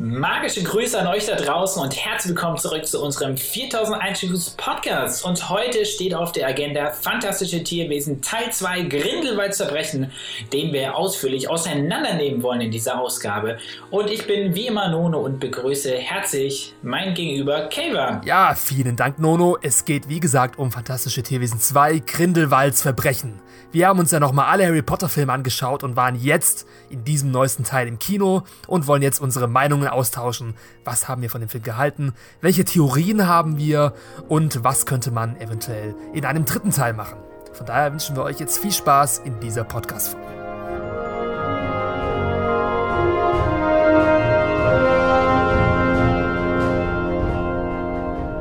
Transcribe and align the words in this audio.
Magische 0.00 0.62
Grüße 0.62 0.96
an 0.96 1.08
euch 1.08 1.26
da 1.26 1.34
draußen 1.34 1.82
und 1.82 1.96
herzlich 1.96 2.28
willkommen 2.28 2.56
zurück 2.56 2.86
zu 2.86 3.02
unserem 3.02 3.36
4001 3.36 4.18
Studios 4.18 4.50
Podcast. 4.50 5.24
Und 5.24 5.48
heute 5.48 5.84
steht 5.84 6.14
auf 6.14 6.30
der 6.30 6.46
Agenda 6.46 6.92
Fantastische 6.92 7.64
Tierwesen 7.64 8.22
Teil 8.22 8.52
2 8.52 8.82
Grindelwalds 8.82 9.56
Verbrechen, 9.56 10.12
den 10.52 10.72
wir 10.72 10.94
ausführlich 10.94 11.50
auseinandernehmen 11.50 12.44
wollen 12.44 12.60
in 12.60 12.70
dieser 12.70 13.00
Ausgabe. 13.00 13.58
Und 13.90 14.08
ich 14.08 14.24
bin 14.28 14.54
wie 14.54 14.68
immer 14.68 14.88
Nono 14.88 15.18
und 15.18 15.40
begrüße 15.40 15.92
herzlich 15.96 16.74
mein 16.82 17.14
Gegenüber 17.14 17.62
Kava. 17.62 18.20
Ja, 18.24 18.54
vielen 18.54 18.94
Dank 18.94 19.18
Nono. 19.18 19.58
Es 19.62 19.84
geht 19.84 20.08
wie 20.08 20.20
gesagt 20.20 20.60
um 20.60 20.70
Fantastische 20.70 21.24
Tierwesen 21.24 21.58
2 21.58 22.04
Grindelwalds 22.06 22.82
Verbrechen. 22.82 23.40
Wir 23.70 23.88
haben 23.88 23.98
uns 23.98 24.12
ja 24.12 24.20
nochmal 24.20 24.46
alle 24.46 24.64
Harry 24.66 24.80
Potter 24.80 25.10
Filme 25.10 25.32
angeschaut 25.32 25.84
und 25.84 25.94
waren 25.94 26.14
jetzt 26.14 26.66
in 26.88 27.04
diesem 27.04 27.30
neuesten 27.30 27.64
Teil 27.64 27.86
im 27.86 27.98
Kino 27.98 28.44
und 28.66 28.86
wollen 28.86 29.02
jetzt 29.02 29.20
unsere 29.20 29.46
Meinungen 29.46 29.87
austauschen. 29.92 30.54
Was 30.84 31.08
haben 31.08 31.22
wir 31.22 31.30
von 31.30 31.40
dem 31.40 31.48
Film 31.48 31.62
gehalten? 31.62 32.12
Welche 32.40 32.64
Theorien 32.64 33.26
haben 33.26 33.58
wir? 33.58 33.94
Und 34.28 34.64
was 34.64 34.86
könnte 34.86 35.10
man 35.10 35.40
eventuell 35.40 35.94
in 36.12 36.24
einem 36.24 36.44
dritten 36.44 36.70
Teil 36.70 36.92
machen? 36.92 37.18
Von 37.52 37.66
daher 37.66 37.92
wünschen 37.92 38.16
wir 38.16 38.22
euch 38.22 38.38
jetzt 38.38 38.58
viel 38.58 38.72
Spaß 38.72 39.18
in 39.24 39.40
dieser 39.40 39.64
Podcast-Folge. 39.64 40.38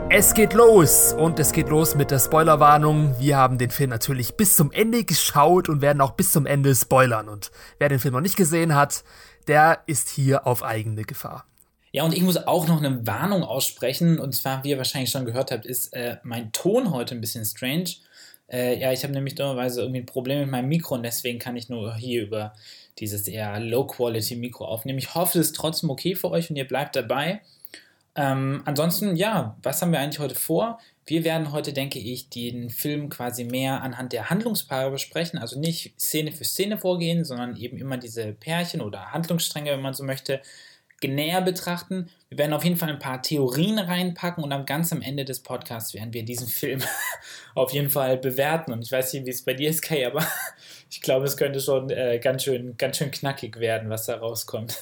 Es 0.10 0.34
geht 0.34 0.54
los 0.54 1.14
und 1.14 1.38
es 1.38 1.52
geht 1.52 1.70
los 1.70 1.94
mit 1.94 2.12
der 2.12 2.18
Spoilerwarnung. 2.18 3.14
Wir 3.20 3.38
haben 3.38 3.58
den 3.60 3.70
Film 3.70 3.92
natürlich 3.92 4.36
bis 4.36 4.56
zum 4.56 4.72
Ende 4.72 5.04
geschaut 5.04 5.70
und 5.70 5.82
werden 5.82 6.02
auch 6.02 6.14
bis 6.14 6.32
zum 6.32 6.46
Ende 6.48 6.74
spoilern. 6.74 7.30
Und 7.30 7.52
wer 7.78 7.90
den 7.90 8.00
Film 8.00 8.16
noch 8.16 8.22
nicht 8.22 8.36
gesehen 8.36 8.74
hat, 8.74 9.04
der 9.48 9.84
ist 9.86 10.10
hier 10.10 10.46
auf 10.48 10.64
eigene 10.64 11.04
Gefahr. 11.04 11.46
Ja, 11.92 12.04
und 12.04 12.14
ich 12.14 12.22
muss 12.22 12.38
auch 12.38 12.68
noch 12.68 12.78
eine 12.78 13.08
Warnung 13.08 13.44
aussprechen. 13.44 14.20
Und 14.20 14.36
zwar, 14.36 14.64
wie 14.64 14.70
ihr 14.70 14.78
wahrscheinlich 14.78 15.10
schon 15.10 15.26
gehört 15.26 15.52
habt, 15.52 15.66
ist 15.66 15.94
äh, 15.94 16.18
mein 16.24 16.52
Ton 16.52 16.92
heute 16.92 17.16
ein 17.16 17.22
bisschen 17.22 17.46
strange. 17.46 17.90
Äh, 18.50 18.80
ja, 18.80 18.92
ich 18.92 19.04
habe 19.04 19.14
nämlich 19.14 19.36
dummerweise 19.36 19.82
irgendwie 19.82 20.02
ein 20.02 20.06
Problem 20.06 20.42
mit 20.42 20.50
meinem 20.50 20.70
Mikro 20.70 20.96
und 20.96 21.04
deswegen 21.04 21.40
kann 21.40 21.58
ich 21.58 21.70
nur 21.70 21.96
hier 21.96 22.24
über 22.24 22.54
dieses 23.00 23.28
eher 23.28 23.60
Low-Quality-Mikro 23.60 24.66
aufnehmen. 24.66 25.00
Ich 25.00 25.16
hoffe, 25.16 25.40
es 25.40 25.48
ist 25.48 25.56
trotzdem 25.56 25.90
okay 25.90 26.16
für 26.16 26.32
euch 26.32 26.50
und 26.50 26.56
ihr 26.56 26.68
bleibt 26.68 26.96
dabei. 26.96 27.42
Ähm, 28.16 28.62
ansonsten, 28.66 29.16
ja, 29.16 29.58
was 29.64 29.82
haben 29.82 29.92
wir 29.92 30.00
eigentlich 30.00 30.20
heute 30.20 30.36
vor? 30.36 30.80
Wir 31.08 31.24
werden 31.24 31.54
heute, 31.54 31.72
denke 31.72 32.00
ich, 32.00 32.30
den 32.30 32.70
Film 32.70 33.08
quasi 33.08 33.46
mehr 33.46 33.82
anhand 33.82 34.12
der 34.12 34.30
Handlungspaare 34.30 34.92
besprechen, 34.92 35.40
also 35.40 35.58
nicht 35.58 35.94
Szene 35.98 36.34
für 36.34 36.44
Szene 36.44 36.78
vorgehen, 36.78 37.24
sondern 37.24 37.56
eben 37.56 37.78
immer 37.78 37.98
diese 37.98 38.34
Pärchen 38.34 38.82
oder 38.82 39.14
Handlungsstränge, 39.14 39.72
wenn 39.72 39.82
man 39.82 39.94
so 39.94 40.04
möchte, 40.04 40.42
näher 41.02 41.42
betrachten. 41.42 42.10
Wir 42.28 42.40
werden 42.40 42.52
auf 42.54 42.66
jeden 42.66 42.76
Fall 42.76 42.90
ein 42.90 43.00
paar 43.00 43.22
Theorien 43.22 43.80
reinpacken 43.80 44.44
und 44.44 44.52
am 44.52 44.66
ganz 44.66 44.92
am 44.92 45.02
Ende 45.02 45.24
des 45.24 45.42
Podcasts 45.42 45.94
werden 45.94 46.14
wir 46.14 46.26
diesen 46.26 46.48
Film 46.48 46.82
auf 47.56 47.72
jeden 47.72 47.90
Fall 47.90 48.18
bewerten. 48.18 48.74
Und 48.74 48.84
ich 48.84 48.92
weiß 48.92 49.14
nicht, 49.14 49.26
wie 49.26 49.30
es 49.30 49.46
bei 49.46 49.54
dir 49.54 49.70
ist, 49.70 49.82
Kay, 49.84 50.06
aber 50.06 50.26
ich 50.90 51.02
glaube, 51.02 51.26
es 51.26 51.38
könnte 51.38 51.62
schon 51.62 51.90
äh, 51.90 52.20
ganz, 52.20 52.44
schön, 52.44 52.76
ganz 52.78 52.98
schön 52.98 53.12
knackig 53.12 53.60
werden, 53.60 53.90
was 53.90 54.08
da 54.08 54.18
rauskommt. 54.18 54.78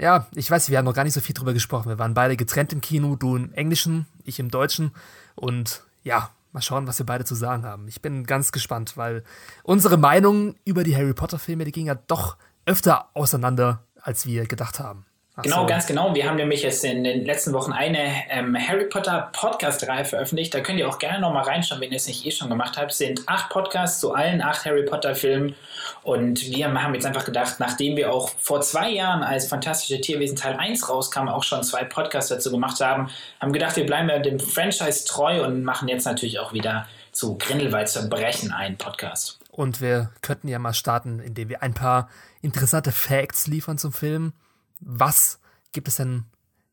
Ja, 0.00 0.28
ich 0.34 0.50
weiß, 0.50 0.70
wir 0.70 0.78
haben 0.78 0.84
noch 0.84 0.94
gar 0.94 1.04
nicht 1.04 1.14
so 1.14 1.20
viel 1.20 1.34
drüber 1.34 1.52
gesprochen. 1.52 1.88
Wir 1.88 1.98
waren 1.98 2.14
beide 2.14 2.36
getrennt 2.36 2.72
im 2.72 2.80
Kino, 2.80 3.16
du 3.16 3.36
im 3.36 3.52
Englischen, 3.52 4.06
ich 4.24 4.38
im 4.38 4.50
Deutschen. 4.50 4.92
Und 5.38 5.84
ja, 6.02 6.30
mal 6.52 6.62
schauen, 6.62 6.86
was 6.86 6.98
wir 6.98 7.06
beide 7.06 7.24
zu 7.24 7.34
sagen 7.34 7.64
haben. 7.64 7.86
Ich 7.88 8.02
bin 8.02 8.24
ganz 8.24 8.52
gespannt, 8.52 8.96
weil 8.96 9.22
unsere 9.62 9.96
Meinung 9.96 10.56
über 10.64 10.82
die 10.82 10.96
Harry 10.96 11.14
Potter-Filme, 11.14 11.64
die 11.64 11.72
ging 11.72 11.86
ja 11.86 11.94
doch 11.94 12.36
öfter 12.66 13.08
auseinander, 13.14 13.84
als 14.02 14.26
wir 14.26 14.46
gedacht 14.46 14.80
haben. 14.80 15.06
Ach 15.38 15.42
genau, 15.44 15.60
so. 15.60 15.66
ganz 15.66 15.86
genau. 15.86 16.16
Wir 16.16 16.26
haben 16.26 16.34
nämlich 16.34 16.64
jetzt 16.64 16.84
in 16.84 17.04
den 17.04 17.24
letzten 17.24 17.52
Wochen 17.52 17.70
eine 17.70 18.28
ähm, 18.28 18.56
Harry 18.58 18.86
Potter 18.86 19.30
Podcast-Reihe 19.32 20.04
veröffentlicht. 20.04 20.52
Da 20.52 20.58
könnt 20.58 20.80
ihr 20.80 20.88
auch 20.88 20.98
gerne 20.98 21.20
nochmal 21.20 21.44
reinschauen, 21.44 21.80
wenn 21.80 21.92
ihr 21.92 21.96
es 21.96 22.08
nicht 22.08 22.26
eh 22.26 22.32
schon 22.32 22.48
gemacht 22.48 22.76
habt. 22.76 22.90
Es 22.90 22.98
sind 22.98 23.22
acht 23.26 23.48
Podcasts 23.48 24.00
zu 24.00 24.12
allen 24.12 24.42
acht 24.42 24.64
Harry 24.64 24.84
Potter-Filmen. 24.84 25.54
Und 26.02 26.44
wir 26.44 26.66
haben 26.82 26.92
jetzt 26.92 27.06
einfach 27.06 27.24
gedacht, 27.24 27.60
nachdem 27.60 27.96
wir 27.96 28.12
auch 28.12 28.30
vor 28.40 28.62
zwei 28.62 28.90
Jahren 28.90 29.22
als 29.22 29.46
Fantastische 29.46 30.00
Tierwesen 30.00 30.36
Teil 30.36 30.56
1 30.56 30.88
rauskam, 30.88 31.28
auch 31.28 31.44
schon 31.44 31.62
zwei 31.62 31.84
Podcasts 31.84 32.30
dazu 32.30 32.50
gemacht 32.50 32.80
haben, 32.80 33.08
haben 33.40 33.52
gedacht, 33.52 33.76
wir 33.76 33.86
bleiben 33.86 34.08
ja 34.08 34.18
dem 34.18 34.40
Franchise 34.40 35.06
treu 35.06 35.44
und 35.44 35.62
machen 35.62 35.86
jetzt 35.86 36.04
natürlich 36.04 36.40
auch 36.40 36.52
wieder 36.52 36.88
zu 37.12 37.38
Grindelwalds 37.38 37.92
Verbrechen 37.92 38.50
einen 38.50 38.76
Podcast. 38.76 39.38
Und 39.52 39.80
wir 39.80 40.10
könnten 40.20 40.48
ja 40.48 40.58
mal 40.58 40.74
starten, 40.74 41.20
indem 41.20 41.48
wir 41.48 41.62
ein 41.62 41.74
paar 41.74 42.08
interessante 42.42 42.90
Facts 42.90 43.46
liefern 43.46 43.78
zum 43.78 43.92
Film 43.92 44.32
was 44.80 45.40
gibt 45.72 45.88
es 45.88 45.96
denn 45.96 46.24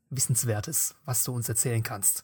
Wissenswertes, 0.09 0.95
was 1.05 1.23
du 1.23 1.33
uns 1.33 1.49
erzählen 1.49 1.83
kannst? 1.83 2.23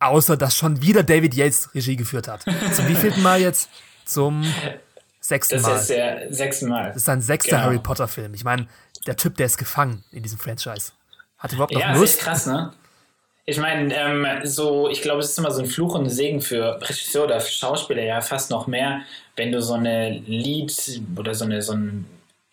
Außer, 0.00 0.36
dass 0.36 0.56
schon 0.56 0.82
wieder 0.82 1.02
David 1.02 1.34
Yates 1.34 1.74
Regie 1.74 1.96
geführt 1.96 2.28
hat. 2.28 2.42
Zum 2.72 2.88
wievielten 2.88 3.22
Mal 3.22 3.40
jetzt? 3.40 3.68
Zum 4.04 4.44
sechsten 5.20 5.60
Mal. 5.62 5.70
Das 5.70 5.82
ist 5.82 5.90
der 5.90 6.32
sechste 6.32 6.66
Mal. 6.66 6.88
Das 6.88 6.96
ist 6.96 7.08
ein 7.08 7.22
sechster 7.22 7.52
genau. 7.52 7.62
Harry 7.62 7.78
Potter 7.78 8.08
Film. 8.08 8.34
Ich 8.34 8.44
meine, 8.44 8.68
der 9.06 9.16
Typ, 9.16 9.36
der 9.36 9.46
ist 9.46 9.56
gefangen 9.56 10.04
in 10.10 10.22
diesem 10.22 10.38
Franchise. 10.38 10.92
Hat 11.38 11.52
überhaupt 11.52 11.72
noch 11.72 11.80
ja, 11.80 11.94
Lust? 11.94 12.18
Ja, 12.18 12.24
krass, 12.24 12.46
ne? 12.46 12.72
Ich 13.46 13.58
meine, 13.58 13.94
ähm, 13.94 14.26
so, 14.44 14.88
ich 14.88 15.02
glaube, 15.02 15.20
es 15.20 15.30
ist 15.30 15.38
immer 15.38 15.50
so 15.50 15.62
ein 15.62 15.68
Fluch 15.68 15.94
und 15.94 16.04
ein 16.04 16.10
Segen 16.10 16.40
für 16.40 16.80
Regisseur 16.80 17.24
oder 17.24 17.40
für 17.40 17.52
Schauspieler 17.52 18.02
ja 18.02 18.22
fast 18.22 18.50
noch 18.50 18.66
mehr, 18.66 19.02
wenn 19.36 19.52
du 19.52 19.60
so 19.60 19.74
eine 19.74 20.10
Lied 20.10 21.02
oder 21.16 21.34
so 21.34 21.44
eine, 21.44 21.60
so 21.60 21.74
ein 21.74 22.06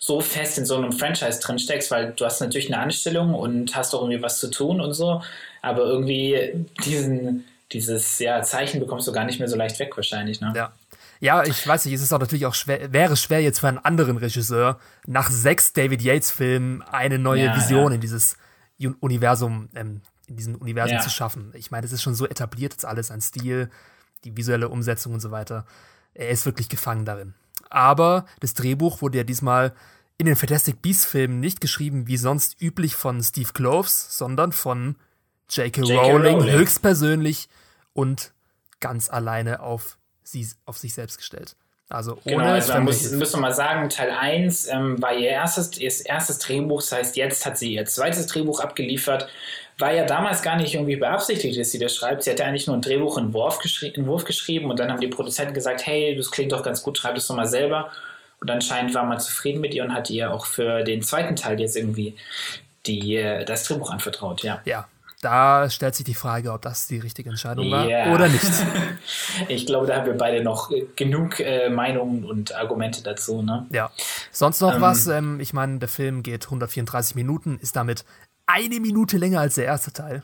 so 0.03 0.19
fest 0.19 0.57
in 0.57 0.65
so 0.65 0.75
einem 0.75 0.91
Franchise 0.91 1.39
drin 1.39 1.59
steckst, 1.59 1.91
weil 1.91 2.13
du 2.13 2.25
hast 2.25 2.41
natürlich 2.41 2.73
eine 2.73 2.81
Anstellung 2.81 3.35
und 3.35 3.75
hast 3.75 3.93
auch 3.93 4.01
irgendwie 4.01 4.21
was 4.21 4.39
zu 4.39 4.49
tun 4.49 4.81
und 4.81 4.93
so, 4.93 5.21
aber 5.61 5.83
irgendwie 5.83 6.65
diesen, 6.83 7.45
dieses 7.71 8.17
ja, 8.17 8.41
Zeichen 8.41 8.79
bekommst 8.79 9.07
du 9.07 9.11
gar 9.11 9.25
nicht 9.25 9.37
mehr 9.37 9.47
so 9.47 9.55
leicht 9.55 9.79
weg 9.79 9.95
wahrscheinlich, 9.95 10.41
ne? 10.41 10.51
Ja. 10.55 10.73
Ja, 11.23 11.43
ich 11.43 11.67
weiß 11.67 11.85
nicht, 11.85 11.93
es 11.93 12.01
ist 12.01 12.11
auch 12.13 12.19
natürlich 12.19 12.47
auch 12.47 12.55
schwer, 12.55 12.91
wäre 12.91 13.15
schwer 13.15 13.43
jetzt 13.43 13.59
für 13.59 13.67
einen 13.67 13.77
anderen 13.77 14.17
Regisseur 14.17 14.79
nach 15.05 15.29
sechs 15.29 15.71
David 15.71 16.01
Yates 16.01 16.31
Filmen 16.31 16.81
eine 16.81 17.19
neue 17.19 17.45
ja, 17.45 17.55
Vision 17.55 17.91
ja. 17.91 17.95
in 17.95 18.01
dieses 18.01 18.37
Universum, 18.99 19.69
ähm, 19.75 20.01
in 20.25 20.35
diesem 20.35 20.55
Universum 20.55 20.95
ja. 20.95 20.99
zu 20.99 21.11
schaffen. 21.11 21.53
Ich 21.53 21.69
meine, 21.69 21.85
es 21.85 21.91
ist 21.91 22.01
schon 22.01 22.15
so 22.15 22.25
etabliert 22.25 22.73
jetzt 22.73 22.85
alles, 22.85 23.11
ein 23.11 23.21
Stil, 23.21 23.69
die 24.23 24.35
visuelle 24.35 24.69
Umsetzung 24.69 25.13
und 25.13 25.19
so 25.19 25.29
weiter. 25.29 25.67
Er 26.15 26.29
ist 26.29 26.47
wirklich 26.47 26.69
gefangen 26.69 27.05
darin. 27.05 27.35
Aber 27.71 28.25
das 28.41 28.53
Drehbuch 28.53 29.01
wurde 29.01 29.17
ja 29.19 29.23
diesmal 29.23 29.73
in 30.17 30.27
den 30.27 30.35
Fantastic 30.35 30.81
Beasts 30.81 31.05
Filmen 31.05 31.39
nicht 31.39 31.61
geschrieben 31.61 32.05
wie 32.05 32.17
sonst 32.17 32.61
üblich 32.61 32.95
von 32.95 33.23
Steve 33.23 33.53
Kloves, 33.53 34.17
sondern 34.17 34.51
von 34.51 34.97
J.K. 35.49 35.81
Rowling, 35.81 36.35
Rowling 36.37 36.51
höchstpersönlich 36.51 37.49
und 37.93 38.33
ganz 38.79 39.09
alleine 39.09 39.61
auf, 39.61 39.97
sie, 40.21 40.47
auf 40.65 40.77
sich 40.77 40.93
selbst 40.93 41.17
gestellt. 41.17 41.55
Also 41.91 42.13
ohne 42.13 42.19
genau, 42.23 42.43
also 42.45 42.73
man 42.73 42.83
muss, 42.85 43.11
müssen 43.11 43.37
wir 43.37 43.41
mal 43.41 43.53
sagen, 43.53 43.89
Teil 43.89 44.11
1 44.11 44.67
ähm, 44.69 45.01
war 45.01 45.13
ihr 45.13 45.29
erstes, 45.29 45.77
ihr 45.77 45.91
erstes 46.05 46.39
Drehbuch, 46.39 46.81
das 46.81 46.91
heißt, 46.91 47.17
jetzt 47.17 47.45
hat 47.45 47.57
sie 47.57 47.73
ihr 47.73 47.85
zweites 47.85 48.27
Drehbuch 48.27 48.61
abgeliefert. 48.61 49.27
War 49.77 49.93
ja 49.93 50.05
damals 50.05 50.41
gar 50.41 50.57
nicht 50.57 50.75
irgendwie 50.75 50.95
beabsichtigt, 50.95 51.59
dass 51.59 51.71
sie 51.71 51.79
das 51.79 51.95
schreibt. 51.95 52.23
Sie 52.23 52.31
hatte 52.31 52.45
eigentlich 52.45 52.67
nur 52.67 52.75
einen 52.75 52.83
Drehbuchentwurf 52.83 53.59
geschri 53.59 53.91
Entwurf 53.93 54.25
geschrieben 54.25 54.69
und 54.69 54.79
dann 54.79 54.91
haben 54.91 55.01
die 55.01 55.07
Produzenten 55.07 55.53
gesagt, 55.53 55.85
hey, 55.85 56.15
das 56.15 56.31
klingt 56.31 56.51
doch 56.51 56.63
ganz 56.63 56.83
gut, 56.83 56.97
schreib 56.97 57.15
das 57.15 57.27
doch 57.27 57.35
mal 57.35 57.47
selber. 57.47 57.91
Und 58.39 58.49
anscheinend 58.49 58.93
war 58.93 59.05
man 59.05 59.19
zufrieden 59.19 59.59
mit 59.59 59.73
ihr 59.73 59.83
und 59.83 59.93
hat 59.93 60.09
ihr 60.09 60.31
auch 60.33 60.45
für 60.45 60.83
den 60.83 61.01
zweiten 61.01 61.35
Teil 61.35 61.59
jetzt 61.59 61.75
irgendwie 61.75 62.15
die, 62.85 63.15
äh, 63.15 63.43
das 63.43 63.65
Drehbuch 63.65 63.91
anvertraut, 63.91 64.43
ja. 64.43 64.61
Ja, 64.65 64.87
da 65.21 65.69
stellt 65.69 65.95
sich 65.95 66.05
die 66.05 66.15
Frage, 66.15 66.51
ob 66.51 66.63
das 66.63 66.87
die 66.87 66.97
richtige 66.97 67.29
Entscheidung 67.29 67.69
war 67.71 67.87
yeah. 67.87 68.13
oder 68.13 68.27
nicht. 68.27 68.45
ich 69.47 69.65
glaube, 69.65 69.87
da 69.87 69.97
haben 69.97 70.07
wir 70.07 70.17
beide 70.17 70.43
noch 70.43 70.71
genug 70.95 71.39
äh, 71.39 71.69
Meinungen 71.69 72.25
und 72.25 72.55
Argumente 72.55 73.03
dazu. 73.03 73.41
Ne? 73.43 73.67
Ja. 73.71 73.91
Sonst 74.31 74.61
noch 74.61 74.75
ähm, 74.75 74.81
was? 74.81 75.07
Ähm, 75.07 75.39
ich 75.39 75.53
meine, 75.53 75.77
der 75.77 75.89
Film 75.89 76.23
geht 76.23 76.45
134 76.45 77.15
Minuten, 77.15 77.59
ist 77.61 77.75
damit 77.75 78.03
eine 78.47 78.79
Minute 78.79 79.17
länger 79.17 79.39
als 79.39 79.55
der 79.55 79.65
erste 79.65 79.93
Teil. 79.93 80.23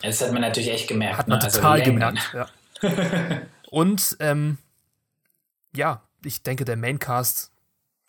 Das 0.00 0.20
hat 0.20 0.32
man 0.32 0.42
natürlich 0.42 0.70
echt 0.70 0.88
gemerkt. 0.88 1.18
Hat 1.18 1.28
man 1.28 1.38
ne? 1.38 1.48
total 1.48 1.80
also 1.80 1.84
gemerkt, 1.92 2.34
ja. 2.34 2.46
und 3.70 4.16
ähm, 4.20 4.58
ja, 5.74 6.02
ich 6.24 6.42
denke, 6.42 6.64
der 6.64 6.76
Maincast, 6.76 7.50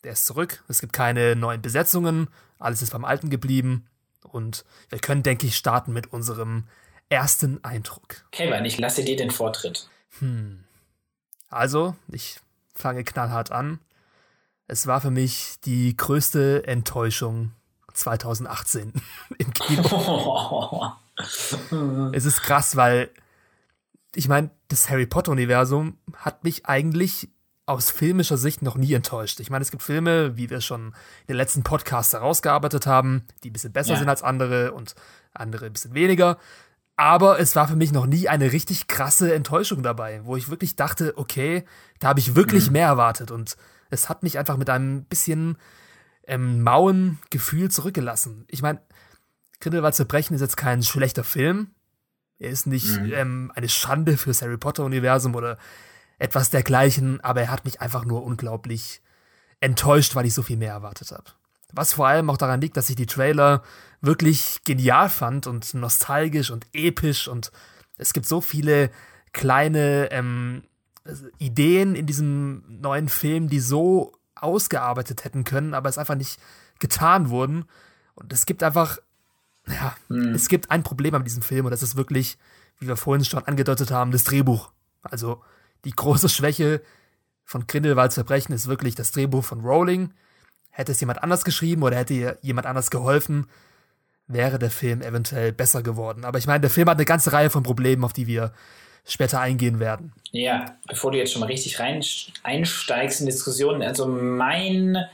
der 0.04 0.14
ist 0.14 0.26
zurück. 0.26 0.64
Es 0.68 0.82
gibt 0.82 0.94
keine 0.94 1.36
neuen 1.36 1.62
Besetzungen. 1.62 2.28
Alles 2.60 2.82
ist 2.82 2.92
beim 2.92 3.06
Alten 3.06 3.30
geblieben. 3.30 3.88
Und 4.32 4.66
wir 4.90 5.00
können, 5.00 5.24
denke 5.24 5.48
ich, 5.48 5.58
starten 5.58 5.94
mit 5.94 6.14
unserem 6.14 6.66
ersten 7.10 7.64
Eindruck. 7.64 8.26
Kevin, 8.32 8.66
ich 8.66 8.78
lasse 8.78 9.04
dir 9.04 9.16
den 9.16 9.32
Vortritt. 9.32 9.90
Hm. 10.20 10.64
Also, 11.50 11.96
ich 12.12 12.40
fange 12.76 13.04
knallhart 13.04 13.52
an. 13.52 13.80
Es 14.68 14.88
war 14.88 15.00
für 15.00 15.12
mich 15.12 15.56
die 15.64 15.96
größte 15.96 16.68
Enttäuschung 16.68 17.54
2018 17.94 18.94
im 19.38 19.54
Kino. 19.54 20.94
es 22.14 22.26
ist 22.26 22.44
krass, 22.44 22.76
weil 22.76 23.10
ich 24.14 24.28
meine, 24.28 24.50
das 24.68 24.90
Harry 24.90 25.06
Potter-Universum 25.06 25.98
hat 26.16 26.44
mich 26.44 26.66
eigentlich 26.66 27.30
aus 27.68 27.92
filmischer 27.92 28.38
Sicht 28.38 28.62
noch 28.62 28.76
nie 28.76 28.94
enttäuscht. 28.94 29.42
Ich 29.42 29.50
meine, 29.50 29.62
es 29.62 29.72
gibt 29.72 29.84
Filme, 29.84 30.38
wie 30.38 30.50
wir 30.50 30.62
schon 30.62 30.88
in 30.88 31.28
den 31.28 31.36
letzten 31.36 31.64
Podcasts 31.64 32.14
herausgearbeitet 32.14 32.88
haben, 32.88 33.26
die 33.44 33.50
ein 33.50 33.54
bisschen 33.54 33.74
besser 33.74 33.92
ja. 33.92 34.00
sind 34.00 34.10
als 34.10 34.24
andere 34.24 34.72
und 34.72 34.96
andere 35.34 35.66
ein 35.66 35.74
bisschen 35.74 35.94
weniger. 35.94 36.38
Aber 36.96 37.40
es 37.40 37.56
war 37.58 37.68
für 37.68 37.76
mich 37.76 37.92
noch 37.92 38.08
nie 38.08 38.30
eine 38.30 38.54
richtig 38.54 38.88
krasse 38.88 39.36
Enttäuschung 39.36 39.84
dabei, 39.84 40.22
wo 40.24 40.38
ich 40.38 40.50
wirklich 40.50 40.78
dachte, 40.78 41.14
okay, 41.18 41.66
da 42.00 42.08
habe 42.08 42.22
ich 42.22 42.36
wirklich 42.36 42.68
mhm. 42.68 42.74
mehr 42.74 42.88
erwartet. 42.88 43.32
Und 43.32 43.58
es 43.90 44.08
hat 44.08 44.24
mich 44.24 44.40
einfach 44.40 44.56
mit 44.56 44.70
einem 44.70 45.04
bisschen 45.04 45.58
ähm, 46.26 46.64
mauen 46.64 47.20
Gefühl 47.30 47.70
zurückgelassen. 47.70 48.46
Ich 48.48 48.62
meine, 48.62 48.82
Grindelwald 49.60 49.94
zerbrechen 49.94 50.36
ist 50.36 50.42
jetzt 50.42 50.58
kein 50.58 50.84
schlechter 50.84 51.26
Film. 51.26 51.72
Er 52.40 52.50
ist 52.50 52.66
nicht 52.66 52.98
mhm. 52.98 53.12
ähm, 53.14 53.52
eine 53.56 53.68
Schande 53.68 54.16
fürs 54.16 54.42
Harry 54.42 54.58
Potter-Universum 54.58 55.36
oder 55.36 55.58
etwas 56.20 56.50
dergleichen, 56.50 57.22
aber 57.22 57.42
er 57.42 57.52
hat 57.52 57.66
mich 57.66 57.82
einfach 57.82 58.06
nur 58.06 58.24
unglaublich 58.24 59.02
enttäuscht, 59.60 60.16
weil 60.16 60.26
ich 60.26 60.34
so 60.34 60.42
viel 60.42 60.58
mehr 60.58 60.74
erwartet 60.74 61.12
habe. 61.12 61.26
Was 61.74 61.94
vor 61.94 62.08
allem 62.08 62.30
auch 62.30 62.38
daran 62.38 62.62
liegt, 62.62 62.78
dass 62.78 62.90
ich 62.90 62.96
die 62.96 63.06
Trailer 63.06 63.64
wirklich 64.02 64.60
genial 64.64 65.10
fand 65.10 65.48
und 65.48 65.74
nostalgisch 65.74 66.50
und 66.50 66.66
episch 66.74 67.28
und 67.28 67.52
es 67.98 68.14
gibt 68.14 68.26
so 68.26 68.42
viele 68.42 68.92
kleine 69.34 70.12
ähm, 70.12 70.64
Ideen 71.38 71.96
in 71.96 72.06
diesem 72.06 72.64
neuen 72.68 73.10
Film, 73.10 73.50
die 73.50 73.60
so 73.60 74.14
ausgearbeitet 74.36 75.24
hätten 75.24 75.44
können, 75.44 75.74
aber 75.74 75.90
es 75.90 75.98
einfach 75.98 76.16
nicht 76.16 76.40
getan 76.80 77.30
wurden. 77.30 77.66
Und 78.16 78.32
es 78.34 78.46
gibt 78.46 78.64
einfach, 78.64 78.98
ja, 79.68 79.96
mhm. 80.10 80.34
es 80.34 80.48
gibt 80.48 80.72
ein 80.72 80.84
Problem 80.84 81.16
an 81.16 81.24
diesem 81.24 81.42
Film 81.42 81.66
und 81.66 81.72
das 81.72 81.84
ist 81.84 81.96
wirklich, 81.96 82.38
wie 82.80 82.88
wir 82.88 82.98
vorhin 82.98 83.26
schon 83.26 83.44
angedeutet 83.44 83.92
haben, 83.92 84.12
das 84.12 84.24
Drehbuch. 84.24 84.72
Also 85.02 85.42
die 85.86 85.92
große 85.92 86.30
Schwäche 86.30 86.82
von 87.44 87.66
Grindelwalds 87.66 88.16
Verbrechen 88.16 88.54
ist 88.54 88.68
wirklich 88.68 88.96
das 88.96 89.12
Drehbuch 89.12 89.44
von 89.44 89.62
Rowling. 89.62 90.14
Hätte 90.70 90.92
es 90.92 91.00
jemand 91.00 91.24
anders 91.24 91.44
geschrieben 91.44 91.82
oder 91.84 91.98
hätte 91.98 92.38
jemand 92.42 92.68
anders 92.68 92.92
geholfen, 92.92 93.48
wäre 94.28 94.60
der 94.60 94.70
Film 94.70 95.02
eventuell 95.02 95.54
besser 95.54 95.82
geworden. 95.82 96.26
Aber 96.26 96.38
ich 96.38 96.46
meine, 96.46 96.60
der 96.60 96.70
Film 96.70 96.90
hat 96.90 96.98
eine 96.98 97.06
ganze 97.06 97.32
Reihe 97.32 97.50
von 97.50 97.64
Problemen, 97.64 98.04
auf 98.04 98.14
die 98.14 98.28
wir 98.28 98.54
später 99.08 99.40
eingehen 99.40 99.80
werden. 99.80 100.12
Ja, 100.32 100.78
bevor 100.88 101.12
du 101.12 101.18
jetzt 101.18 101.32
schon 101.32 101.40
mal 101.40 101.46
richtig 101.46 101.80
rein 101.80 102.04
einsteigst 102.44 103.22
in 103.22 103.26
Diskussionen, 103.26 103.82
also 103.82 104.06
mein, 104.06 105.06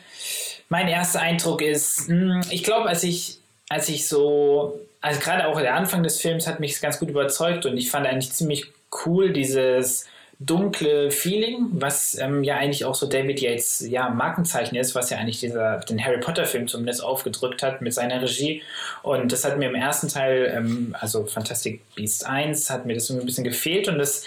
mein 0.70 0.88
erster 0.88 1.22
Eindruck 1.22 1.62
ist, 1.62 2.08
hm, 2.08 2.42
ich 2.50 2.64
glaube, 2.64 2.90
als 2.90 3.04
ich, 3.04 3.38
als 3.70 3.88
ich 3.90 4.08
so, 4.08 4.80
also 5.00 5.20
gerade 5.20 5.48
auch 5.48 5.60
der 5.60 5.76
Anfang 5.76 6.02
des 6.02 6.20
Films 6.20 6.48
hat 6.48 6.60
mich 6.60 6.82
ganz 6.82 6.98
gut 6.98 7.10
überzeugt 7.10 7.68
und 7.68 7.78
ich 7.78 7.92
fand 7.92 8.08
eigentlich 8.08 8.34
ziemlich 8.34 8.72
cool 9.06 9.32
dieses 9.32 10.08
dunkle 10.46 11.12
Feeling, 11.12 11.68
was 11.72 12.18
ähm, 12.20 12.44
ja 12.44 12.58
eigentlich 12.58 12.86
auch 12.86 12.96
so 12.96 13.08
David 13.08 13.40
Yates 13.40 13.82
ja, 13.88 14.10
Markenzeichen 14.10 14.76
ist, 14.76 14.96
was 14.96 15.10
ja 15.10 15.18
eigentlich 15.18 15.40
dieser, 15.40 15.78
den 15.80 16.04
Harry 16.04 16.20
Potter-Film 16.20 16.68
zumindest 16.68 17.04
aufgedrückt 17.04 17.64
hat 17.64 17.82
mit 17.82 17.94
seiner 17.94 18.22
Regie. 18.22 18.62
Und 19.02 19.32
das 19.32 19.46
hat 19.46 19.58
mir 19.58 19.70
im 19.70 19.76
ersten 19.76 20.08
Teil, 20.08 20.52
ähm, 20.56 20.96
also 21.00 21.26
Fantastic 21.26 21.82
Beasts 21.96 22.24
1, 22.24 22.70
hat 22.70 22.86
mir 22.86 22.96
das 22.96 23.10
ein 23.10 23.26
bisschen 23.26 23.44
gefehlt 23.44 23.88
und 23.88 23.98
das 23.98 24.26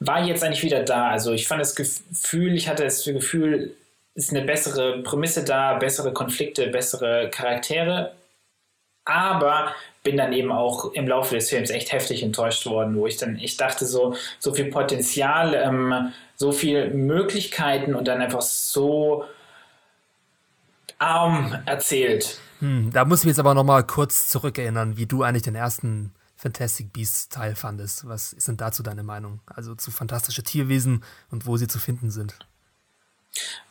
war 0.00 0.24
jetzt 0.24 0.44
eigentlich 0.44 0.62
wieder 0.62 0.82
da. 0.82 1.08
Also 1.08 1.32
ich 1.32 1.48
fand 1.48 1.60
das 1.60 1.74
Gefühl, 1.74 2.54
ich 2.54 2.68
hatte 2.68 2.84
das 2.84 3.04
Gefühl, 3.04 3.74
ist 4.14 4.30
eine 4.30 4.42
bessere 4.42 5.02
Prämisse 5.02 5.44
da, 5.44 5.74
bessere 5.74 6.12
Konflikte, 6.12 6.68
bessere 6.68 7.30
Charaktere. 7.30 8.12
Aber 9.04 9.74
bin 10.02 10.16
dann 10.16 10.32
eben 10.32 10.52
auch 10.52 10.92
im 10.92 11.08
Laufe 11.08 11.34
des 11.34 11.50
Films 11.50 11.70
echt 11.70 11.92
heftig 11.92 12.22
enttäuscht 12.22 12.66
worden, 12.66 12.96
wo 12.96 13.06
ich 13.06 13.16
dann, 13.16 13.36
ich 13.36 13.56
dachte 13.56 13.86
so, 13.86 14.14
so 14.38 14.54
viel 14.54 14.66
Potenzial, 14.66 15.54
ähm, 15.54 16.12
so 16.36 16.52
viele 16.52 16.90
Möglichkeiten 16.90 17.94
und 17.94 18.08
dann 18.08 18.20
einfach 18.20 18.42
so 18.42 19.24
arm 20.98 21.58
erzählt. 21.66 22.38
Hm, 22.60 22.90
da 22.92 23.04
muss 23.04 23.20
ich 23.20 23.24
mich 23.26 23.32
jetzt 23.32 23.40
aber 23.40 23.54
nochmal 23.54 23.84
kurz 23.84 24.28
zurückerinnern, 24.28 24.96
wie 24.96 25.06
du 25.06 25.22
eigentlich 25.22 25.42
den 25.42 25.54
ersten 25.54 26.12
Fantastic 26.36 26.92
Beasts 26.92 27.28
Teil 27.28 27.56
fandest. 27.56 28.08
Was 28.08 28.30
sind 28.30 28.60
dazu 28.60 28.82
deine 28.82 29.02
Meinung? 29.02 29.40
Also 29.46 29.74
zu 29.74 29.90
fantastische 29.90 30.44
Tierwesen 30.44 31.02
und 31.30 31.46
wo 31.46 31.56
sie 31.56 31.66
zu 31.66 31.78
finden 31.80 32.10
sind? 32.10 32.38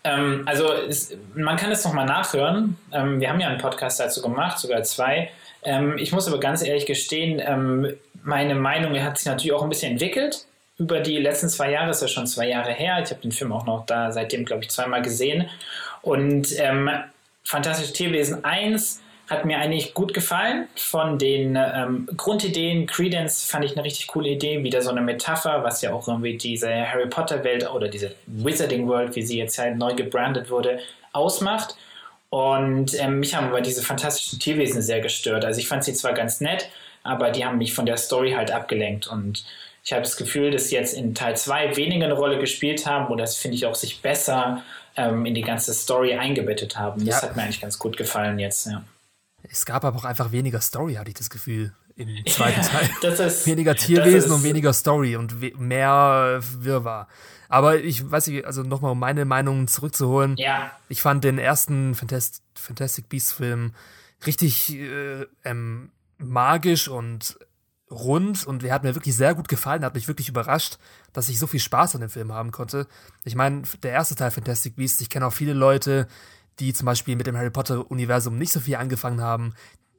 Ähm, 0.03 0.43
also 0.45 0.71
es, 0.73 1.15
man 1.35 1.57
kann 1.57 1.71
es 1.71 1.83
nochmal 1.83 2.05
nachhören. 2.05 2.77
Ähm, 2.91 3.19
wir 3.19 3.29
haben 3.29 3.39
ja 3.39 3.47
einen 3.47 3.59
Podcast 3.59 3.99
dazu 3.99 4.21
gemacht, 4.21 4.59
sogar 4.59 4.83
zwei. 4.83 5.31
Ähm, 5.63 5.97
ich 5.97 6.11
muss 6.11 6.27
aber 6.27 6.39
ganz 6.39 6.63
ehrlich 6.63 6.85
gestehen, 6.85 7.41
ähm, 7.43 7.93
meine 8.23 8.55
Meinung 8.55 9.01
hat 9.01 9.17
sich 9.17 9.27
natürlich 9.27 9.53
auch 9.53 9.63
ein 9.63 9.69
bisschen 9.69 9.93
entwickelt. 9.93 10.45
Über 10.77 10.99
die 10.99 11.17
letzten 11.17 11.49
zwei 11.49 11.71
Jahre 11.71 11.91
ist 11.91 12.01
ja 12.01 12.07
schon 12.07 12.27
zwei 12.27 12.47
Jahre 12.47 12.71
her. 12.71 12.99
Ich 13.03 13.09
habe 13.09 13.21
den 13.21 13.31
Film 13.31 13.51
auch 13.51 13.65
noch 13.65 13.85
da 13.85 14.11
seitdem, 14.11 14.45
glaube 14.45 14.63
ich, 14.63 14.69
zweimal 14.69 15.01
gesehen. 15.01 15.49
Und 16.01 16.57
ähm, 16.59 16.89
Fantastische 17.47 17.93
Tierwesen 17.93 18.43
1 18.43 19.01
hat 19.29 19.45
mir 19.45 19.57
eigentlich 19.57 19.93
gut 19.93 20.13
gefallen. 20.13 20.67
Von 20.75 21.19
den 21.19 21.57
ähm, 21.57 22.07
Grundideen, 22.15 22.87
Credence 22.87 23.43
fand 23.43 23.65
ich 23.65 23.73
eine 23.73 23.83
richtig 23.83 24.07
coole 24.07 24.29
Idee, 24.29 24.63
wieder 24.63 24.81
so 24.81 24.89
eine 24.89 25.01
Metapher, 25.01 25.63
was 25.63 25.81
ja 25.81 25.93
auch 25.93 26.07
irgendwie 26.07 26.37
diese 26.37 26.69
Harry 26.69 27.07
Potter 27.07 27.43
Welt 27.43 27.69
oder 27.69 27.89
diese 27.89 28.15
Wizarding 28.25 28.87
World, 28.87 29.15
wie 29.15 29.21
sie 29.21 29.37
jetzt 29.37 29.57
halt 29.57 29.77
neu 29.77 29.93
gebrandet 29.95 30.49
wurde, 30.49 30.79
ausmacht. 31.11 31.75
Und 32.29 32.99
ähm, 32.99 33.19
mich 33.19 33.35
haben 33.35 33.47
aber 33.47 33.61
diese 33.61 33.81
fantastischen 33.81 34.39
Tierwesen 34.39 34.81
sehr 34.81 35.01
gestört. 35.01 35.45
Also 35.45 35.59
ich 35.59 35.67
fand 35.67 35.83
sie 35.83 35.93
zwar 35.93 36.13
ganz 36.13 36.41
nett, 36.41 36.69
aber 37.03 37.31
die 37.31 37.45
haben 37.45 37.57
mich 37.57 37.73
von 37.73 37.85
der 37.85 37.97
Story 37.97 38.31
halt 38.31 38.51
abgelenkt. 38.51 39.07
Und 39.07 39.45
ich 39.83 39.93
habe 39.93 40.01
das 40.01 40.17
Gefühl, 40.17 40.51
dass 40.51 40.69
sie 40.69 40.75
jetzt 40.75 40.93
in 40.93 41.15
Teil 41.15 41.35
2 41.37 41.75
weniger 41.75 42.05
eine 42.05 42.13
Rolle 42.13 42.39
gespielt 42.39 42.85
haben 42.85 43.07
und 43.07 43.17
das 43.17 43.37
finde 43.37 43.55
ich 43.55 43.65
auch 43.65 43.75
sich 43.75 44.01
besser 44.01 44.63
ähm, 44.97 45.25
in 45.25 45.33
die 45.33 45.41
ganze 45.41 45.73
Story 45.73 46.15
eingebettet 46.15 46.77
haben. 46.77 47.05
Das 47.05 47.21
ja. 47.21 47.29
hat 47.29 47.37
mir 47.37 47.43
eigentlich 47.43 47.61
ganz 47.61 47.79
gut 47.79 47.95
gefallen 47.95 48.39
jetzt, 48.39 48.67
ja. 48.67 48.83
Es 49.49 49.65
gab 49.65 49.85
aber 49.85 49.97
auch 49.97 50.05
einfach 50.05 50.31
weniger 50.31 50.61
Story, 50.61 50.95
hatte 50.95 51.09
ich 51.09 51.15
das 51.15 51.29
Gefühl, 51.29 51.73
im 51.95 52.25
zweiten 52.27 52.61
Teil. 52.61 52.89
das 53.01 53.19
ist, 53.19 53.47
weniger 53.47 53.75
Tierwesen 53.75 54.31
und 54.31 54.43
weniger 54.43 54.73
Story 54.73 55.15
und 55.15 55.41
we 55.41 55.51
mehr 55.57 56.39
Wirrwarr. 56.59 57.07
Aber 57.49 57.79
ich 57.79 58.09
weiß 58.09 58.27
nicht, 58.27 58.45
also 58.45 58.61
nochmal, 58.63 58.91
um 58.91 58.99
meine 58.99 59.25
Meinung 59.25 59.67
zurückzuholen. 59.67 60.35
Ja. 60.37 60.71
Ich 60.89 61.01
fand 61.01 61.23
den 61.23 61.39
ersten 61.39 61.95
Fantastic, 61.95 62.43
Fantastic 62.55 63.09
Beasts 63.09 63.31
Film 63.31 63.73
richtig 64.25 64.75
äh, 64.75 65.25
ähm, 65.43 65.91
magisch 66.17 66.87
und 66.87 67.37
rund 67.89 68.45
und 68.45 68.63
der 68.63 68.73
hat 68.73 68.83
mir 68.83 68.95
wirklich 68.95 69.15
sehr 69.15 69.33
gut 69.33 69.47
gefallen, 69.47 69.85
hat 69.85 69.95
mich 69.95 70.09
wirklich 70.09 70.27
überrascht, 70.27 70.77
dass 71.13 71.29
ich 71.29 71.39
so 71.39 71.47
viel 71.47 71.59
Spaß 71.59 71.95
an 71.95 72.01
dem 72.01 72.09
Film 72.09 72.33
haben 72.33 72.51
konnte. 72.51 72.87
Ich 73.23 73.35
meine, 73.35 73.63
der 73.81 73.91
erste 73.91 74.15
Teil 74.15 74.31
Fantastic 74.31 74.75
Beasts, 74.75 74.99
ich 74.99 75.09
kenne 75.09 75.25
auch 75.25 75.33
viele 75.33 75.53
Leute, 75.53 76.07
die 76.59 76.73
zum 76.73 76.85
Beispiel 76.85 77.15
mit 77.15 77.27
dem 77.27 77.37
Harry 77.37 77.49
Potter-Universum 77.49 78.37
nicht 78.37 78.51
so 78.51 78.59
viel 78.59 78.75
angefangen 78.75 79.21
haben, 79.21 79.53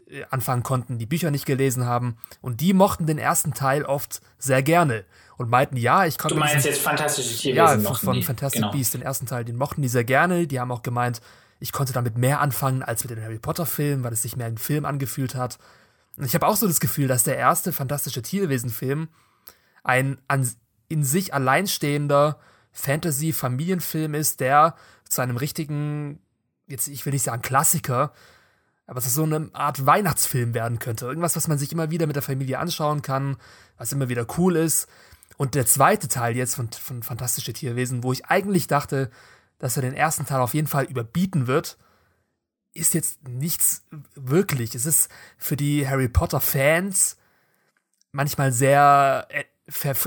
äh, 0.08 0.24
anfangen 0.30 0.62
konnten, 0.62 0.98
die 0.98 1.06
Bücher 1.06 1.30
nicht 1.30 1.46
gelesen 1.46 1.84
haben. 1.84 2.16
Und 2.40 2.60
die 2.60 2.72
mochten 2.72 3.06
den 3.06 3.18
ersten 3.18 3.54
Teil 3.54 3.84
oft 3.84 4.20
sehr 4.38 4.62
gerne 4.62 5.04
und 5.36 5.50
meinten, 5.50 5.76
ja, 5.76 6.06
ich 6.06 6.18
konnte. 6.18 6.34
Du 6.34 6.40
meinst 6.40 6.66
jetzt 6.66 6.80
Fantastische 6.80 7.36
Tierwesen? 7.36 7.56
Ja, 7.56 7.78
von, 7.78 7.96
von 7.96 8.22
Fantastic 8.22 8.62
genau. 8.62 8.72
Beasts, 8.72 8.92
den 8.92 9.02
ersten 9.02 9.26
Teil, 9.26 9.44
den 9.44 9.56
mochten 9.56 9.82
die 9.82 9.88
sehr 9.88 10.04
gerne. 10.04 10.46
Die 10.46 10.58
haben 10.58 10.72
auch 10.72 10.82
gemeint, 10.82 11.20
ich 11.60 11.72
konnte 11.72 11.92
damit 11.92 12.16
mehr 12.16 12.40
anfangen 12.40 12.82
als 12.82 13.04
mit 13.04 13.10
den 13.16 13.22
Harry 13.22 13.38
Potter-Filmen, 13.38 14.04
weil 14.04 14.12
es 14.12 14.22
sich 14.22 14.36
mehr 14.36 14.46
ein 14.46 14.58
Film 14.58 14.84
angefühlt 14.84 15.34
hat. 15.34 15.58
Und 16.16 16.24
ich 16.24 16.34
habe 16.34 16.46
auch 16.46 16.56
so 16.56 16.66
das 16.66 16.80
Gefühl, 16.80 17.08
dass 17.08 17.22
der 17.22 17.36
erste 17.36 17.72
Fantastische 17.72 18.22
Tierwesen-Film 18.22 19.08
ein 19.84 20.18
an, 20.26 20.50
in 20.88 21.04
sich 21.04 21.34
alleinstehender 21.34 22.38
Fantasy-Familienfilm 22.72 24.14
ist, 24.14 24.40
der 24.40 24.74
zu 25.08 25.20
einem 25.20 25.36
richtigen 25.36 26.20
jetzt, 26.68 26.88
ich 26.88 27.04
will 27.04 27.12
nicht 27.12 27.24
sagen 27.24 27.42
Klassiker, 27.42 28.12
aber 28.86 28.98
es 28.98 29.06
ist 29.06 29.14
so 29.14 29.24
eine 29.24 29.50
Art 29.52 29.84
Weihnachtsfilm 29.84 30.54
werden 30.54 30.78
könnte. 30.78 31.06
Irgendwas, 31.06 31.36
was 31.36 31.48
man 31.48 31.58
sich 31.58 31.72
immer 31.72 31.90
wieder 31.90 32.06
mit 32.06 32.16
der 32.16 32.22
Familie 32.22 32.58
anschauen 32.58 33.02
kann, 33.02 33.36
was 33.76 33.92
immer 33.92 34.08
wieder 34.08 34.26
cool 34.38 34.56
ist. 34.56 34.88
Und 35.36 35.54
der 35.54 35.66
zweite 35.66 36.08
Teil 36.08 36.36
jetzt 36.36 36.54
von, 36.54 36.70
von 36.72 37.02
Fantastische 37.02 37.52
Tierwesen, 37.52 38.02
wo 38.02 38.12
ich 38.12 38.26
eigentlich 38.26 38.66
dachte, 38.66 39.10
dass 39.58 39.76
er 39.76 39.82
den 39.82 39.94
ersten 39.94 40.24
Teil 40.24 40.40
auf 40.40 40.54
jeden 40.54 40.68
Fall 40.68 40.84
überbieten 40.84 41.46
wird, 41.46 41.76
ist 42.72 42.94
jetzt 42.94 43.26
nichts 43.28 43.82
wirklich. 44.14 44.74
Es 44.74 44.86
ist 44.86 45.10
für 45.36 45.56
die 45.56 45.86
Harry 45.86 46.08
Potter 46.08 46.40
Fans 46.40 47.16
manchmal 48.12 48.52
sehr 48.52 49.28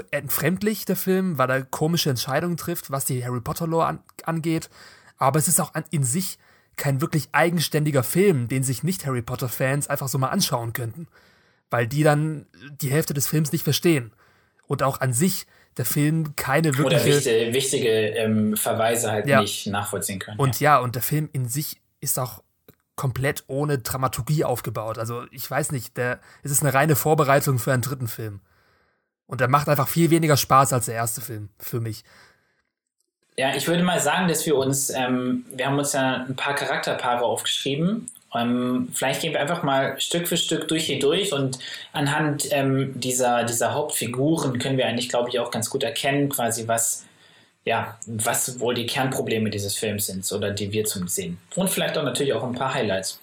entfremdlich, 0.10 0.86
der 0.86 0.96
Film, 0.96 1.38
weil 1.38 1.50
er 1.50 1.64
komische 1.64 2.10
Entscheidungen 2.10 2.58
trifft, 2.58 2.90
was 2.90 3.06
die 3.06 3.24
Harry 3.24 3.42
Potter 3.42 3.68
Lore 3.68 3.86
an, 3.86 4.00
angeht. 4.24 4.70
Aber 5.18 5.38
es 5.38 5.48
ist 5.48 5.62
auch 5.62 5.76
an, 5.76 5.84
in 5.92 6.04
sich 6.04 6.40
kein 6.82 7.00
wirklich 7.00 7.30
eigenständiger 7.32 8.02
Film, 8.02 8.48
den 8.48 8.64
sich 8.64 8.82
nicht 8.82 9.06
Harry 9.06 9.22
Potter-Fans 9.22 9.88
einfach 9.88 10.08
so 10.08 10.18
mal 10.18 10.30
anschauen 10.30 10.74
könnten. 10.74 11.08
Weil 11.70 11.86
die 11.86 12.02
dann 12.02 12.48
die 12.82 12.90
Hälfte 12.90 13.14
des 13.14 13.28
Films 13.28 13.52
nicht 13.52 13.64
verstehen. 13.64 14.12
Und 14.66 14.82
auch 14.82 15.00
an 15.00 15.14
sich 15.14 15.46
der 15.78 15.86
Film 15.86 16.36
keine 16.36 16.76
wirkliche... 16.80 16.86
Oder 16.86 17.06
wichtige, 17.06 17.54
wichtige 17.54 17.90
ähm, 17.90 18.58
Verweise 18.58 19.12
halt 19.12 19.28
ja. 19.28 19.42
nicht 19.42 19.68
nachvollziehen 19.68 20.18
können. 20.18 20.40
Und 20.40 20.60
ja. 20.60 20.78
ja, 20.78 20.80
und 20.80 20.96
der 20.96 21.04
Film 21.04 21.30
in 21.34 21.48
sich 21.48 21.80
ist 22.00 22.18
auch 22.18 22.42
komplett 22.96 23.44
ohne 23.46 23.78
Dramaturgie 23.78 24.44
aufgebaut. 24.44 24.98
Also 24.98 25.26
ich 25.30 25.50
weiß 25.50 25.72
nicht, 25.74 25.98
der, 25.98 26.20
es 26.42 26.50
ist 26.50 26.64
eine 26.64 26.74
reine 26.74 26.96
Vorbereitung 26.96 27.60
für 27.60 27.72
einen 27.74 27.84
dritten 27.84 28.08
Film. 28.08 28.42
Und 29.28 29.40
der 29.40 29.50
macht 29.50 29.70
einfach 29.70 29.88
viel 29.88 30.10
weniger 30.10 30.36
Spaß 30.36 30.74
als 30.74 30.88
der 30.88 30.96
erste 30.96 31.22
Film 31.22 31.50
für 31.60 31.80
mich. 31.80 32.04
Ja, 33.42 33.56
ich 33.56 33.68
würde 33.68 33.82
mal 33.82 34.00
sagen, 34.00 34.28
dass 34.28 34.46
wir 34.46 34.56
uns, 34.56 34.92
ähm, 34.92 35.48
wir 35.52 35.66
haben 35.66 35.80
uns 35.80 35.94
ja 35.94 36.28
ein 36.30 36.36
paar 36.36 36.54
Charakterpaare 36.54 37.24
aufgeschrieben 37.26 38.08
Ähm, 38.36 38.90
vielleicht 38.94 39.22
gehen 39.22 39.34
wir 39.34 39.42
einfach 39.42 39.64
mal 39.64 40.00
Stück 40.00 40.28
für 40.28 40.38
Stück 40.38 40.68
durch 40.68 40.86
hier 40.86 41.00
durch 41.00 41.34
und 41.34 41.58
anhand 41.92 42.48
ähm, 42.52 42.92
dieser, 42.94 43.44
dieser 43.44 43.74
Hauptfiguren 43.74 44.60
können 44.60 44.78
wir 44.78 44.86
eigentlich, 44.86 45.10
glaube 45.10 45.30
ich, 45.30 45.40
auch 45.40 45.50
ganz 45.50 45.72
gut 45.72 45.82
erkennen, 45.82 46.30
quasi 46.30 46.68
was, 46.68 47.04
ja, 47.66 47.98
was 48.06 48.60
wohl 48.60 48.76
die 48.76 48.86
Kernprobleme 48.86 49.50
dieses 49.50 49.76
Films 49.76 50.06
sind 50.06 50.32
oder 50.32 50.52
die 50.52 50.72
wir 50.72 50.86
zum 50.86 51.08
sehen. 51.08 51.40
Und 51.56 51.68
vielleicht 51.68 51.98
auch 51.98 52.04
natürlich 52.04 52.34
auch 52.34 52.44
ein 52.44 52.54
paar 52.54 52.76
Highlights. 52.76 53.20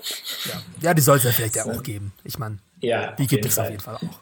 Ja, 0.47 0.63
ja 0.81 0.95
die 0.95 1.03
soll 1.03 1.19
es 1.19 1.23
ja 1.23 1.31
vielleicht 1.31 1.55
ja 1.55 1.65
auch 1.65 1.81
geben. 1.85 2.13
Ich 2.25 2.41
meine, 2.41 2.59
ja, 2.81 3.13
die 3.13 3.29
gibt 3.29 3.45
es 3.45 3.57
auf 3.57 3.71
jeden 3.71 3.83
Fall 3.83 3.95
auch. 3.95 4.19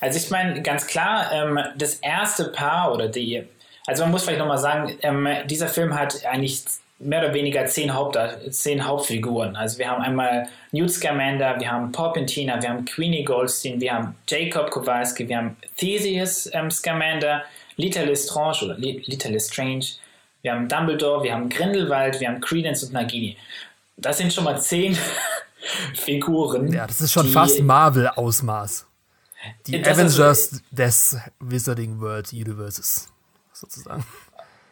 Also 0.00 0.18
ich 0.18 0.30
meine, 0.30 0.62
ganz 0.62 0.88
klar, 0.88 1.30
ähm, 1.32 1.60
das 1.76 1.94
erste 1.94 2.46
Paar 2.46 2.92
oder 2.92 3.06
die, 3.06 3.46
also 3.86 4.02
man 4.02 4.12
muss 4.12 4.24
vielleicht 4.24 4.40
nochmal 4.40 4.58
sagen, 4.58 4.98
ähm, 5.02 5.28
dieser 5.46 5.68
Film 5.68 5.94
hat 5.94 6.24
eigentlich 6.26 6.64
mehr 6.98 7.20
oder 7.20 7.34
weniger 7.34 7.66
zehn, 7.66 7.94
Haupt, 7.94 8.18
zehn 8.50 8.84
Hauptfiguren. 8.84 9.54
Also 9.54 9.78
wir 9.78 9.90
haben 9.90 10.02
einmal 10.02 10.48
Newt 10.72 10.90
Scamander, 10.90 11.58
wir 11.60 11.70
haben 11.70 11.92
Porpentina, 11.92 12.60
wir 12.60 12.70
haben 12.70 12.84
Queenie 12.84 13.22
Goldstein, 13.24 13.80
wir 13.80 13.92
haben 13.92 14.14
Jacob 14.26 14.70
Kowalski, 14.70 15.28
wir 15.28 15.36
haben 15.36 15.56
Theseus 15.76 16.48
ähm, 16.52 16.70
Scamander, 16.70 17.44
Lita 17.76 18.02
Lestrange 18.02 18.64
oder 18.64 18.76
Lita 18.78 19.28
Lestrange, 19.28 19.84
wir 20.42 20.52
haben 20.52 20.68
Dumbledore, 20.68 21.22
wir 21.24 21.34
haben 21.34 21.48
Grindelwald, 21.48 22.18
wir 22.20 22.28
haben 22.28 22.40
Credence 22.40 22.84
und 22.84 22.92
Nagini. 22.92 23.36
Das 23.96 24.18
sind 24.18 24.32
schon 24.32 24.44
mal 24.44 24.60
zehn 24.60 24.96
Figuren. 25.94 26.72
Ja, 26.72 26.86
das 26.86 27.00
ist 27.00 27.12
schon 27.12 27.26
fast 27.28 27.60
Marvel-Ausmaß. 27.60 28.86
Die 29.66 29.84
Avengers 29.84 30.62
des 30.70 31.18
Wizarding 31.40 32.00
World 32.00 32.32
Universes, 32.32 33.08
sozusagen. 33.56 34.04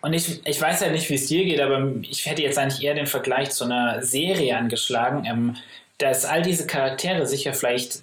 Und 0.01 0.13
ich, 0.13 0.47
ich 0.47 0.61
weiß 0.61 0.81
ja 0.81 0.91
nicht, 0.91 1.09
wie 1.09 1.15
es 1.15 1.29
dir 1.29 1.45
geht, 1.45 1.61
aber 1.61 1.93
ich 2.03 2.27
hätte 2.27 2.43
jetzt 2.43 2.59
eigentlich 2.59 2.85
eher 2.85 2.95
den 2.95 3.07
Vergleich 3.07 3.51
zu 3.51 3.65
einer 3.65 4.03
Serie 4.03 4.57
angeschlagen, 4.57 5.25
ähm, 5.25 5.57
dass 5.99 6.25
all 6.25 6.43
diese 6.43 6.67
Charaktere 6.67 7.27
sicher 7.27 7.55
vielleicht 7.55 8.03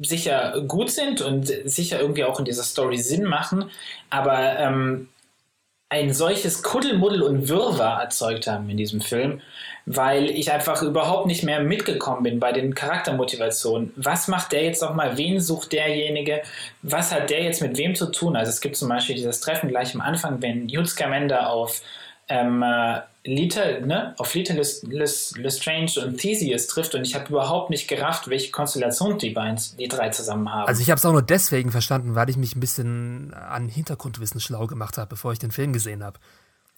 sicher 0.00 0.60
gut 0.66 0.90
sind 0.90 1.20
und 1.20 1.46
sicher 1.64 2.00
irgendwie 2.00 2.24
auch 2.24 2.38
in 2.38 2.44
dieser 2.44 2.62
Story 2.62 2.98
Sinn 2.98 3.24
machen, 3.24 3.70
aber 4.10 4.58
ähm, 4.58 5.08
ein 5.90 6.12
solches 6.12 6.62
Kuddelmuddel 6.62 7.22
und 7.22 7.48
Wirrwarr 7.48 8.02
erzeugt 8.02 8.46
haben 8.46 8.68
in 8.68 8.76
diesem 8.76 9.00
Film, 9.00 9.40
weil 9.86 10.28
ich 10.28 10.52
einfach 10.52 10.82
überhaupt 10.82 11.26
nicht 11.26 11.44
mehr 11.44 11.60
mitgekommen 11.60 12.24
bin 12.24 12.40
bei 12.40 12.52
den 12.52 12.74
Charaktermotivationen. 12.74 13.94
Was 13.96 14.28
macht 14.28 14.52
der 14.52 14.64
jetzt 14.64 14.82
nochmal? 14.82 15.16
Wen 15.16 15.40
sucht 15.40 15.72
derjenige? 15.72 16.42
Was 16.82 17.10
hat 17.10 17.30
der 17.30 17.42
jetzt 17.42 17.62
mit 17.62 17.78
wem 17.78 17.94
zu 17.94 18.12
tun? 18.12 18.36
Also 18.36 18.50
es 18.50 18.60
gibt 18.60 18.76
zum 18.76 18.90
Beispiel 18.90 19.16
dieses 19.16 19.40
Treffen 19.40 19.70
gleich 19.70 19.94
am 19.94 20.02
Anfang, 20.02 20.42
wenn 20.42 20.66
Newt 20.66 20.88
Scamander 20.88 21.48
auf 21.50 21.80
ähm, 22.28 22.62
äh, 22.62 23.00
Lita, 23.24 23.80
ne, 23.80 24.14
auf 24.18 24.34
Lita 24.34 24.54
Lestrange 24.54 25.90
und 26.04 26.18
Theseus 26.18 26.66
trifft 26.66 26.94
und 26.94 27.02
ich 27.06 27.14
habe 27.14 27.28
überhaupt 27.28 27.70
nicht 27.70 27.88
gerafft, 27.88 28.28
welche 28.28 28.50
Konstellation 28.50 29.18
die 29.18 29.30
beiden, 29.30 29.60
die 29.78 29.88
drei 29.88 30.08
zusammen 30.10 30.50
haben. 30.50 30.66
Also 30.66 30.80
ich 30.80 30.90
habe 30.90 30.98
es 30.98 31.04
auch 31.04 31.12
nur 31.12 31.22
deswegen 31.22 31.70
verstanden, 31.70 32.14
weil 32.14 32.30
ich 32.30 32.36
mich 32.36 32.56
ein 32.56 32.60
bisschen 32.60 33.34
an 33.34 33.68
Hintergrundwissen 33.68 34.40
schlau 34.40 34.66
gemacht 34.66 34.98
habe, 34.98 35.08
bevor 35.08 35.32
ich 35.32 35.38
den 35.38 35.50
Film 35.50 35.72
gesehen 35.72 36.02
habe. 36.02 36.18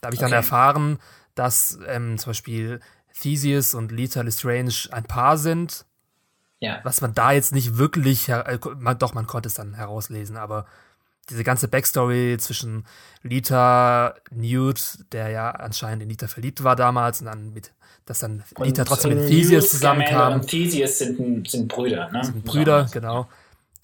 Da 0.00 0.06
habe 0.06 0.14
ich 0.14 0.20
dann 0.20 0.30
okay. 0.30 0.36
erfahren, 0.36 0.98
dass 1.34 1.78
ähm, 1.86 2.18
zum 2.18 2.30
Beispiel 2.30 2.80
Theseus 3.20 3.74
und 3.74 3.92
Lita 3.92 4.22
Lestrange 4.22 4.72
ein 4.90 5.04
Paar 5.04 5.36
sind. 5.38 5.84
Ja. 6.58 6.80
Was 6.82 7.00
man 7.00 7.14
da 7.14 7.32
jetzt 7.32 7.52
nicht 7.52 7.76
wirklich, 7.76 8.28
äh, 8.28 8.58
man, 8.76 8.98
doch, 8.98 9.14
man 9.14 9.26
konnte 9.26 9.48
es 9.48 9.54
dann 9.54 9.74
herauslesen, 9.74 10.36
aber 10.36 10.66
diese 11.30 11.44
ganze 11.44 11.68
Backstory 11.68 12.36
zwischen 12.38 12.84
Lita, 13.22 14.14
Newt, 14.30 14.98
der 15.12 15.28
ja 15.30 15.50
anscheinend 15.50 16.02
in 16.02 16.08
Lita 16.08 16.26
verliebt 16.26 16.64
war 16.64 16.76
damals 16.76 17.20
und 17.20 17.26
dann 17.26 17.52
mit, 17.52 17.72
dass 18.06 18.18
dann 18.18 18.42
und, 18.56 18.66
Lita 18.66 18.84
trotzdem 18.84 19.14
mit 19.14 19.28
Theseus 19.28 19.70
zusammenkam. 19.70 20.34
Und 20.34 20.46
Theseus 20.48 20.98
sind, 20.98 21.48
sind 21.48 21.68
Brüder, 21.68 22.10
ne? 22.10 22.24
Sind 22.24 22.44
Brüder, 22.44 22.86
so. 22.86 22.92
genau. 22.92 23.28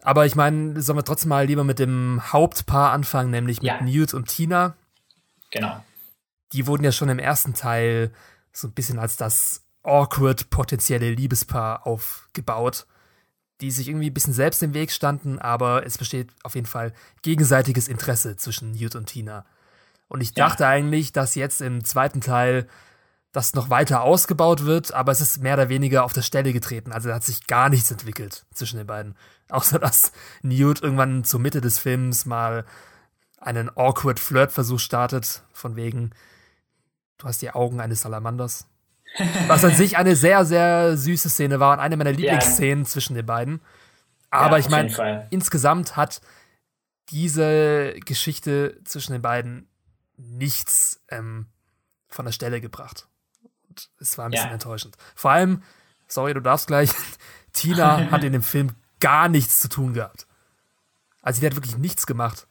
Aber 0.03 0.27
ich 0.27 0.37
meine, 0.37 0.81
sollen 0.83 0.99
wir 0.99 1.05
trotzdem 1.05 1.31
mal 1.31 1.47
lieber 1.47 1.65
mit 1.65 1.79
dem 1.79 2.21
Hauptpaar 2.33 2.93
anfangen, 2.93 3.31
nämlich 3.31 3.63
mit 3.63 3.69
ja. 3.69 3.81
Newt 3.81 4.15
und 4.15 4.29
Tina. 4.29 4.77
Genau. 5.51 5.83
Die 6.53 6.67
wurden 6.67 6.85
ja 6.85 6.93
schon 6.93 7.09
im 7.09 7.19
ersten 7.19 7.55
Teil 7.55 8.13
so 8.53 8.69
ein 8.69 8.73
bisschen 8.73 8.99
als 8.99 9.17
das 9.17 9.65
awkward 9.83 10.51
potenzielle 10.51 11.11
Liebespaar 11.11 11.87
aufgebaut 11.87 12.87
die 13.61 13.71
sich 13.71 13.89
irgendwie 13.89 14.11
ein 14.11 14.15
bisschen 14.15 14.35
selbst 14.35 14.63
im 14.63 14.75
Weg 14.75 14.91
standen, 14.91 15.39
aber 15.39 15.87
es 15.87 15.99
besteht 15.99 16.31
auf 16.43 16.55
jeden 16.55 16.67
Fall 16.67 16.93
gegenseitiges 17.23 17.89
Interesse 17.89 18.37
zwischen 18.37 18.73
Newt 18.73 18.97
und 18.97 19.07
Tina. 19.07 19.47
Und 20.09 20.21
ich 20.21 20.35
dachte 20.35 20.65
ja. 20.65 20.71
eigentlich, 20.71 21.13
dass 21.13 21.35
jetzt 21.35 21.61
im 21.61 21.85
zweiten 21.85 22.21
Teil 22.21 22.69
das 23.33 23.55
noch 23.55 23.69
weiter 23.69 24.03
ausgebaut 24.03 24.65
wird, 24.65 24.95
aber 24.95 25.13
es 25.13 25.21
ist 25.21 25.43
mehr 25.43 25.55
oder 25.55 25.69
weniger 25.69 26.05
auf 26.05 26.13
der 26.13 26.23
Stelle 26.23 26.53
getreten. 26.53 26.93
Also 26.93 27.09
da 27.09 27.17
hat 27.17 27.25
sich 27.25 27.47
gar 27.47 27.69
nichts 27.69 27.91
entwickelt 27.91 28.47
zwischen 28.55 28.79
den 28.79 28.87
beiden. 28.87 29.15
Außer 29.49 29.79
dass 29.79 30.13
Newt 30.43 30.83
irgendwann 30.83 31.23
zur 31.23 31.41
Mitte 31.41 31.61
des 31.61 31.79
Films 31.79 32.25
mal 32.25 32.65
einen 33.39 33.69
awkward 33.77 34.19
Flirt-Versuch 34.19 34.81
startet, 34.81 35.43
von 35.53 35.77
wegen, 35.77 36.11
du 37.19 37.29
hast 37.29 37.43
die 37.43 37.51
Augen 37.51 37.81
eines 37.81 38.01
Salamanders. 38.01 38.67
Was 39.47 39.65
an 39.65 39.75
sich 39.75 39.97
eine 39.97 40.17
sehr, 40.17 40.45
sehr 40.45 40.97
süße 40.97 41.29
Szene 41.31 41.61
war 41.61 41.73
und 41.75 41.81
eine 41.81 41.97
meiner 41.97 42.13
Lieblingsszenen 42.13 42.85
ja. 42.85 42.89
zwischen 42.91 43.15
den 43.15 43.27
beiden. 43.27 43.61
Aber 44.31 44.59
ja, 44.59 44.59
ich 44.59 44.69
meine, 44.69 45.27
insgesamt 45.31 45.97
hat 45.97 46.21
diese 47.11 47.95
Geschichte 48.05 48.79
zwischen 48.85 49.13
den 49.13 49.23
beiden 49.23 49.69
nichts 50.17 51.03
ähm, 51.09 51.47
von 52.09 52.25
der 52.25 52.33
Stelle 52.33 52.61
gebracht. 52.61 53.09
Und 53.69 53.91
es 54.01 54.19
war 54.19 54.27
ein 54.27 54.31
bisschen 54.31 54.49
ja. 54.49 54.53
enttäuschend. 54.53 54.97
Vor 55.15 55.31
allem, 55.31 55.63
sorry, 56.09 56.35
du 56.35 56.41
darfst 56.41 56.67
gleich, 56.67 56.91
Tina 57.53 58.11
hat 58.11 58.25
in 58.25 58.33
dem 58.33 58.43
Film 58.43 58.75
gar 59.01 59.29
nichts 59.29 59.61
zu 59.61 59.69
tun 59.69 59.95
gehabt. 59.95 60.27
Also 61.23 61.41
sie 61.41 61.47
hat 61.47 61.57
wirklich 61.57 61.79
nichts 61.79 62.07
gemacht. 62.07 62.47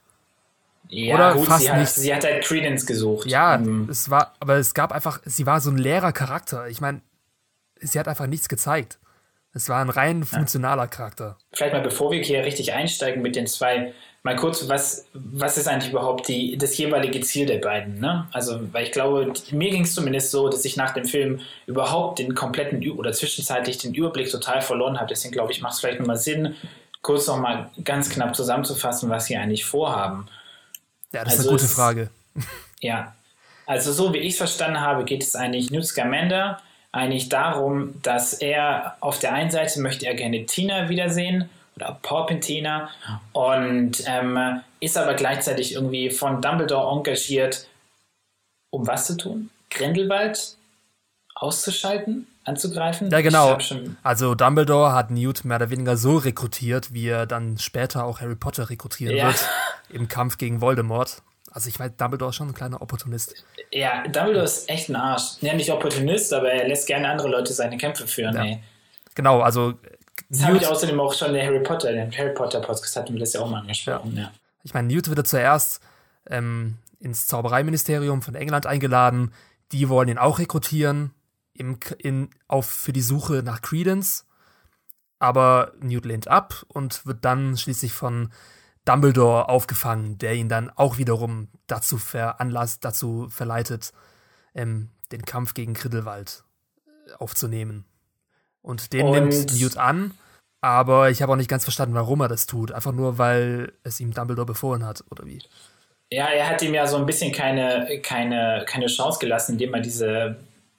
Ja, 0.90 1.16
Oder 1.16 1.34
gut, 1.36 1.48
fast 1.48 1.64
sie, 1.64 1.72
hat, 1.72 1.88
sie 1.88 2.14
hat 2.14 2.24
halt 2.24 2.44
Credence 2.44 2.86
gesucht. 2.86 3.28
Ja, 3.28 3.58
mhm. 3.58 3.90
es 3.90 4.10
war, 4.10 4.34
aber 4.40 4.56
es 4.56 4.74
gab 4.74 4.92
einfach, 4.92 5.20
sie 5.26 5.46
war 5.46 5.60
so 5.60 5.72
ein 5.72 5.78
leerer 5.78 6.12
Charakter. 6.12 6.68
Ich 6.68 6.82
meine, 6.82 7.02
sie 7.80 8.00
hat 8.00 8.08
einfach 8.08 8.28
nichts 8.28 8.50
gezeigt. 8.50 9.00
Es 9.54 9.70
war 9.70 9.80
ein 9.80 9.90
rein 9.90 10.24
funktionaler 10.24 10.84
ja. 10.84 10.88
Charakter. 10.88 11.38
Vielleicht 11.54 11.74
mal, 11.74 11.82
bevor 11.82 12.12
wir 12.12 12.22
hier 12.22 12.44
richtig 12.44 12.74
einsteigen 12.74 13.22
mit 13.22 13.38
den 13.38 13.48
zwei, 13.48 13.94
mal 14.22 14.36
kurz, 14.36 14.68
was, 14.68 15.06
was 15.14 15.58
ist 15.58 15.68
eigentlich 15.68 15.92
überhaupt 15.92 16.28
die, 16.28 16.58
das 16.58 16.78
jeweilige 16.78 17.22
Ziel 17.22 17.46
der 17.46 17.60
beiden? 17.60 18.00
Ne? 18.02 18.28
Also, 18.34 18.60
weil 18.74 18.84
ich 18.84 18.92
glaube, 18.92 19.32
mir 19.52 19.70
ging 19.70 19.84
es 19.84 19.96
zumindest 19.96 20.32
so, 20.32 20.50
dass 20.50 20.66
ich 20.66 20.76
nach 20.76 20.92
dem 20.92 21.06
Film 21.06 21.40
überhaupt 21.68 22.20
den 22.20 22.36
kompletten 22.36 22.86
oder 22.92 23.14
zwischenzeitlich 23.14 23.78
den 23.78 23.94
Überblick 23.94 24.30
total 24.30 24.62
verloren 24.62 24.98
habe. 24.98 25.08
Deswegen 25.08 25.32
glaube 25.32 25.54
ich, 25.54 25.62
macht 25.62 25.76
es 25.76 25.80
vielleicht 25.80 26.00
nochmal 26.02 26.18
Sinn, 26.18 26.56
kurz 27.02 27.28
nochmal 27.28 27.70
ganz 27.84 28.10
knapp 28.10 28.36
zusammenzufassen, 28.36 29.10
was 29.10 29.28
sie 29.28 29.38
eigentlich 29.38 29.64
vorhaben. 29.64 30.28
Ja, 31.16 31.24
das 31.24 31.34
also 31.34 31.44
ist 31.44 31.48
eine 31.48 31.58
gute 31.58 31.68
Frage. 31.70 32.10
Ja, 32.82 33.16
also 33.66 33.94
so 33.94 34.14
wie 34.14 34.18
ich 34.18 34.34
es 34.34 34.38
verstanden 34.38 34.82
habe, 34.82 35.06
geht 35.06 35.24
es 35.24 35.36
eigentlich 35.36 35.72
Newt 35.72 35.86
Scamander 35.86 36.62
eigentlich 36.92 37.30
darum, 37.30 38.02
dass 38.04 38.34
er 38.34 38.98
auf 39.00 39.20
der 39.20 39.34
einen 39.34 39.52
Seite 39.52 39.80
möchte 39.82 40.06
er 40.06 40.14
gerne 40.14 40.46
Tina 40.46 40.90
wiedersehen 40.90 41.50
oder 41.76 41.98
Porpentina 42.02 42.90
und 43.34 44.04
ähm, 44.06 44.62
ist 44.80 44.98
aber 44.98 45.14
gleichzeitig 45.14 45.74
irgendwie 45.74 46.10
von 46.10 46.42
Dumbledore 46.42 46.96
engagiert, 46.96 47.68
um 48.70 48.88
was 48.88 49.08
zu 49.08 49.18
tun? 49.18 49.50
Grindelwald 49.70 50.56
auszuschalten, 51.34 52.28
anzugreifen? 52.46 53.10
Ja, 53.10 53.20
genau. 53.20 53.58
Also 54.04 54.36
Dumbledore 54.36 54.94
hat 54.94 55.12
Newt 55.12 55.44
mehr 55.44 55.58
oder 55.58 55.70
weniger 55.70 55.98
so 55.98 56.18
rekrutiert, 56.18 56.94
wie 56.94 57.08
er 57.08 57.26
dann 57.26 57.58
später 57.58 58.06
auch 58.06 58.22
Harry 58.22 58.36
Potter 58.36 58.70
rekrutieren 58.70 59.18
ja. 59.18 59.28
wird 59.28 59.50
im 59.90 60.08
Kampf 60.08 60.38
gegen 60.38 60.62
Voldemort. 60.62 61.22
Also 61.52 61.70
ich 61.70 61.80
weiß, 61.80 61.92
Dumbledore 61.98 62.30
ist 62.30 62.36
schon 62.36 62.50
ein 62.50 62.54
kleiner 62.54 62.82
Opportunist. 62.82 63.46
Ja, 63.72 64.04
Dumbledore 64.08 64.44
ist 64.44 64.70
echt 64.70 64.90
ein 64.90 64.96
Arsch. 64.96 65.38
Ja, 65.42 65.54
nicht 65.54 65.72
Opportunist, 65.72 66.34
aber 66.34 66.52
er 66.52 66.68
lässt 66.68 66.88
gerne 66.88 67.08
andere 67.08 67.30
Leute 67.30 67.54
seine 67.54 67.78
Kämpfe 67.78 68.08
führen. 68.08 68.36
Ja. 68.36 68.58
Genau, 69.16 69.40
also 69.40 69.76
das 70.30 70.44
habe 70.44 70.58
ich 70.58 70.68
außerdem 70.68 71.00
auch 71.00 71.14
schon 71.14 71.36
in 71.36 71.46
Harry 71.46 71.62
Potter, 71.62 71.92
den 71.92 72.12
Harry 72.12 72.34
Potter 72.34 72.62
Podcast 72.62 72.96
hatten 72.96 73.14
wir 73.14 73.20
das 73.20 73.34
ja 73.34 73.42
auch 73.42 73.50
mal 73.50 73.62
angesprochen. 73.62 74.14
Ja. 74.16 74.24
ja. 74.24 74.32
Ich 74.64 74.74
meine, 74.74 74.88
Newt 74.88 75.10
wird 75.10 75.28
zuerst 75.28 75.82
ähm, 76.30 76.78
ins 77.00 77.28
Zaubereiministerium 77.28 78.22
von 78.22 78.36
England 78.36 78.66
eingeladen. 78.66 79.32
Die 79.72 79.90
wollen 79.90 80.10
ihn 80.10 80.18
auch 80.18 80.40
rekrutieren 80.40 81.12
im, 81.54 81.78
in, 82.00 82.30
auf, 82.48 82.66
für 82.66 82.94
die 82.94 83.02
Suche 83.02 83.44
nach 83.44 83.62
Credence. 83.62 84.26
Aber 85.20 85.74
Newt 85.80 86.06
lehnt 86.06 86.28
ab 86.28 86.66
und 86.68 87.06
wird 87.06 87.24
dann 87.24 87.58
schließlich 87.58 87.94
von 87.94 88.32
Dumbledore 88.86 89.50
aufgefangen, 89.50 90.18
der 90.18 90.36
ihn 90.36 90.50
dann 90.50 90.70
auch 90.70 90.98
wiederum 90.98 91.50
dazu 91.68 91.98
veranlasst, 91.98 92.86
dazu 92.86 93.28
verleitet, 93.30 93.92
ähm, 94.54 94.90
den 95.12 95.24
Kampf 95.24 95.54
gegen 95.54 95.74
Grindelwald 95.74 96.44
aufzunehmen. 97.18 97.86
Und 98.62 98.94
den 98.94 99.06
und 99.06 99.12
nimmt 99.12 99.60
Newt 99.60 99.78
an, 99.78 100.14
aber 100.62 101.12
ich 101.12 101.22
habe 101.22 101.32
auch 101.32 101.38
nicht 101.38 101.50
ganz 101.50 101.64
verstanden, 101.64 101.94
warum 101.94 102.22
er 102.22 102.28
das 102.28 102.48
tut. 102.48 102.72
Einfach 102.72 102.92
nur, 102.92 103.20
weil 103.20 103.74
es 103.84 104.00
ihm 104.00 104.12
Dumbledore 104.12 104.48
befohlen 104.48 104.84
hat, 104.84 105.04
oder 105.12 105.26
wie? 105.26 105.40
Ja, 106.12 106.28
er 106.28 106.50
hat 106.50 106.62
ihm 106.62 106.74
ja 106.74 106.88
so 106.88 106.98
ein 106.98 107.06
bisschen 107.06 107.32
keine, 107.32 108.02
keine, 108.02 108.66
keine 108.68 108.88
Chance 108.88 109.20
gelassen, 109.20 109.54
indem 109.54 109.74
er 109.74 109.82
diese 109.82 110.38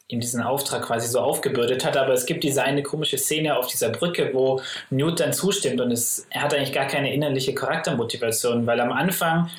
ihm 0.09 0.21
diesen 0.21 0.43
Auftrag 0.43 0.83
quasi 0.83 1.09
so 1.09 1.21
aufgebürdet 1.21 1.85
hat. 1.85 1.97
Aber 1.97 2.13
es 2.13 2.27
gibt 2.27 2.45
diese 2.45 2.63
eine 2.63 2.83
komische 2.83 3.19
Szene 3.19 3.57
auf 3.57 3.67
dieser 3.67 3.91
Brücke, 3.91 4.31
wo 4.33 4.61
Newt 4.91 5.21
dann 5.21 5.33
zustimmt 5.33 5.81
und 5.81 5.91
es, 5.91 6.27
er 6.31 6.43
hat 6.43 6.55
eigentlich 6.55 6.73
gar 6.73 6.87
keine 6.87 7.13
innerliche 7.13 7.55
Charaktermotivation, 7.55 8.67
weil 8.67 8.81
am 8.81 8.93
Anfang 8.93 9.51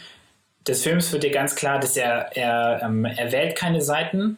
des 0.66 0.84
Films 0.84 1.12
wird 1.12 1.24
dir 1.24 1.32
ganz 1.32 1.56
klar, 1.56 1.80
dass 1.80 1.98
er, 1.98 2.36
er, 2.36 2.82
ähm, 2.84 3.06
er 3.06 3.32
wählt 3.32 3.56
keine 3.58 3.82
Seiten, 3.82 4.38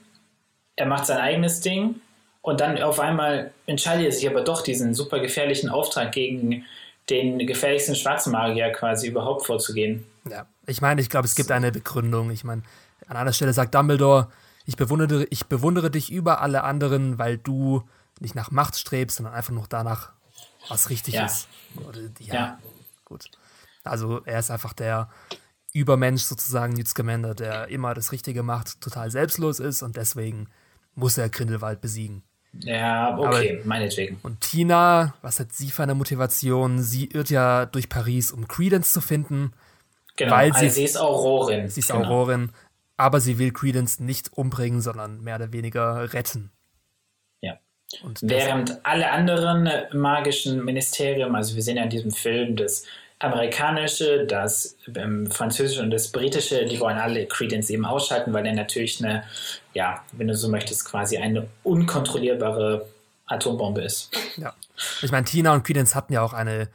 er 0.75 0.85
macht 0.85 1.05
sein 1.05 1.17
eigenes 1.17 1.61
Ding 1.61 1.95
und 2.41 2.61
dann 2.61 2.81
auf 2.81 2.99
einmal 2.99 3.51
entscheidet 3.65 4.05
er 4.05 4.11
sich 4.11 4.27
aber 4.27 4.41
doch, 4.41 4.61
diesen 4.61 4.93
super 4.93 5.19
gefährlichen 5.19 5.69
Auftrag 5.69 6.11
gegen 6.11 6.65
den 7.09 7.45
gefährlichsten 7.45 7.95
schwarzen 7.95 8.31
Magier 8.31 8.71
quasi 8.71 9.07
überhaupt 9.07 9.45
vorzugehen. 9.45 10.05
Ja, 10.29 10.45
ich 10.67 10.81
meine, 10.81 11.01
ich 11.01 11.09
glaube, 11.09 11.25
es 11.25 11.35
gibt 11.35 11.51
eine 11.51 11.71
Begründung. 11.71 12.29
Ich 12.29 12.43
meine, 12.43 12.61
an 13.07 13.17
einer 13.17 13.33
Stelle 13.33 13.53
sagt 13.53 13.73
Dumbledore, 13.73 14.27
ich 14.69 14.77
bewundere, 14.77 15.25
ich 15.31 15.47
bewundere 15.47 15.89
dich 15.89 16.11
über 16.11 16.41
alle 16.41 16.63
anderen, 16.63 17.17
weil 17.17 17.39
du 17.39 17.81
nicht 18.19 18.35
nach 18.35 18.51
Macht 18.51 18.77
strebst, 18.77 19.17
sondern 19.17 19.33
einfach 19.33 19.51
nur 19.51 19.65
danach, 19.67 20.11
was 20.67 20.91
richtig 20.91 21.15
ja. 21.15 21.25
ist. 21.25 21.47
Ja, 22.19 22.33
ja, 22.33 22.59
gut. 23.03 23.31
Also 23.83 24.23
er 24.25 24.37
ist 24.37 24.51
einfach 24.51 24.73
der 24.73 25.09
Übermensch 25.73 26.21
sozusagen, 26.21 26.73
Newt 26.73 26.87
Scamander, 26.87 27.33
der 27.33 27.69
immer 27.69 27.95
das 27.95 28.11
Richtige 28.11 28.43
macht, 28.43 28.79
total 28.79 29.09
selbstlos 29.09 29.59
ist 29.59 29.81
und 29.81 29.97
deswegen 29.97 30.49
muss 30.93 31.17
er 31.17 31.29
Grindelwald 31.29 31.81
besiegen. 31.81 32.21
Ja, 32.53 33.17
okay, 33.17 33.57
Aber, 33.57 33.67
meinetwegen. 33.67 34.19
Und 34.21 34.41
Tina, 34.41 35.15
was 35.23 35.39
hat 35.39 35.51
sie 35.51 35.71
für 35.71 35.81
eine 35.81 35.95
Motivation? 35.95 36.83
Sie 36.83 37.05
irrt 37.05 37.31
ja 37.31 37.65
durch 37.65 37.89
Paris, 37.89 38.31
um 38.31 38.47
Credence 38.47 38.91
zu 38.91 39.01
finden. 39.01 39.51
Genau, 40.15 40.31
weil 40.31 40.51
also 40.51 40.65
sie, 40.65 40.69
sie 40.69 40.83
ist 40.83 40.97
Aurorin. 40.97 41.69
Sie 41.69 41.79
ist 41.79 41.91
genau. 41.91 42.05
Aurorin, 42.05 42.51
aber 42.99 43.21
sie 43.21 43.39
will 43.39 43.53
Credence 43.53 44.03
nicht 44.03 44.33
umbringen, 44.33 44.81
sondern 44.81 45.21
mehr 45.21 45.37
oder 45.37 45.53
weniger 45.53 46.13
retten. 46.13 46.51
Ja. 47.39 47.57
Und 48.03 48.19
Während 48.21 48.85
alle 48.85 49.09
anderen 49.11 49.69
magischen 49.93 50.65
Ministerien, 50.65 51.33
also 51.33 51.55
wir 51.55 51.63
sehen 51.63 51.77
ja 51.77 51.83
in 51.83 51.89
diesem 51.89 52.11
Film 52.11 52.57
das 52.57 52.83
amerikanische, 53.19 54.25
das 54.25 54.77
ähm, 54.95 55.31
französische 55.31 55.81
und 55.81 55.91
das 55.91 56.11
britische, 56.11 56.65
die 56.65 56.79
wollen 56.81 56.97
alle 56.97 57.25
Credence 57.25 57.69
eben 57.69 57.85
ausschalten, 57.85 58.33
weil 58.33 58.45
er 58.45 58.53
natürlich 58.53 59.03
eine, 59.03 59.23
ja, 59.73 60.03
wenn 60.11 60.27
du 60.27 60.35
so 60.35 60.49
möchtest, 60.49 60.83
quasi 60.83 61.17
eine 61.17 61.47
unkontrollierbare 61.63 62.85
Atombombe 63.27 63.81
ist. 63.81 64.11
Ja. 64.35 64.53
Ich 65.01 65.11
meine, 65.11 65.25
Tina 65.25 65.53
und 65.53 65.63
Credence 65.63 65.95
hatten 65.95 66.11
ja 66.11 66.21
auch 66.21 66.33
eine 66.33 66.67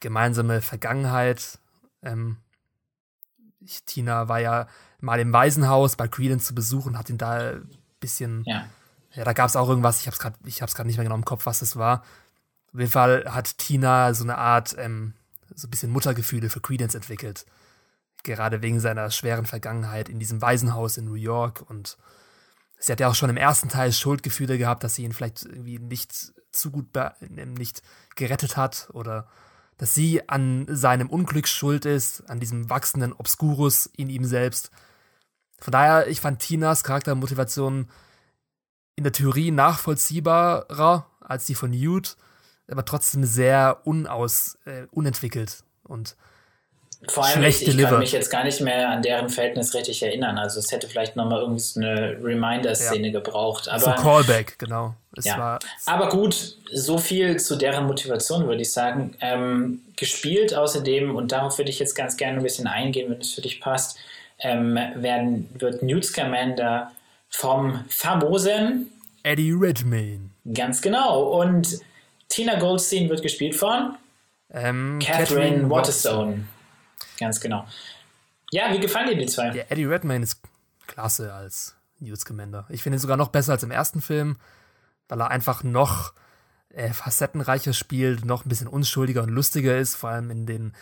gemeinsame 0.00 0.60
Vergangenheit. 0.60 1.58
Ähm, 2.02 2.38
Tina 3.86 4.28
war 4.28 4.40
ja 4.40 4.66
mal 5.00 5.20
im 5.20 5.32
Waisenhaus 5.32 5.96
bei 5.96 6.08
Credence 6.08 6.46
zu 6.46 6.54
Besuch 6.54 6.86
und 6.86 6.98
hat 6.98 7.10
ihn 7.10 7.18
da 7.18 7.52
ein 7.52 7.70
bisschen. 8.00 8.42
Ja. 8.46 8.66
Ja, 9.14 9.24
da 9.24 9.32
gab 9.32 9.48
es 9.48 9.56
auch 9.56 9.68
irgendwas, 9.68 10.00
ich 10.00 10.06
habe 10.06 10.14
es 10.14 10.74
gerade 10.74 10.86
nicht 10.86 10.96
mehr 10.98 11.04
genau 11.04 11.16
im 11.16 11.24
Kopf, 11.24 11.46
was 11.46 11.60
das 11.60 11.76
war. 11.76 12.04
Auf 12.72 12.78
jeden 12.78 12.92
Fall 12.92 13.24
hat 13.26 13.56
Tina 13.58 14.12
so 14.12 14.22
eine 14.22 14.36
Art, 14.36 14.76
ähm, 14.78 15.14
so 15.54 15.66
ein 15.66 15.70
bisschen 15.70 15.90
Muttergefühle 15.90 16.50
für 16.50 16.60
Credence 16.60 16.94
entwickelt. 16.94 17.46
Gerade 18.22 18.60
wegen 18.60 18.80
seiner 18.80 19.10
schweren 19.10 19.46
Vergangenheit 19.46 20.08
in 20.08 20.18
diesem 20.18 20.42
Waisenhaus 20.42 20.98
in 20.98 21.06
New 21.06 21.14
York. 21.14 21.62
Und 21.68 21.96
sie 22.78 22.92
hat 22.92 23.00
ja 23.00 23.08
auch 23.08 23.14
schon 23.14 23.30
im 23.30 23.38
ersten 23.38 23.70
Teil 23.70 23.92
Schuldgefühle 23.92 24.58
gehabt, 24.58 24.84
dass 24.84 24.94
sie 24.94 25.04
ihn 25.04 25.12
vielleicht 25.12 25.44
irgendwie 25.44 25.78
nicht 25.78 26.34
zu 26.52 26.70
gut 26.70 26.88
nicht 27.56 27.82
gerettet 28.14 28.56
hat 28.56 28.88
oder 28.92 29.26
dass 29.78 29.94
sie 29.94 30.28
an 30.28 30.66
seinem 30.68 31.08
Unglück 31.08 31.48
schuld 31.48 31.86
ist, 31.86 32.28
an 32.28 32.40
diesem 32.40 32.68
wachsenden 32.68 33.12
Obscurus 33.12 33.86
in 33.86 34.10
ihm 34.10 34.24
selbst. 34.24 34.70
Von 35.58 35.72
daher, 35.72 36.08
ich 36.08 36.20
fand 36.20 36.40
Tinas 36.40 36.84
Charaktermotivation 36.84 37.88
in 38.96 39.04
der 39.04 39.12
Theorie 39.12 39.50
nachvollziehbarer 39.50 41.06
als 41.20 41.46
die 41.46 41.54
von 41.54 41.70
Newt, 41.70 42.16
aber 42.70 42.84
trotzdem 42.84 43.24
sehr 43.24 43.80
unaus, 43.84 44.58
äh, 44.64 44.86
unentwickelt 44.90 45.62
und 45.84 46.16
vor 47.06 47.24
allem, 47.24 47.38
schlecht 47.38 47.62
ich, 47.62 47.68
ich 47.68 47.84
kann 47.84 48.00
mich 48.00 48.10
jetzt 48.10 48.28
gar 48.28 48.42
nicht 48.42 48.60
mehr 48.60 48.90
an 48.90 49.02
deren 49.02 49.28
Verhältnis 49.28 49.72
richtig 49.72 50.02
erinnern. 50.02 50.36
Also 50.36 50.58
es 50.58 50.72
hätte 50.72 50.88
vielleicht 50.88 51.14
nochmal 51.14 51.42
irgendwie 51.42 51.60
so 51.60 51.78
eine 51.78 52.18
Reminder-Szene 52.20 53.08
ja. 53.08 53.12
gebraucht. 53.12 53.68
Aber, 53.68 53.80
so 53.80 53.90
Callback, 53.92 54.58
genau. 54.58 54.94
Ja. 55.22 55.60
aber 55.86 56.08
gut, 56.08 56.56
so 56.72 56.98
viel 56.98 57.38
zu 57.38 57.54
deren 57.54 57.86
Motivation, 57.86 58.48
würde 58.48 58.62
ich 58.62 58.72
sagen. 58.72 59.16
Ähm, 59.20 59.82
gespielt 59.94 60.54
außerdem, 60.54 61.14
und 61.14 61.30
darauf 61.30 61.58
würde 61.58 61.70
ich 61.70 61.78
jetzt 61.78 61.94
ganz 61.94 62.16
gerne 62.16 62.38
ein 62.38 62.42
bisschen 62.42 62.66
eingehen, 62.66 63.10
wenn 63.10 63.20
es 63.20 63.32
für 63.32 63.42
dich 63.42 63.60
passt, 63.60 63.98
ähm, 64.40 64.74
werden, 64.74 65.48
wird 65.58 65.82
Newt 65.82 66.04
Scamander 66.04 66.92
vom 67.28 67.84
famosen 67.88 68.90
Eddie 69.22 69.52
Redmayne. 69.52 70.30
Ganz 70.54 70.80
genau. 70.80 71.40
Und 71.40 71.80
Tina 72.28 72.58
Goldstein 72.58 73.08
wird 73.08 73.22
gespielt 73.22 73.54
von 73.54 73.96
ähm, 74.50 74.98
Catherine, 75.02 75.26
Catherine 75.26 75.70
Waterstone. 75.70 76.44
Ganz 77.18 77.40
genau. 77.40 77.66
Ja, 78.50 78.72
wie 78.72 78.80
gefallen 78.80 79.08
dir 79.08 79.16
die 79.16 79.26
zwei? 79.26 79.50
Der 79.50 79.70
Eddie 79.70 79.84
Redmayne 79.84 80.24
ist 80.24 80.40
klasse 80.86 81.34
als 81.34 81.76
Newt 81.98 82.20
Scamander. 82.20 82.66
Ich 82.70 82.82
finde 82.82 82.96
ihn 82.96 83.00
sogar 83.00 83.16
noch 83.16 83.28
besser 83.28 83.52
als 83.52 83.62
im 83.62 83.70
ersten 83.70 84.00
Film, 84.00 84.38
weil 85.08 85.20
er 85.20 85.30
einfach 85.30 85.62
noch 85.62 86.14
äh, 86.70 86.90
facettenreicher 86.90 87.72
spielt, 87.72 88.24
noch 88.24 88.44
ein 88.44 88.48
bisschen 88.48 88.68
unschuldiger 88.68 89.22
und 89.22 89.30
lustiger 89.30 89.76
ist, 89.76 89.96
vor 89.96 90.10
allem 90.10 90.30
in 90.30 90.46
den 90.46 90.72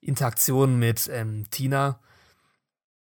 Interaktionen 0.00 0.78
mit 0.78 1.08
ähm, 1.12 1.46
Tina 1.50 1.98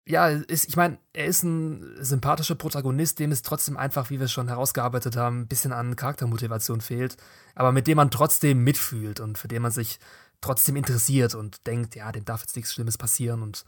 ja, 0.07 0.29
ist, 0.29 0.69
ich 0.69 0.77
meine, 0.77 0.97
er 1.11 1.25
ist 1.25 1.43
ein 1.43 1.83
sympathischer 1.99 2.55
Protagonist, 2.55 3.19
dem 3.19 3.31
es 3.31 3.41
trotzdem 3.41 3.75
einfach, 3.75 4.09
wie 4.09 4.19
wir 4.21 4.29
schon 4.29 4.47
herausgearbeitet 4.47 5.17
haben, 5.17 5.41
ein 5.41 5.47
bisschen 5.47 5.73
an 5.73 5.97
Charaktermotivation 5.97 6.79
fehlt, 6.79 7.17
aber 7.55 7.73
mit 7.73 7.87
dem 7.87 7.97
man 7.97 8.09
trotzdem 8.09 8.63
mitfühlt 8.63 9.19
und 9.19 9.37
für 9.37 9.49
den 9.49 9.61
man 9.61 9.71
sich 9.71 9.99
trotzdem 10.39 10.77
interessiert 10.77 11.35
und 11.35 11.67
denkt, 11.67 11.95
ja, 11.95 12.11
dem 12.13 12.23
darf 12.23 12.41
jetzt 12.41 12.55
nichts 12.55 12.73
Schlimmes 12.73 12.97
passieren 12.97 13.41
und 13.41 13.65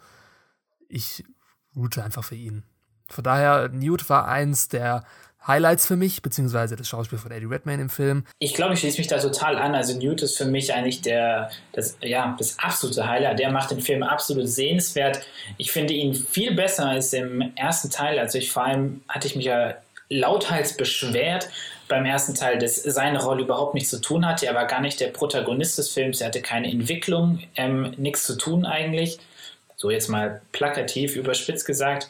ich 0.88 1.26
route 1.76 2.04
einfach 2.04 2.24
für 2.24 2.36
ihn. 2.36 2.64
Von 3.10 3.24
daher, 3.24 3.68
Newt 3.70 4.10
war 4.10 4.28
eins 4.28 4.70
der 4.70 5.04
Highlights 5.48 5.88
für 5.88 5.96
mich, 5.96 6.22
beziehungsweise 6.22 6.76
das 6.76 6.88
Schauspiel 6.88 7.18
von 7.18 7.32
Eddie 7.32 7.46
Redmayne 7.46 7.82
im 7.82 7.90
Film. 7.90 8.26
Ich 8.40 8.54
glaube, 8.54 8.74
ich 8.74 8.82
schließe 8.82 8.98
mich 8.98 9.08
da 9.08 9.20
total 9.20 9.58
an. 9.58 9.74
Also 9.74 9.98
Newt 9.98 10.22
ist 10.22 10.38
für 10.38 10.46
mich 10.46 10.74
eigentlich 10.74 11.02
der, 11.02 11.50
das, 11.72 11.98
ja, 12.02 12.36
das 12.38 12.60
absolute 12.60 13.08
Highlight. 13.08 13.40
Der 13.40 13.52
macht 13.52 13.72
den 13.72 13.80
Film 13.80 14.04
absolut 14.04 14.48
sehenswert. 14.48 15.22
Ich 15.58 15.72
finde 15.72 15.94
ihn 15.94 16.14
viel 16.14 16.56
besser 16.56 16.88
als 16.88 17.14
im 17.14 17.54
ersten 17.56 17.90
Teil. 17.90 18.20
Also 18.20 18.38
ich 18.38 18.52
vor 18.52 18.66
allem 18.66 19.02
hatte 19.08 19.28
ich 19.28 19.36
mich 19.36 19.46
ja 19.46 19.76
lauthals 20.10 20.76
beschwert 20.76 21.50
beim 21.88 22.06
ersten 22.06 22.36
Teil, 22.36 22.60
dass 22.60 22.76
seine 22.76 23.24
Rolle 23.24 23.44
überhaupt 23.44 23.74
nichts 23.74 23.90
zu 23.90 24.02
tun 24.02 24.26
hatte. 24.26 24.46
Er 24.46 24.56
war 24.56 24.66
gar 24.66 24.82
nicht 24.82 25.00
der 25.00 25.08
Protagonist 25.08 25.78
des 25.78 25.90
Films. 25.90 26.22
Er 26.22 26.28
hatte 26.28 26.42
keine 26.42 26.70
Entwicklung, 26.70 27.40
ähm, 27.56 27.94
nichts 27.98 28.26
zu 28.26 28.38
tun 28.38 28.66
eigentlich. 28.66 29.20
So 29.78 29.90
jetzt 29.90 30.10
mal 30.10 30.42
plakativ 30.52 31.16
überspitzt 31.16 31.66
gesagt 31.66 32.10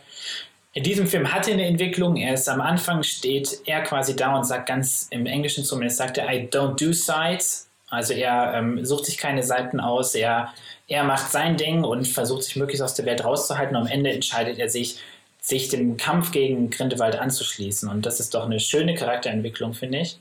in 0.74 0.84
diesem 0.84 1.08
Film 1.08 1.34
hat 1.34 1.48
er 1.48 1.56
eine 1.56 1.66
Entwicklung. 1.66 2.16
Er 2.18 2.36
ist 2.36 2.48
am 2.48 2.62
Anfang, 2.62 3.02
steht 3.04 3.62
er 3.66 3.82
quasi 3.82 4.16
da 4.16 4.36
und 4.36 4.44
sagt 4.44 4.68
ganz 4.68 5.08
im 5.10 5.26
Englischen 5.26 5.64
zumindest, 5.64 5.98
sagt 5.98 6.18
er, 6.18 6.32
I 6.32 6.48
don't 6.48 6.80
do 6.80 6.94
sides. 6.94 7.68
Also 7.90 8.14
er 8.14 8.54
ähm, 8.54 8.86
sucht 8.86 9.06
sich 9.06 9.18
keine 9.18 9.42
Seiten 9.42 9.80
aus, 9.80 10.14
er, 10.14 10.54
er 10.88 11.04
macht 11.04 11.32
sein 11.32 11.58
Ding 11.58 11.84
und 11.84 12.08
versucht 12.08 12.44
sich 12.44 12.56
möglichst 12.56 12.84
aus 12.84 12.94
der 12.94 13.06
Welt 13.06 13.26
rauszuhalten. 13.26 13.76
Am 13.76 13.88
Ende 13.88 14.12
entscheidet 14.12 14.60
er 14.60 14.70
sich, 14.70 15.00
sich 15.42 15.70
dem 15.70 15.98
Kampf 15.98 16.32
gegen 16.32 16.70
Grindelwald 16.70 17.16
anzuschließen. 17.16 17.90
Und 17.90 18.06
das 18.06 18.20
ist 18.20 18.36
doch 18.36 18.46
eine 18.46 18.60
schöne 18.60 18.94
Charakterentwicklung, 18.94 19.74
finde 19.74 20.00
ich. 20.00 20.20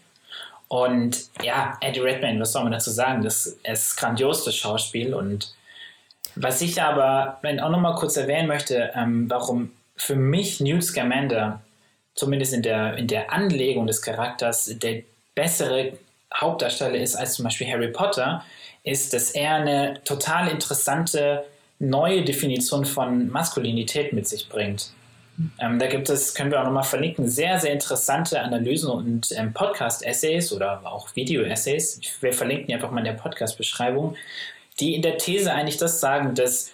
Und 0.69 1.29
ja, 1.43 1.77
Eddie 1.83 2.01
Redmayne, 2.01 2.41
was 2.41 2.53
soll 2.53 2.63
man 2.63 2.73
dazu 2.73 2.91
sagen? 2.91 3.23
Das 3.23 3.59
ist 3.65 3.97
grandios, 3.97 4.45
das 4.45 4.57
Schauspiel. 4.57 5.13
Und 5.13 5.55
was 6.37 6.63
ich 6.63 6.81
aber 6.81 7.39
auch 7.43 7.71
nochmal 7.71 7.97
kurz 7.97 8.17
erwähnen 8.17 8.49
möchte, 8.49 8.93
ähm, 8.95 9.29
warum 9.29 9.73
für 9.99 10.17
mich 10.17 10.61
Newt 10.61 10.85
Scamander, 10.85 11.61
zumindest 12.15 12.53
in 12.53 12.63
der, 12.63 12.97
in 12.97 13.07
der 13.07 13.33
Anlegung 13.33 13.87
des 13.87 14.03
Charakters, 14.03 14.71
der 14.79 15.03
bessere 15.35 15.93
Hauptdarsteller 16.35 16.97
ist 16.97 17.17
als 17.17 17.35
zum 17.35 17.45
Beispiel 17.45 17.69
Harry 17.69 17.89
Potter, 17.89 18.45
ist, 18.85 19.13
dass 19.13 19.31
er 19.33 19.55
eine 19.55 20.01
total 20.05 20.49
interessante 20.49 21.45
neue 21.79 22.25
Definition 22.25 22.85
von 22.85 23.31
Maskulinität 23.31 24.13
mit 24.13 24.27
sich 24.27 24.49
bringt. 24.49 24.91
Ähm, 25.61 25.79
da 25.79 25.87
gibt 25.87 26.11
es, 26.11 26.35
können 26.35 26.51
wir 26.51 26.61
auch 26.61 26.65
nochmal 26.65 26.83
verlinken, 26.83 27.29
sehr, 27.29 27.61
sehr 27.61 27.73
interessante 27.73 28.41
Analysen 28.41 28.91
und 28.91 29.31
ähm, 29.37 29.53
Podcast-Essays 29.53 30.53
oder 30.53 30.81
auch 30.85 31.15
Video-Essays. 31.15 32.01
Wir 32.21 32.33
verlinken 32.33 32.67
die 32.67 32.75
einfach 32.75 32.91
mal 32.91 32.99
in 32.99 33.05
der 33.05 33.13
Podcast-Beschreibung, 33.13 34.17
die 34.81 34.97
in 34.97 35.03
der 35.03 35.19
These 35.19 35.53
eigentlich 35.53 35.77
das 35.77 36.01
sagen, 36.01 36.35
dass 36.35 36.73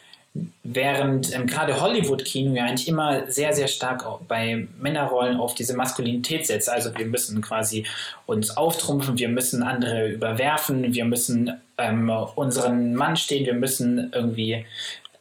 Während 0.64 1.32
ähm, 1.32 1.46
gerade 1.46 1.80
Hollywood-Kino 1.80 2.54
ja 2.54 2.64
eigentlich 2.64 2.88
immer 2.88 3.30
sehr, 3.30 3.52
sehr 3.52 3.68
stark 3.68 4.04
bei 4.26 4.66
Männerrollen 4.80 5.38
auf 5.38 5.54
diese 5.54 5.76
Maskulinität 5.76 6.46
setzt. 6.46 6.68
Also 6.68 6.96
wir 6.98 7.06
müssen 7.06 7.40
quasi 7.40 7.86
uns 8.26 8.56
auftrumpfen, 8.56 9.16
wir 9.16 9.28
müssen 9.28 9.62
andere 9.62 10.08
überwerfen, 10.08 10.92
wir 10.92 11.04
müssen 11.04 11.52
ähm, 11.78 12.10
unseren 12.34 12.94
Mann 12.96 13.16
stehen, 13.16 13.46
wir 13.46 13.54
müssen 13.54 14.10
irgendwie 14.12 14.66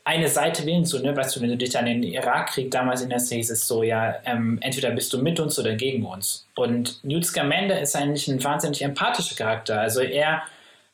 eine 0.03 0.27
Seite 0.27 0.65
wählen 0.65 0.85
zu, 0.85 0.99
ne? 0.99 1.15
Weißt 1.15 1.35
du, 1.35 1.41
wenn 1.41 1.49
du 1.49 1.57
dich 1.57 1.77
an 1.77 1.85
den 1.85 2.03
Irakkrieg 2.03 2.71
damals 2.71 3.01
erinnerst, 3.01 3.31
hieß 3.31 3.51
es 3.51 3.67
so, 3.67 3.83
ja, 3.83 4.15
ähm, 4.25 4.57
entweder 4.61 4.91
bist 4.91 5.13
du 5.13 5.21
mit 5.21 5.39
uns 5.39 5.57
oder 5.59 5.75
gegen 5.75 6.05
uns. 6.05 6.47
Und 6.55 7.03
Newt 7.03 7.25
Scamander 7.25 7.79
ist 7.79 7.95
eigentlich 7.95 8.27
ein 8.27 8.43
wahnsinnig 8.43 8.81
empathischer 8.81 9.35
Charakter. 9.35 9.79
Also 9.79 10.01
er 10.01 10.41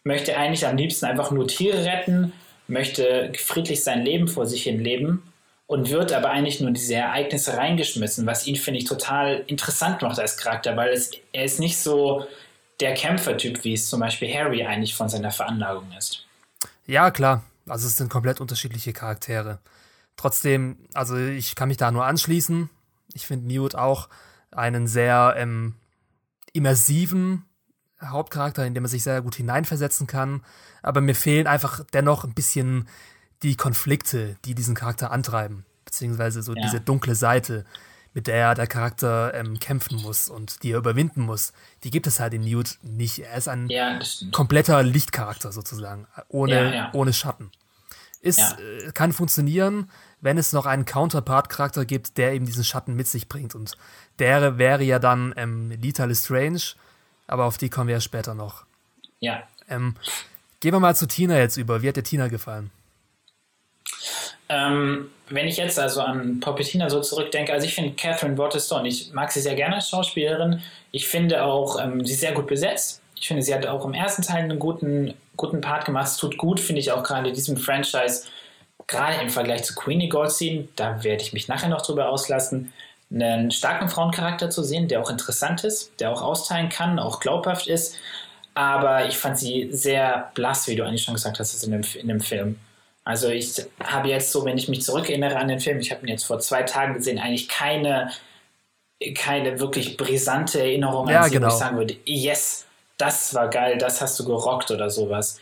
möchte 0.03 0.38
eigentlich 0.38 0.65
am 0.67 0.77
liebsten 0.77 1.05
einfach 1.05 1.32
nur 1.32 1.47
Tiere 1.47 1.86
retten, 1.86 2.34
möchte 2.69 3.32
friedlich 3.38 3.84
sein 3.84 4.03
Leben 4.03 4.27
vor 4.27 4.45
sich 4.45 4.63
hin 4.63 4.79
leben 4.79 5.23
und 5.67 5.89
wird 5.89 6.13
aber 6.13 6.29
eigentlich 6.29 6.60
nur 6.60 6.69
in 6.69 6.73
diese 6.73 6.95
Ereignisse 6.95 7.55
reingeschmissen, 7.55 8.25
was 8.25 8.47
ihn, 8.47 8.55
finde 8.55 8.79
ich, 8.79 8.86
total 8.86 9.43
interessant 9.47 10.01
macht 10.01 10.19
als 10.19 10.38
Charakter, 10.38 10.75
weil 10.75 10.89
es, 10.89 11.12
er 11.32 11.45
ist 11.45 11.60
nicht 11.60 11.77
so 11.77 12.25
der 12.79 12.93
Kämpfertyp, 12.93 13.63
wie 13.63 13.73
es 13.73 13.89
zum 13.89 13.99
Beispiel 13.99 14.34
Harry 14.34 14.65
eigentlich 14.65 14.95
von 14.95 15.10
seiner 15.10 15.32
Veranlagung 15.32 15.91
ist. 15.97 16.25
Ja, 16.88 17.12
klar. 17.12 17.43
Also 17.67 17.88
es 17.88 17.97
sind 17.97 18.10
komplett 18.10 18.41
unterschiedliche 18.41 18.93
Charaktere. 18.93 19.60
Trotzdem, 20.17 20.77
also 20.93 21.15
ich 21.17 21.55
kann 21.55 21.67
mich 21.67 21.77
da 21.77 21.91
nur 21.91 22.05
anschließen. 22.05 22.69
Ich 23.13 23.27
finde 23.27 23.47
Newt 23.47 23.75
auch 23.75 24.10
einen 24.51 24.88
sehr 24.88 25.36
ähm, 25.38 25.75
immersiven 26.53 27.45
Hauptcharakter, 28.03 28.65
in 28.65 28.73
dem 28.73 28.84
man 28.84 28.89
sich 28.89 29.03
sehr 29.03 29.21
gut 29.21 29.36
hineinversetzen 29.36 30.08
kann. 30.08 30.41
Aber 30.81 31.01
mir 31.01 31.15
fehlen 31.15 31.47
einfach 31.47 31.83
dennoch 31.93 32.23
ein 32.23 32.33
bisschen 32.33 32.87
die 33.43 33.55
Konflikte, 33.55 34.35
die 34.45 34.55
diesen 34.55 34.75
Charakter 34.75 35.11
antreiben. 35.11 35.65
Beziehungsweise 35.85 36.41
so 36.41 36.53
ja. 36.53 36.61
diese 36.61 36.81
dunkle 36.81 37.15
Seite, 37.15 37.65
mit 38.13 38.27
der 38.27 38.55
der 38.55 38.67
Charakter 38.67 39.33
ähm, 39.33 39.59
kämpfen 39.59 40.01
muss 40.01 40.29
und 40.29 40.63
die 40.63 40.71
er 40.71 40.77
überwinden 40.77 41.21
muss. 41.21 41.53
Die 41.83 41.91
gibt 41.91 42.07
es 42.07 42.19
halt 42.19 42.33
in 42.33 42.41
Newt 42.41 42.77
nicht. 42.81 43.19
Er 43.19 43.35
ist 43.35 43.47
ein 43.47 43.69
ja, 43.69 43.99
kompletter 44.31 44.83
Lichtcharakter 44.83 45.51
sozusagen, 45.51 46.07
ohne, 46.27 46.75
ja, 46.75 46.89
ohne 46.93 47.13
Schatten. 47.13 47.51
Ist, 48.21 48.39
äh, 48.39 48.91
kann 48.93 49.13
funktionieren, 49.13 49.89
wenn 50.19 50.37
es 50.37 50.51
noch 50.51 50.65
einen 50.65 50.83
Counterpart-Charakter 50.83 51.85
gibt, 51.85 52.17
der 52.17 52.33
eben 52.33 52.45
diesen 52.45 52.65
Schatten 52.65 52.95
mit 52.95 53.07
sich 53.07 53.29
bringt. 53.29 53.55
Und 53.55 53.77
der 54.17 54.57
wäre 54.57 54.83
ja 54.83 54.99
dann 54.99 55.33
ähm, 55.37 55.71
Lita 55.71 56.03
Lestrange, 56.03 56.75
aber 57.27 57.45
auf 57.45 57.57
die 57.57 57.69
kommen 57.69 57.87
wir 57.87 57.95
ja 57.95 58.01
später 58.01 58.33
noch. 58.33 58.65
Ja. 59.19 59.43
Ähm, 59.69 59.95
gehen 60.59 60.73
wir 60.73 60.79
mal 60.79 60.95
zu 60.95 61.07
Tina 61.07 61.37
jetzt 61.37 61.57
über. 61.57 61.81
Wie 61.81 61.87
hat 61.87 61.95
dir 61.95 62.03
Tina 62.03 62.27
gefallen? 62.27 62.71
Ähm, 64.49 65.11
wenn 65.29 65.47
ich 65.47 65.57
jetzt 65.57 65.77
also 65.77 66.01
an 66.01 66.39
Popetina 66.39 66.89
so 66.89 67.01
zurückdenke, 67.01 67.53
also 67.53 67.67
ich 67.67 67.75
finde 67.75 67.93
Catherine 67.93 68.37
Waterston, 68.37 68.85
ich 68.85 69.13
mag 69.13 69.31
sie 69.31 69.41
sehr 69.41 69.55
gerne 69.55 69.75
als 69.75 69.89
Schauspielerin. 69.89 70.61
Ich 70.91 71.07
finde 71.07 71.43
auch, 71.43 71.79
ähm, 71.79 72.05
sie 72.05 72.13
ist 72.13 72.21
sehr 72.21 72.33
gut 72.33 72.47
besetzt. 72.47 73.01
Ich 73.15 73.27
finde, 73.27 73.43
sie 73.43 73.53
hat 73.53 73.65
auch 73.67 73.85
im 73.85 73.93
ersten 73.93 74.23
Teil 74.23 74.43
einen 74.43 74.59
guten, 74.59 75.13
guten 75.37 75.61
Part 75.61 75.85
gemacht. 75.85 76.07
Es 76.07 76.17
tut 76.17 76.37
gut, 76.37 76.59
finde 76.59 76.79
ich 76.79 76.91
auch 76.91 77.03
gerade 77.03 77.29
in 77.29 77.35
diesem 77.35 77.57
Franchise, 77.57 78.23
gerade 78.87 79.21
im 79.21 79.29
Vergleich 79.29 79.63
zu 79.63 79.75
Queenie 79.75 80.09
Goldstein, 80.09 80.67
da 80.75 81.03
werde 81.03 81.21
ich 81.21 81.33
mich 81.33 81.47
nachher 81.47 81.69
noch 81.69 81.83
drüber 81.83 82.09
auslassen, 82.09 82.73
einen 83.11 83.51
starken 83.51 83.89
Frauencharakter 83.89 84.49
zu 84.49 84.63
sehen, 84.63 84.87
der 84.87 85.01
auch 85.01 85.09
interessant 85.09 85.63
ist, 85.63 85.91
der 85.99 86.11
auch 86.11 86.21
austeilen 86.21 86.69
kann, 86.69 86.99
auch 86.99 87.19
glaubhaft 87.19 87.67
ist. 87.67 87.97
Aber 88.59 89.07
ich 89.07 89.17
fand 89.17 89.39
sie 89.39 89.69
sehr 89.71 90.31
blass, 90.33 90.67
wie 90.67 90.75
du 90.75 90.83
eigentlich 90.83 91.03
schon 91.03 91.13
gesagt 91.13 91.39
hast, 91.39 91.63
in 91.63 91.71
dem, 91.71 91.81
in 91.97 92.09
dem 92.09 92.19
Film. 92.19 92.59
Also 93.05 93.29
ich 93.29 93.53
habe 93.81 94.09
jetzt 94.09 94.33
so, 94.33 94.43
wenn 94.43 94.57
ich 94.57 94.67
mich 94.67 94.81
zurückerinnere 94.81 95.37
an 95.37 95.47
den 95.47 95.61
Film, 95.61 95.79
ich 95.79 95.91
habe 95.91 96.05
ihn 96.05 96.09
jetzt 96.09 96.25
vor 96.25 96.39
zwei 96.39 96.63
Tagen 96.63 96.95
gesehen, 96.95 97.19
eigentlich 97.19 97.47
keine, 97.47 98.11
keine 99.15 99.61
wirklich 99.61 99.95
brisante 99.95 100.59
Erinnerung 100.59 101.07
ja, 101.07 101.21
an 101.21 101.29
sie, 101.29 101.35
genau. 101.35 101.47
wo 101.47 101.51
ich 101.53 101.57
sagen 101.57 101.77
würde, 101.77 101.95
yes, 102.03 102.65
das 102.97 103.33
war 103.33 103.47
geil, 103.49 103.77
das 103.77 104.01
hast 104.01 104.19
du 104.19 104.25
gerockt 104.25 104.71
oder 104.71 104.89
sowas. 104.89 105.39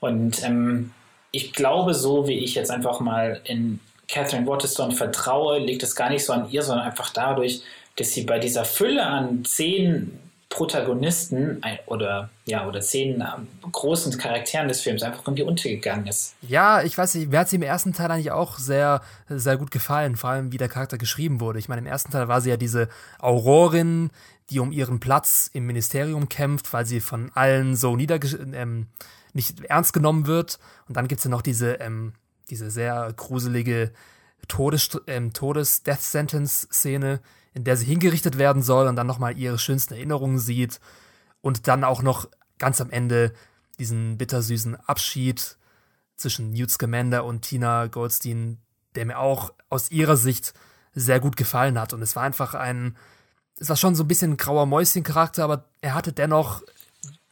Und 0.00 0.42
ähm, 0.42 0.92
ich 1.30 1.52
glaube, 1.52 1.94
so 1.94 2.26
wie 2.26 2.40
ich 2.40 2.56
jetzt 2.56 2.72
einfach 2.72 2.98
mal 2.98 3.42
in 3.44 3.78
Catherine 4.08 4.44
Waterston 4.44 4.90
vertraue, 4.90 5.60
liegt 5.60 5.84
es 5.84 5.94
gar 5.94 6.10
nicht 6.10 6.24
so 6.24 6.32
an 6.32 6.50
ihr, 6.50 6.64
sondern 6.64 6.84
einfach 6.84 7.10
dadurch, 7.10 7.62
dass 7.94 8.10
sie 8.12 8.24
bei 8.24 8.40
dieser 8.40 8.64
Fülle 8.64 9.06
an 9.06 9.44
zehn 9.44 10.18
Protagonisten 10.56 11.60
oder 11.84 12.30
ja 12.46 12.66
oder 12.66 12.80
zehn 12.80 13.20
ähm, 13.20 13.46
großen 13.70 14.16
Charakteren 14.16 14.68
des 14.68 14.80
Films 14.80 15.02
einfach 15.02 15.20
irgendwie 15.26 15.42
untergegangen 15.42 16.06
ist. 16.06 16.34
Ja, 16.40 16.82
ich 16.82 16.96
weiß 16.96 17.14
nicht, 17.16 17.30
mir 17.30 17.40
hat 17.40 17.50
sie 17.50 17.56
im 17.56 17.62
ersten 17.62 17.92
Teil 17.92 18.10
eigentlich 18.10 18.30
auch 18.30 18.56
sehr, 18.56 19.02
sehr 19.28 19.58
gut 19.58 19.70
gefallen, 19.70 20.16
vor 20.16 20.30
allem 20.30 20.52
wie 20.52 20.56
der 20.56 20.70
Charakter 20.70 20.96
geschrieben 20.96 21.40
wurde. 21.40 21.58
Ich 21.58 21.68
meine, 21.68 21.80
im 21.80 21.86
ersten 21.86 22.10
Teil 22.10 22.28
war 22.28 22.40
sie 22.40 22.48
ja 22.48 22.56
diese 22.56 22.88
Aurorin, 23.18 24.10
die 24.48 24.58
um 24.58 24.72
ihren 24.72 24.98
Platz 24.98 25.50
im 25.52 25.66
Ministerium 25.66 26.30
kämpft, 26.30 26.72
weil 26.72 26.86
sie 26.86 27.00
von 27.00 27.30
allen 27.34 27.76
so 27.76 27.94
ähm, 27.94 28.86
nicht 29.34 29.60
ernst 29.64 29.92
genommen 29.92 30.26
wird. 30.26 30.58
Und 30.88 30.96
dann 30.96 31.06
gibt 31.06 31.18
es 31.18 31.24
ja 31.24 31.30
noch 31.30 31.42
diese, 31.42 31.74
ähm, 31.80 32.14
diese 32.48 32.70
sehr 32.70 33.12
gruselige 33.14 33.92
Todes, 34.48 34.88
ähm, 35.06 35.34
Todes-Death-Sentence-Szene, 35.34 37.20
in 37.56 37.64
der 37.64 37.78
sie 37.78 37.86
hingerichtet 37.86 38.36
werden 38.36 38.60
soll 38.60 38.86
und 38.86 38.96
dann 38.96 39.06
nochmal 39.06 39.38
ihre 39.38 39.58
schönsten 39.58 39.94
Erinnerungen 39.94 40.38
sieht 40.38 40.78
und 41.40 41.66
dann 41.68 41.84
auch 41.84 42.02
noch 42.02 42.28
ganz 42.58 42.82
am 42.82 42.90
Ende 42.90 43.32
diesen 43.78 44.18
bittersüßen 44.18 44.76
Abschied 44.76 45.56
zwischen 46.16 46.52
Newt 46.52 46.70
Scamander 46.70 47.24
und 47.24 47.40
Tina 47.40 47.86
Goldstein, 47.86 48.58
der 48.94 49.06
mir 49.06 49.18
auch 49.18 49.54
aus 49.70 49.90
ihrer 49.90 50.18
Sicht 50.18 50.52
sehr 50.92 51.18
gut 51.18 51.38
gefallen 51.38 51.80
hat. 51.80 51.94
Und 51.94 52.02
es 52.02 52.14
war 52.14 52.24
einfach 52.24 52.52
ein, 52.52 52.94
es 53.58 53.70
war 53.70 53.76
schon 53.76 53.94
so 53.94 54.04
ein 54.04 54.08
bisschen 54.08 54.32
ein 54.32 54.36
grauer 54.36 54.66
Mäuschen-Charakter, 54.66 55.42
aber 55.42 55.64
er 55.80 55.94
hatte 55.94 56.12
dennoch 56.12 56.60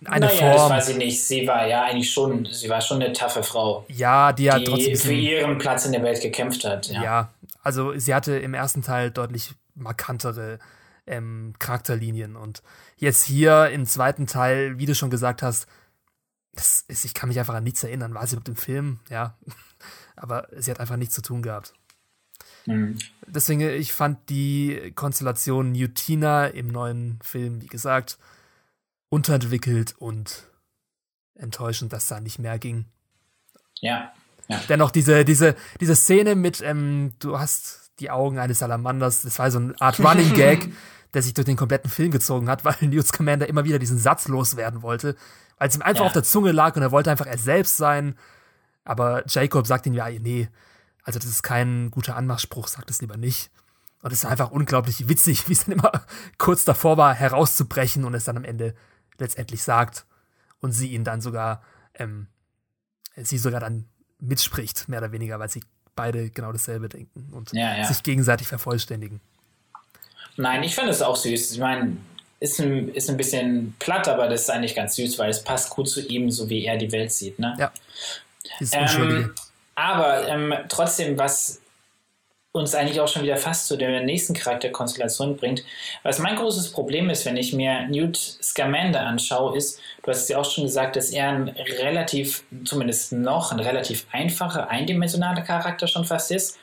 eine 0.07 0.25
naja, 0.27 0.39
Form. 0.39 0.53
das 0.53 0.71
weiß 0.71 0.89
ich 0.89 0.97
nicht. 0.97 1.23
Sie 1.23 1.47
war 1.47 1.67
ja 1.67 1.85
eigentlich 1.85 2.11
schon, 2.11 2.47
sie 2.47 2.71
war 2.71 2.81
schon 2.81 3.03
eine 3.03 3.13
taffe 3.13 3.43
Frau. 3.43 3.85
Ja, 3.89 4.33
die 4.33 4.51
hat 4.51 4.63
die 4.63 4.65
trotzdem 4.65 4.97
für 4.97 5.13
ihren 5.13 5.59
Platz 5.59 5.85
in 5.85 5.93
der 5.93 6.03
Welt 6.03 6.23
gekämpft 6.23 6.65
hat. 6.65 6.89
Ja. 6.89 7.03
ja, 7.03 7.31
also 7.63 7.99
sie 7.99 8.15
hatte 8.15 8.39
im 8.39 8.55
ersten 8.55 8.81
Teil 8.81 9.11
deutlich 9.11 9.55
markantere 9.75 10.59
ähm, 11.07 11.55
Charakterlinien. 11.59 12.37
Und 12.37 12.63
jetzt 12.97 13.25
hier 13.25 13.71
im 13.71 13.87
zweiten 13.87 14.27
Teil, 14.27 14.79
wie 14.79 14.87
du 14.87 14.95
schon 14.95 15.11
gesagt 15.11 15.43
hast, 15.43 15.67
ist, 16.57 17.05
ich 17.05 17.15
kann 17.15 17.29
mich 17.29 17.39
einfach 17.39 17.55
an 17.55 17.65
nichts 17.65 17.83
erinnern. 17.83 18.15
War 18.15 18.27
sie 18.27 18.37
mit 18.37 18.47
dem 18.47 18.57
Film? 18.57 19.01
Ja. 19.09 19.37
Aber 20.17 20.49
sie 20.57 20.71
hat 20.71 20.81
einfach 20.81 20.97
nichts 20.97 21.15
zu 21.15 21.23
tun 21.23 21.43
gehabt. 21.43 21.75
Mhm. 22.67 22.99
Deswegen, 23.27 23.61
ich 23.61 23.93
fand 23.93 24.29
die 24.31 24.93
Konstellation 24.95 25.73
Newtina 25.73 26.47
im 26.47 26.69
neuen 26.69 27.19
Film, 27.23 27.61
wie 27.61 27.67
gesagt, 27.67 28.19
unterentwickelt 29.09 29.95
und 29.99 30.49
enttäuschend, 31.35 31.93
dass 31.93 32.07
da 32.07 32.21
nicht 32.21 32.39
mehr 32.39 32.59
ging. 32.59 32.87
Ja. 33.81 34.13
ja. 34.49 34.61
Dennoch 34.69 34.91
diese, 34.91 35.25
diese, 35.25 35.57
diese 35.81 35.97
Szene 35.97 36.37
mit, 36.37 36.61
ähm, 36.63 37.13
du 37.19 37.39
hast 37.39 37.84
die 38.01 38.11
Augen 38.11 38.39
eines 38.39 38.59
Salamanders. 38.59 39.23
Das 39.23 39.39
war 39.39 39.51
so 39.51 39.59
eine 39.59 39.75
Art 39.81 40.01
Running 40.01 40.33
Gag, 40.35 40.73
der 41.13 41.23
sich 41.23 41.35
durch 41.35 41.45
den 41.47 41.57
kompletten 41.57 41.91
Film 41.91 42.11
gezogen 42.11 42.49
hat, 42.49 42.65
weil 42.65 42.77
Newt 42.81 43.13
Commander 43.13 43.49
immer 43.49 43.65
wieder 43.65 43.79
diesen 43.79 43.99
Satz 43.99 44.29
loswerden 44.29 44.83
wollte, 44.83 45.17
weil 45.59 45.69
es 45.69 45.77
ihm 45.77 45.83
einfach 45.83 46.03
ja. 46.03 46.07
auf 46.07 46.13
der 46.13 46.25
Zunge 46.25 46.53
lag 46.53 46.77
und 46.77 46.83
er 46.83 46.93
wollte 46.93 47.11
einfach 47.11 47.27
er 47.27 47.39
selbst 47.39 47.77
sein. 47.77 48.17
Aber 48.85 49.25
Jacob 49.29 49.67
sagt 49.67 49.87
ihm 49.87 49.95
ja, 49.95 50.09
nee, 50.11 50.49
also 51.05 51.19
das 51.19 51.29
ist 51.29 51.43
kein 51.43 51.91
guter 51.91 52.17
Anmachspruch, 52.17 52.69
sagt 52.69 52.91
es 52.91 53.01
lieber 53.01 53.17
nicht. 53.17 53.51
Und 54.03 54.13
es 54.13 54.19
ist 54.25 54.31
einfach 54.31 54.51
unglaublich 54.51 55.09
witzig, 55.09 55.49
wie 55.49 55.53
es 55.53 55.65
dann 55.65 55.73
immer 55.73 55.93
kurz 56.39 56.65
davor 56.65 56.97
war, 56.97 57.15
herauszubrechen 57.15 58.05
und 58.05 58.15
es 58.15 58.25
dann 58.25 58.37
am 58.37 58.45
Ende 58.45 58.75
letztendlich 59.19 59.63
sagt. 59.63 60.07
Und 60.61 60.73
sie 60.73 60.89
ihn 60.93 61.05
dann 61.05 61.21
sogar, 61.21 61.63
ähm, 61.95 62.27
sie 63.17 63.39
sogar 63.39 63.61
dann 63.61 63.87
mitspricht, 64.19 64.89
mehr 64.89 65.01
oder 65.01 65.13
weniger, 65.13 65.39
weil 65.39 65.51
sie 65.51 65.63
beide 65.97 66.31
genau 66.31 66.53
dasselbe 66.53 66.89
denken 66.89 67.29
und 67.33 67.53
ja, 67.53 67.77
ja. 67.77 67.85
sich 67.85 68.03
gegenseitig 68.03 68.47
vervollständigen. 68.49 69.21
Nein, 70.37 70.63
ich 70.63 70.75
finde 70.75 70.91
es 70.91 71.03
auch 71.03 71.17
süß. 71.17 71.53
Ich 71.53 71.59
meine, 71.59 71.97
ist 72.41 72.61
ein, 72.61 72.89
ist 72.89 73.09
ein 73.09 73.17
bisschen 73.17 73.75
platt, 73.79 74.09
aber 74.09 74.29
das 74.29 74.43
ist 74.43 74.51
eigentlich 74.51 74.75
ganz 74.75 74.97
süß, 74.97 75.19
weil 75.19 75.31
es 75.31 75.43
passt 75.43 75.71
gut 75.71 75.89
zu 75.89 76.07
ihm, 76.07 76.31
so 76.31 76.49
wie 76.49 76.65
er 76.65 76.77
die 76.77 76.93
Welt 76.93 77.13
sieht. 77.13 77.39
Ne? 77.39 77.57
Ja. 77.59 77.73
Ähm, 78.73 79.33
aber 79.75 80.29
ähm, 80.29 80.55
trotzdem, 80.69 81.19
was 81.19 81.61
uns 82.55 82.77
eigentlich 82.77 83.01
auch 83.01 83.09
schon 83.09 83.25
wieder 83.25 83.37
fast 83.37 83.67
zu 83.67 83.77
der 83.77 84.01
nächsten 84.03 84.33
Charakterkonstellation 84.33 85.37
bringt. 85.37 85.65
Was 86.05 86.21
mein 86.21 86.37
großes 86.37 86.71
Problem 86.71 87.11
ist, 87.11 87.27
wenn 87.27 87.37
ich 87.37 87.53
mir 87.53 87.89
Newt 87.89 88.17
Scamander 88.17 89.01
anschaue, 89.01 89.57
ist, 89.57 89.81
du 90.03 90.11
hast 90.13 90.23
es 90.23 90.29
ja 90.29 90.39
auch 90.39 90.45
schon 90.45 90.63
gesagt, 90.63 90.95
dass 90.95 91.11
er 91.11 91.31
ein 91.31 91.49
relativ, 91.49 92.45
zumindest 92.65 93.13
noch, 93.13 93.51
ein 93.51 93.59
relativ 93.59 94.07
einfacher, 94.13 94.71
eindimensionaler 94.71 95.43
Charakter 95.43 95.89
schon 95.89 96.05
fast 96.05 96.31
ist. 96.31 96.57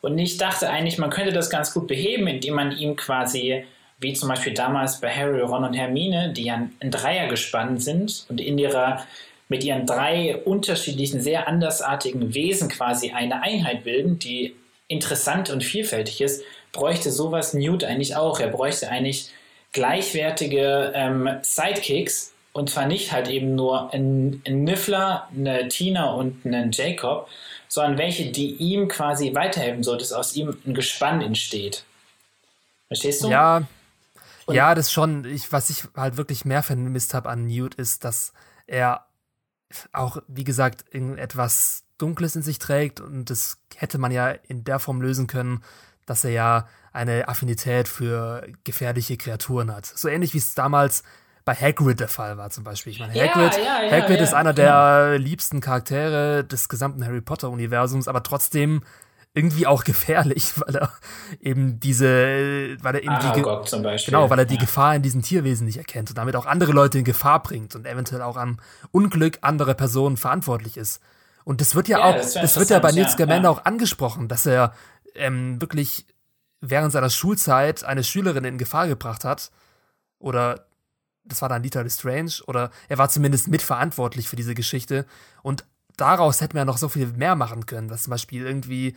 Und 0.00 0.18
ich 0.18 0.36
dachte 0.36 0.68
eigentlich, 0.68 0.98
man 0.98 1.10
könnte 1.10 1.32
das 1.32 1.48
ganz 1.48 1.72
gut 1.72 1.86
beheben, 1.86 2.26
indem 2.26 2.54
man 2.54 2.76
ihm 2.76 2.96
quasi, 2.96 3.64
wie 4.00 4.14
zum 4.14 4.28
Beispiel 4.28 4.52
damals 4.52 5.00
bei 5.00 5.10
Harry, 5.14 5.42
Ron 5.42 5.62
und 5.62 5.74
Hermine, 5.74 6.32
die 6.32 6.46
ja 6.46 6.54
ein 6.80 6.90
Dreier 6.90 7.28
gespannt 7.28 7.80
sind 7.84 8.26
und 8.28 8.40
in 8.40 8.58
ihrer 8.58 9.06
mit 9.48 9.62
ihren 9.62 9.86
drei 9.86 10.38
unterschiedlichen, 10.38 11.20
sehr 11.20 11.46
andersartigen 11.46 12.34
Wesen 12.34 12.68
quasi 12.68 13.12
eine 13.12 13.44
Einheit 13.44 13.84
bilden, 13.84 14.18
die 14.18 14.56
interessant 14.88 15.50
und 15.50 15.64
vielfältig 15.64 16.20
ist, 16.20 16.42
bräuchte 16.72 17.10
sowas 17.10 17.54
Newt 17.54 17.84
eigentlich 17.84 18.16
auch. 18.16 18.40
Er 18.40 18.48
bräuchte 18.48 18.88
eigentlich 18.88 19.30
gleichwertige 19.72 20.92
ähm, 20.94 21.28
Sidekicks 21.42 22.32
und 22.52 22.70
zwar 22.70 22.86
nicht 22.86 23.12
halt 23.12 23.28
eben 23.28 23.54
nur 23.54 23.92
ein, 23.92 24.42
ein 24.46 24.64
Niffler, 24.64 25.28
eine 25.34 25.68
Tina 25.68 26.12
und 26.12 26.46
einen 26.46 26.72
Jacob, 26.72 27.28
sondern 27.68 27.98
welche, 27.98 28.30
die 28.30 28.54
ihm 28.54 28.88
quasi 28.88 29.34
weiterhelfen, 29.34 29.82
so 29.82 29.96
dass 29.96 30.12
aus 30.12 30.34
ihm 30.36 30.56
ein 30.66 30.72
Gespann 30.72 31.20
entsteht. 31.20 31.84
Verstehst 32.88 33.22
du? 33.22 33.28
Ja, 33.28 33.66
und 34.46 34.54
ja, 34.54 34.74
das 34.74 34.92
schon. 34.92 35.24
Ich, 35.24 35.52
was 35.52 35.70
ich 35.70 35.84
halt 35.96 36.16
wirklich 36.16 36.44
mehr 36.44 36.62
vermisst 36.62 37.14
habe 37.14 37.28
an 37.28 37.46
Newt, 37.46 37.74
ist, 37.74 38.04
dass 38.04 38.32
er 38.66 39.04
auch, 39.92 40.18
wie 40.28 40.44
gesagt, 40.44 40.84
etwas 40.94 41.82
Dunkles 41.98 42.36
in 42.36 42.42
sich 42.42 42.58
trägt 42.58 43.00
und 43.00 43.30
das 43.30 43.58
hätte 43.74 43.98
man 43.98 44.12
ja 44.12 44.28
in 44.30 44.64
der 44.64 44.78
Form 44.78 45.00
lösen 45.00 45.26
können, 45.26 45.62
dass 46.04 46.24
er 46.24 46.30
ja 46.30 46.68
eine 46.92 47.28
Affinität 47.28 47.88
für 47.88 48.46
gefährliche 48.64 49.16
Kreaturen 49.16 49.74
hat. 49.74 49.86
So 49.86 50.08
ähnlich 50.08 50.34
wie 50.34 50.38
es 50.38 50.54
damals 50.54 51.02
bei 51.44 51.54
Hagrid 51.54 52.00
der 52.00 52.08
Fall 52.08 52.38
war 52.38 52.50
zum 52.50 52.64
Beispiel. 52.64 52.92
Ich 52.92 52.98
meine, 52.98 53.12
Hagrid, 53.12 53.56
ja, 53.56 53.62
ja, 53.62 53.84
ja, 53.84 54.02
Hagrid 54.02 54.20
ist 54.20 54.34
einer 54.34 54.52
der 54.52 55.18
liebsten 55.18 55.60
Charaktere 55.60 56.44
des 56.44 56.68
gesamten 56.68 57.04
Harry 57.04 57.20
Potter-Universums, 57.20 58.08
aber 58.08 58.22
trotzdem 58.22 58.82
irgendwie 59.32 59.66
auch 59.66 59.84
gefährlich, 59.84 60.54
weil 60.56 60.74
er 60.74 60.92
eben 61.40 61.78
diese, 61.78 62.76
weil 62.82 62.96
er 62.96 63.02
eben 63.02 63.10
Aragog 63.10 63.64
die, 63.64 63.70
zum 63.70 63.82
Beispiel. 63.82 64.12
genau, 64.12 64.28
weil 64.30 64.40
er 64.40 64.44
die 64.44 64.58
Gefahr 64.58 64.96
in 64.96 65.02
diesen 65.02 65.22
Tierwesen 65.22 65.66
nicht 65.66 65.76
erkennt 65.76 66.08
und 66.08 66.18
damit 66.18 66.34
auch 66.34 66.46
andere 66.46 66.72
Leute 66.72 66.98
in 66.98 67.04
Gefahr 67.04 67.42
bringt 67.42 67.76
und 67.76 67.86
eventuell 67.86 68.22
auch 68.22 68.36
am 68.36 68.58
Unglück 68.90 69.38
anderer 69.42 69.74
Personen 69.74 70.16
verantwortlich 70.16 70.76
ist. 70.76 71.00
Und 71.46 71.60
das 71.60 71.76
wird 71.76 71.86
ja, 71.86 72.02
auch, 72.02 72.16
das, 72.16 72.34
das 72.34 72.56
wird 72.56 72.70
ja 72.70 72.80
bei 72.80 72.90
Nils 72.90 73.12
Scamander 73.12 73.50
auch 73.50 73.64
angesprochen, 73.64 74.26
dass 74.26 74.46
er 74.46 74.74
ähm, 75.14 75.60
wirklich 75.60 76.04
während 76.60 76.90
seiner 76.90 77.08
Schulzeit 77.08 77.84
eine 77.84 78.02
Schülerin 78.02 78.42
in 78.42 78.58
Gefahr 78.58 78.88
gebracht 78.88 79.24
hat. 79.24 79.52
Oder 80.18 80.66
das 81.22 81.42
war 81.42 81.48
dann 81.48 81.62
Lita 81.62 81.82
Lestrange 81.82 82.42
oder 82.48 82.72
er 82.88 82.98
war 82.98 83.08
zumindest 83.10 83.46
mitverantwortlich 83.46 84.28
für 84.28 84.34
diese 84.34 84.56
Geschichte. 84.56 85.06
Und 85.44 85.64
daraus 85.96 86.40
hätten 86.40 86.56
wir 86.56 86.64
noch 86.64 86.78
so 86.78 86.88
viel 86.88 87.06
mehr 87.12 87.36
machen 87.36 87.64
können, 87.64 87.86
dass 87.86 88.02
zum 88.02 88.10
Beispiel 88.10 88.44
irgendwie 88.44 88.96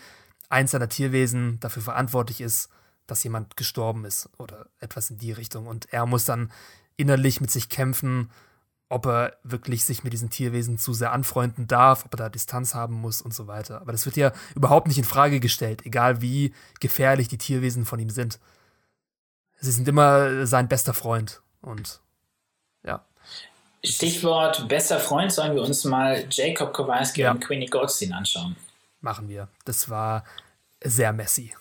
eins 0.49 0.71
seiner 0.71 0.89
Tierwesen 0.89 1.59
dafür 1.59 1.83
verantwortlich 1.83 2.41
ist, 2.41 2.69
dass 3.05 3.23
jemand 3.23 3.57
gestorben 3.57 4.05
ist 4.05 4.27
oder 4.39 4.65
etwas 4.79 5.11
in 5.11 5.19
die 5.19 5.33
Richtung. 5.33 5.67
Und 5.67 5.93
er 5.93 6.07
muss 6.07 6.25
dann 6.25 6.51
innerlich 6.97 7.41
mit 7.41 7.51
sich 7.51 7.69
kämpfen, 7.69 8.31
ob 8.89 9.05
er 9.05 9.37
wirklich 9.43 9.85
sich 9.85 10.03
mit 10.03 10.13
diesen 10.13 10.31
Tierwesen 10.31 10.79
zu 10.79 10.93
sehr 10.93 11.11
anfreunden 11.11 11.67
darf, 11.67 12.05
ob 12.05 12.13
er 12.15 12.17
da 12.17 12.29
Distanz 12.29 12.73
haben 12.73 12.95
muss 12.95 13.21
und 13.21 13.33
so 13.33 13.45
weiter. 13.45 13.79
Aber 13.81 13.91
das 13.91 14.05
wird 14.05 14.17
ja 14.17 14.31
überhaupt 14.55 14.87
nicht 14.87 14.97
in 14.97 15.03
Frage 15.03 15.39
gestellt, 15.39 15.85
egal 15.85 16.21
wie 16.21 16.53
gefährlich 16.79 17.27
die 17.27 17.37
Tierwesen 17.37 17.85
von 17.85 17.99
ihm 17.99 18.09
sind. 18.09 18.39
Sie 19.59 19.71
sind 19.71 19.87
immer 19.87 20.47
sein 20.47 20.67
bester 20.67 20.95
Freund 20.95 21.41
und 21.61 22.01
ja. 22.83 23.05
Stichwort 23.83 24.67
bester 24.67 24.99
Freund, 24.99 25.31
sollen 25.31 25.53
wir 25.53 25.61
uns 25.61 25.83
mal 25.85 26.25
Jacob 26.31 26.73
Kowalski 26.73 27.21
ja. 27.21 27.31
und 27.31 27.41
Queenie 27.41 27.67
Goldstein 27.67 28.13
anschauen. 28.13 28.55
Machen 29.01 29.29
wir. 29.29 29.49
Das 29.65 29.89
war 29.89 30.23
sehr 30.83 31.13
messy 31.13 31.53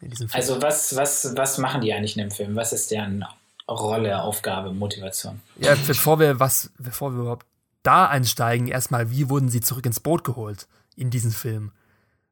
in 0.00 0.10
diesem 0.10 0.28
Film. 0.28 0.40
Also 0.40 0.60
was, 0.60 0.96
was, 0.96 1.36
was 1.36 1.58
machen 1.58 1.82
die 1.82 1.92
eigentlich 1.92 2.16
in 2.16 2.22
dem 2.22 2.30
Film? 2.30 2.56
Was 2.56 2.72
ist 2.72 2.90
deren 2.90 3.24
Rolle, 3.68 4.22
Aufgabe, 4.22 4.72
Motivation? 4.72 5.40
Ja, 5.56 5.74
bevor 5.86 6.18
wir 6.18 6.40
was, 6.40 6.70
bevor 6.78 7.12
wir 7.12 7.22
überhaupt 7.22 7.46
da 7.82 8.06
einsteigen, 8.06 8.68
erstmal, 8.68 9.10
wie 9.10 9.28
wurden 9.28 9.48
sie 9.48 9.60
zurück 9.60 9.86
ins 9.86 10.00
Boot 10.00 10.24
geholt 10.24 10.66
in 10.96 11.10
diesem 11.10 11.30
Film? 11.30 11.72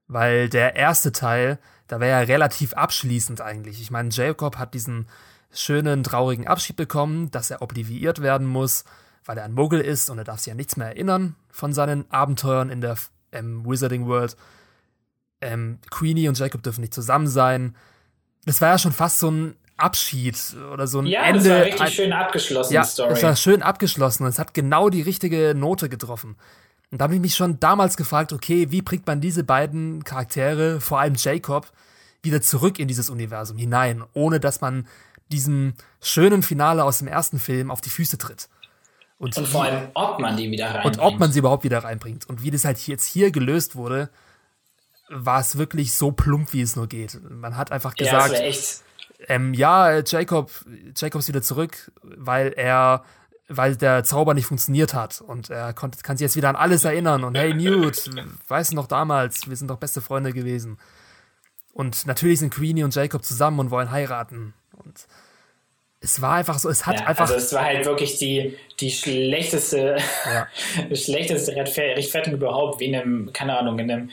Weil 0.08 0.48
der 0.48 0.76
erste 0.76 1.12
Teil, 1.12 1.58
da 1.88 2.00
wäre 2.00 2.20
ja 2.20 2.26
relativ 2.26 2.74
abschließend 2.74 3.40
eigentlich. 3.40 3.80
Ich 3.80 3.90
meine, 3.90 4.10
Jacob 4.10 4.58
hat 4.58 4.74
diesen 4.74 5.08
schönen, 5.52 6.02
traurigen 6.02 6.46
Abschied 6.46 6.76
bekommen, 6.76 7.30
dass 7.30 7.50
er 7.50 7.62
obliviert 7.62 8.20
werden 8.22 8.46
muss 8.46 8.84
weil 9.24 9.38
er 9.38 9.44
ein 9.44 9.52
Muggel 9.52 9.80
ist 9.80 10.10
und 10.10 10.18
er 10.18 10.24
darf 10.24 10.40
sich 10.40 10.50
an 10.50 10.56
nichts 10.56 10.76
mehr 10.76 10.88
erinnern 10.88 11.36
von 11.50 11.72
seinen 11.72 12.10
Abenteuern 12.10 12.70
in 12.70 12.80
der 12.80 12.96
ähm, 13.30 13.64
Wizarding 13.64 14.06
World. 14.06 14.36
Ähm, 15.40 15.78
Queenie 15.90 16.28
und 16.28 16.38
Jacob 16.38 16.62
dürfen 16.62 16.80
nicht 16.80 16.94
zusammen 16.94 17.28
sein. 17.28 17.76
Das 18.44 18.60
war 18.60 18.70
ja 18.70 18.78
schon 18.78 18.92
fast 18.92 19.18
so 19.18 19.30
ein 19.30 19.56
Abschied 19.76 20.36
oder 20.72 20.86
so 20.86 21.00
ein 21.00 21.06
ja, 21.06 21.22
Ende. 21.22 21.48
Ja, 21.48 21.48
das 21.48 21.58
war 21.58 21.64
richtig 21.64 21.80
ein, 21.80 21.92
schön 21.92 22.12
abgeschlossen, 22.12 22.72
ja, 22.72 22.84
Story. 22.84 23.12
Es 23.12 23.22
war 23.22 23.36
schön 23.36 23.62
abgeschlossen 23.62 24.24
und 24.24 24.30
es 24.30 24.38
hat 24.38 24.54
genau 24.54 24.88
die 24.90 25.02
richtige 25.02 25.54
Note 25.56 25.88
getroffen. 25.88 26.36
Und 26.90 27.00
da 27.00 27.04
habe 27.04 27.14
ich 27.14 27.20
mich 27.20 27.34
schon 27.34 27.58
damals 27.58 27.96
gefragt, 27.96 28.32
okay, 28.32 28.70
wie 28.70 28.82
bringt 28.82 29.06
man 29.06 29.20
diese 29.20 29.44
beiden 29.44 30.04
Charaktere, 30.04 30.80
vor 30.80 31.00
allem 31.00 31.14
Jacob, 31.16 31.72
wieder 32.22 32.42
zurück 32.42 32.78
in 32.78 32.86
dieses 32.86 33.10
Universum 33.10 33.56
hinein, 33.56 34.04
ohne 34.12 34.40
dass 34.40 34.60
man 34.60 34.86
diesem 35.30 35.74
schönen 36.00 36.42
Finale 36.42 36.84
aus 36.84 36.98
dem 36.98 37.08
ersten 37.08 37.38
Film 37.38 37.70
auf 37.70 37.80
die 37.80 37.90
Füße 37.90 38.18
tritt. 38.18 38.48
Und, 39.18 39.36
und 39.36 39.48
vor 39.48 39.64
allem, 39.64 39.88
ob 39.94 40.18
man 40.18 40.36
die 40.36 40.50
wieder 40.50 40.66
reinbringt. 40.66 40.98
Und 40.98 41.02
ob 41.02 41.18
man 41.18 41.32
sie 41.32 41.38
überhaupt 41.38 41.64
wieder 41.64 41.78
reinbringt. 41.78 42.28
Und 42.28 42.42
wie 42.42 42.50
das 42.50 42.64
halt 42.64 42.78
jetzt 42.86 43.06
hier 43.06 43.30
gelöst 43.30 43.76
wurde, 43.76 44.10
war 45.08 45.40
es 45.40 45.56
wirklich 45.56 45.94
so 45.94 46.12
plump, 46.12 46.52
wie 46.52 46.62
es 46.62 46.76
nur 46.76 46.88
geht. 46.88 47.20
Man 47.30 47.56
hat 47.56 47.70
einfach 47.70 47.94
gesagt, 47.94 48.32
ja, 48.32 48.52
ähm, 49.28 49.54
ja 49.54 50.00
Jacob, 50.00 50.50
Jacob 50.96 51.20
ist 51.20 51.28
wieder 51.28 51.42
zurück, 51.42 51.92
weil 52.02 52.52
er, 52.56 53.04
weil 53.48 53.76
der 53.76 54.04
Zauber 54.04 54.34
nicht 54.34 54.46
funktioniert 54.46 54.94
hat 54.94 55.20
und 55.20 55.50
er 55.50 55.72
konnte, 55.72 55.98
kann 56.02 56.16
sich 56.16 56.24
jetzt 56.24 56.36
wieder 56.36 56.48
an 56.48 56.56
alles 56.56 56.84
erinnern 56.84 57.24
und 57.24 57.36
hey 57.36 57.54
Newt, 57.54 58.10
weißt 58.48 58.72
du 58.72 58.76
noch 58.76 58.86
damals, 58.86 59.48
wir 59.48 59.56
sind 59.56 59.68
doch 59.68 59.78
beste 59.78 60.00
Freunde 60.00 60.32
gewesen. 60.32 60.78
Und 61.72 62.06
natürlich 62.06 62.38
sind 62.40 62.52
Queenie 62.52 62.84
und 62.84 62.94
Jacob 62.94 63.24
zusammen 63.24 63.58
und 63.58 63.70
wollen 63.70 63.90
heiraten. 63.90 64.52
Und 64.84 65.06
es 66.00 66.20
war 66.20 66.34
einfach 66.34 66.58
so, 66.58 66.68
es 66.68 66.86
hat 66.86 67.00
ja, 67.00 67.06
einfach. 67.06 67.22
Also 67.22 67.36
es 67.36 67.52
war 67.52 67.64
halt 67.64 67.86
wirklich 67.86 68.18
die, 68.18 68.58
die 68.80 68.90
schlechteste, 68.90 69.96
ja. 70.26 70.48
schlechteste 70.94 71.54
Rechtfertigung 71.54 72.38
überhaupt, 72.38 72.80
wie 72.80 72.86
in 72.86 72.96
einem, 72.96 73.32
keine 73.32 73.58
Ahnung, 73.58 73.78
in 73.78 73.90
einem 73.90 74.10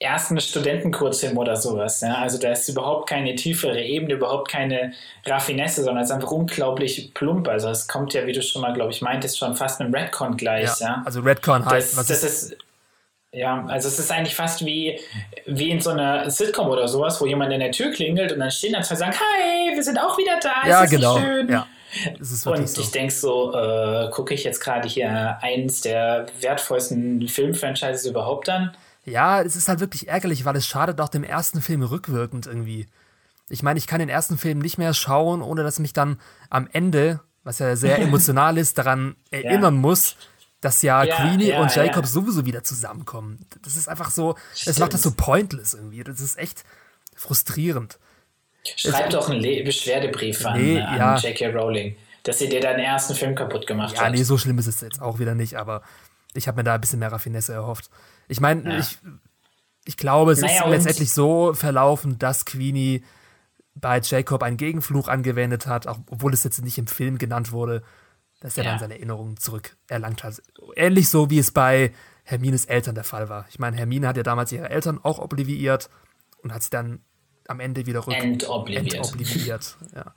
ersten 0.00 0.38
Studentenkurzfilm 0.40 1.38
oder 1.38 1.56
sowas. 1.56 2.00
Ja? 2.00 2.16
Also 2.16 2.38
da 2.38 2.52
ist 2.52 2.68
überhaupt 2.68 3.08
keine 3.08 3.34
tiefere 3.34 3.80
Ebene, 3.80 4.14
überhaupt 4.14 4.50
keine 4.50 4.92
Raffinesse, 5.24 5.82
sondern 5.82 6.02
es 6.02 6.10
ist 6.10 6.14
einfach 6.14 6.30
unglaublich 6.30 7.12
plump. 7.14 7.48
Also 7.48 7.70
es 7.70 7.88
kommt 7.88 8.12
ja, 8.14 8.26
wie 8.26 8.32
du 8.32 8.42
schon 8.42 8.62
mal, 8.62 8.72
glaube 8.72 8.92
ich, 8.92 9.02
meintest, 9.02 9.38
schon 9.38 9.54
fast 9.54 9.80
einem 9.80 9.94
Redcon 9.94 10.36
gleich. 10.36 10.80
Ja, 10.80 10.86
ja? 10.86 11.02
Also 11.04 11.20
Redcon 11.20 11.64
heißt, 11.64 11.92
das, 11.92 11.98
was 11.98 12.06
das 12.08 12.22
ist, 12.24 12.56
ja, 13.34 13.64
also 13.66 13.88
es 13.88 13.98
ist 13.98 14.12
eigentlich 14.12 14.34
fast 14.34 14.64
wie, 14.64 14.98
wie 15.46 15.70
in 15.70 15.80
so 15.80 15.90
einer 15.90 16.30
Sitcom 16.30 16.68
oder 16.68 16.86
sowas, 16.86 17.20
wo 17.20 17.26
jemand 17.26 17.52
in 17.52 17.60
der 17.60 17.72
Tür 17.72 17.90
klingelt 17.90 18.32
und 18.32 18.38
dann 18.38 18.50
stehen 18.50 18.72
dann 18.72 18.82
zwei 18.82 18.94
und 18.94 18.98
sagen, 18.98 19.12
hi, 19.12 19.74
wir 19.74 19.82
sind 19.82 19.98
auch 19.98 20.16
wieder 20.18 20.38
da. 20.40 20.68
Ja, 20.68 20.84
genau. 20.84 21.18
Schön? 21.18 21.48
Ja. 21.48 21.66
und 22.44 22.68
so. 22.68 22.80
ich 22.80 22.90
denke 22.90 23.12
so, 23.12 23.54
äh, 23.54 24.10
gucke 24.10 24.34
ich 24.34 24.44
jetzt 24.44 24.60
gerade 24.60 24.88
hier 24.88 25.38
eins 25.40 25.80
der 25.80 26.26
wertvollsten 26.40 27.26
Filmfranchises 27.28 28.06
überhaupt 28.06 28.48
an? 28.48 28.76
Ja, 29.04 29.42
es 29.42 29.56
ist 29.56 29.68
halt 29.68 29.80
wirklich 29.80 30.08
ärgerlich, 30.08 30.44
weil 30.44 30.56
es 30.56 30.66
schadet 30.66 31.00
auch 31.00 31.08
dem 31.08 31.24
ersten 31.24 31.60
Film 31.60 31.82
rückwirkend 31.82 32.46
irgendwie. 32.46 32.86
Ich 33.48 33.62
meine, 33.62 33.78
ich 33.78 33.86
kann 33.86 33.98
den 33.98 34.08
ersten 34.08 34.38
Film 34.38 34.58
nicht 34.58 34.78
mehr 34.78 34.94
schauen, 34.94 35.42
ohne 35.42 35.62
dass 35.62 35.78
mich 35.78 35.92
dann 35.92 36.18
am 36.48 36.68
Ende, 36.72 37.20
was 37.42 37.58
ja 37.58 37.76
sehr 37.76 37.98
emotional 38.00 38.56
ist, 38.56 38.78
daran 38.78 39.16
erinnern 39.30 39.74
ja. 39.74 39.80
muss, 39.80 40.16
dass 40.60 40.80
ja, 40.82 41.04
ja 41.04 41.16
Queenie 41.16 41.48
ja, 41.48 41.60
und 41.60 41.74
Jacob 41.74 42.04
ja. 42.04 42.10
sowieso 42.10 42.46
wieder 42.46 42.64
zusammenkommen. 42.64 43.46
Das 43.62 43.76
ist 43.76 43.88
einfach 43.88 44.10
so, 44.10 44.36
es 44.64 44.78
macht 44.78 44.94
das 44.94 45.02
so 45.02 45.12
pointless 45.12 45.74
irgendwie. 45.74 46.02
Das 46.02 46.20
ist 46.20 46.38
echt 46.38 46.64
frustrierend. 47.14 47.98
Schreib 48.76 49.10
doch 49.10 49.28
einen 49.28 49.40
Le 49.40 49.62
Beschwerdebrief 49.62 50.44
an, 50.46 50.60
nee, 50.60 50.80
an 50.80 51.18
J.K. 51.20 51.48
Rowling, 51.48 51.96
dass 52.22 52.38
sie 52.38 52.48
dir 52.48 52.60
deinen 52.60 52.78
ersten 52.78 53.14
Film 53.14 53.34
kaputt 53.34 53.66
gemacht 53.66 53.96
hat. 53.96 54.04
Ja, 54.04 54.10
nee, 54.10 54.22
so 54.22 54.38
schlimm 54.38 54.58
ist 54.58 54.66
es 54.66 54.80
jetzt 54.80 55.02
auch 55.02 55.18
wieder 55.18 55.34
nicht, 55.34 55.56
aber 55.56 55.82
ich 56.32 56.48
habe 56.48 56.56
mir 56.56 56.64
da 56.64 56.74
ein 56.74 56.80
bisschen 56.80 56.98
mehr 56.98 57.12
Raffinesse 57.12 57.52
erhofft. 57.52 57.90
Ich 58.28 58.40
meine, 58.40 58.78
ich, 58.78 58.98
ich 59.84 59.96
glaube, 59.96 60.32
es 60.32 60.40
naja, 60.40 60.64
ist 60.64 60.70
letztendlich 60.70 61.12
so 61.12 61.54
verlaufen, 61.54 62.18
dass 62.18 62.44
Queenie 62.44 63.04
bei 63.74 64.00
Jacob 64.00 64.42
einen 64.42 64.56
Gegenfluch 64.56 65.08
angewendet 65.08 65.66
hat, 65.66 65.86
auch, 65.86 65.98
obwohl 66.10 66.32
es 66.32 66.44
jetzt 66.44 66.62
nicht 66.62 66.78
im 66.78 66.86
Film 66.86 67.18
genannt 67.18 67.52
wurde 67.52 67.82
dass 68.44 68.58
er 68.58 68.64
ja. 68.64 68.70
dann 68.72 68.78
seine 68.78 68.94
Erinnerungen 68.96 69.38
zurückerlangt 69.38 70.22
hat. 70.22 70.42
Ähnlich 70.76 71.08
so, 71.08 71.30
wie 71.30 71.38
es 71.38 71.50
bei 71.50 71.92
Hermines 72.24 72.66
Eltern 72.66 72.94
der 72.94 73.02
Fall 73.02 73.30
war. 73.30 73.46
Ich 73.48 73.58
meine, 73.58 73.74
Hermine 73.78 74.06
hat 74.06 74.18
ja 74.18 74.22
damals 74.22 74.52
ihre 74.52 74.68
Eltern 74.68 75.00
auch 75.02 75.18
obliviert 75.18 75.88
und 76.42 76.52
hat 76.52 76.62
sie 76.62 76.68
dann 76.68 77.00
am 77.48 77.58
Ende 77.58 77.86
wieder 77.86 78.06
rück 78.06 78.14
entobliviert. 78.14 78.96
entobliviert 78.96 79.78
ja. 79.94 80.14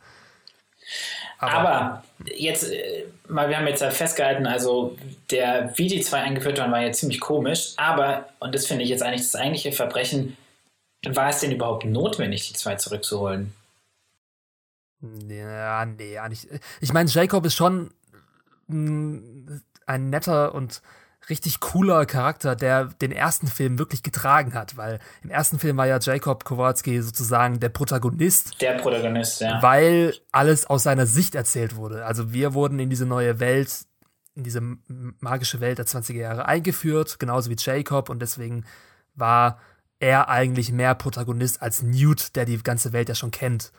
Aber, 1.40 1.70
Aber, 1.70 2.04
jetzt, 2.36 2.72
äh, 2.72 3.06
mal, 3.28 3.50
wir 3.50 3.58
haben 3.58 3.68
jetzt 3.68 3.82
halt 3.82 3.94
festgehalten, 3.94 4.48
also 4.48 4.98
der, 5.30 5.72
wie 5.76 5.88
die 5.88 6.02
zwei 6.02 6.22
eingeführt 6.22 6.58
waren, 6.58 6.72
war 6.72 6.82
ja 6.82 6.92
ziemlich 6.92 7.20
komisch, 7.20 7.74
aber, 7.78 8.30
und 8.40 8.56
das 8.56 8.66
finde 8.66 8.84
ich 8.84 8.90
jetzt 8.90 9.04
eigentlich 9.04 9.22
das 9.22 9.36
eigentliche 9.36 9.72
Verbrechen, 9.72 10.36
war 11.06 11.30
es 11.30 11.40
denn 11.42 11.52
überhaupt 11.52 11.86
notwendig, 11.86 12.48
die 12.48 12.54
zwei 12.54 12.76
zurückzuholen? 12.76 13.54
Ja, 15.30 15.86
nee, 15.86 16.18
eigentlich. 16.18 16.48
Ich 16.82 16.92
meine, 16.92 17.10
Jacob 17.10 17.46
ist 17.46 17.54
schon 17.54 17.92
ein 18.68 19.62
netter 20.10 20.56
und 20.56 20.82
richtig 21.30 21.60
cooler 21.60 22.06
Charakter, 22.06 22.56
der 22.56 22.86
den 22.86 23.12
ersten 23.12 23.48
Film 23.48 23.80
wirklich 23.80 24.04
getragen 24.04 24.54
hat, 24.54 24.78
weil 24.78 25.00
im 25.24 25.30
ersten 25.30 25.60
Film 25.60 25.78
war 25.78 25.88
ja 25.88 26.00
Jacob 26.00 26.46
Kowalski 26.46 27.02
sozusagen 27.02 27.60
der 27.60 27.70
Protagonist. 27.70 28.62
Der 28.62 28.74
Protagonist, 28.74 29.42
ja. 29.42 29.62
Weil 29.62 30.16
alles 30.32 30.66
aus 30.66 30.84
seiner 30.84 31.06
Sicht 31.06 31.36
erzählt 31.36 31.76
wurde. 31.76 32.06
Also 32.06 32.32
wir 32.32 32.54
wurden 32.54 32.80
in 32.80 32.90
diese 32.90 33.06
neue 33.06 33.40
Welt, 33.40 33.86
in 34.36 34.44
diese 34.44 34.62
magische 35.20 35.60
Welt 35.60 35.80
der 35.80 35.86
20er 35.86 36.14
Jahre 36.14 36.46
eingeführt, 36.46 37.20
genauso 37.20 37.50
wie 37.50 37.58
Jacob 37.58 38.10
und 38.10 38.22
deswegen 38.22 38.66
war 39.16 39.60
er 40.00 40.30
eigentlich 40.30 40.72
mehr 40.72 40.96
Protagonist 40.96 41.62
als 41.62 41.82
Newt, 41.82 42.36
der 42.36 42.46
die 42.46 42.62
ganze 42.62 42.94
Welt 42.94 43.10
ja 43.10 43.16
schon 43.16 43.32
kennt. 43.32 43.72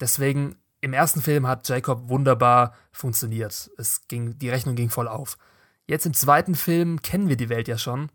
Deswegen 0.00 0.56
im 0.80 0.92
ersten 0.92 1.22
Film 1.22 1.46
hat 1.46 1.68
Jacob 1.68 2.08
wunderbar 2.08 2.74
funktioniert. 2.92 3.70
Es 3.78 4.06
ging, 4.08 4.38
die 4.38 4.50
Rechnung 4.50 4.74
ging 4.74 4.90
voll 4.90 5.08
auf. 5.08 5.38
Jetzt 5.86 6.06
im 6.06 6.14
zweiten 6.14 6.54
Film 6.54 7.00
kennen 7.02 7.28
wir 7.28 7.36
die 7.36 7.48
Welt 7.48 7.68
ja 7.68 7.78
schon. 7.78 8.10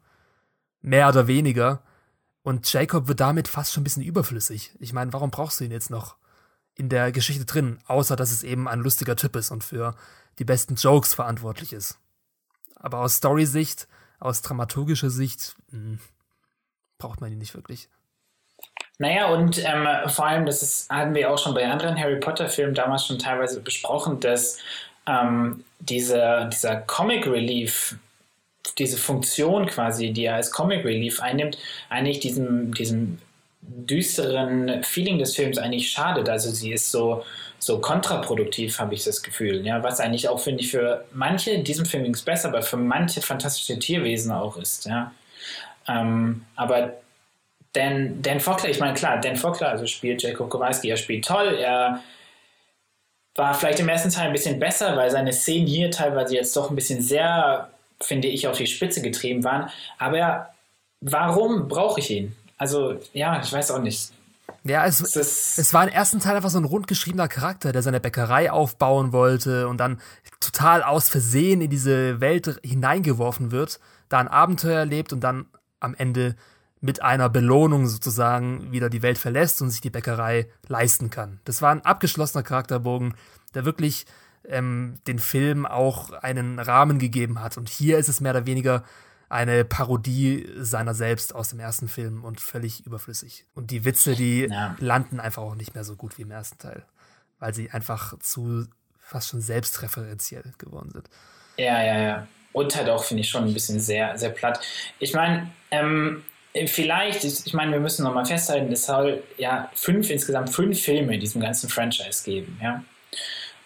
Mehr 0.81 1.07
oder 1.10 1.27
weniger. 1.27 1.84
Und 2.43 2.71
Jacob 2.71 3.07
wird 3.07 3.19
damit 3.19 3.47
fast 3.47 3.71
schon 3.71 3.81
ein 3.81 3.84
bisschen 3.84 4.03
überflüssig. 4.03 4.71
Ich 4.79 4.93
meine, 4.93 5.13
warum 5.13 5.31
brauchst 5.31 5.60
du 5.60 5.63
ihn 5.63 5.71
jetzt 5.71 5.89
noch 5.89 6.15
in 6.75 6.89
der 6.89 7.12
Geschichte 7.12 7.45
drin? 7.45 7.79
Außer, 7.86 8.15
dass 8.15 8.31
es 8.31 8.43
eben 8.43 8.67
ein 8.67 8.79
lustiger 8.79 9.15
Typ 9.15 9.36
ist 9.36 9.51
und 9.51 9.63
für 9.63 9.95
die 10.39 10.45
besten 10.45 10.75
Jokes 10.75 11.13
verantwortlich 11.13 11.71
ist. 11.71 11.99
Aber 12.75 12.99
aus 12.99 13.17
Story-Sicht, 13.17 13.88
aus 14.19 14.41
dramaturgischer 14.41 15.10
Sicht, 15.10 15.55
mh, 15.69 15.77
hm, 15.77 15.99
braucht 16.97 17.21
man 17.21 17.31
ihn 17.31 17.38
nicht 17.38 17.55
wirklich. 17.55 17.89
Naja, 18.97 19.27
und 19.27 19.57
ähm, 19.63 19.88
vor 20.10 20.27
allem, 20.27 20.45
das 20.45 20.62
ist, 20.62 20.89
hatten 20.89 21.15
wir 21.15 21.31
auch 21.31 21.38
schon 21.38 21.55
bei 21.55 21.67
anderen 21.67 21.97
Harry 21.97 22.19
Potter-Filmen 22.19 22.75
damals 22.75 23.07
schon 23.07 23.17
teilweise 23.17 23.62
besprochen, 23.62 24.19
dass 24.19 24.60
ähm, 25.07 25.63
diese, 25.79 26.49
dieser 26.51 26.77
Comic 26.77 27.27
Relief, 27.27 27.95
diese 28.77 28.97
Funktion 28.97 29.65
quasi, 29.65 30.11
die 30.11 30.25
er 30.25 30.35
als 30.35 30.51
Comic 30.51 30.85
Relief 30.85 31.19
einnimmt, 31.19 31.57
eigentlich 31.89 32.19
diesem, 32.19 32.73
diesem 32.73 33.19
düsteren 33.61 34.83
Feeling 34.83 35.19
des 35.19 35.35
Films 35.35 35.57
eigentlich 35.57 35.91
schadet. 35.91 36.29
Also 36.29 36.51
sie 36.51 36.71
ist 36.71 36.91
so, 36.91 37.23
so 37.59 37.79
kontraproduktiv, 37.79 38.79
habe 38.79 38.93
ich 38.93 39.03
das 39.03 39.21
Gefühl. 39.21 39.65
Ja, 39.65 39.83
was 39.83 39.99
eigentlich 39.99 40.27
auch, 40.29 40.39
finde 40.39 40.63
ich, 40.63 40.71
für 40.71 41.05
manche, 41.13 41.51
in 41.51 41.63
diesem 41.63 41.85
Film 41.85 42.03
ging 42.03 42.13
es 42.13 42.23
besser, 42.23 42.49
aber 42.49 42.61
für 42.61 42.77
manche 42.77 43.21
fantastische 43.21 43.77
Tierwesen 43.77 44.31
auch 44.31 44.57
ist. 44.57 44.85
Ja. 44.85 45.11
Ähm, 45.87 46.45
aber 46.55 46.93
Dan, 47.73 48.21
Dan 48.21 48.39
Fockler, 48.39 48.69
ich 48.69 48.79
meine, 48.79 48.93
klar, 48.93 49.19
Dan 49.21 49.35
Fockler, 49.35 49.69
also 49.69 49.85
spielt 49.85 50.21
Jacob 50.23 50.49
Kowalski, 50.49 50.89
er 50.89 50.97
spielt 50.97 51.25
toll, 51.25 51.55
er 51.55 52.01
war 53.36 53.54
vielleicht 53.54 53.80
im 53.80 53.89
ersten 53.89 54.10
Teil 54.10 54.28
ein 54.28 54.34
bisschen 54.34 54.60
besser, 54.60 54.96
weil 54.98 55.10
seine 55.12 55.34
Szenen 55.34 55.67
hier 55.67 55.91
teilweise 55.91 56.36
jetzt 56.36 56.56
doch 56.56 56.70
ein 56.70 56.76
bisschen 56.76 57.02
sehr, 57.02 57.70
finde 58.02 58.28
ich, 58.28 58.48
auf 58.48 58.58
die 58.58 58.67
Spitze 58.67 59.02
getrieben 59.02 59.44
waren. 59.44 59.70
Aber 59.98 60.50
warum 61.00 61.67
brauche 61.67 62.00
ich 62.00 62.10
ihn? 62.10 62.36
Also, 62.58 62.96
ja, 63.13 63.41
ich 63.41 63.52
weiß 63.52 63.72
auch 63.72 63.82
nicht. 63.82 64.12
Ja, 64.63 64.86
es, 64.86 65.15
es 65.15 65.74
war 65.74 65.84
im 65.84 65.89
ersten 65.89 66.20
Teil 66.20 66.36
einfach 66.36 66.52
so 66.52 66.60
ein 66.60 66.65
rundgeschriebener 66.65 67.28
Charakter, 67.28 67.72
der 67.72 67.82
seine 67.82 68.00
Bäckerei 68.00 68.52
aufbauen 68.52 69.12
wollte 69.12 69.67
und 69.67 69.78
dann 69.78 70.00
total 70.39 70.84
aus 70.84 71.10
Versehen 71.10 71.62
in 71.62 71.72
diese 71.72 72.22
Welt 72.22 72.60
hineingeworfen 72.63 73.52
wird, 73.52 73.80
da 74.10 74.20
ein 74.20 74.28
Abenteuer 74.28 74.80
erlebt 74.80 75.13
und 75.13 75.22
dann 75.22 75.48
am 75.80 75.96
Ende 75.96 76.36
mit 76.82 77.02
einer 77.02 77.30
Belohnung 77.30 77.88
sozusagen 77.88 78.72
wieder 78.72 78.89
die 78.89 79.04
Welt 79.04 79.20
verlässt 79.20 79.62
und 79.62 79.70
sich 79.70 79.82
die 79.82 79.91
Bäckerei 79.91 80.48
leisten 80.67 81.12
kann. 81.12 81.39
Das 81.46 81.62
war 81.62 81.72
ein 81.72 81.86
abgeschlossener 81.86 82.44
Charakterbogen, 82.44 83.13
der 83.54 83.65
wirklich 83.65 84.06
ähm, 84.48 84.98
den 85.08 85.20
Film 85.20 85.67
auch 85.67 86.12
einen 86.12 86.60
Rahmen 86.60 86.98
gegeben 86.98 87.39
hat. 87.39 87.58
Und 87.58 87.70
hier 87.70 88.00
ist 88.00 88.10
es 88.10 88.20
mehr 88.20 88.32
oder 88.32 88.48
weniger 88.48 88.84
eine 89.30 89.63
Parodie 89.63 90.50
seiner 90.58 90.94
selbst 90.94 91.34
aus 91.34 91.50
dem 91.50 91.60
ersten 91.60 91.88
Film 91.88 92.26
und 92.26 92.41
völlig 92.41 92.86
überflüssig. 92.86 93.46
Und 93.54 93.72
die 93.72 93.86
Witze, 93.86 94.15
die 94.15 94.48
ja. 94.50 94.76
landen 94.80 95.20
einfach 95.20 95.44
auch 95.44 95.56
nicht 95.56 95.74
mehr 95.76 95.84
so 95.84 95.96
gut 95.96 96.17
wie 96.17 96.24
im 96.24 96.32
ersten 96.32 96.58
Teil, 96.58 96.84
weil 97.39 97.54
sie 97.54 97.72
einfach 97.72 98.17
zu 98.20 98.67
fast 99.00 99.30
schon 99.30 99.41
selbstreferenziell 99.41 100.54
geworden 100.58 100.89
sind. 100.91 101.10
Ja, 101.58 101.82
ja, 101.84 102.00
ja. 102.00 102.28
Und 102.54 102.76
halt 102.76 102.89
auch, 102.89 103.04
finde 103.04 103.22
ich, 103.22 103.30
schon 103.30 103.46
ein 103.46 103.54
bisschen 103.54 103.80
sehr, 103.80 104.17
sehr 104.17 104.32
platt. 104.32 104.60
Ich 105.00 105.13
meine, 105.13 105.50
ähm, 105.70 106.24
äh, 106.24 106.31
vielleicht, 106.65 107.23
ich 107.23 107.53
meine, 107.53 107.71
wir 107.71 107.79
müssen 107.79 108.03
nochmal 108.03 108.25
festhalten, 108.25 108.71
es 108.71 108.85
soll 108.85 109.23
ja 109.37 109.69
fünf, 109.73 110.09
insgesamt 110.09 110.49
fünf 110.49 110.79
Filme 110.79 111.13
in 111.13 111.19
diesem 111.19 111.41
ganzen 111.41 111.69
Franchise 111.69 112.23
geben, 112.23 112.59
ja. 112.61 112.83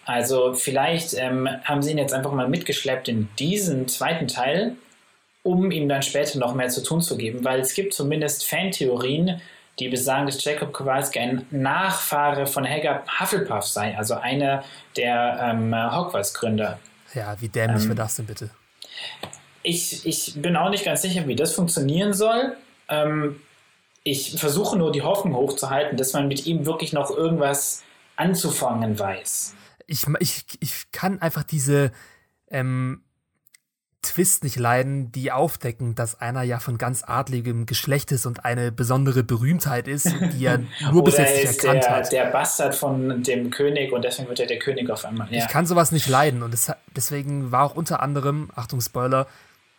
Also 0.04 0.54
vielleicht 0.54 1.14
ähm, 1.14 1.48
haben 1.64 1.82
sie 1.82 1.90
ihn 1.90 1.98
jetzt 1.98 2.14
einfach 2.14 2.30
mal 2.32 2.48
mitgeschleppt 2.48 3.08
in 3.08 3.28
diesen 3.40 3.88
zweiten 3.88 4.28
Teil, 4.28 4.76
um 5.42 5.72
ihm 5.72 5.88
dann 5.88 6.02
später 6.02 6.38
noch 6.38 6.54
mehr 6.54 6.68
zu 6.68 6.82
tun 6.82 7.00
zu 7.00 7.16
geben, 7.16 7.44
weil 7.44 7.58
es 7.60 7.74
gibt 7.74 7.92
zumindest 7.92 8.46
Fantheorien, 8.46 9.40
die 9.80 9.88
besagen, 9.88 10.26
dass 10.26 10.42
Jacob 10.42 10.72
Kowalski 10.72 11.18
ein 11.18 11.46
Nachfahre 11.50 12.46
von 12.46 12.64
Helga 12.64 13.02
Hufflepuff 13.20 13.64
sei, 13.64 13.96
also 13.98 14.14
einer 14.14 14.64
der 14.96 15.38
ähm, 15.42 15.74
Hogwarts-Gründer. 15.74 16.78
Ja, 17.14 17.36
wie 17.40 17.48
dämlich 17.48 17.82
ähm, 17.82 17.88
wäre 17.88 17.96
das 17.96 18.16
denn 18.16 18.26
bitte? 18.26 18.50
Ich, 19.62 20.06
ich 20.06 20.34
bin 20.36 20.56
auch 20.56 20.70
nicht 20.70 20.84
ganz 20.84 21.02
sicher, 21.02 21.26
wie 21.26 21.34
das 21.34 21.52
funktionieren 21.52 22.14
soll. 22.14 22.56
Ähm, 22.88 23.40
ich 24.02 24.38
versuche 24.38 24.76
nur 24.76 24.92
die 24.92 25.02
Hoffnung 25.02 25.34
hochzuhalten, 25.34 25.96
dass 25.96 26.12
man 26.12 26.28
mit 26.28 26.46
ihm 26.46 26.64
wirklich 26.64 26.92
noch 26.92 27.10
irgendwas 27.10 27.82
anzufangen 28.14 28.98
weiß. 28.98 29.54
Ich, 29.86 30.06
ich, 30.20 30.44
ich 30.60 30.92
kann 30.92 31.20
einfach 31.20 31.42
diese 31.42 31.92
ähm, 32.50 33.02
Twist 34.06 34.44
nicht 34.44 34.56
leiden, 34.56 35.10
die 35.10 35.32
aufdecken, 35.32 35.94
dass 35.94 36.20
einer 36.20 36.42
ja 36.42 36.60
von 36.60 36.78
ganz 36.78 37.02
adligem 37.04 37.66
Geschlecht 37.66 38.12
ist 38.12 38.26
und 38.26 38.44
eine 38.44 38.70
besondere 38.70 39.24
Berühmtheit 39.24 39.88
ist, 39.88 40.14
die 40.32 40.44
er 40.44 40.60
nur 40.92 41.02
bis 41.02 41.16
jetzt 41.16 41.36
nicht 41.36 41.64
erkannt 41.64 41.84
der, 41.84 41.90
hat. 41.90 42.12
Der 42.12 42.24
Bastard 42.26 42.74
von 42.74 43.22
dem 43.22 43.50
König 43.50 43.92
und 43.92 44.02
deswegen 44.02 44.28
wird 44.28 44.40
er 44.40 44.46
der 44.46 44.58
König 44.58 44.88
auf 44.90 45.04
einmal. 45.04 45.26
Ja. 45.32 45.44
Ich 45.44 45.48
kann 45.48 45.66
sowas 45.66 45.90
nicht 45.90 46.06
leiden 46.06 46.42
und 46.42 46.54
deswegen 46.94 47.50
war 47.50 47.64
auch 47.64 47.74
unter 47.74 48.00
anderem, 48.00 48.50
Achtung 48.54 48.80
Spoiler, 48.80 49.26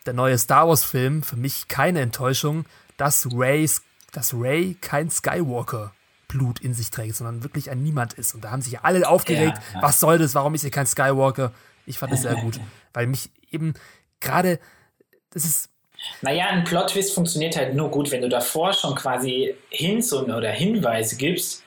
der 0.06 0.14
neue 0.14 0.38
Star 0.38 0.68
Wars-Film 0.68 1.24
für 1.24 1.38
mich 1.38 1.68
keine 1.68 2.02
Enttäuschung, 2.02 2.66
dass 2.98 3.28
Ray, 3.32 3.70
dass 4.12 4.34
Ray 4.34 4.76
kein 4.82 5.10
Skywalker 5.10 5.94
Blut 6.28 6.60
in 6.60 6.74
sich 6.74 6.90
trägt, 6.90 7.16
sondern 7.16 7.44
wirklich 7.44 7.70
ein 7.70 7.82
Niemand 7.82 8.14
ist. 8.14 8.36
Und 8.36 8.44
da 8.44 8.52
haben 8.52 8.62
sich 8.62 8.80
alle 8.82 9.08
aufgeregt, 9.08 9.58
ja, 9.74 9.80
ja. 9.80 9.82
was 9.82 10.00
soll 10.00 10.18
das, 10.18 10.36
warum 10.36 10.54
ist 10.56 10.62
hier 10.62 10.72
kein 10.72 10.86
Skywalker? 10.86 11.54
Ich 11.86 12.00
fand 12.00 12.12
das 12.12 12.24
sehr 12.24 12.36
gut, 12.36 12.60
weil 12.94 13.08
mich 13.08 13.30
eben 13.52 13.74
gerade, 14.20 14.60
das 15.32 15.46
ist. 15.46 15.70
Naja, 16.22 16.48
ein 16.48 16.64
Plot-Twist 16.64 17.14
funktioniert 17.14 17.56
halt 17.56 17.74
nur 17.74 17.90
gut, 17.90 18.12
wenn 18.12 18.22
du 18.22 18.30
davor 18.30 18.74
schon 18.74 18.94
quasi 18.96 19.56
Hints 19.70 20.14
oder 20.14 20.52
Hinweise 20.52 21.16
gibst, 21.16 21.64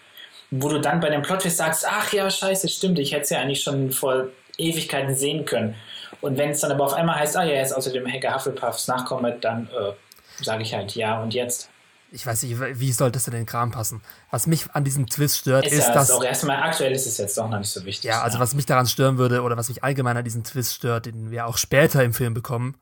wo 0.50 0.68
du 0.68 0.80
dann 0.80 1.00
bei 1.00 1.10
dem 1.10 1.22
Plot-Twist 1.22 1.56
sagst, 1.56 1.84
ach 1.88 2.12
ja, 2.12 2.30
scheiße, 2.30 2.68
stimmt, 2.68 2.98
ich 2.98 3.12
hätte 3.12 3.22
es 3.22 3.30
ja 3.30 3.40
eigentlich 3.40 3.62
schon 3.62 3.90
vor 3.90 4.28
Ewigkeiten 4.56 5.14
sehen 5.16 5.44
können. 5.46 5.74
Und 6.20 6.36
wenn 6.36 6.50
es 6.50 6.60
dann 6.60 6.70
aber 6.70 6.84
auf 6.84 6.92
einmal 6.92 7.18
heißt, 7.18 7.36
ah 7.36 7.44
ja, 7.44 7.52
er 7.52 7.62
ist 7.62 7.72
außerdem 7.72 8.06
Hacker 8.06 8.34
Hufflepuffs 8.34 8.88
Nachkomme, 8.88 9.38
dann 9.40 9.68
äh, 9.68 9.92
sage 10.42 10.62
ich 10.62 10.74
halt 10.74 10.94
ja 10.94 11.20
und 11.22 11.34
jetzt. 11.34 11.68
Ich 12.12 12.26
weiß 12.26 12.42
nicht, 12.42 12.58
wie 12.58 12.92
soll 12.92 13.12
das 13.12 13.28
in 13.28 13.34
den 13.34 13.46
Kram 13.46 13.70
passen? 13.70 14.02
Was 14.32 14.48
mich 14.48 14.68
an 14.72 14.82
diesem 14.82 15.06
Twist 15.06 15.38
stört, 15.38 15.64
ist, 15.64 15.74
ist 15.74 15.88
ja, 15.88 15.94
dass. 15.94 16.10
Auch 16.10 16.24
erstmal 16.24 16.60
aktuell 16.62 16.92
ist 16.92 17.06
es 17.06 17.18
jetzt 17.18 17.38
doch 17.38 17.48
noch 17.48 17.58
nicht 17.58 17.70
so 17.70 17.84
wichtig. 17.84 18.08
Ja, 18.08 18.22
also 18.22 18.36
ja. 18.36 18.42
was 18.42 18.54
mich 18.54 18.66
daran 18.66 18.86
stören 18.86 19.16
würde 19.16 19.42
oder 19.42 19.56
was 19.56 19.68
mich 19.68 19.84
allgemein 19.84 20.16
an 20.16 20.24
diesem 20.24 20.42
Twist 20.42 20.74
stört, 20.74 21.06
den 21.06 21.30
wir 21.30 21.46
auch 21.46 21.56
später 21.56 22.02
im 22.02 22.12
Film 22.12 22.34
bekommen, 22.34 22.76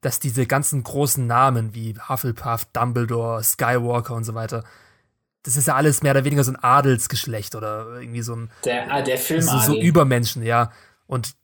dass 0.00 0.20
diese 0.20 0.46
ganzen 0.46 0.84
großen 0.84 1.26
Namen 1.26 1.74
wie 1.74 1.96
Hufflepuff, 2.08 2.66
Dumbledore, 2.72 3.42
Skywalker 3.42 4.14
und 4.14 4.24
so 4.24 4.34
weiter, 4.34 4.62
das 5.42 5.56
ist 5.56 5.66
ja 5.66 5.74
alles 5.74 6.02
mehr 6.02 6.12
oder 6.12 6.24
weniger 6.24 6.44
so 6.44 6.52
ein 6.52 6.62
Adelsgeschlecht 6.62 7.54
oder 7.56 8.00
irgendwie 8.00 8.22
so 8.22 8.36
ein. 8.36 8.50
Der, 8.64 8.92
ah, 8.92 9.02
der 9.02 9.18
Film. 9.18 9.42
So, 9.42 9.58
so 9.58 9.80
Übermenschen, 9.80 10.42
ja. 10.44 10.70
Und 11.06 11.34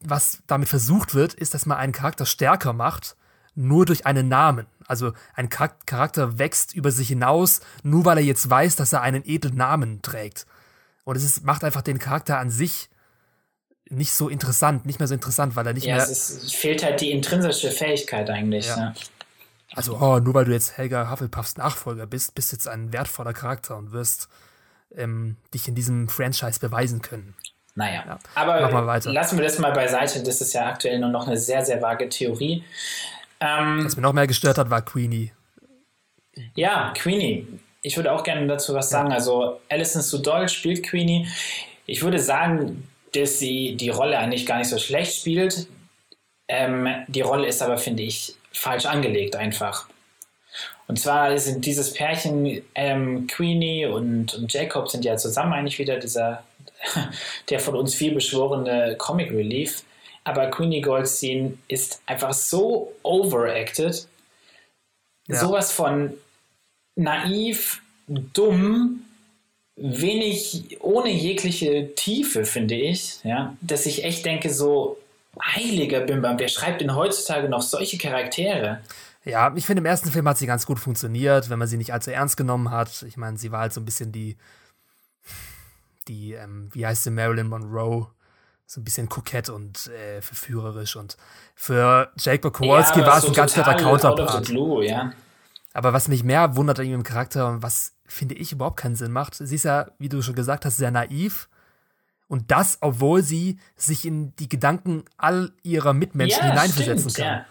was 0.00 0.42
damit 0.46 0.68
versucht 0.68 1.14
wird, 1.14 1.34
ist, 1.34 1.54
dass 1.54 1.66
man 1.66 1.76
einen 1.76 1.92
Charakter 1.92 2.24
stärker 2.24 2.72
macht 2.72 3.16
nur 3.54 3.86
durch 3.86 4.06
einen 4.06 4.28
Namen. 4.28 4.66
Also 4.86 5.12
ein 5.34 5.48
Charakter 5.48 6.38
wächst 6.38 6.74
über 6.74 6.90
sich 6.90 7.08
hinaus, 7.08 7.60
nur 7.82 8.04
weil 8.04 8.18
er 8.18 8.24
jetzt 8.24 8.48
weiß, 8.48 8.76
dass 8.76 8.92
er 8.92 9.02
einen 9.02 9.22
edlen 9.24 9.56
Namen 9.56 10.02
trägt. 10.02 10.46
Und 11.04 11.16
es 11.16 11.24
ist, 11.24 11.44
macht 11.44 11.64
einfach 11.64 11.82
den 11.82 11.98
Charakter 11.98 12.38
an 12.38 12.50
sich 12.50 12.88
nicht 13.88 14.12
so 14.12 14.28
interessant, 14.28 14.86
nicht 14.86 14.98
mehr 15.00 15.08
so 15.08 15.14
interessant, 15.14 15.54
weil 15.54 15.66
er 15.66 15.74
nicht 15.74 15.86
ja, 15.86 15.96
mehr. 15.96 16.04
Es, 16.04 16.30
ist, 16.30 16.54
fehlt 16.54 16.82
halt 16.82 17.00
die 17.00 17.10
intrinsische 17.10 17.70
Fähigkeit 17.70 18.30
eigentlich. 18.30 18.66
Ja. 18.66 18.76
Ja. 18.76 18.94
Also, 19.74 19.98
oh, 19.98 20.18
nur 20.18 20.34
weil 20.34 20.44
du 20.44 20.52
jetzt 20.52 20.76
Helga 20.76 21.10
Hufflepuffs 21.10 21.56
Nachfolger 21.56 22.06
bist, 22.06 22.34
bist 22.34 22.52
jetzt 22.52 22.68
ein 22.68 22.92
wertvoller 22.92 23.32
Charakter 23.32 23.76
und 23.76 23.92
wirst 23.92 24.28
ähm, 24.94 25.36
dich 25.54 25.68
in 25.68 25.74
diesem 25.74 26.08
Franchise 26.08 26.60
beweisen 26.60 27.00
können. 27.00 27.34
Naja, 27.74 28.04
ja. 28.06 28.18
aber 28.34 29.00
lassen 29.04 29.38
wir 29.38 29.44
das 29.44 29.58
mal 29.58 29.72
beiseite. 29.72 30.22
Das 30.22 30.42
ist 30.42 30.52
ja 30.52 30.66
aktuell 30.66 30.98
nur 30.98 31.08
noch 31.08 31.26
eine 31.26 31.38
sehr, 31.38 31.64
sehr 31.64 31.80
vage 31.80 32.08
Theorie. 32.10 32.64
Ähm, 33.42 33.84
was 33.84 33.96
mir 33.96 34.02
noch 34.02 34.12
mehr 34.12 34.26
gestört 34.26 34.56
hat, 34.56 34.70
war 34.70 34.82
Queenie. 34.82 35.32
Ja, 36.54 36.92
Queenie. 36.96 37.46
Ich 37.82 37.96
würde 37.96 38.12
auch 38.12 38.22
gerne 38.22 38.46
dazu 38.46 38.72
was 38.74 38.88
sagen. 38.88 39.12
Also, 39.12 39.60
Alison 39.68 40.02
Sudol 40.02 40.48
spielt 40.48 40.84
Queenie. 40.84 41.26
Ich 41.86 42.02
würde 42.02 42.20
sagen, 42.20 42.88
dass 43.12 43.40
sie 43.40 43.76
die 43.76 43.88
Rolle 43.88 44.18
eigentlich 44.18 44.46
gar 44.46 44.58
nicht 44.58 44.68
so 44.68 44.78
schlecht 44.78 45.16
spielt. 45.16 45.66
Ähm, 46.48 46.88
die 47.08 47.20
Rolle 47.20 47.48
ist 47.48 47.62
aber, 47.62 47.78
finde 47.78 48.04
ich, 48.04 48.36
falsch 48.52 48.86
angelegt 48.86 49.34
einfach. 49.34 49.88
Und 50.86 50.98
zwar 50.98 51.36
sind 51.38 51.64
dieses 51.64 51.92
Pärchen, 51.92 52.62
ähm, 52.74 53.26
Queenie 53.26 53.86
und, 53.86 54.34
und 54.34 54.52
Jacob 54.52 54.88
sind 54.88 55.04
ja 55.04 55.16
zusammen 55.16 55.52
eigentlich 55.52 55.78
wieder 55.78 55.98
dieser, 55.98 56.44
der 57.50 57.60
von 57.60 57.74
uns 57.74 57.94
viel 57.94 58.14
beschworene 58.14 58.94
Comic 58.98 59.30
Relief. 59.32 59.82
Aber 60.24 60.50
Queenie 60.50 60.80
Goldstein 60.80 61.58
ist 61.68 62.00
einfach 62.06 62.32
so 62.32 62.92
overacted. 63.02 64.06
Ja. 65.26 65.40
Sowas 65.40 65.72
von 65.72 66.14
naiv, 66.94 67.80
dumm, 68.06 69.04
wenig, 69.76 70.78
ohne 70.80 71.10
jegliche 71.10 71.94
Tiefe, 71.94 72.44
finde 72.44 72.74
ich, 72.74 73.18
ja, 73.24 73.56
dass 73.60 73.86
ich 73.86 74.04
echt 74.04 74.24
denke, 74.24 74.50
so 74.50 74.98
heiliger 75.40 76.00
Bimbam, 76.00 76.38
wer 76.38 76.48
schreibt 76.48 76.80
denn 76.80 76.94
heutzutage 76.94 77.48
noch 77.48 77.62
solche 77.62 77.98
Charaktere? 77.98 78.80
Ja, 79.24 79.52
ich 79.54 79.66
finde, 79.66 79.80
im 79.80 79.86
ersten 79.86 80.10
Film 80.10 80.28
hat 80.28 80.38
sie 80.38 80.46
ganz 80.46 80.66
gut 80.66 80.78
funktioniert, 80.78 81.48
wenn 81.48 81.58
man 81.58 81.68
sie 81.68 81.76
nicht 81.76 81.92
allzu 81.92 82.10
ernst 82.10 82.36
genommen 82.36 82.70
hat. 82.70 83.04
Ich 83.06 83.16
meine, 83.16 83.38
sie 83.38 83.52
war 83.52 83.60
halt 83.60 83.72
so 83.72 83.80
ein 83.80 83.84
bisschen 83.84 84.12
die, 84.12 84.36
die, 86.08 86.32
ähm, 86.32 86.68
wie 86.72 86.84
heißt 86.84 87.04
sie, 87.04 87.10
Marilyn 87.10 87.48
Monroe, 87.48 88.08
so 88.66 88.80
ein 88.80 88.84
bisschen 88.84 89.08
kokett 89.08 89.48
und 89.48 89.88
äh, 89.88 90.22
verführerisch. 90.22 90.96
Und 90.96 91.16
für 91.54 92.10
Jake 92.16 92.50
Kowalski 92.50 93.00
ja, 93.00 93.06
war 93.06 93.16
es 93.18 93.22
so 93.22 93.28
ein 93.28 93.34
ganz 93.34 93.56
netter 93.56 93.74
Counterpart. 93.74 94.48
Ja. 94.82 95.12
Aber 95.74 95.92
was 95.92 96.08
mich 96.08 96.24
mehr 96.24 96.56
wundert 96.56 96.80
an 96.80 96.86
ihrem 96.86 97.02
Charakter 97.02 97.48
und 97.48 97.62
was, 97.62 97.94
finde 98.06 98.34
ich, 98.34 98.52
überhaupt 98.52 98.76
keinen 98.76 98.96
Sinn 98.96 99.12
macht, 99.12 99.34
sie 99.34 99.54
ist 99.54 99.64
ja, 99.64 99.88
wie 99.98 100.08
du 100.08 100.22
schon 100.22 100.34
gesagt 100.34 100.64
hast, 100.64 100.76
sehr 100.76 100.90
naiv. 100.90 101.48
Und 102.28 102.50
das, 102.50 102.78
obwohl 102.80 103.22
sie 103.22 103.58
sich 103.76 104.06
in 104.06 104.34
die 104.36 104.48
Gedanken 104.48 105.04
all 105.18 105.52
ihrer 105.62 105.92
Mitmenschen 105.92 106.40
ja, 106.40 106.50
hineinversetzen 106.50 107.10
stimmt, 107.10 107.28
kann. 107.28 107.38
Ja. 107.38 107.46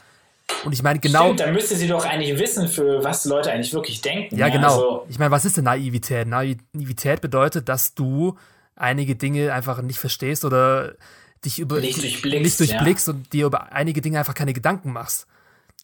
Und 0.65 0.73
ich 0.73 0.83
meine, 0.83 0.99
genau. 0.99 1.25
Stimmt, 1.25 1.39
da 1.41 1.51
müsste 1.51 1.75
sie 1.75 1.87
doch 1.87 2.05
eigentlich 2.05 2.37
wissen, 2.39 2.67
für 2.67 3.03
was 3.03 3.25
Leute 3.25 3.51
eigentlich 3.51 3.73
wirklich 3.73 4.01
denken. 4.01 4.35
Ja, 4.35 4.49
genau. 4.49 4.73
Also, 4.73 5.05
ich 5.09 5.19
meine, 5.19 5.31
was 5.31 5.45
ist 5.45 5.57
denn 5.57 5.65
Naivität? 5.65 6.27
Naivität 6.27 7.21
bedeutet, 7.21 7.69
dass 7.69 7.93
du 7.93 8.37
einige 8.81 9.15
Dinge 9.15 9.53
einfach 9.53 9.81
nicht 9.81 9.99
verstehst 9.99 10.45
oder 10.45 10.95
dich 11.43 11.59
über 11.59 11.79
nicht 11.79 12.01
durchblickst, 12.01 12.43
nicht 12.43 12.59
durchblickst 12.59 13.07
ja. 13.07 13.13
und 13.13 13.33
dir 13.33 13.45
über 13.47 13.71
einige 13.71 14.01
Dinge 14.01 14.19
einfach 14.19 14.33
keine 14.33 14.53
Gedanken 14.53 14.91
machst. 14.91 15.27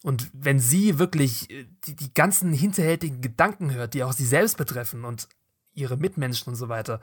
Und 0.02 0.30
wenn 0.32 0.60
sie 0.60 0.98
wirklich 0.98 1.50
äh, 1.50 1.66
die, 1.84 1.96
die 1.96 2.14
ganzen 2.14 2.52
hinterhältigen 2.52 3.20
Gedanken 3.20 3.74
hört, 3.74 3.94
die 3.94 4.04
auch 4.04 4.12
sie 4.12 4.26
selbst 4.26 4.56
betreffen 4.56 5.04
und 5.04 5.28
ihre 5.74 5.96
Mitmenschen 5.96 6.52
und 6.52 6.56
so 6.56 6.68
weiter, 6.68 7.00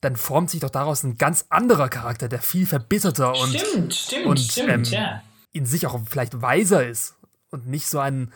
dann 0.00 0.16
formt 0.16 0.50
sich 0.50 0.60
doch 0.60 0.70
daraus 0.70 1.02
ein 1.02 1.18
ganz 1.18 1.46
anderer 1.48 1.88
Charakter, 1.88 2.28
der 2.28 2.40
viel 2.40 2.66
verbitterter 2.66 3.32
und, 3.32 3.58
stimmt, 3.58 3.94
stimmt, 3.94 4.26
und 4.26 4.38
stimmt, 4.38 4.68
ähm, 4.68 4.84
ja 4.84 5.22
in 5.52 5.66
sich 5.66 5.86
auch 5.86 6.00
vielleicht 6.06 6.40
weiser 6.40 6.86
ist 6.86 7.16
und 7.50 7.66
nicht 7.66 7.88
so 7.88 7.98
ein, 7.98 8.32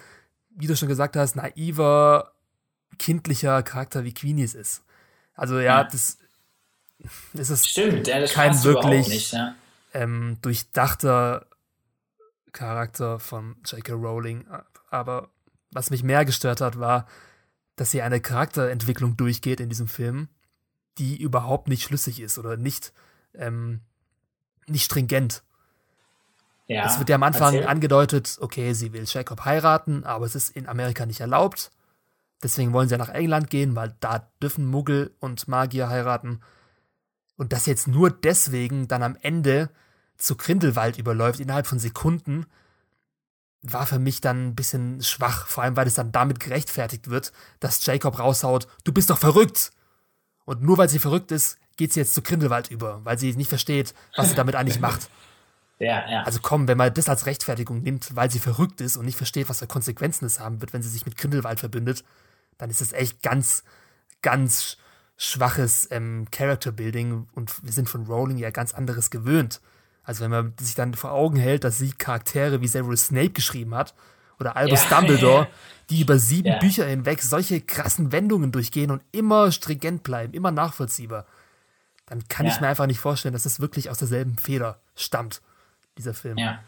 wie 0.51 0.67
du 0.67 0.77
schon 0.77 0.89
gesagt 0.89 1.17
hast, 1.17 1.37
naiver, 1.37 2.33
kindlicher 2.99 3.63
Charakter 3.63 4.05
wie 4.05 4.15
Queenies 4.15 4.55
ist. 4.55 4.83
Also 5.35 5.57
ja, 5.57 5.79
ja. 5.79 5.85
das, 5.85 6.19
das 7.33 7.51
ist 7.51 7.69
Stimmt, 7.69 8.07
ja, 8.07 8.21
das 8.21 8.33
kein 8.33 8.63
wirklich 8.65 9.09
nicht, 9.09 9.33
ja. 9.33 9.55
ähm, 9.95 10.39
durchdachter 10.43 11.47
Charakter 12.53 13.19
von 13.19 13.57
J.K. 13.65 13.93
Rowling. 13.95 14.47
Aber 14.91 15.31
was 15.71 15.91
mich 15.91 16.03
mehr 16.03 16.25
gestört 16.25 16.61
hat, 16.61 16.79
war, 16.79 17.07
dass 17.77 17.91
sie 17.91 18.03
eine 18.03 18.21
Charakterentwicklung 18.21 19.17
durchgeht 19.17 19.61
in 19.61 19.69
diesem 19.69 19.89
Film, 19.89 20.29
die 20.99 21.21
überhaupt 21.21 21.69
nicht 21.69 21.83
schlüssig 21.83 22.21
ist 22.21 22.39
oder 22.39 22.57
nicht, 22.57 22.93
ähm, 23.35 23.81
nicht 24.67 24.85
stringent. 24.85 25.43
Ja, 26.69 26.87
es 26.87 26.99
wird 26.99 27.09
ja 27.09 27.17
am 27.17 27.23
Anfang 27.23 27.55
erzähl. 27.55 27.69
angedeutet, 27.69 28.39
okay, 28.41 28.73
sie 28.73 28.93
will 28.93 29.05
Jacob 29.07 29.45
heiraten, 29.45 30.05
aber 30.05 30.27
es 30.27 30.35
ist 30.35 30.51
in 30.51 30.69
Amerika 30.69 31.07
nicht 31.07 31.21
erlaubt. 31.21 31.71
Deswegen 32.43 32.73
wollen 32.73 32.89
sie 32.89 32.95
ja 32.95 32.99
nach 32.99 33.09
England 33.09 33.51
gehen, 33.51 33.77
weil 33.77 33.95
da 34.01 34.31
dürfen 34.43 34.67
Muggel 34.67 35.15
und 35.21 35.49
Magier 35.49 35.89
heiraten. 35.89 36.41
Und 37.37 37.53
das 37.53 37.67
jetzt 37.67 37.89
nur 37.89 38.11
deswegen 38.11 38.89
dann 38.89 39.03
am 39.03 39.17
Ende 39.21 39.71
zu 40.17 40.37
Grindelwald 40.37 40.99
überläuft, 40.99 41.41
innerhalb 41.41 41.67
von 41.67 41.79
Sekunden, 41.79 42.47
war 43.63 43.87
für 43.87 43.99
mich 43.99 44.21
dann 44.21 44.49
ein 44.49 44.55
bisschen 44.55 45.03
schwach. 45.03 45.47
Vor 45.47 45.65
allem, 45.65 45.77
weil 45.77 45.87
es 45.87 45.95
dann 45.95 46.13
damit 46.13 46.41
gerechtfertigt 46.41 47.09
wird, 47.09 47.33
dass 47.61 47.85
Jacob 47.85 48.19
raushaut, 48.19 48.67
du 48.85 48.93
bist 48.93 49.11
doch 49.11 49.19
verrückt. 49.19 49.73
Und 50.45 50.63
nur 50.63 50.79
weil 50.79 50.89
sie 50.89 50.99
verrückt 50.99 51.31
ist, 51.31 51.59
geht 51.77 51.93
sie 51.93 52.01
jetzt 52.01 52.15
zu 52.15 52.23
Grindelwald 52.23 52.71
über, 52.71 53.05
weil 53.05 53.19
sie 53.19 53.35
nicht 53.35 53.49
versteht, 53.49 53.95
was 54.17 54.31
sie 54.31 54.35
damit 54.35 54.55
eigentlich 54.55 54.81
macht. 54.81 55.09
Ja, 55.79 56.09
ja. 56.09 56.23
Also 56.23 56.39
komm, 56.41 56.69
wenn 56.69 56.79
man 56.79 56.95
das 56.95 57.09
als 57.09 57.27
Rechtfertigung 57.27 57.83
nimmt, 57.83 58.15
weil 58.15 58.31
sie 58.31 58.39
verrückt 58.39 58.81
ist 58.81 58.97
und 58.97 59.05
nicht 59.05 59.17
versteht, 59.17 59.49
was 59.49 59.59
für 59.59 59.67
Konsequenzen 59.67 60.25
es 60.27 60.39
haben 60.39 60.61
wird, 60.61 60.73
wenn 60.73 60.83
sie 60.83 60.89
sich 60.89 61.07
mit 61.07 61.17
Grindelwald 61.17 61.59
verbündet, 61.59 62.05
dann 62.57 62.71
ist 62.71 62.81
das 62.81 62.93
echt 62.93 63.21
ganz, 63.25 63.65
ganz 64.21 64.77
schwaches 65.23 65.89
ähm, 65.93 66.27
Character 66.33 66.73
Building 66.73 67.29
und 67.35 67.65
wir 67.65 67.73
sind 67.73 67.89
von 67.89 68.07
Rowling 68.07 68.39
ja 68.39 68.51
ganz 68.51 68.75
anderes 68.75 69.11
gewöhnt. 69.11 69.61
Also 70.03 70.25
wenn 70.25 70.33
man 70.33 70.55
sich 70.59 70.75
dann 70.75 70.95
vor 70.95 71.13
Augen 71.13 71.37
hält, 71.37 71.63
dass 71.63 71.79
sie 71.79 71.93
Charaktere 71.93 72.61
wie 72.61 72.67
Severus 72.67 73.07
Snape 73.07 73.31
geschrieben 73.31 73.75
hat 73.75 73.95
oder 74.41 74.57
Albus 74.57 74.83
ja. 74.91 74.99
Dumbledore, 74.99 75.47
die 75.91 76.01
über 76.01 76.19
sieben 76.19 76.49
ja. 76.49 76.59
Bücher 76.59 76.87
hinweg 76.87 77.23
solche 77.23 77.61
krassen 77.61 78.11
Wendungen 78.11 78.51
durchgehen 78.51 78.91
und 78.91 79.03
immer 79.13 79.53
stringent 79.53 80.03
bleiben, 80.03 80.35
immer 80.35 80.51
nachvollziehbar, 80.51 81.27
dann 82.07 82.27
kann 82.27 82.47
ja. 82.47 82.53
ich 82.53 82.61
mir 82.61 82.67
einfach 82.67 82.87
nicht 82.87 82.99
vorstellen, 82.99 83.33
dass 83.33 83.45
das 83.45 83.61
wirklich 83.61 83.91
aus 83.91 83.99
derselben 83.99 84.37
Feder 84.39 84.81
stammt 84.97 85.41
dieser 85.99 86.15
Film. 86.15 86.37
Ja. 86.37 86.65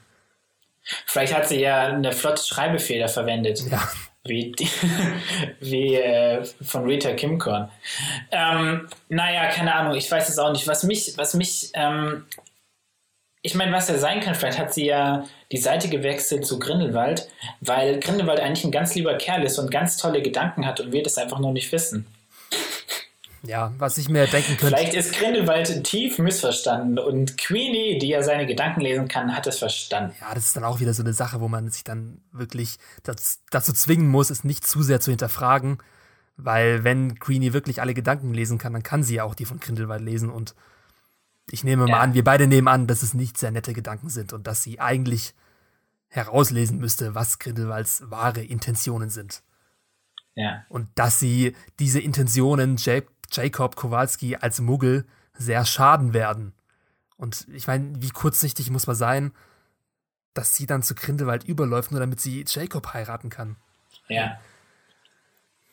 Vielleicht 1.06 1.34
hat 1.34 1.48
sie 1.48 1.60
ja 1.60 1.88
eine 1.88 2.12
flotte 2.12 2.44
Schreibefeder 2.44 3.08
verwendet. 3.08 3.62
Ja. 3.68 3.82
Wie, 4.26 4.54
wie 5.60 5.96
äh, 5.96 6.42
von 6.62 6.84
Rita 6.84 7.12
Kimcorn. 7.12 7.70
Ähm, 8.30 8.88
naja, 9.10 9.46
keine 9.48 9.74
Ahnung, 9.74 9.94
ich 9.96 10.10
weiß 10.10 10.28
es 10.30 10.38
auch 10.38 10.50
nicht. 10.50 10.66
Was 10.66 10.82
mich, 10.82 11.12
was 11.16 11.34
mich, 11.34 11.70
ähm, 11.74 12.24
ich 13.42 13.54
meine, 13.54 13.72
was 13.72 13.88
ja 13.88 13.98
sein 13.98 14.20
kann, 14.20 14.34
vielleicht 14.34 14.58
hat 14.58 14.72
sie 14.72 14.86
ja 14.86 15.24
die 15.52 15.58
Seite 15.58 15.90
gewechselt 15.90 16.46
zu 16.46 16.58
Grindelwald, 16.58 17.28
weil 17.60 18.00
Grindelwald 18.00 18.40
eigentlich 18.40 18.64
ein 18.64 18.72
ganz 18.72 18.94
lieber 18.94 19.14
Kerl 19.18 19.42
ist 19.42 19.58
und 19.58 19.70
ganz 19.70 19.98
tolle 19.98 20.22
Gedanken 20.22 20.64
hat 20.64 20.80
und 20.80 20.92
wir 20.92 21.02
das 21.02 21.18
einfach 21.18 21.38
nur 21.38 21.52
nicht 21.52 21.70
wissen. 21.70 22.06
Ja, 23.46 23.72
was 23.78 23.98
ich 23.98 24.08
mir 24.08 24.26
denken 24.26 24.56
könnte. 24.56 24.76
Vielleicht 24.76 24.94
ist 24.94 25.14
Grindelwald 25.14 25.84
tief 25.84 26.18
missverstanden 26.18 26.98
und 26.98 27.36
Queenie, 27.36 27.98
die 27.98 28.08
ja 28.08 28.22
seine 28.22 28.46
Gedanken 28.46 28.80
lesen 28.80 29.08
kann, 29.08 29.36
hat 29.36 29.46
es 29.46 29.58
verstanden. 29.58 30.14
Ja, 30.20 30.34
das 30.34 30.46
ist 30.46 30.56
dann 30.56 30.64
auch 30.64 30.80
wieder 30.80 30.94
so 30.94 31.02
eine 31.02 31.12
Sache, 31.12 31.40
wo 31.40 31.48
man 31.48 31.70
sich 31.70 31.84
dann 31.84 32.22
wirklich 32.32 32.78
das, 33.02 33.40
dazu 33.50 33.72
zwingen 33.72 34.08
muss, 34.08 34.30
es 34.30 34.44
nicht 34.44 34.66
zu 34.66 34.82
sehr 34.82 35.00
zu 35.00 35.10
hinterfragen. 35.10 35.78
Weil 36.36 36.84
wenn 36.84 37.18
Queenie 37.18 37.52
wirklich 37.52 37.80
alle 37.80 37.94
Gedanken 37.94 38.32
lesen 38.34 38.58
kann, 38.58 38.72
dann 38.72 38.82
kann 38.82 39.02
sie 39.02 39.16
ja 39.16 39.24
auch 39.24 39.34
die 39.34 39.44
von 39.44 39.60
Grindelwald 39.60 40.02
lesen. 40.02 40.30
Und 40.30 40.54
ich 41.50 41.64
nehme 41.64 41.86
ja. 41.86 41.96
mal 41.96 42.00
an, 42.00 42.14
wir 42.14 42.24
beide 42.24 42.46
nehmen 42.46 42.68
an, 42.68 42.86
dass 42.86 43.02
es 43.02 43.14
nicht 43.14 43.38
sehr 43.38 43.50
nette 43.50 43.72
Gedanken 43.72 44.08
sind 44.08 44.32
und 44.32 44.46
dass 44.46 44.62
sie 44.62 44.80
eigentlich 44.80 45.34
herauslesen 46.08 46.78
müsste, 46.78 47.14
was 47.14 47.38
Grindelwalds 47.38 48.04
wahre 48.06 48.42
Intentionen 48.42 49.10
sind. 49.10 49.42
Ja. 50.34 50.64
Und 50.68 50.88
dass 50.94 51.20
sie 51.20 51.54
diese 51.78 52.00
Intentionen 52.00 52.76
Jake 52.76 53.08
Jacob 53.34 53.76
Kowalski 53.76 54.36
als 54.36 54.60
Muggel 54.60 55.04
sehr 55.34 55.64
schaden 55.64 56.14
werden. 56.14 56.52
Und 57.16 57.46
ich 57.52 57.66
meine, 57.66 58.02
wie 58.02 58.10
kurzsichtig 58.10 58.70
muss 58.70 58.86
man 58.86 58.96
sein, 58.96 59.32
dass 60.34 60.56
sie 60.56 60.66
dann 60.66 60.82
zu 60.82 60.94
Grindelwald 60.94 61.44
überläuft, 61.44 61.92
nur 61.92 62.00
damit 62.00 62.20
sie 62.20 62.44
Jacob 62.46 62.92
heiraten 62.92 63.30
kann. 63.30 63.56
Ja. 64.08 64.38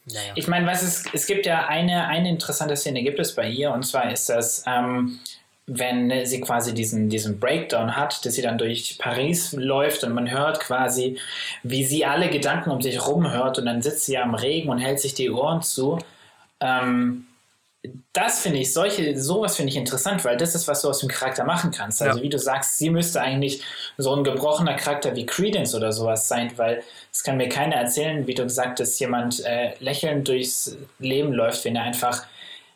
Naja. 0.06 0.34
Ich 0.36 0.48
meine, 0.48 0.66
was 0.68 0.82
es, 0.82 1.06
es 1.14 1.26
gibt 1.26 1.46
ja 1.46 1.68
eine, 1.68 2.08
eine 2.08 2.30
interessante 2.30 2.76
Szene 2.76 3.04
gibt 3.04 3.20
es 3.20 3.36
bei 3.36 3.48
ihr, 3.48 3.72
und 3.72 3.84
zwar 3.84 4.12
ist 4.12 4.30
das, 4.30 4.64
ähm, 4.66 5.20
wenn 5.68 6.26
sie 6.26 6.42
quasi 6.42 6.74
diesen, 6.74 7.08
diesen 7.10 7.40
Breakdown 7.40 7.96
hat, 7.96 8.26
dass 8.26 8.34
sie 8.34 8.42
dann 8.42 8.58
durch 8.58 8.98
Paris 8.98 9.54
läuft 9.54 10.04
und 10.04 10.14
man 10.14 10.30
hört 10.30 10.60
quasi, 10.60 11.20
wie 11.64 11.86
sie 11.86 12.06
alle 12.06 12.30
Gedanken 12.30 12.72
um 12.72 12.82
sich 12.82 13.06
rum 13.06 13.32
hört 13.32 13.60
und 13.60 13.66
dann 13.66 13.82
sitzt 13.82 14.06
sie 14.06 14.18
am 14.18 14.34
Regen 14.34 14.70
und 14.70 14.80
hält 14.80 15.00
sich 15.00 15.14
die 15.14 15.30
Ohren 15.30 15.62
zu. 15.62 16.00
Ähm, 16.60 17.28
das 18.14 18.42
finde 18.42 18.60
ich, 18.60 18.74
solche, 18.74 19.20
sowas 19.20 19.56
finde 19.56 19.72
ich 19.72 19.78
interessant, 19.78 20.24
weil 20.24 20.38
das 20.38 20.54
ist, 20.54 20.68
was 20.68 20.82
du 20.82 20.90
aus 20.90 21.00
dem 21.00 21.10
Charakter 21.10 21.44
machen 21.44 21.72
kannst. 21.72 22.02
Also 22.02 22.20
ja. 22.20 22.24
wie 22.24 22.30
du 22.30 22.38
sagst, 22.38 22.78
sie 22.78 22.92
müsste 22.92 23.22
eigentlich 23.22 23.64
so 23.98 24.14
ein 24.14 24.24
gebrochener 24.24 24.76
Charakter 24.76 25.16
wie 25.16 25.26
Credence 25.26 25.74
oder 25.74 25.92
sowas 25.92 26.28
sein, 26.28 26.52
weil 26.58 26.84
es 27.12 27.24
kann 27.24 27.38
mir 27.38 27.50
keiner 27.50 27.76
erzählen, 27.76 28.28
wie 28.28 28.36
du 28.36 28.44
gesagt 28.44 28.80
hast, 28.80 29.00
jemand 29.00 29.44
äh, 29.46 29.74
lächelnd 29.80 30.28
durchs 30.28 30.78
Leben 31.00 31.34
läuft, 31.34 31.66
wenn 31.66 31.76
er 31.76 31.84
einfach 31.84 32.26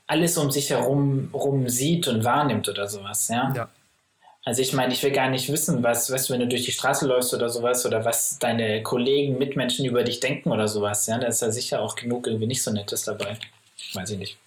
alles 0.08 0.38
um 0.38 0.50
sich 0.50 0.72
herum 0.72 1.30
rum 1.34 1.70
sieht 1.70 2.08
und 2.08 2.24
wahrnimmt 2.24 2.68
oder 2.68 2.88
sowas, 2.88 3.28
ja. 3.28 3.54
ja. 3.56 3.70
Also 4.44 4.62
ich 4.62 4.74
meine, 4.74 4.94
ich 4.94 5.02
will 5.02 5.12
gar 5.12 5.30
nicht 5.30 5.52
wissen, 5.52 5.82
was, 5.82 6.12
was, 6.12 6.30
wenn 6.30 6.40
du 6.40 6.48
durch 6.48 6.66
die 6.66 6.72
Straße 6.72 7.08
läufst 7.08 7.34
oder 7.34 7.50
sowas, 7.50 7.84
oder 7.86 8.06
was 8.06 8.38
deine 8.38 8.84
Kollegen, 8.84 9.40
Mitmenschen 9.40 9.86
über 9.86 10.04
dich 10.04 10.20
denken 10.20 10.52
oder 10.52 10.68
sowas, 10.68 11.06
ja. 11.08 11.18
Da 11.18 11.28
ist 11.28 11.42
ja 11.42 11.52
sicher 11.52 11.82
auch 11.82 11.96
genug 11.96 12.28
irgendwie 12.28 12.48
nicht 12.48 12.64
so 12.64 12.72
Nettes 12.72 13.04
dabei. 13.04 13.38
Weiß 13.94 14.10
ich 14.12 14.20
nicht. 14.20 14.38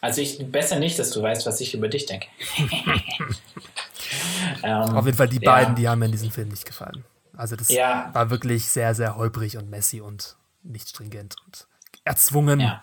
Also 0.00 0.20
ich 0.20 0.38
besser 0.50 0.78
nicht, 0.78 0.98
dass 0.98 1.10
du 1.10 1.22
weißt, 1.22 1.46
was 1.46 1.60
ich 1.60 1.74
über 1.74 1.88
dich 1.88 2.06
denke. 2.06 2.28
ähm, 4.62 4.82
Auf 4.96 5.04
jeden 5.04 5.16
Fall 5.16 5.28
die 5.28 5.40
beiden, 5.40 5.74
die 5.74 5.88
haben 5.88 5.98
mir 5.98 6.06
in 6.06 6.12
diesem 6.12 6.30
Film 6.30 6.48
nicht 6.48 6.64
gefallen. 6.64 7.04
Also 7.36 7.56
das 7.56 7.68
ja. 7.68 8.10
war 8.12 8.30
wirklich 8.30 8.68
sehr, 8.68 8.94
sehr 8.94 9.16
holprig 9.16 9.56
und 9.56 9.70
messy 9.70 10.00
und 10.00 10.36
nicht 10.62 10.88
stringent 10.88 11.36
und 11.46 11.66
erzwungen. 12.04 12.60
Ja. 12.60 12.82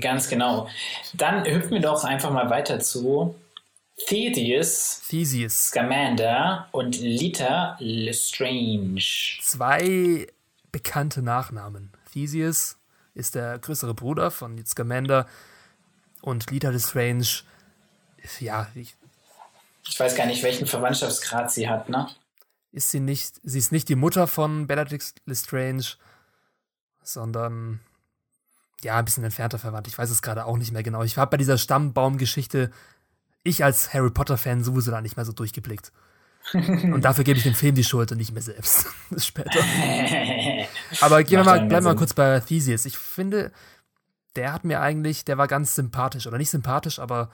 Ganz 0.00 0.28
genau. 0.28 0.68
Dann 1.14 1.44
hüpfen 1.44 1.72
wir 1.72 1.80
doch 1.80 2.04
einfach 2.04 2.30
mal 2.30 2.48
weiter 2.48 2.80
zu 2.80 3.34
Theseus, 4.06 5.02
Theseus. 5.08 5.68
Scamander 5.68 6.68
und 6.72 7.00
Lita 7.00 7.76
Lestrange. 7.78 9.00
Zwei 9.40 10.26
bekannte 10.70 11.22
Nachnamen. 11.22 11.92
Theseus 12.12 12.76
ist 13.14 13.34
der 13.34 13.58
größere 13.58 13.94
Bruder 13.94 14.30
von 14.30 14.64
Scamander 14.66 15.26
und 16.26 16.50
Lita 16.50 16.70
Lestrange, 16.70 17.24
ja, 18.40 18.66
ich, 18.74 18.96
ich 19.86 19.98
weiß 19.98 20.16
gar 20.16 20.26
nicht, 20.26 20.42
welchen 20.42 20.66
Verwandtschaftsgrad 20.66 21.52
sie 21.52 21.68
hat, 21.68 21.88
ne? 21.88 22.08
Ist 22.72 22.90
sie 22.90 22.98
nicht, 22.98 23.40
sie 23.44 23.60
ist 23.60 23.70
nicht 23.70 23.88
die 23.88 23.94
Mutter 23.94 24.26
von 24.26 24.66
Bellatrix 24.66 25.14
Lestrange, 25.24 25.84
sondern 27.04 27.78
ja, 28.82 28.98
ein 28.98 29.04
bisschen 29.04 29.22
entfernter 29.22 29.60
verwandt. 29.60 29.86
Ich 29.86 29.96
weiß 29.96 30.10
es 30.10 30.20
gerade 30.20 30.46
auch 30.46 30.56
nicht 30.56 30.72
mehr 30.72 30.82
genau. 30.82 31.04
Ich 31.04 31.16
habe 31.16 31.30
bei 31.30 31.36
dieser 31.36 31.58
Stammbaumgeschichte, 31.58 32.72
ich 33.44 33.62
als 33.62 33.94
Harry 33.94 34.10
Potter-Fan 34.10 34.64
sowieso 34.64 34.90
da 34.90 35.00
nicht 35.00 35.16
mehr 35.16 35.24
so 35.24 35.32
durchgeblickt. 35.32 35.92
und 36.52 37.02
dafür 37.02 37.22
gebe 37.22 37.38
ich 37.38 37.44
dem 37.44 37.54
Film 37.54 37.76
die 37.76 37.84
Schuld 37.84 38.10
und 38.10 38.18
nicht 38.18 38.32
mir 38.32 38.42
selbst. 38.42 38.86
Später. 39.16 39.60
Aber 41.00 41.22
gehen 41.22 41.38
wir 41.38 41.44
mal, 41.44 41.58
bleiben 41.60 41.86
wir 41.86 41.92
mal 41.92 41.96
kurz 41.96 42.14
bei 42.14 42.40
Theseus. 42.40 42.84
Ich 42.84 42.98
finde, 42.98 43.52
der 44.36 44.52
hat 44.52 44.64
mir 44.64 44.80
eigentlich, 44.80 45.24
der 45.24 45.38
war 45.38 45.48
ganz 45.48 45.74
sympathisch. 45.74 46.26
Oder 46.26 46.38
nicht 46.38 46.50
sympathisch, 46.50 46.98
aber 46.98 47.30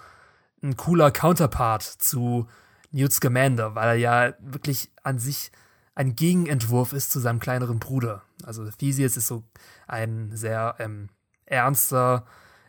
ein 0.62 0.76
cooler 0.76 1.10
Counterpart 1.10 1.82
zu 1.82 2.46
Newt 2.92 3.12
Scamander, 3.12 3.74
weil 3.74 3.88
er 3.88 3.94
ja 3.94 4.34
wirklich 4.40 4.90
an 5.02 5.18
sich 5.18 5.50
ein 5.94 6.14
Gegenentwurf 6.14 6.92
ist 6.92 7.10
zu 7.10 7.20
seinem 7.20 7.40
kleineren 7.40 7.78
Bruder. 7.78 8.22
Also 8.44 8.70
Theseus 8.70 9.16
ist 9.16 9.26
so 9.26 9.44
ein 9.86 10.30
sehr 10.34 10.76
ähm, 10.78 11.08
ernster, 11.46 12.24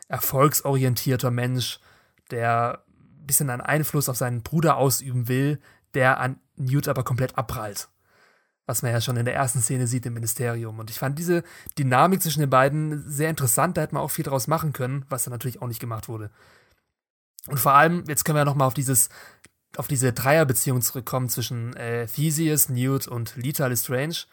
erfolgsorientierter 0.08 1.32
Mensch, 1.32 1.80
der 2.32 2.84
ein 3.22 3.28
bisschen 3.28 3.50
einen 3.50 3.62
Einfluss 3.62 4.10
auf 4.10 4.18
seinen 4.18 4.44
Bruder 4.44 4.78
ausüben 4.78 5.28
will, 5.28 5.60
der 5.94 6.20
an 6.20 6.40
Newt 6.56 6.88
aber 6.88 7.04
komplett 7.04 7.38
abprallt. 7.38 7.90
Was 8.66 8.82
man 8.82 8.92
ja 8.92 9.02
schon 9.02 9.18
in 9.18 9.26
der 9.26 9.36
ersten 9.36 9.60
Szene 9.60 9.88
sieht 9.88 10.06
im 10.06 10.14
Ministerium. 10.14 10.80
Und 10.80 10.90
ich 10.90 10.98
fand 10.98 11.20
diese 11.20 11.44
Dynamik 11.78 12.22
zwischen 12.22 12.40
den 12.40 12.50
beiden 12.50 13.04
sehr 13.10 13.30
interessant. 13.30 13.76
Da 13.76 13.82
hätte 13.82 13.96
man 13.96 14.04
auch 14.04 14.12
viel 14.12 14.24
draus 14.24 14.48
machen 14.48 14.72
können, 14.72 15.06
was 15.10 15.24
dann 15.24 15.32
natürlich 15.32 15.62
auch 15.62 15.68
nicht 15.68 15.82
gemacht 15.82 16.08
wurde. 16.08 16.30
Und 17.48 17.60
vor 17.60 17.74
allem, 17.74 18.06
jetzt 18.08 18.24
können 18.24 18.38
wir 18.38 18.42
ja 18.42 18.46
nochmal 18.46 18.68
auf 18.68 18.74
dieses, 18.74 19.10
auf 19.76 19.88
diese 19.88 20.14
Dreierbeziehung 20.14 20.82
zurückkommen 20.82 21.30
zwischen 21.30 21.76
äh, 21.76 22.08
Theseus, 22.08 22.70
Newt 22.70 23.08
und 23.08 23.36
Lita 23.36 23.68
Lestrange, 23.68 24.26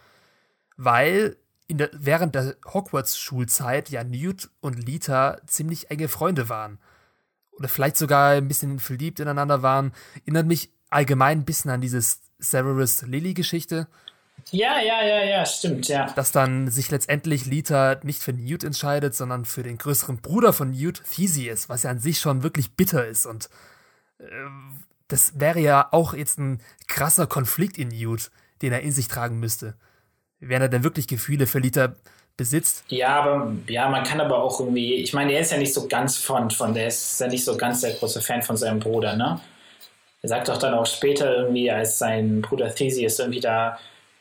weil 0.76 1.36
der, 1.68 1.90
während 1.92 2.34
der 2.34 2.56
Hogwarts-Schulzeit 2.66 3.90
ja 3.90 4.04
Newt 4.04 4.50
und 4.60 4.86
Lita 4.86 5.38
ziemlich 5.46 5.90
enge 5.90 6.08
Freunde 6.08 6.48
waren. 6.48 6.78
Oder 7.52 7.68
vielleicht 7.68 7.96
sogar 7.96 8.32
ein 8.32 8.48
bisschen 8.48 8.78
verliebt 8.78 9.20
ineinander 9.20 9.62
waren. 9.62 9.92
Erinnert 10.22 10.46
mich 10.46 10.72
allgemein 10.88 11.40
ein 11.40 11.44
bisschen 11.44 11.70
an 11.70 11.80
diese 11.80 12.00
Severus 12.38 13.02
Lily-Geschichte. 13.02 13.86
Ja, 14.50 14.80
ja, 14.80 15.02
ja, 15.02 15.24
ja, 15.24 15.46
stimmt, 15.46 15.88
ja. 15.88 16.06
Dass 16.14 16.32
dann 16.32 16.68
sich 16.68 16.90
letztendlich 16.90 17.46
Lita 17.46 17.98
nicht 18.02 18.22
für 18.22 18.32
Newt 18.32 18.64
entscheidet, 18.64 19.14
sondern 19.14 19.44
für 19.44 19.62
den 19.62 19.78
größeren 19.78 20.18
Bruder 20.18 20.52
von 20.52 20.70
Newt, 20.70 21.02
Theseus, 21.10 21.68
was 21.68 21.82
ja 21.84 21.90
an 21.90 21.98
sich 21.98 22.18
schon 22.18 22.42
wirklich 22.42 22.72
bitter 22.72 23.06
ist. 23.06 23.26
Und 23.26 23.48
äh, 24.18 24.24
das 25.08 25.38
wäre 25.38 25.60
ja 25.60 25.88
auch 25.90 26.14
jetzt 26.14 26.38
ein 26.38 26.60
krasser 26.86 27.26
Konflikt 27.26 27.78
in 27.78 27.88
Newt, 27.88 28.30
den 28.62 28.72
er 28.72 28.80
in 28.80 28.92
sich 28.92 29.08
tragen 29.08 29.38
müsste 29.40 29.74
wenn 30.40 30.62
er 30.62 30.68
denn 30.68 30.82
wirklich 30.82 31.06
Gefühle 31.06 31.46
für 31.46 31.58
Liter 31.58 31.94
besitzt. 32.36 32.84
Ja, 32.88 33.20
aber 33.20 33.52
ja, 33.68 33.88
man 33.88 34.02
kann 34.02 34.20
aber 34.20 34.42
auch 34.42 34.58
irgendwie, 34.60 34.94
ich 34.94 35.12
meine, 35.12 35.32
er 35.32 35.40
ist 35.40 35.52
ja 35.52 35.58
nicht 35.58 35.74
so 35.74 35.86
ganz 35.86 36.16
von, 36.16 36.50
von 36.50 36.72
der 36.72 36.88
ist 36.88 37.20
ja 37.20 37.28
nicht 37.28 37.44
so 37.44 37.56
ganz 37.56 37.82
der 37.82 37.92
große 37.92 38.22
Fan 38.22 38.42
von 38.42 38.56
seinem 38.56 38.80
Bruder, 38.80 39.14
ne? 39.16 39.40
Er 40.22 40.28
sagt 40.28 40.48
doch 40.48 40.58
dann 40.58 40.74
auch 40.74 40.86
später 40.86 41.34
irgendwie, 41.34 41.70
als 41.70 41.98
sein 41.98 42.42
Bruder 42.42 42.74
Theseus 42.74 43.18
irgendwie 43.18 43.40
da 43.40 43.78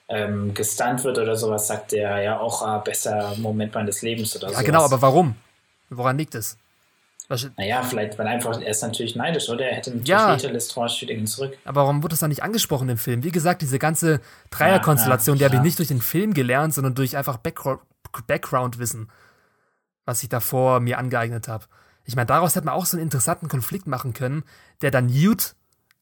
ähm, 0.09 0.53
gestunt 0.53 1.03
wird 1.03 1.17
oder 1.17 1.35
sowas, 1.35 1.67
sagt 1.67 1.93
er 1.93 2.21
ja 2.21 2.39
auch, 2.39 2.61
ah, 2.63 2.79
besser 2.79 3.33
Moment 3.37 3.73
meines 3.73 4.01
Lebens 4.01 4.35
oder 4.35 4.49
so. 4.49 4.55
Ja, 4.55 4.61
genau, 4.61 4.83
aber 4.83 5.01
warum? 5.01 5.35
Woran 5.89 6.17
liegt 6.17 6.35
es? 6.35 6.57
Naja, 7.57 7.83
vielleicht, 7.83 8.17
weil 8.17 8.25
einfach, 8.25 8.59
er 8.59 8.71
ist 8.71 8.81
natürlich 8.81 9.15
neidisch, 9.15 9.49
oder? 9.49 9.63
Er 9.63 9.75
hätte 9.75 9.91
natürlich 9.91 10.09
ja. 10.09 10.39
später 10.39 10.51
Lestrange 10.51 10.93
wieder 11.01 11.25
zurück. 11.25 11.55
Aber 11.63 11.81
warum 11.81 12.01
wurde 12.01 12.13
das 12.13 12.19
dann 12.19 12.29
nicht 12.29 12.41
angesprochen 12.41 12.89
im 12.89 12.97
Film? 12.97 13.23
Wie 13.23 13.31
gesagt, 13.31 13.61
diese 13.61 13.77
ganze 13.77 14.19
Dreierkonstellation, 14.49 15.37
ja, 15.37 15.43
ja, 15.43 15.49
die 15.49 15.57
habe 15.57 15.67
ich 15.67 15.69
nicht 15.69 15.77
durch 15.77 15.89
den 15.89 16.01
Film 16.01 16.33
gelernt, 16.33 16.73
sondern 16.73 16.95
durch 16.95 17.15
einfach 17.15 17.37
Background-Wissen, 17.37 19.11
was 20.05 20.23
ich 20.23 20.29
davor 20.29 20.79
mir 20.79 20.97
angeeignet 20.97 21.47
habe. 21.47 21.65
Ich 22.03 22.15
meine, 22.15 22.25
daraus 22.25 22.55
hätte 22.55 22.65
man 22.65 22.73
auch 22.73 22.87
so 22.87 22.97
einen 22.97 23.03
interessanten 23.03 23.47
Konflikt 23.47 23.85
machen 23.85 24.13
können, 24.13 24.43
der 24.81 24.89
dann 24.89 25.05
Newt 25.05 25.53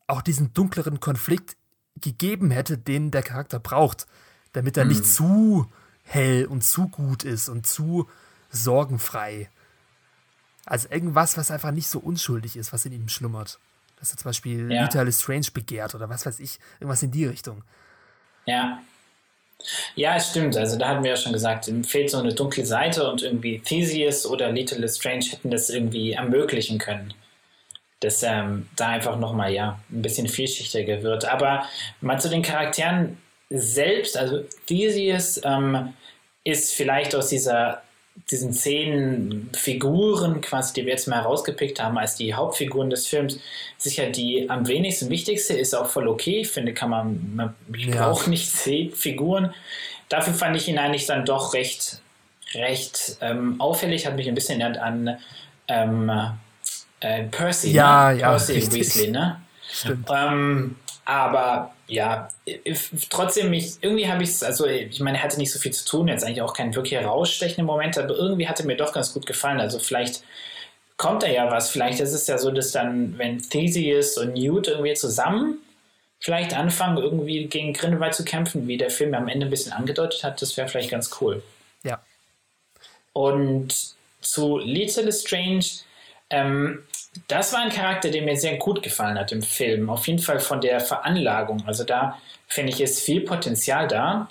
auch 0.07 0.21
diesen 0.21 0.53
dunkleren 0.53 1.01
Konflikt 1.01 1.57
gegeben 2.01 2.51
hätte, 2.51 2.77
den 2.77 3.11
der 3.11 3.23
Charakter 3.23 3.59
braucht, 3.59 4.07
damit 4.53 4.77
er 4.77 4.83
hm. 4.83 4.89
nicht 4.89 5.05
zu 5.05 5.71
hell 6.03 6.45
und 6.45 6.63
zu 6.63 6.87
gut 6.87 7.23
ist 7.23 7.49
und 7.49 7.67
zu 7.67 8.07
sorgenfrei. 8.49 9.49
Also 10.65 10.89
irgendwas, 10.89 11.37
was 11.37 11.51
einfach 11.51 11.71
nicht 11.71 11.87
so 11.87 11.99
unschuldig 11.99 12.57
ist, 12.57 12.73
was 12.73 12.85
in 12.85 12.91
ihm 12.91 13.09
schlummert. 13.09 13.59
Dass 13.99 14.11
er 14.11 14.17
zum 14.17 14.29
Beispiel 14.29 14.71
ja. 14.71 14.83
Lita 14.83 15.01
Lestrange 15.01 15.47
begehrt 15.53 15.95
oder 15.95 16.09
was 16.09 16.25
weiß 16.25 16.39
ich, 16.39 16.59
irgendwas 16.79 17.03
in 17.03 17.11
die 17.11 17.25
Richtung. 17.25 17.63
Ja. 18.45 18.79
Ja, 19.95 20.15
es 20.15 20.29
stimmt. 20.29 20.55
Also 20.55 20.77
da 20.77 20.89
hatten 20.89 21.03
wir 21.03 21.11
ja 21.11 21.17
schon 21.17 21.33
gesagt, 21.33 21.67
ihm 21.67 21.83
fehlt 21.83 22.11
so 22.11 22.19
eine 22.19 22.33
dunkle 22.33 22.65
Seite 22.65 23.09
und 23.09 23.23
irgendwie 23.23 23.59
Theseus 23.59 24.25
oder 24.25 24.51
Lita 24.51 24.75
Lestrange 24.75 25.25
hätten 25.25 25.49
das 25.49 25.69
irgendwie 25.69 26.11
ermöglichen 26.11 26.77
können. 26.77 27.13
Dass 27.99 28.21
ähm, 28.23 28.67
da 28.75 28.89
einfach 28.89 29.17
nochmal, 29.17 29.51
ja, 29.51 29.79
ein 29.89 30.01
bisschen 30.01 30.27
vielschichtiger 30.27 31.01
wird. 31.01 31.25
Aber 31.25 31.65
mal 32.01 32.19
zu 32.19 32.29
den 32.29 32.43
Charakteren 32.43 33.17
selbst, 33.49 34.17
also 34.17 34.43
Theseus 34.67 35.41
ähm, 35.43 35.93
ist 36.43 36.73
vielleicht 36.73 37.15
aus 37.15 37.29
dieser 37.29 37.81
diesen 38.31 38.51
zehn 38.51 39.49
Figuren 39.55 40.41
quasi, 40.41 40.73
die 40.73 40.85
wir 40.85 40.91
jetzt 40.91 41.07
mal 41.07 41.21
herausgepickt 41.21 41.81
haben 41.81 41.97
als 41.97 42.15
die 42.15 42.33
Hauptfiguren 42.33 42.89
des 42.89 43.07
Films, 43.07 43.39
sicher 43.77 44.09
die 44.09 44.49
am 44.49 44.67
wenigsten 44.67 45.09
wichtigste, 45.09 45.53
ist 45.53 45.75
auch 45.75 45.87
voll 45.87 46.07
okay. 46.07 46.39
Ich 46.41 46.49
finde, 46.49 46.73
kann 46.73 46.89
man, 46.89 47.35
man 47.35 47.55
ja. 47.75 48.07
braucht 48.07 48.27
nicht 48.27 48.51
zehn 48.51 48.91
Figuren. 48.91 49.53
Dafür 50.09 50.33
fand 50.33 50.55
ich 50.55 50.67
ihn 50.67 50.79
eigentlich 50.79 51.05
dann 51.05 51.25
doch 51.25 51.53
recht, 51.53 52.01
recht 52.53 53.17
ähm, 53.21 53.61
auffällig, 53.61 54.07
hat 54.07 54.15
mich 54.15 54.27
ein 54.27 54.35
bisschen 54.35 54.61
an 54.61 55.17
ähm, 55.67 56.11
äh, 56.99 57.23
Percy, 57.23 57.71
ja, 57.71 58.11
ne? 58.11 58.19
ja, 58.19 58.29
Percy 58.29 58.53
richtig. 58.53 58.79
Weasley, 58.79 59.11
ne? 59.11 59.41
Stimmt. 59.69 60.09
Ähm, 60.13 60.75
aber 61.05 61.73
ja, 61.87 62.27
trotzdem, 63.09 63.53
ich, 63.53 63.75
irgendwie 63.81 64.09
habe 64.09 64.23
ich 64.23 64.29
es, 64.29 64.43
also 64.43 64.65
ich 64.65 64.99
meine, 64.99 65.17
er 65.19 65.23
hatte 65.23 65.37
nicht 65.37 65.51
so 65.51 65.59
viel 65.59 65.71
zu 65.71 65.85
tun, 65.85 66.07
jetzt 66.07 66.23
eigentlich 66.23 66.41
auch 66.41 66.53
kein 66.53 66.75
wirklich 66.75 66.93
herausstechenden 66.93 67.65
Moment, 67.65 67.97
aber 67.97 68.15
irgendwie 68.15 68.47
hatte 68.47 68.65
mir 68.65 68.75
doch 68.75 68.91
ganz 68.91 69.13
gut 69.13 69.25
gefallen. 69.25 69.59
Also 69.59 69.79
vielleicht 69.79 70.23
kommt 70.97 71.23
da 71.23 71.27
ja 71.27 71.49
was. 71.49 71.69
Vielleicht 71.69 71.99
ist 71.99 72.13
es 72.13 72.27
ja 72.27 72.37
so, 72.37 72.51
dass 72.51 72.71
dann, 72.71 73.17
wenn 73.17 73.39
Theseus 73.39 74.17
und 74.17 74.33
Newt 74.33 74.67
irgendwie 74.67 74.95
zusammen 74.95 75.59
vielleicht 76.19 76.55
anfangen, 76.55 76.97
irgendwie 76.97 77.45
gegen 77.45 77.73
Grindelwald 77.73 78.15
zu 78.15 78.25
kämpfen, 78.25 78.67
wie 78.67 78.77
der 78.77 78.89
Film 78.89 79.13
am 79.13 79.27
Ende 79.27 79.45
ein 79.45 79.49
bisschen 79.49 79.71
angedeutet 79.71 80.23
hat, 80.23 80.41
das 80.41 80.57
wäre 80.57 80.67
vielleicht 80.67 80.91
ganz 80.91 81.11
cool. 81.21 81.43
Ja. 81.83 82.01
Und 83.13 83.95
zu 84.21 84.57
Lethal 84.57 85.11
Strange, 85.11 85.65
ähm, 86.29 86.83
das 87.27 87.53
war 87.53 87.61
ein 87.61 87.69
Charakter, 87.69 88.09
der 88.09 88.21
mir 88.21 88.37
sehr 88.37 88.57
gut 88.57 88.83
gefallen 88.83 89.17
hat 89.17 89.31
im 89.31 89.41
Film. 89.41 89.89
Auf 89.89 90.07
jeden 90.07 90.19
Fall 90.19 90.39
von 90.39 90.61
der 90.61 90.79
Veranlagung. 90.79 91.63
Also 91.65 91.83
da 91.83 92.17
finde 92.47 92.71
ich, 92.71 92.81
ist 92.81 92.99
viel 92.99 93.21
Potenzial 93.21 93.87
da. 93.87 94.29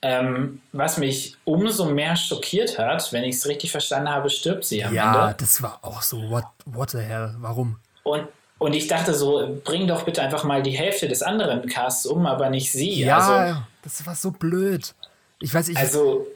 Ähm, 0.00 0.60
was 0.70 0.96
mich 0.98 1.36
umso 1.44 1.86
mehr 1.86 2.14
schockiert 2.14 2.78
hat, 2.78 3.12
wenn 3.12 3.24
ich 3.24 3.36
es 3.36 3.48
richtig 3.48 3.72
verstanden 3.72 4.08
habe, 4.08 4.30
stirbt 4.30 4.64
sie 4.64 4.84
am 4.84 4.94
ja, 4.94 5.06
Ende. 5.06 5.18
Ja, 5.18 5.32
das 5.32 5.60
war 5.60 5.80
auch 5.82 6.02
so, 6.02 6.30
what, 6.30 6.44
what 6.66 6.90
the 6.90 6.98
hell, 6.98 7.34
warum? 7.38 7.78
Und, 8.04 8.28
und 8.58 8.74
ich 8.74 8.86
dachte 8.86 9.12
so, 9.12 9.60
bring 9.64 9.88
doch 9.88 10.04
bitte 10.04 10.22
einfach 10.22 10.44
mal 10.44 10.62
die 10.62 10.70
Hälfte 10.70 11.08
des 11.08 11.22
anderen 11.22 11.66
Casts 11.66 12.06
um, 12.06 12.26
aber 12.26 12.48
nicht 12.48 12.70
sie. 12.70 13.00
Ja, 13.00 13.18
also, 13.18 13.60
das 13.82 14.06
war 14.06 14.14
so 14.14 14.30
blöd. 14.30 14.94
Ich 15.40 15.52
weiß, 15.52 15.68
ich. 15.68 15.76
Also, 15.76 16.28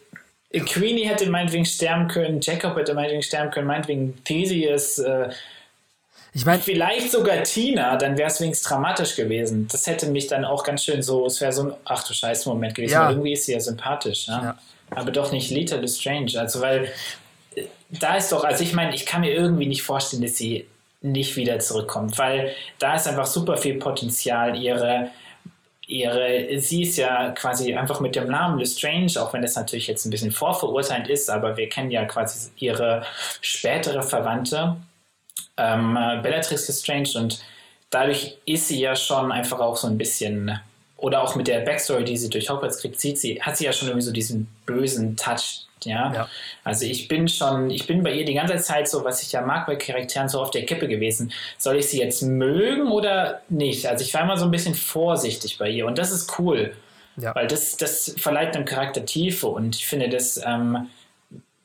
Queenie 0.53 1.05
hätte 1.05 1.29
meinetwegen 1.31 1.65
sterben 1.65 2.09
können, 2.09 2.41
Jacob 2.41 2.77
hätte 2.77 2.95
meinetwegen 2.95 3.23
sterben 3.23 3.51
können, 3.51 3.67
meinetwegen 3.67 4.23
Theseus, 4.25 4.99
äh, 4.99 5.31
ich 6.35 6.47
meine, 6.47 6.63
vielleicht 6.63 7.13
sogar 7.13 7.43
Tina, 7.43 7.97
dann 7.97 8.17
wäre 8.17 8.31
es 8.31 8.41
wenigstens 8.41 8.67
dramatisch 8.67 9.17
gewesen. 9.17 9.69
Das 9.71 9.87
hätte 9.87 10.07
mich 10.07 10.29
dann 10.29 10.47
auch 10.47 10.65
ganz 10.65 10.83
schön 10.83 11.03
so, 11.03 11.27
es 11.27 11.41
wäre 11.43 11.53
so 11.53 11.65
ein, 11.65 11.75
ach 11.85 12.07
du 12.07 12.15
Scheiße, 12.15 12.49
Moment 12.49 12.75
gewesen. 12.75 12.95
Ja. 12.95 13.11
Irgendwie 13.11 13.35
ist 13.35 13.45
sie 13.45 13.53
ja 13.53 13.61
sympathisch, 13.61 14.29
ja? 14.29 14.43
ja. 14.43 14.59
aber 14.91 15.11
doch 15.11 15.31
nicht 15.31 15.51
Lita 15.51 15.77
Lestrange. 15.77 16.33
Also, 16.39 16.63
weil 16.63 16.91
da 17.91 18.17
ist 18.17 18.33
doch, 18.33 18.45
also 18.45 18.65
ich 18.65 18.73
meine, 18.73 18.95
ich 18.95 19.05
kann 19.05 19.21
mir 19.21 19.33
irgendwie 19.33 19.67
nicht 19.67 19.83
vorstellen, 19.83 20.23
dass 20.23 20.37
sie 20.37 20.67
nicht 21.03 21.37
wieder 21.37 21.59
zurückkommt, 21.59 22.17
weil 22.17 22.55
da 22.79 22.97
ist 22.97 23.07
einfach 23.07 23.27
super 23.27 23.59
viel 23.59 23.75
Potenzial. 23.75 24.57
Ihre, 24.57 25.11
ihre, 25.93 26.59
sie 26.59 26.83
ist 26.83 26.97
ja 26.97 27.31
quasi 27.33 27.75
einfach 27.75 28.01
mit 28.01 28.17
dem 28.17 28.29
Namen 28.29 28.59
Lestrange, 28.59 29.13
auch 29.19 29.33
wenn 29.33 29.43
das 29.43 29.57
natürlich 29.57 29.87
jetzt 29.87 30.07
ein 30.07 30.11
bisschen 30.11 30.33
vorverurteilt 30.33 31.09
ist, 31.09 31.29
aber 31.29 31.57
wir 31.57 31.69
kennen 31.69 31.91
ja 31.91 32.05
quasi 32.07 32.51
ihre 32.57 33.05
spätere 33.41 34.03
Verwandte, 34.03 34.77
ähm, 35.59 35.99
Bellatrix 36.23 36.67
Lestrange, 36.69 37.11
und 37.17 37.43
dadurch 37.91 38.39
ist 38.47 38.69
sie 38.69 38.81
ja 38.81 38.97
schon 38.97 39.31
einfach 39.31 39.61
auch 39.61 39.77
so 39.77 39.87
ein 39.87 39.99
bisschen 39.99 40.59
oder 40.97 41.23
auch 41.23 41.35
mit 41.35 41.49
der 41.49 41.61
Backstory, 41.61 42.05
die 42.05 42.17
sie 42.17 42.31
durch 42.31 42.49
Hogwarts 42.49 42.79
kriegt, 42.79 42.99
sieht 43.01 43.19
sie, 43.19 43.43
hat 43.43 43.57
sie 43.57 43.65
ja 43.65 43.73
schon 43.73 43.89
irgendwie 43.89 44.07
so 44.07 44.13
diesen 44.13 44.49
bösen 44.67 45.17
Touch 45.17 45.67
ja? 45.85 46.13
ja? 46.13 46.29
Also 46.65 46.85
ich 46.85 47.09
bin 47.09 47.29
schon, 47.29 47.71
ich 47.71 47.87
bin 47.87 48.03
bei 48.03 48.13
ihr 48.13 48.25
die 48.25 48.35
ganze 48.35 48.57
Zeit 48.57 48.89
so, 48.89 49.05
was 49.05 49.23
ich 49.23 49.33
ja 49.33 49.43
mag 49.43 49.67
bei 49.67 49.77
Charakteren, 49.77 50.29
so 50.29 50.41
auf 50.41 50.51
der 50.51 50.65
Kippe 50.65 50.89
gewesen. 50.89 51.33
Soll 51.59 51.77
ich 51.77 51.89
sie 51.89 52.01
jetzt 52.01 52.23
mögen 52.23 52.91
oder 52.91 53.43
nicht? 53.49 53.87
Also 53.87 54.05
ich 54.05 54.13
war 54.15 54.23
immer 54.23 54.37
so 54.37 54.45
ein 54.45 54.51
bisschen 54.51 54.75
vorsichtig 54.75 55.59
bei 55.59 55.69
ihr 55.69 55.87
und 55.87 55.99
das 55.99 56.13
ist 56.13 56.39
cool. 56.39 56.75
Ja. 57.17 57.35
Weil 57.35 57.47
das, 57.47 57.77
das 57.77 58.15
verleiht 58.19 58.57
einem 58.57 58.65
Charakter 58.65 59.05
Tiefe 59.05 59.47
und 59.49 59.77
ich 59.77 59.87
finde 59.87 60.09
das, 60.09 60.41
ähm, 60.45 60.89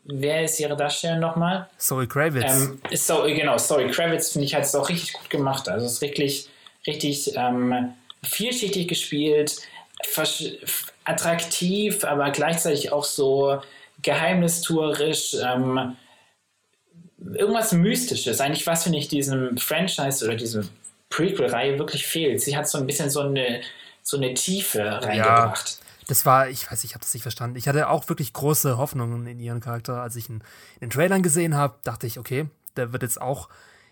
wer 0.03 0.43
ist 0.43 0.59
ihre 0.59 0.75
Darstellerin 0.75 1.21
nochmal? 1.21 1.69
Sorry 1.77 2.07
Kravitz. 2.07 2.43
Ähm, 2.45 2.81
so, 2.93 3.23
genau, 3.23 3.57
Sorry 3.57 3.89
Kravitz 3.89 4.31
finde 4.31 4.45
ich 4.45 4.55
hat 4.55 4.63
es 4.63 4.75
auch 4.75 4.89
richtig 4.89 5.13
gut 5.13 5.29
gemacht. 5.29 5.69
Also 5.69 5.85
es 5.85 5.93
ist 5.93 6.01
wirklich, 6.01 6.49
richtig 6.87 7.33
ähm, 7.35 7.93
vielschichtig 8.23 8.87
gespielt, 8.87 9.57
attraktiv, 11.03 12.03
aber 12.03 12.31
gleichzeitig 12.31 12.91
auch 12.91 13.03
so 13.03 13.61
geheimnistuerisch, 14.01 15.35
ähm, 15.43 15.95
irgendwas 17.33 17.71
Mystisches. 17.73 18.41
Eigentlich 18.41 18.67
was, 18.67 18.83
finde 18.83 18.99
ich, 18.99 19.07
diesem 19.07 19.57
Franchise 19.57 20.25
oder 20.25 20.35
diesem 20.35 20.69
Prequel-Reihe 21.09 21.79
wirklich 21.79 22.05
fehlt. 22.05 22.41
Sie 22.41 22.55
hat 22.55 22.69
so 22.69 22.77
ein 22.77 22.85
bisschen 22.85 23.09
so 23.09 23.21
eine, 23.21 23.61
so 24.03 24.17
eine 24.17 24.33
Tiefe 24.33 24.83
reingebracht. 24.83 25.69
Ja. 25.69 25.85
Das 26.07 26.25
war, 26.25 26.49
ich 26.49 26.71
weiß, 26.71 26.83
ich 26.85 26.93
habe 26.93 27.01
das 27.01 27.13
nicht 27.13 27.23
verstanden. 27.23 27.57
Ich 27.57 27.67
hatte 27.67 27.89
auch 27.89 28.07
wirklich 28.07 28.31
große 28.31 28.77
Hoffnungen 28.77 29.27
in 29.27 29.39
ihren 29.39 29.59
Charakter. 29.59 30.01
Als 30.01 30.15
ich 30.15 30.29
ihn 30.29 30.41
in 30.75 30.87
den 30.87 30.89
Trailern 30.89 31.21
gesehen 31.21 31.55
habe, 31.55 31.75
dachte 31.83 32.07
ich, 32.07 32.17
okay, 32.17 32.47
der 32.77 32.93
wird 32.93 33.03
jetzt 33.03 33.19
auch 33.19 33.49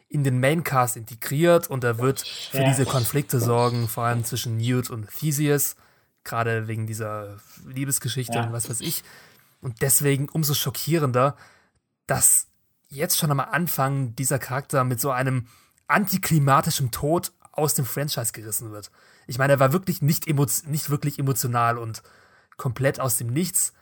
in 0.08 0.24
den 0.24 0.39
Maincast 0.39 0.95
integriert 0.95 1.70
und 1.70 1.84
er 1.84 1.97
wird 1.97 2.22
für 2.22 2.60
ja. 2.60 2.68
diese 2.68 2.86
Konflikte 2.86 3.39
sorgen, 3.39 3.88
vor 3.89 4.06
allem 4.06 4.24
zwischen 4.24 4.58
Newt 4.58 4.89
und 4.89 5.10
Theseus, 5.10 5.76
gerade 6.24 6.68
wegen 6.68 6.88
dieser 6.88 7.38
Liebesgeschichte 7.68 8.36
ja. 8.36 8.45
und 8.45 8.53
was 8.53 8.70
weiß 8.70 8.82
ich. 8.82 9.03
Und 9.66 9.82
deswegen 9.82 10.30
umso 10.30 10.53
schockierender, 10.53 11.36
dass 12.05 12.49
jetzt 12.88 13.18
schon 13.18 13.32
am 13.32 13.39
Anfang 13.39 14.16
dieser 14.16 14.38
Charakter 14.38 14.84
mit 14.84 15.01
so 15.01 15.09
einem 15.09 15.47
antiklimatischen 15.88 16.91
Tod 16.91 17.34
aus 17.51 17.74
dem 17.74 17.84
Franchise 17.84 18.32
gerissen 18.32 18.72
wird. 18.72 18.91
Ich 19.26 19.39
meine, 19.39 19.53
er 19.53 19.59
war 19.59 19.74
wirklich 19.74 20.03
nicht, 20.03 20.28
nicht 20.28 20.91
wirklich 20.91 21.18
emotional 21.18 21.80
und 21.80 22.03
komplett 22.57 22.99
aus 22.99 23.18
dem 23.18 23.34
Nichts. 23.34 23.74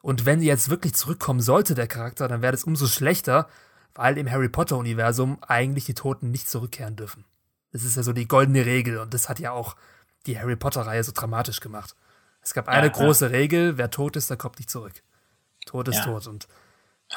Und 0.00 0.26
wenn 0.26 0.42
jetzt 0.42 0.70
wirklich 0.70 0.94
zurückkommen 0.94 1.40
sollte, 1.40 1.74
der 1.74 1.88
Charakter, 1.88 2.28
dann 2.28 2.40
wäre 2.40 2.52
das 2.52 2.62
umso 2.62 2.86
schlechter, 2.86 3.48
weil 3.94 4.18
im 4.18 4.30
Harry 4.30 4.48
Potter-Universum 4.48 5.42
eigentlich 5.42 5.86
die 5.86 5.94
Toten 5.94 6.30
nicht 6.30 6.48
zurückkehren 6.48 6.94
dürfen. 6.94 7.24
Das 7.72 7.82
ist 7.82 7.96
ja 7.96 8.04
so 8.04 8.12
die 8.12 8.28
goldene 8.28 8.64
Regel 8.64 8.98
und 8.98 9.12
das 9.12 9.28
hat 9.28 9.40
ja 9.40 9.50
auch 9.50 9.74
die 10.24 10.38
Harry 10.38 10.54
Potter-Reihe 10.54 11.02
so 11.02 11.10
dramatisch 11.12 11.58
gemacht. 11.58 11.96
Es 12.42 12.54
gab 12.54 12.68
eine 12.68 12.86
ja, 12.86 12.92
große 12.92 13.24
ja. 13.24 13.30
Regel, 13.32 13.76
wer 13.76 13.90
tot 13.90 14.14
ist, 14.14 14.30
der 14.30 14.36
kommt 14.36 14.60
nicht 14.60 14.70
zurück. 14.70 15.02
Tod 15.66 15.88
ist 15.88 15.96
ja. 15.96 16.04
tot. 16.04 16.26
Und, 16.26 16.46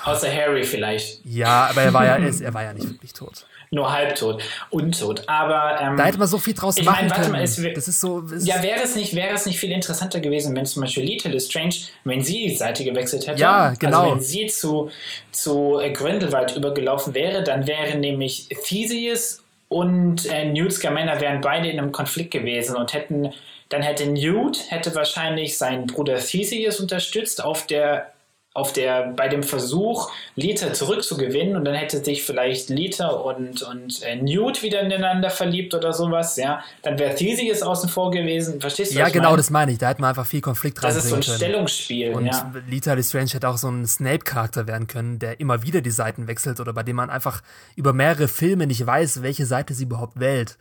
Außer 0.04 0.32
Harry 0.34 0.64
vielleicht. 0.64 1.24
Ja, 1.26 1.68
aber 1.70 1.84
er 1.84 1.94
war 1.94 2.06
ja, 2.06 2.18
er 2.18 2.54
war 2.54 2.64
ja 2.64 2.74
nicht 2.74 2.90
wirklich 2.90 3.14
tot. 3.14 3.46
Nur 3.72 3.92
halbtot, 3.92 4.44
untot. 4.70 5.24
Aber 5.28 5.80
ähm, 5.82 5.98
da 5.98 6.06
hätte 6.06 6.20
man 6.20 6.28
so 6.28 6.38
viel 6.38 6.54
draus 6.54 6.78
ich 6.78 6.86
machen 6.86 7.08
mein, 7.08 7.20
können. 7.20 7.32
Mal, 7.32 7.42
es, 7.42 7.56
das 7.56 7.88
ist 7.88 8.00
so. 8.00 8.22
Es 8.24 8.46
ja, 8.46 8.62
wäre 8.62 8.82
es 8.84 8.96
nicht, 8.96 9.16
wäre 9.16 9.34
es 9.34 9.46
nicht 9.46 9.60
viel 9.60 9.72
interessanter 9.72 10.20
gewesen, 10.20 10.56
wenn 10.56 10.66
zum 10.66 10.84
Beispiel 10.84 11.04
Lita 11.04 11.30
Lestrange, 11.30 11.76
wenn 12.04 12.22
sie 12.22 12.48
die 12.48 12.56
Seite 12.56 12.84
gewechselt 12.84 13.26
hätte. 13.28 13.42
Ja, 13.42 13.74
genau. 13.80 14.02
Also 14.02 14.16
wenn 14.16 14.22
sie 14.22 14.48
zu 14.48 14.92
zu 15.32 15.80
äh, 15.80 15.92
Grindelwald 15.92 16.56
übergelaufen 16.56 17.14
wäre, 17.14 17.44
dann 17.44 17.66
wären 17.66 18.02
nämlich 18.02 18.50
Theseus 18.66 19.44
und 19.68 20.26
äh, 20.28 20.46
Newt 20.46 20.74
Scamander 20.74 21.20
wären 21.20 21.42
beide 21.42 21.70
in 21.70 21.80
einem 21.80 21.92
Konflikt 21.92 22.32
gewesen 22.32 22.76
und 22.76 22.94
hätten 22.94 23.34
dann 23.70 23.82
hätte 23.82 24.06
Newt 24.06 24.70
hätte 24.70 24.94
wahrscheinlich 24.94 25.58
seinen 25.58 25.88
Bruder 25.88 26.20
Theseus 26.20 26.80
unterstützt 26.80 27.44
auf 27.44 27.66
der 27.66 28.12
auf 28.56 28.72
der, 28.72 29.10
bei 29.10 29.28
dem 29.28 29.44
Versuch, 29.44 30.10
Lita 30.38 30.72
zurückzugewinnen 30.72 31.58
und 31.58 31.66
dann 31.66 31.76
hätte 31.76 32.02
sich 32.02 32.24
vielleicht 32.24 32.70
Lita 32.70 33.10
und, 33.10 33.62
und 33.64 34.02
äh, 34.02 34.16
Newt 34.16 34.64
wieder 34.64 34.80
ineinander 34.80 35.30
verliebt 35.30 35.74
oder 35.74 35.92
sowas, 35.92 36.38
ja, 36.38 36.64
dann 36.82 36.98
wäre 36.98 37.14
Theseus 37.16 37.62
außen 37.62 37.90
vor 37.90 38.12
gewesen. 38.12 38.62
Verstehst 38.62 38.94
du? 38.94 38.98
Ja, 38.98 39.10
genau, 39.10 39.26
meine? 39.32 39.38
das 39.38 39.50
meine 39.50 39.72
ich. 39.74 39.78
Da 39.78 39.90
hätte 39.90 40.00
man 40.00 40.12
einfach 40.12 40.26
viel 40.26 40.40
Konflikt 40.40 40.82
dran 40.82 40.88
Das 40.88 41.04
ist 41.04 41.10
so 41.10 41.16
ein 41.16 41.22
können. 41.22 41.36
Stellungsspiel. 41.36 42.14
Und 42.14 42.28
ja. 42.28 42.54
Lita 42.70 42.94
Lestrange 42.94 43.32
hätte 43.32 43.50
auch 43.50 43.58
so 43.58 43.68
ein 43.68 43.86
Snape-Charakter 43.86 44.68
werden 44.68 44.88
können, 44.88 45.20
der 45.20 45.42
immer 45.42 45.62
wieder 45.62 45.82
die 45.82 45.92
Seiten 45.92 46.30
wechselt 46.30 46.62
oder 46.62 46.72
bei 46.72 46.84
dem 46.84 46.96
man 46.96 47.10
einfach 47.10 47.42
über 47.76 47.92
mehrere 47.92 48.30
Filme 48.30 48.68
nicht 48.68 48.86
weiß, 48.86 49.22
welche 49.22 49.46
Seite 49.46 49.74
sie 49.74 49.84
überhaupt 49.84 50.18
wählt. 50.18 50.58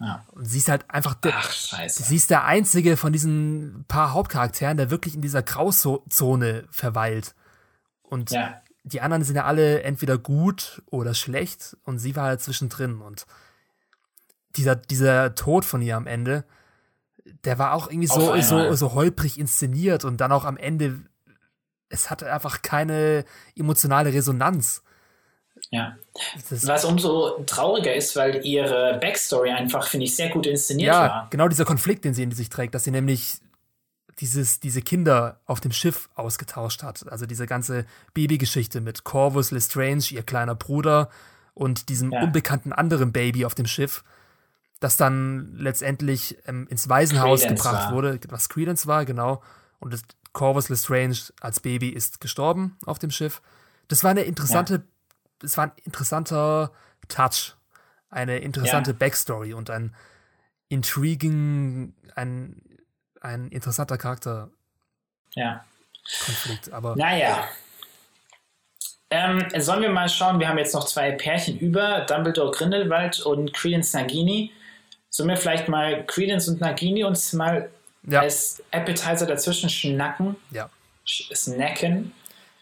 Ja. 0.00 0.24
Und 0.30 0.44
sie 0.44 0.58
ist 0.58 0.68
halt 0.68 0.88
einfach 0.90 1.14
der, 1.14 1.34
Ach, 1.36 1.50
scheiße. 1.50 2.04
sie 2.04 2.16
ist 2.16 2.30
der 2.30 2.44
einzige 2.44 2.96
von 2.96 3.12
diesen 3.12 3.84
paar 3.88 4.12
Hauptcharakteren, 4.12 4.76
der 4.76 4.90
wirklich 4.90 5.14
in 5.14 5.22
dieser 5.22 5.42
Grauzone 5.42 6.66
verweilt. 6.70 7.34
Und 8.02 8.30
ja. 8.30 8.62
die 8.84 9.00
anderen 9.00 9.24
sind 9.24 9.36
ja 9.36 9.44
alle 9.44 9.82
entweder 9.82 10.18
gut 10.18 10.82
oder 10.86 11.14
schlecht 11.14 11.76
und 11.82 11.98
sie 11.98 12.14
war 12.14 12.24
halt 12.24 12.42
zwischendrin. 12.42 13.00
Und 13.00 13.26
dieser, 14.56 14.76
dieser 14.76 15.34
Tod 15.34 15.64
von 15.64 15.82
ihr 15.82 15.96
am 15.96 16.06
Ende, 16.06 16.44
der 17.44 17.58
war 17.58 17.72
auch 17.72 17.88
irgendwie 17.88 18.06
so, 18.06 18.40
so, 18.40 18.74
so 18.74 18.94
holprig 18.94 19.38
inszeniert 19.38 20.04
und 20.04 20.20
dann 20.20 20.30
auch 20.30 20.44
am 20.44 20.56
Ende, 20.56 21.02
es 21.88 22.08
hatte 22.10 22.32
einfach 22.32 22.62
keine 22.62 23.24
emotionale 23.56 24.12
Resonanz. 24.12 24.82
Ja. 25.70 25.96
Was 26.50 26.84
umso 26.84 27.42
trauriger 27.44 27.94
ist, 27.94 28.14
weil 28.16 28.44
ihre 28.44 28.98
Backstory 29.00 29.50
einfach, 29.50 29.88
finde 29.88 30.06
ich, 30.06 30.14
sehr 30.14 30.28
gut 30.30 30.46
inszeniert 30.46 30.88
ja, 30.88 31.00
war. 31.00 31.08
Ja, 31.08 31.26
genau 31.30 31.48
dieser 31.48 31.64
Konflikt, 31.64 32.04
den 32.04 32.14
sie 32.14 32.22
in 32.22 32.30
sich 32.30 32.48
trägt, 32.48 32.74
dass 32.74 32.84
sie 32.84 32.90
nämlich 32.90 33.40
dieses, 34.20 34.60
diese 34.60 34.80
Kinder 34.80 35.40
auf 35.44 35.60
dem 35.60 35.72
Schiff 35.72 36.08
ausgetauscht 36.14 36.82
hat. 36.82 37.10
Also 37.10 37.26
diese 37.26 37.46
ganze 37.46 37.84
Babygeschichte 38.14 38.80
mit 38.80 39.04
Corvus 39.04 39.50
Lestrange, 39.50 40.04
ihr 40.10 40.22
kleiner 40.22 40.54
Bruder, 40.54 41.10
und 41.52 41.88
diesem 41.88 42.12
ja. 42.12 42.22
unbekannten 42.22 42.72
anderen 42.72 43.12
Baby 43.12 43.46
auf 43.46 43.54
dem 43.54 43.66
Schiff, 43.66 44.04
das 44.78 44.98
dann 44.98 45.54
letztendlich 45.56 46.36
ähm, 46.46 46.66
ins 46.68 46.88
Waisenhaus 46.88 47.40
Credence 47.40 47.62
gebracht 47.62 47.86
war. 47.86 47.92
wurde, 47.94 48.20
was 48.28 48.48
Credence 48.50 48.86
war, 48.86 49.06
genau. 49.06 49.42
Und 49.78 49.92
das 49.92 50.02
Corvus 50.32 50.68
Lestrange 50.68 51.16
als 51.40 51.60
Baby 51.60 51.88
ist 51.88 52.20
gestorben 52.20 52.76
auf 52.84 52.98
dem 52.98 53.10
Schiff. 53.10 53.40
Das 53.88 54.04
war 54.04 54.10
eine 54.10 54.22
interessante 54.22 54.74
ja 54.74 54.80
es 55.42 55.56
war 55.56 55.66
ein 55.66 55.72
interessanter 55.84 56.72
Touch, 57.08 57.54
eine 58.10 58.38
interessante 58.38 58.92
ja. 58.92 58.96
Backstory 58.96 59.54
und 59.54 59.70
ein 59.70 59.94
intriguing, 60.68 61.94
ein, 62.14 62.62
ein 63.20 63.48
interessanter 63.48 63.98
Charakter. 63.98 64.50
Ja. 65.34 65.64
Konflikt, 66.24 66.72
aber. 66.72 66.96
Naja. 66.96 67.48
Ähm, 69.08 69.46
sollen 69.58 69.82
wir 69.82 69.90
mal 69.90 70.08
schauen, 70.08 70.40
wir 70.40 70.48
haben 70.48 70.58
jetzt 70.58 70.74
noch 70.74 70.84
zwei 70.86 71.12
Pärchen 71.12 71.58
über, 71.58 72.00
Dumbledore 72.08 72.50
Grindelwald 72.50 73.20
und 73.20 73.52
Credence 73.52 73.92
Nagini. 73.92 74.52
Sollen 75.10 75.28
wir 75.28 75.36
vielleicht 75.36 75.68
mal 75.68 76.04
Credence 76.06 76.48
und 76.48 76.60
Nagini 76.60 77.04
uns 77.04 77.32
mal 77.32 77.70
ja. 78.02 78.20
als 78.20 78.62
Appetizer 78.72 79.26
dazwischen 79.26 79.70
schnacken? 79.70 80.36
Ja. 80.50 80.70
Snacken. 81.06 82.12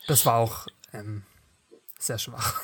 Das 0.06 0.26
war 0.26 0.36
auch 0.36 0.66
ähm, 0.92 1.22
sehr 2.06 2.18
schwach. 2.18 2.60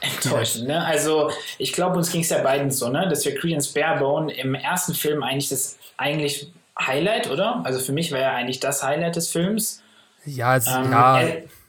Enttäuschend, 0.00 0.66
ne? 0.66 0.84
Also, 0.84 1.30
ich 1.58 1.72
glaube, 1.72 1.98
uns 1.98 2.10
ging 2.10 2.22
es 2.22 2.30
ja 2.30 2.42
beiden 2.42 2.70
so, 2.70 2.88
ne? 2.88 3.08
Dass 3.08 3.24
wir 3.24 3.34
Credence 3.34 3.72
Barebone 3.72 4.32
im 4.32 4.54
ersten 4.54 4.94
Film 4.94 5.22
eigentlich 5.22 5.50
das 5.50 5.78
eigentlich 5.98 6.50
Highlight, 6.78 7.30
oder? 7.30 7.62
Also 7.64 7.80
für 7.80 7.92
mich 7.92 8.10
war 8.12 8.18
ja 8.18 8.32
eigentlich 8.32 8.60
das 8.60 8.82
Highlight 8.82 9.16
des 9.16 9.28
Films. 9.28 9.82
Ja, 10.24 10.56
es, 10.56 10.66
ähm, 10.66 10.90
ja, 10.90 11.22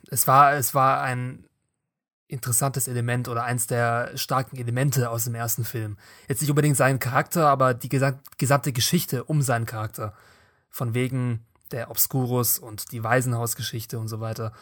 es 0.10 0.28
war, 0.28 0.54
es 0.54 0.74
war 0.74 1.02
ein 1.02 1.45
interessantes 2.28 2.88
Element 2.88 3.28
oder 3.28 3.43
eins 3.43 3.68
der 3.68 4.12
starken 4.16 4.58
Elemente 4.58 5.10
aus 5.10 5.26
dem 5.26 5.36
ersten 5.36 5.66
Film. 5.66 5.97
Jetzt 6.30 6.41
nicht 6.41 6.49
unbedingt 6.49 6.78
sein 6.78 6.99
Charakter, 6.99 7.49
aber 7.49 7.74
die 7.74 7.89
gesamte 7.89 8.72
Geschichte 8.72 9.26
um 9.26 9.41
seinen 9.41 9.66
Charakter. 9.66 10.14
Von 10.70 10.93
wegen 10.93 11.45
der 11.72 11.91
Obscurus 11.91 12.60
und 12.60 12.93
die 12.93 13.04
Waisenhausgeschichte 13.04 13.99
und 13.99 14.08
so 14.08 14.22
weiter. 14.22 14.54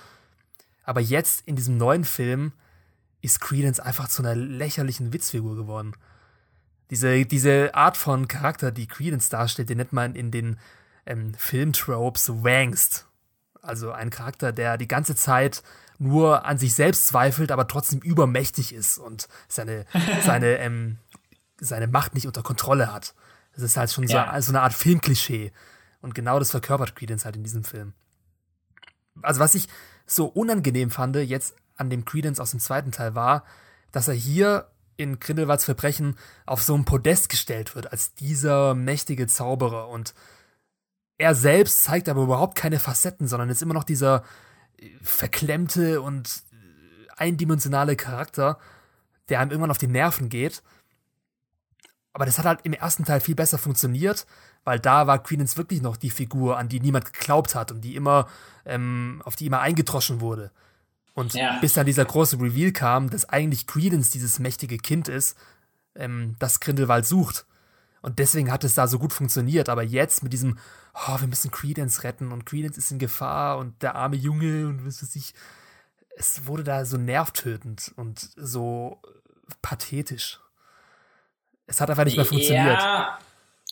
Aber 0.90 1.02
jetzt 1.02 1.42
in 1.46 1.56
diesem 1.56 1.78
neuen 1.78 2.04
Film 2.04 2.52
ist 3.22 3.42
Credence 3.42 3.80
einfach 3.80 4.08
zu 4.08 4.24
einer 4.24 4.34
lächerlichen 4.34 5.14
Witzfigur 5.14 5.56
geworden. 5.56 5.94
Diese, 6.90 7.28
diese 7.28 7.76
Art 7.76 7.96
von 7.96 8.28
Charakter, 8.28 8.72
die 8.72 8.88
Credence 8.88 9.30
darstellt, 9.30 9.70
den 9.70 9.78
nennt 9.78 9.94
man 9.94 10.16
in 10.16 10.32
den 10.32 10.58
ähm, 11.06 11.36
Filmtropes 11.36 12.30
Wangst. 12.44 13.06
Also 13.62 13.92
ein 13.92 14.10
Charakter, 14.10 14.52
der 14.52 14.80
die 14.80 14.88
ganze 14.88 15.16
Zeit 15.16 15.62
nur 16.00 16.44
an 16.48 16.58
sich 16.58 16.74
selbst 16.74 17.06
zweifelt, 17.06 17.52
aber 17.52 17.68
trotzdem 17.68 18.00
übermächtig 18.00 18.74
ist 18.74 18.98
und 18.98 19.28
seine, 19.48 19.86
seine, 20.26 20.58
ähm, 20.58 20.98
seine 21.60 21.86
Macht 21.86 22.16
nicht 22.16 22.26
unter 22.26 22.42
Kontrolle 22.42 22.92
hat. 22.92 23.14
Das 23.54 23.62
ist 23.62 23.78
halt 23.78 23.92
schon 23.92 24.08
ja. 24.08 24.34
so, 24.42 24.48
so 24.48 24.52
eine 24.54 24.64
Art 24.64 24.74
Filmklischee. 24.74 25.52
Und 26.02 26.16
genau 26.16 26.40
das 26.40 26.50
verkörpert 26.50 26.96
Credence 26.96 27.26
halt 27.26 27.36
in 27.36 27.44
diesem 27.44 27.64
Film. 27.64 27.94
Also 29.22 29.40
was 29.40 29.54
ich 29.54 29.68
so 30.10 30.26
unangenehm 30.26 30.92
fand 30.92 31.16
jetzt 31.16 31.56
an 31.78 31.90
dem 31.90 32.06
Credence 32.06 32.40
aus 32.40 32.52
dem 32.52 32.60
zweiten 32.60 32.92
Teil 32.92 33.16
war, 33.16 33.44
dass 33.92 34.08
er 34.08 34.14
hier 34.14 34.68
in 34.98 35.20
Grindelwalds 35.20 35.64
Verbrechen 35.64 36.16
auf 36.46 36.62
so 36.62 36.76
ein 36.76 36.86
Podest 36.86 37.30
gestellt 37.30 37.74
wird, 37.76 37.92
als 37.92 38.14
dieser 38.16 38.76
mächtige 38.76 39.28
Zauberer. 39.28 39.88
Und 39.88 40.14
er 41.18 41.36
selbst 41.36 41.84
zeigt 41.84 42.10
aber 42.10 42.24
überhaupt 42.24 42.56
keine 42.56 42.80
Facetten, 42.80 43.28
sondern 43.28 43.50
ist 43.50 43.62
immer 43.62 43.74
noch 43.74 43.86
dieser 43.86 44.24
äh, 44.78 44.90
verklemmte 45.02 46.02
und 46.02 46.44
äh, 46.52 47.12
eindimensionale 47.18 47.96
Charakter, 47.96 48.60
der 49.30 49.40
einem 49.40 49.52
irgendwann 49.52 49.72
auf 49.72 49.78
die 49.78 49.88
Nerven 49.88 50.28
geht. 50.28 50.64
Aber 52.20 52.26
das 52.26 52.38
hat 52.38 52.44
halt 52.44 52.60
im 52.64 52.74
ersten 52.74 53.06
Teil 53.06 53.22
viel 53.22 53.34
besser 53.34 53.58
funktioniert, 53.58 54.28
weil 54.66 54.78
da 54.78 55.08
war 55.08 55.24
Queenens 55.24 55.56
wirklich 55.56 55.82
noch 55.82 55.96
die 55.96 56.10
Figur, 56.10 56.58
an 56.58 56.68
die 56.68 56.82
niemand 56.82 57.14
geglaubt 57.14 57.56
hat 57.56 57.72
und 57.72 57.80
die 57.80 57.96
immer, 57.96 58.28
ähm, 58.66 59.22
auf 59.24 59.38
die 59.38 59.46
immer 59.46 59.62
eingedroschen 59.62 60.20
wurde. 60.20 60.52
Und 61.14 61.34
ja. 61.34 61.60
bis 61.62 61.76
dann 61.76 61.86
dieser 61.86 62.04
große 62.04 62.38
Reveal 62.38 62.74
kam, 62.74 63.10
dass 63.10 63.30
eigentlich 63.30 63.68
Credence 63.68 64.10
dieses 64.10 64.38
mächtige 64.38 64.78
Kind 64.80 65.08
ist, 65.08 65.38
ähm, 65.96 66.36
das 66.40 66.60
Grindelwald 66.60 67.06
sucht. 67.06 67.46
Und 68.02 68.20
deswegen 68.20 68.52
hat 68.52 68.66
es 68.66 68.74
da 68.74 68.90
so 68.90 69.00
gut 69.00 69.14
funktioniert. 69.14 69.70
Aber 69.70 69.84
jetzt 69.84 70.22
mit 70.22 70.34
diesem, 70.34 70.58
oh, 70.94 71.22
wir 71.22 71.28
müssen 71.30 71.52
Credence 71.52 72.04
retten 72.04 72.34
und 72.34 72.46
Credence 72.46 72.78
ist 72.78 72.92
in 72.92 73.00
Gefahr 73.00 73.58
und 73.60 73.82
der 73.82 73.96
arme 73.96 74.18
Junge 74.18 74.68
und 74.68 74.86
was 74.86 75.02
weiß 75.02 75.16
ich, 75.16 75.34
es 76.18 76.46
wurde 76.48 76.66
da 76.66 76.84
so 76.84 76.98
nervtötend 76.98 77.94
und 77.96 78.30
so 78.36 79.02
pathetisch. 79.62 80.42
Es 81.70 81.80
hat 81.80 81.90
einfach 81.90 82.06
nicht 82.06 82.18
mehr 82.18 82.26
funktioniert. 82.26 82.66
Ja, 82.66 83.20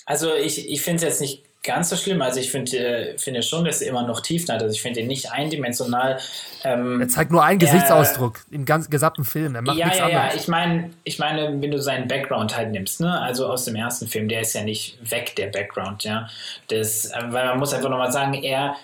also 0.05 0.33
ich, 0.33 0.69
ich 0.69 0.81
finde 0.81 0.97
es 0.97 1.03
jetzt 1.03 1.21
nicht 1.21 1.43
ganz 1.63 1.89
so 1.89 1.95
schlimm. 1.95 2.21
Also 2.21 2.39
ich 2.39 2.49
finde 2.49 2.77
äh, 2.77 3.17
finde 3.17 3.43
schon, 3.43 3.65
dass 3.65 3.81
er 3.81 3.89
immer 3.89 4.07
noch 4.07 4.21
Tiefen 4.21 4.53
hat. 4.53 4.63
Also 4.63 4.73
ich 4.73 4.81
finde 4.81 5.01
ihn 5.01 5.07
nicht 5.07 5.31
eindimensional. 5.31 6.17
Ähm, 6.63 7.01
er 7.01 7.07
zeigt 7.09 7.31
nur 7.31 7.43
einen 7.43 7.59
Gesichtsausdruck 7.59 8.39
im 8.49 8.65
ganzen 8.65 8.89
gesamten 8.89 9.25
Film. 9.25 9.53
Er 9.53 9.61
macht 9.61 9.77
ja, 9.77 9.85
nichts 9.85 9.99
ja, 9.99 10.05
anderes. 10.05 10.33
ja. 10.33 10.39
Ich 10.39 10.47
meine, 10.47 10.91
ich 11.03 11.19
meine, 11.19 11.61
wenn 11.61 11.71
du 11.71 11.79
seinen 11.79 12.07
Background 12.07 12.55
halt 12.55 12.71
nimmst, 12.71 13.01
ne, 13.01 13.19
also 13.19 13.47
aus 13.47 13.65
dem 13.65 13.75
ersten 13.75 14.07
Film, 14.07 14.29
der 14.29 14.41
ist 14.41 14.53
ja 14.53 14.63
nicht 14.63 14.97
weg, 15.11 15.35
der 15.35 15.47
Background, 15.47 16.03
ja. 16.03 16.29
Das, 16.69 17.07
äh, 17.07 17.23
weil 17.29 17.45
man 17.45 17.59
muss 17.59 17.73
einfach 17.73 17.89
nochmal 17.89 18.11
sagen, 18.11 18.33
er 18.33 18.75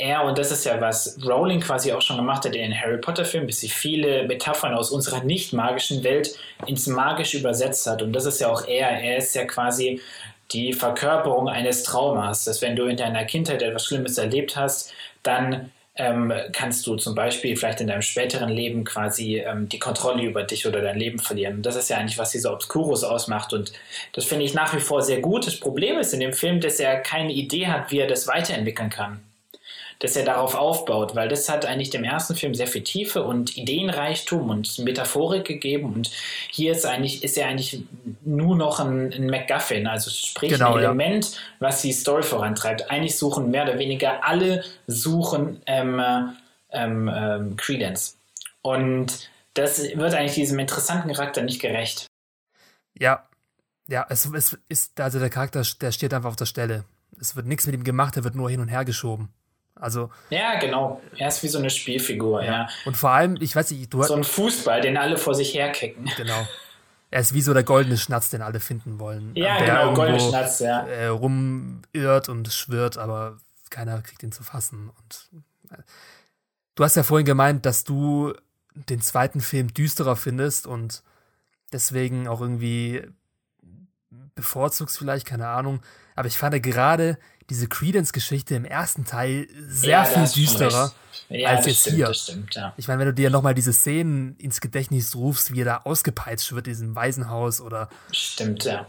er, 0.00 0.24
und 0.24 0.38
das 0.38 0.50
ist 0.50 0.64
ja 0.64 0.80
was 0.80 1.18
Rowling 1.24 1.60
quasi 1.60 1.92
auch 1.92 2.00
schon 2.00 2.16
gemacht 2.16 2.46
hat 2.46 2.56
in 2.56 2.62
den 2.62 2.80
Harry 2.80 2.96
Potter-Filmen, 2.96 3.46
bis 3.46 3.60
sie 3.60 3.68
viele 3.68 4.24
Metaphern 4.26 4.72
aus 4.72 4.90
unserer 4.90 5.22
nicht 5.22 5.52
magischen 5.52 6.02
Welt 6.02 6.30
ins 6.66 6.86
Magische 6.86 7.38
übersetzt 7.38 7.86
hat. 7.86 8.00
Und 8.00 8.14
das 8.14 8.24
ist 8.24 8.40
ja 8.40 8.48
auch 8.48 8.66
er. 8.66 8.88
Er 8.88 9.18
ist 9.18 9.34
ja 9.34 9.44
quasi 9.44 10.00
die 10.52 10.72
Verkörperung 10.72 11.48
eines 11.48 11.82
Traumas, 11.82 12.44
dass 12.44 12.62
wenn 12.62 12.76
du 12.76 12.86
in 12.86 12.96
deiner 12.96 13.24
Kindheit 13.24 13.62
etwas 13.62 13.84
Schlimmes 13.84 14.16
erlebt 14.16 14.56
hast, 14.56 14.92
dann 15.22 15.70
ähm, 15.96 16.32
kannst 16.52 16.86
du 16.86 16.96
zum 16.96 17.14
Beispiel 17.14 17.54
vielleicht 17.54 17.82
in 17.82 17.88
deinem 17.88 18.00
späteren 18.00 18.48
Leben 18.48 18.84
quasi 18.84 19.36
ähm, 19.36 19.68
die 19.68 19.78
Kontrolle 19.78 20.22
über 20.22 20.44
dich 20.44 20.66
oder 20.66 20.80
dein 20.80 20.98
Leben 20.98 21.18
verlieren. 21.18 21.56
Und 21.56 21.66
das 21.66 21.76
ist 21.76 21.90
ja 21.90 21.98
eigentlich, 21.98 22.16
was 22.16 22.30
dieser 22.30 22.54
Obscurus 22.54 23.04
ausmacht. 23.04 23.52
Und 23.52 23.74
das 24.14 24.24
finde 24.24 24.46
ich 24.46 24.54
nach 24.54 24.74
wie 24.74 24.80
vor 24.80 25.02
sehr 25.02 25.20
gut. 25.20 25.46
Das 25.46 25.60
Problem 25.60 25.98
ist 25.98 26.14
in 26.14 26.20
dem 26.20 26.32
Film, 26.32 26.60
dass 26.60 26.80
er 26.80 27.00
keine 27.00 27.32
Idee 27.32 27.66
hat, 27.66 27.90
wie 27.90 27.98
er 27.98 28.08
das 28.08 28.26
weiterentwickeln 28.26 28.88
kann 28.88 29.20
dass 30.00 30.16
er 30.16 30.24
darauf 30.24 30.54
aufbaut, 30.54 31.14
weil 31.14 31.28
das 31.28 31.48
hat 31.48 31.66
eigentlich 31.66 31.90
dem 31.90 32.04
ersten 32.04 32.34
Film 32.34 32.54
sehr 32.54 32.66
viel 32.66 32.82
Tiefe 32.82 33.22
und 33.22 33.56
Ideenreichtum 33.56 34.48
und 34.48 34.78
Metaphorik 34.80 35.44
gegeben 35.44 35.92
und 35.94 36.10
hier 36.50 36.72
ist 36.72 36.86
eigentlich 36.86 37.22
ist 37.22 37.36
er 37.36 37.46
eigentlich 37.46 37.82
nur 38.22 38.56
noch 38.56 38.80
ein, 38.80 39.12
ein 39.12 39.26
MacGuffin, 39.26 39.86
also 39.86 40.10
sprich 40.10 40.52
genau, 40.52 40.74
ein 40.74 40.84
Element, 40.84 41.30
ja. 41.32 41.38
was 41.60 41.82
die 41.82 41.92
Story 41.92 42.22
vorantreibt. 42.22 42.90
Eigentlich 42.90 43.16
suchen 43.16 43.50
mehr 43.50 43.64
oder 43.64 43.78
weniger 43.78 44.24
alle 44.24 44.64
suchen 44.86 45.62
ähm, 45.66 46.02
ähm, 46.72 47.10
ähm, 47.14 47.56
Credence 47.56 48.16
und 48.62 49.28
das 49.54 49.82
wird 49.82 50.14
eigentlich 50.14 50.34
diesem 50.34 50.58
interessanten 50.58 51.12
Charakter 51.12 51.42
nicht 51.42 51.60
gerecht. 51.60 52.06
Ja, 52.94 53.28
ja, 53.86 54.06
es, 54.08 54.24
es 54.24 54.56
ist 54.68 54.98
also 55.00 55.18
der 55.18 55.30
Charakter, 55.30 55.62
der 55.80 55.92
steht 55.92 56.14
einfach 56.14 56.30
auf 56.30 56.36
der 56.36 56.46
Stelle. 56.46 56.84
Es 57.20 57.36
wird 57.36 57.46
nichts 57.46 57.66
mit 57.66 57.74
ihm 57.74 57.84
gemacht, 57.84 58.16
er 58.16 58.24
wird 58.24 58.36
nur 58.36 58.48
hin 58.48 58.60
und 58.60 58.68
her 58.68 58.84
geschoben. 58.84 59.28
Also, 59.80 60.10
ja, 60.28 60.58
genau. 60.58 61.00
Er 61.16 61.28
ist 61.28 61.42
wie 61.42 61.48
so 61.48 61.58
eine 61.58 61.70
Spielfigur, 61.70 62.42
ja. 62.42 62.52
ja. 62.52 62.68
Und 62.84 62.96
vor 62.96 63.10
allem, 63.10 63.36
ich 63.40 63.56
weiß 63.56 63.70
nicht, 63.70 63.92
du 63.92 64.02
So 64.02 64.14
ein 64.14 64.24
Fußball, 64.24 64.80
den 64.80 64.96
alle 64.96 65.16
vor 65.16 65.34
sich 65.34 65.54
herkicken. 65.54 66.10
Genau. 66.16 66.46
Er 67.12 67.22
ist 67.22 67.34
wie 67.34 67.42
so 67.42 67.52
der 67.52 67.64
goldene 67.64 67.98
Schnatz, 67.98 68.30
den 68.30 68.40
alle 68.40 68.60
finden 68.60 69.00
wollen. 69.00 69.32
Ja, 69.34 69.58
der 69.58 69.66
genau, 69.66 69.94
goldene 69.94 70.20
Schnatz, 70.20 70.60
ja. 70.60 70.86
Äh, 70.86 71.08
rumirrt 71.08 72.28
und 72.28 72.52
schwirrt, 72.52 72.98
aber 72.98 73.38
keiner 73.68 74.00
kriegt 74.00 74.22
ihn 74.22 74.30
zu 74.30 74.44
fassen. 74.44 74.90
Und 74.96 75.42
äh, 75.72 75.82
du 76.76 76.84
hast 76.84 76.94
ja 76.94 77.02
vorhin 77.02 77.26
gemeint, 77.26 77.66
dass 77.66 77.82
du 77.82 78.32
den 78.74 79.00
zweiten 79.00 79.40
Film 79.40 79.74
düsterer 79.74 80.14
findest 80.14 80.68
und 80.68 81.02
deswegen 81.72 82.28
auch 82.28 82.40
irgendwie 82.40 83.02
bevorzugst 84.36 84.96
vielleicht, 84.96 85.26
keine 85.26 85.48
Ahnung. 85.48 85.80
Aber 86.16 86.28
ich 86.28 86.36
fand 86.36 86.60
gerade 86.62 87.18
diese 87.48 87.66
Credence-Geschichte 87.66 88.54
im 88.54 88.64
ersten 88.64 89.04
Teil 89.04 89.48
sehr 89.66 89.90
ja, 89.90 90.04
viel 90.04 90.42
düsterer 90.42 90.92
ja, 91.28 91.50
als 91.50 91.66
jetzt 91.66 91.80
stimmt, 91.80 91.96
hier. 91.96 92.14
Stimmt, 92.14 92.54
ja. 92.54 92.74
Ich 92.76 92.88
meine, 92.88 93.00
wenn 93.00 93.08
du 93.08 93.14
dir 93.14 93.30
nochmal 93.30 93.54
diese 93.54 93.72
Szenen 93.72 94.36
ins 94.36 94.60
Gedächtnis 94.60 95.16
rufst, 95.16 95.52
wie 95.52 95.62
er 95.62 95.64
da 95.64 95.76
ausgepeitscht 95.78 96.52
wird 96.52 96.66
in 96.66 96.72
diesem 96.72 96.94
Waisenhaus 96.94 97.60
oder. 97.60 97.88
Stimmt, 98.12 98.64
ja. 98.64 98.86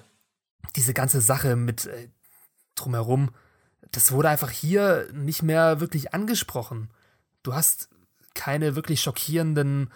Diese 0.76 0.94
ganze 0.94 1.22
Sache 1.22 1.56
mit 1.56 1.88
äh, 1.88 2.10
drumherum, 2.76 3.32
das 3.92 4.12
wurde 4.12 4.30
einfach 4.30 4.52
hier 4.52 5.08
nicht 5.14 5.44
mehr 5.44 5.80
wirklich 5.80 6.14
angesprochen. 6.14 6.90
Du 7.44 7.54
hast 7.54 7.90
keine 8.34 8.76
wirklich 8.76 9.02
schockierenden 9.02 9.92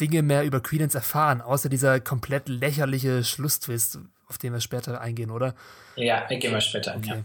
Dinge 0.00 0.22
mehr 0.22 0.44
über 0.44 0.60
Credence 0.60 0.94
erfahren, 0.94 1.40
außer 1.40 1.68
dieser 1.68 2.00
komplett 2.00 2.48
lächerliche 2.48 3.24
Schlusstwist, 3.24 3.98
auf 4.28 4.38
den 4.38 4.52
wir 4.52 4.60
später 4.60 5.00
eingehen, 5.00 5.30
oder? 5.30 5.54
Ja, 5.96 6.26
gehen 6.26 6.52
wir 6.52 6.60
später 6.60 6.96
okay. 6.96 7.08
ja. 7.08 7.24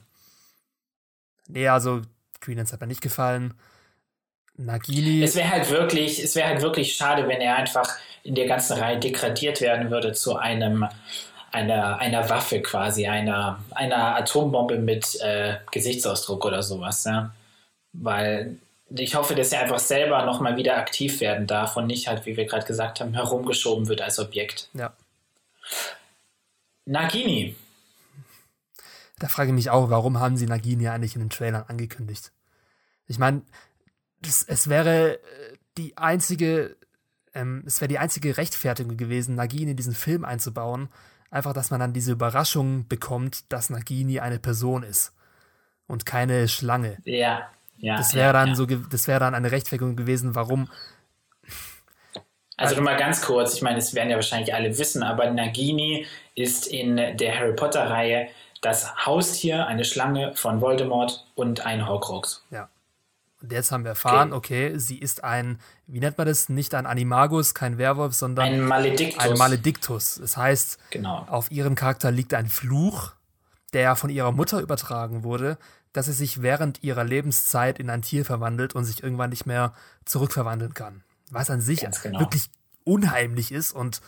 Nee, 1.47 1.67
also 1.67 2.01
Credence 2.39 2.73
hat 2.73 2.81
mir 2.81 2.87
nicht 2.87 3.01
gefallen. 3.01 3.53
Nagini. 4.55 5.23
Es 5.23 5.35
wäre 5.35 5.49
halt 5.49 5.69
wirklich, 5.69 6.23
es 6.23 6.35
wäre 6.35 6.47
halt 6.47 6.61
wirklich 6.61 6.95
schade, 6.95 7.27
wenn 7.27 7.41
er 7.41 7.55
einfach 7.55 7.89
in 8.23 8.35
der 8.35 8.47
ganzen 8.47 8.77
Reihe 8.77 8.99
degradiert 8.99 9.61
werden 9.61 9.89
würde 9.89 10.13
zu 10.13 10.37
einem 10.37 10.87
einer, 11.51 11.99
einer 11.99 12.29
Waffe 12.29 12.61
quasi, 12.61 13.07
einer, 13.07 13.63
einer 13.71 14.15
Atombombe 14.15 14.79
mit 14.79 15.19
äh, 15.21 15.57
Gesichtsausdruck 15.71 16.45
oder 16.45 16.63
sowas, 16.63 17.03
ja. 17.03 17.33
Weil 17.93 18.57
ich 18.89 19.15
hoffe, 19.15 19.35
dass 19.35 19.51
er 19.51 19.61
einfach 19.61 19.79
selber 19.79 20.25
nochmal 20.25 20.57
wieder 20.57 20.77
aktiv 20.77 21.21
werden 21.21 21.45
darf 21.45 21.77
und 21.77 21.87
nicht 21.87 22.07
halt, 22.07 22.25
wie 22.25 22.37
wir 22.37 22.45
gerade 22.45 22.65
gesagt 22.65 22.99
haben, 22.99 23.13
herumgeschoben 23.13 23.87
wird 23.87 24.01
als 24.01 24.19
Objekt. 24.19 24.69
Ja. 24.73 24.93
Nagini. 26.85 27.55
Da 29.19 29.27
frage 29.27 29.49
ich 29.49 29.55
mich 29.55 29.69
auch, 29.69 29.89
warum 29.89 30.19
haben 30.19 30.37
sie 30.37 30.47
Nagini 30.47 30.87
eigentlich 30.87 31.15
in 31.15 31.21
den 31.21 31.29
Trailern 31.29 31.63
angekündigt? 31.67 32.31
Ich 33.07 33.19
meine, 33.19 33.43
es 34.47 34.69
wäre 34.69 35.15
äh, 35.15 35.57
die 35.77 35.97
einzige, 35.97 36.75
ähm, 37.33 37.63
es 37.65 37.81
wäre 37.81 37.89
die 37.89 37.99
einzige 37.99 38.37
Rechtfertigung 38.37 38.97
gewesen, 38.97 39.35
Nagini 39.35 39.71
in 39.71 39.77
diesen 39.77 39.93
Film 39.93 40.25
einzubauen. 40.25 40.89
Einfach, 41.29 41.53
dass 41.53 41.71
man 41.71 41.79
dann 41.79 41.93
diese 41.93 42.11
Überraschung 42.11 42.87
bekommt, 42.87 43.51
dass 43.51 43.69
Nagini 43.69 44.19
eine 44.19 44.39
Person 44.39 44.83
ist 44.83 45.13
und 45.87 46.05
keine 46.05 46.47
Schlange. 46.47 46.97
Ja, 47.05 47.49
ja. 47.77 47.97
Das 47.97 48.13
wäre 48.13 48.27
ja, 48.27 48.33
dann 48.33 48.49
ja. 48.49 48.55
so, 48.55 48.65
das 48.65 49.07
wäre 49.07 49.19
dann 49.19 49.35
eine 49.35 49.51
Rechtfertigung 49.51 49.95
gewesen, 49.95 50.35
warum. 50.35 50.69
Also, 52.57 52.75
also 52.75 52.83
mal 52.83 52.97
ganz 52.97 53.21
kurz, 53.21 53.55
ich 53.55 53.61
meine, 53.61 53.79
es 53.79 53.93
werden 53.93 54.09
ja 54.09 54.15
wahrscheinlich 54.15 54.53
alle 54.53 54.77
wissen, 54.77 55.03
aber 55.03 55.29
Nagini 55.31 56.05
ist 56.35 56.67
in 56.67 56.97
der 56.97 57.39
Harry 57.39 57.53
Potter-Reihe 57.53 58.27
das 58.61 59.05
Haustier, 59.05 59.67
eine 59.67 59.83
Schlange 59.83 60.33
von 60.35 60.61
Voldemort 60.61 61.25
und 61.35 61.65
ein 61.65 61.87
Horcrux. 61.87 62.43
Ja. 62.49 62.69
Und 63.41 63.51
jetzt 63.51 63.73
haben 63.73 63.83
wir 63.83 63.89
erfahren, 63.89 64.31
okay. 64.31 64.67
okay, 64.69 64.79
sie 64.79 64.97
ist 64.97 65.23
ein, 65.23 65.59
wie 65.85 65.99
nennt 65.99 66.17
man 66.17 66.25
das? 66.25 66.47
Nicht 66.47 66.73
ein 66.75 66.85
Animagus, 66.85 67.53
kein 67.53 67.77
Werwolf, 67.77 68.13
sondern 68.13 68.45
ein 68.45 68.61
Malediktus. 68.61 69.21
Ein 69.21 69.37
Malediktus. 69.37 70.15
Das 70.21 70.37
heißt, 70.37 70.79
genau. 70.91 71.25
auf 71.29 71.51
ihrem 71.51 71.75
Charakter 71.75 72.09
liegt 72.09 72.33
ein 72.33 72.47
Fluch, 72.47 73.11
der 73.73 73.97
von 73.97 74.09
ihrer 74.09 74.31
Mutter 74.31 74.61
übertragen 74.61 75.23
wurde, 75.23 75.57
dass 75.91 76.05
sie 76.05 76.13
sich 76.13 76.41
während 76.41 76.83
ihrer 76.83 77.03
Lebenszeit 77.03 77.79
in 77.79 77.89
ein 77.89 78.01
Tier 78.01 78.23
verwandelt 78.23 78.75
und 78.75 78.85
sich 78.85 79.03
irgendwann 79.03 79.31
nicht 79.31 79.45
mehr 79.45 79.73
zurückverwandeln 80.05 80.73
kann. 80.73 81.03
Was 81.33 81.49
an 81.49 81.61
sich 81.61 81.85
genau. 82.01 82.19
wirklich 82.19 82.45
unheimlich 82.83 83.51
ist 83.51 83.73
und 83.73 84.01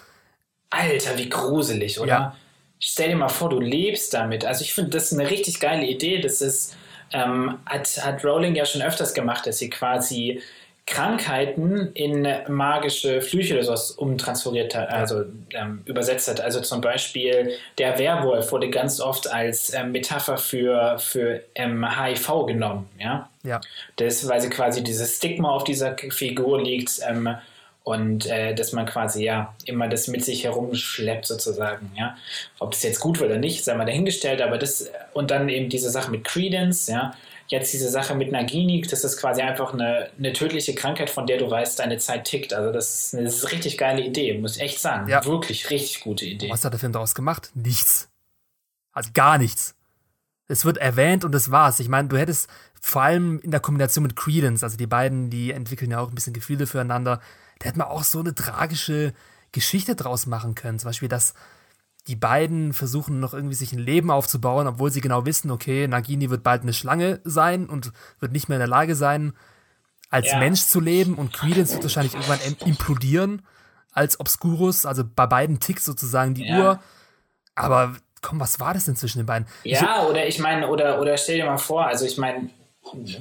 Alter, 0.69 1.17
wie 1.17 1.29
gruselig, 1.29 1.99
oder? 1.99 2.07
Ja 2.07 2.35
stell 2.79 3.09
dir 3.09 3.15
mal 3.15 3.29
vor, 3.29 3.49
du 3.49 3.59
lebst 3.59 4.13
damit. 4.13 4.45
Also 4.45 4.63
ich 4.63 4.73
finde, 4.73 4.91
das 4.91 5.11
ist 5.11 5.19
eine 5.19 5.29
richtig 5.29 5.59
geile 5.59 5.85
Idee. 5.85 6.19
Das 6.19 6.41
ist, 6.41 6.75
ähm, 7.11 7.59
hat, 7.65 7.87
hat 8.03 8.23
Rowling 8.23 8.55
ja 8.55 8.65
schon 8.65 8.81
öfters 8.81 9.13
gemacht, 9.13 9.47
dass 9.47 9.57
sie 9.57 9.69
quasi 9.69 10.41
Krankheiten 10.87 11.91
in 11.95 12.27
magische 12.47 13.19
Flüche 13.21 13.55
oder 13.55 13.63
sowas 13.63 13.91
umtransferiert 13.91 14.75
hat, 14.75 14.89
also 14.89 15.23
ähm, 15.53 15.81
übersetzt 15.85 16.27
hat. 16.27 16.41
Also 16.41 16.61
zum 16.61 16.81
Beispiel 16.81 17.53
der 17.79 17.97
Werwolf 17.97 18.51
wurde 18.51 18.69
ganz 18.69 18.99
oft 18.99 19.31
als 19.31 19.73
ähm, 19.73 19.91
Metapher 19.93 20.37
für, 20.37 20.99
für 20.99 21.41
ähm, 21.55 21.83
HIV 21.83 22.45
genommen. 22.45 22.87
Ja? 22.99 23.29
ja. 23.43 23.61
Das, 23.95 24.27
weil 24.27 24.41
sie 24.41 24.49
quasi 24.51 24.83
dieses 24.83 25.17
Stigma 25.17 25.49
auf 25.49 25.63
dieser 25.63 25.95
Figur 25.97 26.61
liegt 26.61 26.99
ähm, 27.09 27.35
und 27.83 28.27
äh, 28.27 28.53
dass 28.53 28.71
man 28.71 28.85
quasi 28.85 29.23
ja 29.23 29.55
immer 29.65 29.87
das 29.87 30.07
mit 30.07 30.23
sich 30.23 30.43
herumschleppt 30.43 31.25
sozusagen. 31.25 31.91
Ja? 31.97 32.15
Ob 32.59 32.71
das 32.71 32.83
jetzt 32.83 32.99
gut 32.99 33.19
wird 33.19 33.31
oder 33.31 33.39
nicht, 33.39 33.63
sei 33.63 33.73
mal 33.73 33.85
dahingestellt, 33.85 34.39
aber 34.39 34.59
das 34.59 34.91
und 35.13 35.31
dann 35.31 35.49
eben 35.49 35.69
diese 35.69 35.89
Sache 35.89 36.11
mit 36.11 36.25
Credence, 36.25 36.87
ja 36.87 37.15
Jetzt 37.47 37.73
diese 37.73 37.89
Sache 37.89 38.15
mit 38.15 38.31
Nagini, 38.31 38.81
das 38.81 39.03
ist 39.03 39.17
quasi 39.17 39.41
einfach 39.41 39.73
eine, 39.73 40.09
eine 40.17 40.33
tödliche 40.33 40.73
Krankheit, 40.73 41.09
von 41.09 41.27
der 41.27 41.37
du 41.37 41.49
weißt, 41.49 41.77
deine 41.79 41.97
Zeit 41.97 42.25
tickt. 42.25 42.53
Also 42.53 42.71
das 42.71 43.05
ist 43.05 43.13
eine, 43.13 43.25
das 43.25 43.35
ist 43.35 43.45
eine 43.45 43.53
richtig 43.53 43.77
geile 43.77 44.01
Idee, 44.01 44.37
muss 44.39 44.55
ich 44.55 44.63
echt 44.63 44.79
sagen. 44.79 45.07
Ja. 45.07 45.23
Wirklich 45.25 45.69
richtig 45.69 46.01
gute 46.01 46.25
Idee. 46.25 46.49
Was 46.49 46.65
hat 46.65 46.73
der 46.73 46.79
Film 46.79 46.91
daraus 46.91 47.13
gemacht? 47.13 47.51
Nichts. 47.53 48.09
Also 48.93 49.11
gar 49.13 49.37
nichts. 49.37 49.75
Es 50.47 50.65
wird 50.65 50.77
erwähnt 50.77 51.23
und 51.23 51.31
das 51.31 51.51
war's. 51.51 51.79
Ich 51.79 51.89
meine, 51.89 52.07
du 52.07 52.17
hättest 52.17 52.49
vor 52.81 53.01
allem 53.01 53.39
in 53.41 53.51
der 53.51 53.59
Kombination 53.59 54.03
mit 54.03 54.15
Credence, 54.15 54.63
also 54.63 54.77
die 54.77 54.87
beiden, 54.87 55.29
die 55.29 55.51
entwickeln 55.51 55.91
ja 55.91 55.99
auch 55.99 56.09
ein 56.09 56.15
bisschen 56.15 56.33
Gefühle 56.33 56.67
füreinander, 56.67 57.19
da 57.59 57.67
hätte 57.67 57.79
man 57.79 57.87
auch 57.87 58.03
so 58.03 58.19
eine 58.19 58.35
tragische 58.35 59.13
Geschichte 59.51 59.95
draus 59.95 60.25
machen 60.25 60.55
können. 60.55 60.77
Zum 60.77 60.89
Beispiel, 60.89 61.09
dass 61.09 61.33
die 62.07 62.15
beiden 62.15 62.73
versuchen 62.73 63.19
noch 63.19 63.33
irgendwie 63.33 63.55
sich 63.55 63.73
ein 63.73 63.79
Leben 63.79 64.11
aufzubauen, 64.11 64.67
obwohl 64.67 64.91
sie 64.91 65.01
genau 65.01 65.25
wissen, 65.25 65.49
okay, 65.49 65.87
Nagini 65.87 66.29
wird 66.29 66.43
bald 66.43 66.61
eine 66.61 66.73
Schlange 66.73 67.19
sein 67.23 67.67
und 67.67 67.91
wird 68.19 68.31
nicht 68.31 68.47
mehr 68.47 68.57
in 68.57 68.61
der 68.61 68.67
Lage 68.67 68.95
sein, 68.95 69.33
als 70.09 70.27
ja. 70.27 70.37
Mensch 70.37 70.61
zu 70.65 70.79
leben 70.79 71.15
und 71.15 71.33
Credence 71.33 71.73
wird 71.73 71.83
wahrscheinlich 71.83 72.13
irgendwann 72.13 72.39
implodieren 72.65 73.41
als 73.91 74.19
Obscurus, 74.19 74.85
also 74.85 75.03
bei 75.03 75.25
beiden 75.25 75.59
tickt 75.59 75.81
sozusagen 75.81 76.35
die 76.35 76.45
ja. 76.45 76.59
Uhr. 76.59 76.79
Aber 77.55 77.95
komm, 78.21 78.39
was 78.39 78.59
war 78.59 78.73
das 78.73 78.85
denn 78.85 78.97
zwischen 78.97 79.19
den 79.19 79.25
beiden? 79.25 79.47
Ja, 79.63 80.03
ich, 80.03 80.09
oder 80.09 80.27
ich 80.27 80.39
meine, 80.39 80.67
oder, 80.67 80.99
oder 80.99 81.17
stell 81.17 81.37
dir 81.37 81.45
mal 81.45 81.57
vor, 81.57 81.87
also 81.87 82.05
ich 82.05 82.17
meine, 82.17 82.49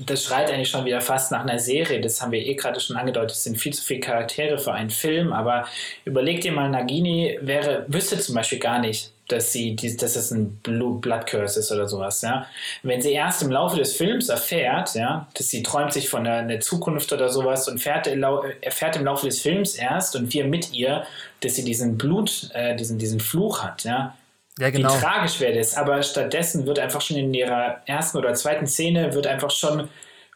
das 0.07 0.25
schreit 0.25 0.51
eigentlich 0.51 0.69
schon 0.69 0.85
wieder 0.85 1.01
fast 1.01 1.33
nach 1.33 1.41
einer 1.41 1.59
Serie. 1.59 2.01
Das 2.01 2.21
haben 2.21 2.33
wir 2.33 2.45
eh 2.45 2.55
gerade 2.55 2.81
schon 2.81 2.97
angedeutet. 2.97 3.33
Es 3.33 3.45
sind 3.45 3.57
viel 3.57 3.73
zu 3.73 3.83
viele 3.83 4.01
Charaktere 4.01 4.59
für 4.59 4.73
einen 4.73 4.91
Film. 4.91 5.33
Aber 5.33 5.67
überleg 6.05 6.41
dir 6.43 6.53
mal, 6.53 6.69
Nagini 6.69 7.39
wäre, 7.41 7.85
wüsste 7.89 8.19
zum 8.19 8.35
Beispiel 8.35 8.59
gar 8.59 8.79
nicht, 8.79 9.11
dass 9.29 9.53
sie, 9.53 9.75
dass 9.75 10.17
es 10.17 10.31
ein 10.31 10.59
Blood 10.63 11.27
Curse 11.27 11.61
ist 11.61 11.73
oder 11.73 11.89
sowas, 11.89 12.21
ja. 12.21 12.47
Wenn 12.83 13.01
sie 13.01 13.13
erst 13.13 13.43
im 13.43 13.51
Laufe 13.51 13.79
des 13.79 13.97
Films 13.97 14.29
erfährt, 14.29 14.95
ja, 14.95 15.29
dass 15.35 15.49
sie 15.49 15.63
träumt 15.63 15.95
sich 15.95 16.11
von 16.11 16.27
einer, 16.27 16.61
Zukunft 16.61 17.11
oder 17.13 17.31
sowas 17.31 17.67
und 17.69 17.79
fährt, 17.79 18.07
erfährt 18.07 18.97
im 18.97 19.05
Laufe 19.07 19.27
des 19.27 19.41
Films 19.41 19.77
erst 19.77 20.15
und 20.15 20.33
wir 20.35 20.45
mit 20.45 20.75
ihr, 20.75 21.07
dass 21.41 21.55
sie 21.55 21.65
diesen 21.65 21.97
Blut, 21.97 22.51
äh, 22.53 22.77
diesen, 22.77 22.99
diesen 22.99 23.19
Fluch 23.19 23.63
hat, 23.63 23.85
ja, 23.85 24.15
ja, 24.59 24.71
genau. 24.71 24.95
wie 24.95 25.01
tragisch 25.01 25.41
wäre 25.41 25.59
das. 25.59 25.75
Aber 25.75 26.03
stattdessen 26.03 26.67
wird 26.67 26.79
einfach 26.79 27.01
schon 27.01 27.17
in 27.17 27.35
ihrer 27.35 27.83
ersten 27.87 28.19
oder 28.19 28.35
zweiten 28.35 28.67
Szene 28.67 29.15
wird 29.15 29.27
einfach 29.27 29.51
schon 29.51 29.89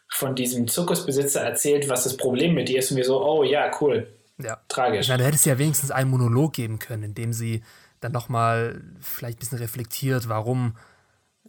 von 0.09 0.35
diesem 0.35 0.67
Zirkusbesitzer 0.67 1.41
erzählt, 1.41 1.87
was 1.87 2.03
das 2.03 2.17
Problem 2.17 2.55
mit 2.55 2.69
ihr 2.69 2.79
ist 2.79 2.91
und 2.91 2.97
wir 2.97 3.05
so, 3.05 3.23
oh 3.23 3.43
ja, 3.43 3.71
cool. 3.79 4.07
Ja. 4.37 4.59
Tragisch. 4.67 5.07
Ja, 5.07 5.17
da 5.17 5.25
hätte 5.25 5.35
es 5.35 5.45
ja 5.45 5.57
wenigstens 5.57 5.91
einen 5.91 6.09
Monolog 6.09 6.53
geben 6.53 6.79
können, 6.79 7.03
in 7.03 7.13
dem 7.13 7.33
sie 7.33 7.63
dann 7.99 8.11
nochmal 8.11 8.81
vielleicht 9.01 9.37
ein 9.37 9.39
bisschen 9.39 9.57
reflektiert, 9.59 10.29
warum 10.29 10.75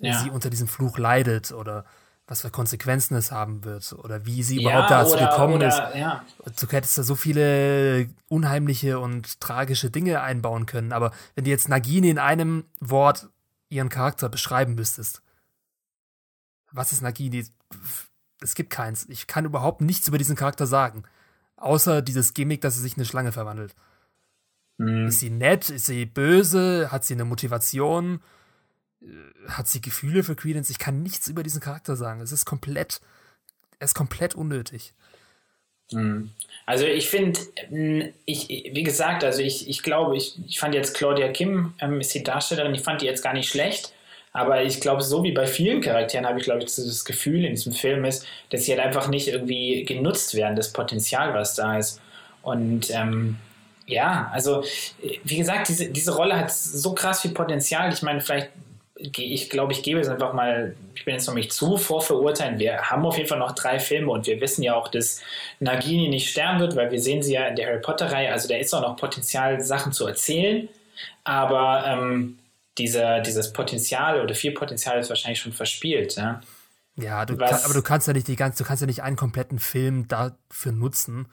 ja. 0.00 0.18
sie 0.18 0.30
unter 0.30 0.50
diesem 0.50 0.66
Fluch 0.66 0.98
leidet 0.98 1.52
oder 1.52 1.84
was 2.30 2.42
für 2.42 2.50
Konsequenzen 2.50 3.16
es 3.16 3.32
haben 3.32 3.64
wird 3.64 3.92
oder 3.92 4.24
wie 4.24 4.44
sie 4.44 4.62
ja, 4.62 4.70
überhaupt 4.70 4.90
dazu 4.92 5.14
oder, 5.14 5.30
gekommen 5.30 5.54
oder, 5.54 5.66
ist. 5.66 5.96
Ja. 5.96 6.24
Du 6.60 6.68
hättest 6.68 6.96
da 6.96 7.02
so 7.02 7.16
viele 7.16 8.08
unheimliche 8.28 9.00
und 9.00 9.40
tragische 9.40 9.90
Dinge 9.90 10.20
einbauen 10.20 10.64
können. 10.64 10.92
Aber 10.92 11.10
wenn 11.34 11.42
du 11.42 11.50
jetzt 11.50 11.68
Nagini 11.68 12.08
in 12.08 12.20
einem 12.20 12.66
Wort 12.78 13.28
ihren 13.68 13.88
Charakter 13.88 14.28
beschreiben 14.28 14.76
müsstest, 14.76 15.22
was 16.70 16.92
ist 16.92 17.02
Nagini? 17.02 17.44
Es 18.40 18.54
gibt 18.54 18.70
keins. 18.70 19.06
Ich 19.08 19.26
kann 19.26 19.44
überhaupt 19.44 19.80
nichts 19.80 20.06
über 20.06 20.16
diesen 20.16 20.36
Charakter 20.36 20.68
sagen. 20.68 21.02
Außer 21.56 22.00
dieses 22.00 22.32
Gimmick, 22.32 22.60
dass 22.60 22.76
sie 22.76 22.80
sich 22.80 22.92
in 22.92 23.00
eine 23.00 23.06
Schlange 23.06 23.32
verwandelt. 23.32 23.74
Mhm. 24.78 25.08
Ist 25.08 25.18
sie 25.18 25.30
nett? 25.30 25.68
Ist 25.68 25.86
sie 25.86 26.06
böse? 26.06 26.92
Hat 26.92 27.04
sie 27.04 27.14
eine 27.14 27.24
Motivation? 27.24 28.20
Äh, 29.02 29.48
hat 29.48 29.68
sie 29.68 29.80
Gefühle 29.80 30.22
für 30.22 30.36
Credence? 30.36 30.70
Ich 30.70 30.78
kann 30.78 31.02
nichts 31.02 31.28
über 31.28 31.42
diesen 31.42 31.60
Charakter 31.60 31.96
sagen. 31.96 32.20
Es 32.20 32.32
ist 32.32 32.44
komplett, 32.44 33.00
er 33.78 33.84
ist 33.84 33.94
komplett 33.94 34.34
unnötig. 34.34 34.92
Hm. 35.92 36.30
Also 36.66 36.84
ich 36.86 37.08
finde, 37.08 37.40
hm, 37.68 38.12
ich, 38.24 38.48
wie 38.48 38.82
gesagt, 38.82 39.24
also 39.24 39.42
ich, 39.42 39.68
ich 39.68 39.82
glaube, 39.82 40.16
ich, 40.16 40.38
ich 40.46 40.60
fand 40.60 40.74
jetzt 40.74 40.96
Claudia 40.96 41.28
Kim, 41.28 41.74
ähm, 41.80 42.00
ist 42.00 42.14
die 42.14 42.22
Darstellerin, 42.22 42.74
ich 42.74 42.82
fand 42.82 43.02
die 43.02 43.06
jetzt 43.06 43.22
gar 43.22 43.32
nicht 43.32 43.48
schlecht. 43.48 43.92
Aber 44.32 44.62
ich 44.62 44.80
glaube, 44.80 45.02
so 45.02 45.24
wie 45.24 45.32
bei 45.32 45.46
vielen 45.46 45.80
Charakteren 45.80 46.24
habe 46.24 46.38
ich, 46.38 46.44
glaube 46.44 46.60
ich, 46.60 46.66
das 46.66 47.04
Gefühl 47.04 47.44
in 47.44 47.50
diesem 47.50 47.72
Film 47.72 48.04
ist, 48.04 48.24
dass 48.50 48.64
sie 48.64 48.72
halt 48.72 48.80
einfach 48.80 49.08
nicht 49.08 49.26
irgendwie 49.26 49.84
genutzt 49.84 50.34
werden, 50.34 50.54
das 50.54 50.72
Potenzial, 50.72 51.34
was 51.34 51.56
da 51.56 51.78
ist. 51.78 52.00
Und 52.42 52.90
ähm, 52.90 53.38
ja, 53.86 54.30
also 54.32 54.62
wie 55.24 55.36
gesagt, 55.36 55.68
diese, 55.68 55.90
diese 55.90 56.14
Rolle 56.14 56.38
hat 56.38 56.52
so 56.52 56.94
krass 56.94 57.22
viel 57.22 57.32
Potenzial. 57.32 57.92
Ich 57.92 58.02
meine, 58.02 58.20
vielleicht 58.20 58.50
ich 59.00 59.50
glaube, 59.50 59.72
ich 59.72 59.82
gebe 59.82 60.00
es 60.00 60.08
einfach 60.08 60.32
mal, 60.32 60.74
ich 60.94 61.04
bin 61.04 61.14
jetzt 61.14 61.26
noch 61.26 61.34
nicht 61.34 61.52
zu 61.52 61.76
vorverurteilen. 61.76 62.58
Wir 62.58 62.82
haben 62.82 63.04
auf 63.06 63.16
jeden 63.16 63.28
Fall 63.28 63.38
noch 63.38 63.52
drei 63.52 63.78
Filme 63.78 64.10
und 64.10 64.26
wir 64.26 64.40
wissen 64.40 64.62
ja 64.62 64.74
auch, 64.74 64.88
dass 64.88 65.20
Nagini 65.58 66.08
nicht 66.08 66.30
sterben 66.30 66.60
wird, 66.60 66.76
weil 66.76 66.90
wir 66.90 67.00
sehen 67.00 67.22
sie 67.22 67.34
ja 67.34 67.46
in 67.46 67.56
der 67.56 67.68
Harry 67.68 67.80
Potter-Reihe. 67.80 68.32
Also 68.32 68.48
da 68.48 68.56
ist 68.56 68.74
auch 68.74 68.82
noch 68.82 68.96
Potenzial, 68.96 69.60
Sachen 69.62 69.92
zu 69.92 70.06
erzählen. 70.06 70.68
Aber 71.24 71.84
ähm, 71.86 72.38
dieser, 72.78 73.20
dieses 73.20 73.52
Potenzial 73.52 74.20
oder 74.22 74.34
viel 74.34 74.52
Potenzial 74.52 74.98
ist 74.98 75.08
wahrscheinlich 75.08 75.40
schon 75.40 75.52
verspielt. 75.52 76.16
Ja, 76.16 76.40
ja 76.96 77.24
du 77.26 77.36
kann, 77.36 77.60
aber 77.64 77.74
du 77.74 77.82
kannst 77.82 78.06
ja 78.06 78.12
nicht 78.12 78.28
die 78.28 78.36
ganze, 78.36 78.62
du 78.62 78.68
kannst 78.68 78.80
ja 78.80 78.86
nicht 78.86 79.02
einen 79.02 79.16
kompletten 79.16 79.58
Film 79.58 80.08
dafür 80.08 80.72
nutzen, 80.72 81.26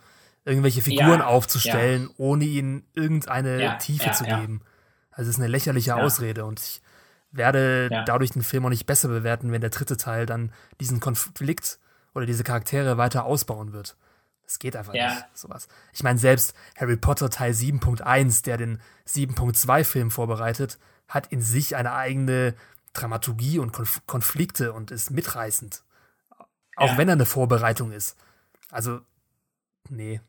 irgendwelche 0.45 0.82
Figuren 0.82 1.20
ja, 1.20 1.28
aufzustellen, 1.28 2.03
ja. 2.03 2.09
ohne 2.18 2.45
ihnen 2.45 2.86
irgendeine 2.93 3.78
Tiefe 3.80 4.11
zu 4.11 4.24
geben. 4.24 4.61
Also 5.11 5.30
es 5.30 5.36
ist 5.36 5.41
eine 5.41 5.51
lächerliche 5.51 5.95
Ausrede 5.95 6.45
und 6.45 6.59
ich 6.59 6.82
werde 7.38 7.89
ja. 7.91 8.03
dadurch 8.03 8.31
den 8.31 8.43
Film 8.43 8.65
auch 8.65 8.69
nicht 8.69 8.85
besser 8.85 9.07
bewerten, 9.07 9.51
wenn 9.51 9.61
der 9.61 9.69
dritte 9.69 9.97
Teil 9.97 10.25
dann 10.25 10.51
diesen 10.79 10.99
Konflikt 10.99 11.79
oder 12.13 12.25
diese 12.25 12.43
Charaktere 12.43 12.97
weiter 12.97 13.25
ausbauen 13.25 13.73
wird. 13.73 13.95
Das 14.45 14.59
geht 14.59 14.75
einfach 14.75 14.93
ja. 14.93 15.13
nicht, 15.13 15.25
sowas. 15.33 15.67
Ich 15.93 16.03
meine, 16.03 16.19
selbst 16.19 16.55
Harry 16.77 16.95
Potter 16.95 17.29
Teil 17.29 17.51
7.1, 17.51 18.43
der 18.45 18.57
den 18.57 18.79
7.2 19.07 19.83
Film 19.83 20.09
vorbereitet, 20.09 20.79
hat 21.07 21.27
in 21.27 21.41
sich 21.41 21.75
eine 21.75 21.93
eigene 21.93 22.55
Dramaturgie 22.93 23.59
und 23.59 23.73
Konf 23.73 24.01
Konflikte 24.07 24.73
und 24.73 24.91
ist 24.91 25.11
mitreißend. 25.11 25.83
Auch 26.77 26.91
ja. 26.91 26.97
wenn 26.97 27.09
er 27.09 27.13
eine 27.13 27.25
Vorbereitung 27.25 27.91
ist. 27.91 28.15
Also, 28.71 29.01
nee, 29.89 30.21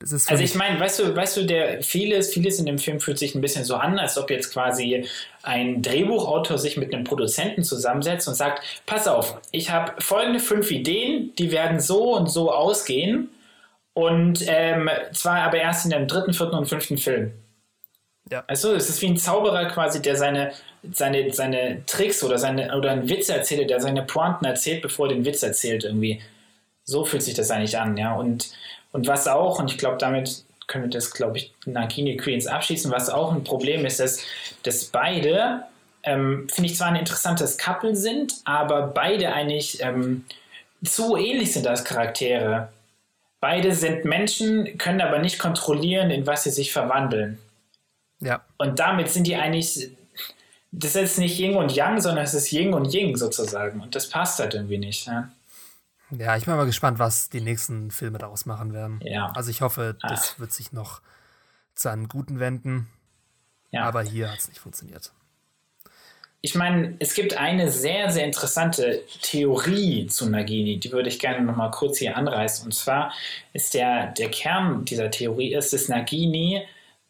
also 0.00 0.42
ich 0.42 0.54
meine, 0.54 0.80
weißt 0.80 1.00
du, 1.00 1.14
weißt 1.14 1.36
du, 1.36 1.44
der 1.44 1.82
vieles, 1.82 2.32
vieles 2.32 2.58
in 2.58 2.64
dem 2.64 2.78
Film 2.78 3.00
fühlt 3.00 3.18
sich 3.18 3.34
ein 3.34 3.42
bisschen 3.42 3.64
so 3.64 3.76
an, 3.76 3.98
als 3.98 4.16
ob 4.16 4.30
jetzt 4.30 4.50
quasi 4.50 5.06
ein 5.42 5.82
Drehbuchautor 5.82 6.56
sich 6.56 6.78
mit 6.78 6.94
einem 6.94 7.04
Produzenten 7.04 7.64
zusammensetzt 7.64 8.26
und 8.26 8.34
sagt: 8.34 8.62
Pass 8.86 9.06
auf, 9.06 9.38
ich 9.52 9.70
habe 9.70 10.00
folgende 10.00 10.40
fünf 10.40 10.70
Ideen, 10.70 11.32
die 11.38 11.52
werden 11.52 11.80
so 11.80 12.16
und 12.16 12.28
so 12.28 12.50
ausgehen 12.50 13.28
und 13.92 14.42
ähm, 14.46 14.88
zwar 15.12 15.42
aber 15.42 15.58
erst 15.58 15.84
in 15.84 15.90
dem 15.90 16.06
dritten, 16.06 16.32
vierten 16.32 16.56
und 16.56 16.66
fünften 16.66 16.96
Film. 16.96 17.32
Ja. 18.30 18.44
Also 18.46 18.72
es 18.74 18.88
ist 18.88 19.02
wie 19.02 19.08
ein 19.08 19.16
Zauberer 19.18 19.66
quasi, 19.66 20.00
der 20.00 20.16
seine, 20.16 20.52
seine, 20.92 21.32
seine 21.32 21.84
Tricks 21.84 22.22
oder 22.22 22.38
seine 22.38 22.76
oder 22.76 22.92
einen 22.92 23.08
Witz 23.08 23.28
erzählt, 23.28 23.68
der 23.68 23.80
seine 23.80 24.02
Pointen 24.02 24.46
erzählt, 24.46 24.80
bevor 24.82 25.08
er 25.08 25.14
den 25.14 25.24
Witz 25.26 25.42
erzählt 25.42 25.84
irgendwie. 25.84 26.22
So 26.84 27.04
fühlt 27.04 27.22
sich 27.22 27.34
das 27.34 27.50
eigentlich 27.50 27.78
an, 27.78 27.96
ja. 27.96 28.14
Und 28.14 28.50
und 28.92 29.06
was 29.06 29.28
auch, 29.28 29.58
und 29.58 29.70
ich 29.70 29.78
glaube, 29.78 29.98
damit 29.98 30.44
können 30.66 30.84
wir 30.84 30.90
das, 30.90 31.12
glaube 31.12 31.38
ich, 31.38 31.52
Nagini 31.66 32.16
Queens 32.16 32.46
abschließen, 32.46 32.90
was 32.90 33.10
auch 33.10 33.32
ein 33.32 33.44
Problem 33.44 33.84
ist, 33.84 34.00
dass, 34.00 34.24
dass 34.62 34.84
beide, 34.84 35.64
ähm, 36.04 36.48
finde 36.48 36.70
ich 36.70 36.76
zwar 36.76 36.88
ein 36.88 36.96
interessantes 36.96 37.58
Couple 37.58 37.96
sind, 37.96 38.34
aber 38.44 38.86
beide 38.86 39.32
eigentlich 39.32 39.82
ähm, 39.82 40.24
zu 40.84 41.16
ähnlich 41.16 41.52
sind 41.52 41.66
als 41.66 41.84
Charaktere. 41.84 42.68
Beide 43.40 43.74
sind 43.74 44.04
Menschen, 44.04 44.78
können 44.78 45.00
aber 45.00 45.18
nicht 45.18 45.38
kontrollieren, 45.38 46.10
in 46.10 46.26
was 46.26 46.44
sie 46.44 46.50
sich 46.50 46.72
verwandeln. 46.72 47.38
Ja. 48.20 48.42
Und 48.58 48.78
damit 48.78 49.08
sind 49.08 49.26
die 49.26 49.36
eigentlich, 49.36 49.90
das 50.72 50.94
ist 50.94 51.18
nicht 51.18 51.38
Yin 51.38 51.56
und 51.56 51.74
Yang, 51.74 52.00
sondern 52.00 52.24
es 52.24 52.34
ist 52.34 52.52
Yin 52.52 52.74
und 52.74 52.92
Ying 52.92 53.16
sozusagen. 53.16 53.80
Und 53.80 53.94
das 53.94 54.08
passt 54.08 54.38
halt 54.38 54.54
irgendwie 54.54 54.78
nicht. 54.78 55.06
Ja? 55.06 55.30
Ja, 56.18 56.36
ich 56.36 56.44
bin 56.44 56.56
mal 56.56 56.66
gespannt, 56.66 56.98
was 56.98 57.30
die 57.30 57.40
nächsten 57.40 57.90
Filme 57.90 58.18
daraus 58.18 58.46
machen 58.46 58.72
werden. 58.72 59.00
Ja. 59.02 59.32
Also 59.34 59.50
ich 59.50 59.60
hoffe, 59.60 59.96
das 60.00 60.32
Ach. 60.34 60.40
wird 60.40 60.52
sich 60.52 60.72
noch 60.72 61.00
zu 61.74 61.88
einem 61.88 62.08
Guten 62.08 62.40
wenden. 62.40 62.88
Ja. 63.70 63.84
Aber 63.84 64.02
hier 64.02 64.30
hat 64.30 64.38
es 64.38 64.48
nicht 64.48 64.58
funktioniert. 64.60 65.12
ich 66.42 66.54
meine, 66.54 66.96
es 66.98 67.14
gibt 67.14 67.36
eine 67.36 67.70
sehr, 67.70 68.10
sehr 68.10 68.24
interessante 68.24 69.02
Theorie 69.22 70.06
zu 70.06 70.28
Nagini, 70.28 70.78
die 70.80 70.90
würde 70.90 71.08
ich 71.08 71.18
gerne 71.18 71.44
noch 71.44 71.56
mal 71.56 71.70
kurz 71.70 71.98
hier 71.98 72.16
anreißen. 72.16 72.64
Und 72.64 72.72
zwar 72.72 73.12
ist 73.52 73.74
der, 73.74 74.08
der 74.08 74.30
Kern 74.30 74.84
dieser 74.84 75.10
Theorie 75.10 75.54
ist, 75.54 75.72
dass 75.72 75.88
Nagini 75.88 76.62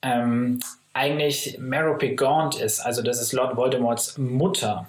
ähm, 0.03 0.61
eigentlich 0.93 1.57
Merope 1.59 2.15
Gaunt 2.15 2.57
ist, 2.57 2.81
also 2.81 3.03
das 3.03 3.21
ist 3.21 3.33
Lord 3.33 3.57
Voldemorts 3.57 4.19
Mutter. 4.19 4.89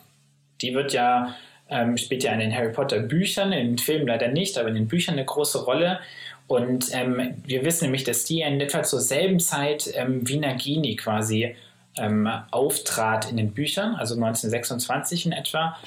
Die 0.61 0.73
wird 0.73 0.93
ja, 0.93 1.35
ähm, 1.71 1.97
spielt 1.97 2.23
ja 2.23 2.33
in 2.33 2.39
den 2.39 2.55
Harry 2.55 2.71
Potter 2.71 2.99
Büchern, 2.99 3.51
in 3.53 3.69
den 3.69 3.77
Filmen 3.77 4.07
leider 4.07 4.27
nicht, 4.27 4.57
aber 4.57 4.67
in 4.67 4.75
den 4.75 4.87
Büchern 4.87 5.13
eine 5.13 5.25
große 5.25 5.63
Rolle. 5.63 5.99
Und 6.47 6.93
ähm, 6.93 7.35
wir 7.45 7.63
wissen 7.63 7.85
nämlich, 7.85 8.03
dass 8.03 8.25
die 8.25 8.41
in 8.41 8.59
etwa 8.59 8.83
zur 8.83 8.99
selben 8.99 9.39
Zeit 9.39 9.89
ähm, 9.95 10.27
wie 10.27 10.37
Nagini 10.37 10.97
quasi 10.97 11.55
ähm, 11.97 12.29
auftrat 12.51 13.29
in 13.29 13.37
den 13.37 13.53
Büchern, 13.53 13.95
also 13.95 14.15
1926 14.15 15.27
in 15.27 15.31
etwa. 15.31 15.77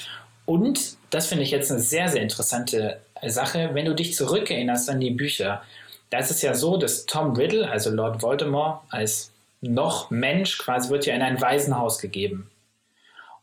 Und 0.47 0.97
das 1.11 1.27
finde 1.27 1.45
ich 1.45 1.51
jetzt 1.51 1.71
eine 1.71 1.81
sehr, 1.81 2.09
sehr 2.09 2.23
interessante 2.23 3.01
Sache, 3.27 3.71
wenn 3.73 3.85
du 3.85 3.95
dich 3.95 4.15
zurückerinnerst 4.15 4.91
an 4.91 5.01
die 5.01 5.11
Bücher. 5.11 5.63
Da 6.11 6.19
ist 6.19 6.31
es 6.31 6.43
ja 6.43 6.55
so, 6.55 6.77
dass 6.77 7.07
Tom 7.07 7.35
Riddle, 7.35 7.71
also 7.71 7.91
Lord 7.91 8.23
Voldemort, 8.23 8.81
als 8.91 9.33
noch 9.61 10.11
Mensch 10.11 10.59
quasi 10.59 10.91
wird 10.91 11.07
ja 11.07 11.15
in 11.15 11.23
ein 11.23 11.41
Waisenhaus 11.41 11.99
gegeben. 11.99 12.51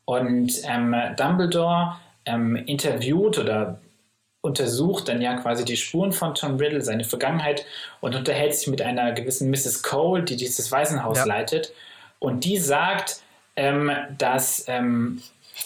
Und 0.06 0.54
ähm, 0.66 0.96
Dumbledore 1.18 1.98
ähm, 2.26 2.56
interviewt 2.56 3.38
oder 3.38 3.80
untersucht 4.42 5.08
dann 5.08 5.22
ja 5.22 5.36
quasi 5.38 5.66
die 5.66 5.78
Spuren 5.78 6.12
von 6.12 6.34
Tom 6.34 6.58
Riddle, 6.58 6.82
seine 6.82 7.04
Vergangenheit 7.04 7.66
und 8.00 8.16
unterhält 8.16 8.56
sich 8.56 8.68
mit 8.68 8.82
einer 8.82 9.12
gewissen 9.12 9.52
Mrs. 9.52 9.84
Cole, 9.84 10.24
die 10.24 10.36
dieses 10.36 10.72
Waisenhaus 10.72 11.20
ja. 11.20 11.26
leitet. 11.26 11.74
Und 12.20 12.44
die 12.44 12.58
sagt, 12.58 13.22
ähm, 13.56 13.92
dass 14.18 14.66
ähm, 14.68 15.22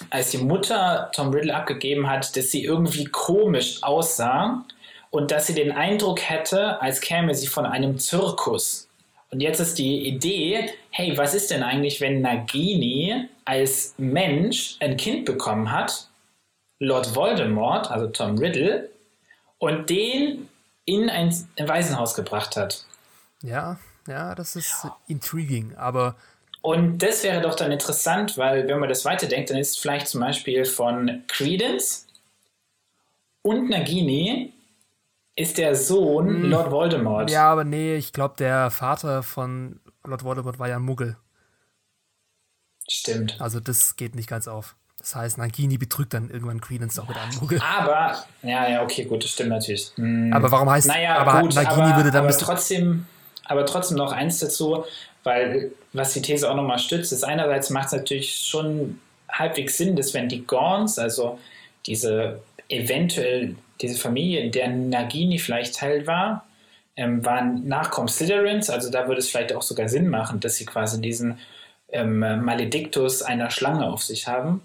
als 0.10 0.32
die 0.32 0.40
Mutter 0.40 1.10
Tom 1.14 1.30
Riddle 1.30 1.56
abgegeben 1.56 2.10
hat, 2.10 2.36
dass 2.36 2.52
sie 2.52 2.64
irgendwie 2.64 3.06
komisch 3.06 3.82
aussah 3.82 4.66
und 5.10 5.32
dass 5.32 5.48
sie 5.48 5.54
den 5.54 5.72
Eindruck 5.72 6.22
hätte, 6.22 6.82
als 6.82 7.00
käme 7.00 7.34
sie 7.34 7.48
von 7.48 7.66
einem 7.66 7.98
Zirkus. 7.98 8.90
Und 9.32 9.40
jetzt 9.42 9.60
ist 9.60 9.78
die 9.78 10.08
Idee, 10.08 10.70
hey, 10.92 11.18
was 11.18 11.34
ist 11.34 11.52
denn 11.52 11.64
eigentlich, 11.64 12.02
wenn 12.02 12.22
Nagini 12.22 13.28
als 13.46 13.94
Mensch 13.98 14.76
ein 14.80 14.98
Kind 14.98 15.26
bekommen 15.26 15.72
hat, 15.72 16.08
Lord 16.80 17.16
Voldemort, 17.16 17.90
also 17.90 18.08
Tom 18.08 18.38
Riddle, 18.38 18.90
und 19.58 19.90
den 19.90 20.50
in 20.86 21.10
ein 21.10 21.34
Waisenhaus 21.58 22.14
gebracht 22.14 22.56
hat? 22.56 22.86
Ja, 23.42 23.80
ja, 24.08 24.36
das 24.36 24.56
ist 24.56 24.84
ja. 24.84 24.96
intriguing, 25.08 25.76
aber 25.76 26.16
und 26.66 26.98
das 26.98 27.24
wäre 27.24 27.42
doch 27.42 27.54
dann 27.56 27.72
interessant, 27.72 28.40
weil 28.40 28.68
wenn 28.68 28.80
man 28.80 28.90
das 28.90 29.06
weiterdenkt, 29.06 29.52
dann 29.52 29.58
ist 29.58 29.80
vielleicht 29.80 30.08
zum 30.08 30.22
Beispiel 30.22 30.66
von 30.66 31.22
Credence 31.28 32.08
und 33.44 33.70
Nagini 33.70 34.52
ist 35.36 35.60
der 35.60 35.76
Sohn 35.76 36.28
hm. 36.28 36.50
Lord 36.50 36.72
Voldemort. 36.72 37.30
Ja, 37.30 37.52
aber 37.52 37.66
nee, 37.66 37.96
ich 37.98 38.14
glaube, 38.14 38.34
der 38.40 38.72
Vater 38.72 39.22
von 39.22 39.80
Lord 40.04 40.24
Voldemort 40.24 40.58
war 40.58 40.68
ja 40.68 40.78
ein 40.78 40.82
Muggel. 40.82 41.18
Stimmt. 42.90 43.40
Also 43.40 43.60
das 43.60 43.96
geht 43.96 44.16
nicht 44.16 44.28
ganz 44.28 44.48
auf. 44.48 44.76
Das 45.06 45.14
heißt, 45.14 45.38
Nagini 45.38 45.78
betrügt 45.78 46.16
dann 46.16 46.32
irgendwann 46.32 46.60
Credence 46.60 46.98
auch 46.98 47.08
mit 47.08 47.16
einem 47.16 47.36
Muggel. 47.40 47.62
Aber, 47.62 48.26
ja, 48.42 48.68
ja, 48.68 48.82
okay, 48.82 49.06
gut, 49.06 49.24
das 49.24 49.30
stimmt 49.30 49.50
natürlich. 49.50 49.92
Hm. 49.98 50.34
Aber 50.34 50.50
warum 50.50 50.68
heißt, 50.68 50.88
naja, 50.88 51.20
aber 51.20 51.42
gut, 51.42 51.54
Nagini 51.54 51.84
aber, 51.84 51.98
würde 51.98 52.10
dann 52.10 52.26
aber 52.26 52.36
trotzdem, 52.36 53.06
aber 53.44 53.68
trotzdem 53.68 53.98
noch 53.98 54.12
eins 54.12 54.40
dazu, 54.40 54.84
weil 55.24 55.72
was 55.94 56.14
die 56.14 56.24
These 56.24 56.50
auch 56.50 56.56
nochmal 56.56 56.80
stützt, 56.80 57.14
ist 57.14 57.24
einerseits 57.24 57.70
macht 57.70 57.86
es 57.86 57.92
natürlich 57.92 58.36
schon 58.36 59.00
halbwegs 59.30 59.78
Sinn, 59.78 59.96
dass 59.96 60.16
wenn 60.16 60.28
die 60.28 60.44
Gorns, 60.44 60.98
also 60.98 61.38
diese 61.86 62.42
eventuell 62.70 63.56
diese 63.82 64.00
Familie, 64.00 64.40
in 64.40 64.52
der 64.52 64.70
Nagini 64.70 65.38
vielleicht 65.38 65.76
Teil 65.76 66.08
war, 66.08 66.48
ähm, 66.96 67.24
waren 67.24 67.68
Nachkommen 67.68 68.08
Slytherins, 68.08 68.72
also 68.72 68.90
da 68.90 69.08
würde 69.08 69.20
es 69.20 69.30
vielleicht 69.30 69.54
auch 69.54 69.62
sogar 69.62 69.88
Sinn 69.88 70.10
machen, 70.10 70.40
dass 70.40 70.56
sie 70.56 70.66
quasi 70.66 71.00
diesen 71.00 71.38
ähm, 71.90 72.20
Malediktus 72.20 73.22
einer 73.22 73.52
Schlange 73.52 73.86
auf 73.86 74.02
sich 74.02 74.28
haben. 74.28 74.62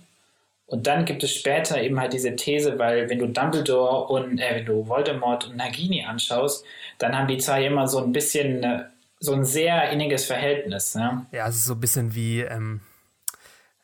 Und 0.71 0.87
dann 0.87 1.05
gibt 1.05 1.25
es 1.25 1.35
später 1.35 1.83
eben 1.83 1.99
halt 1.99 2.13
diese 2.13 2.37
These, 2.37 2.79
weil 2.79 3.11
wenn 3.11 3.19
du 3.19 3.27
Dumbledore 3.27 4.07
und 4.07 4.39
äh, 4.39 4.55
wenn 4.55 4.65
du 4.65 4.87
Voldemort 4.87 5.49
und 5.49 5.57
Nagini 5.57 6.05
anschaust, 6.05 6.65
dann 6.99 7.19
haben 7.19 7.27
die 7.27 7.39
zwei 7.39 7.67
immer 7.67 7.89
so 7.89 7.99
ein 7.99 8.13
bisschen 8.13 8.63
äh, 8.63 8.85
so 9.19 9.33
ein 9.33 9.45
sehr 9.45 9.91
inniges 9.91 10.27
Verhältnis. 10.27 10.95
Ne? 10.95 11.27
Ja, 11.33 11.49
es 11.49 11.57
ist 11.57 11.65
so 11.65 11.75
ein 11.75 11.81
bisschen 11.81 12.15
wie 12.15 12.43
ähm, 12.43 12.83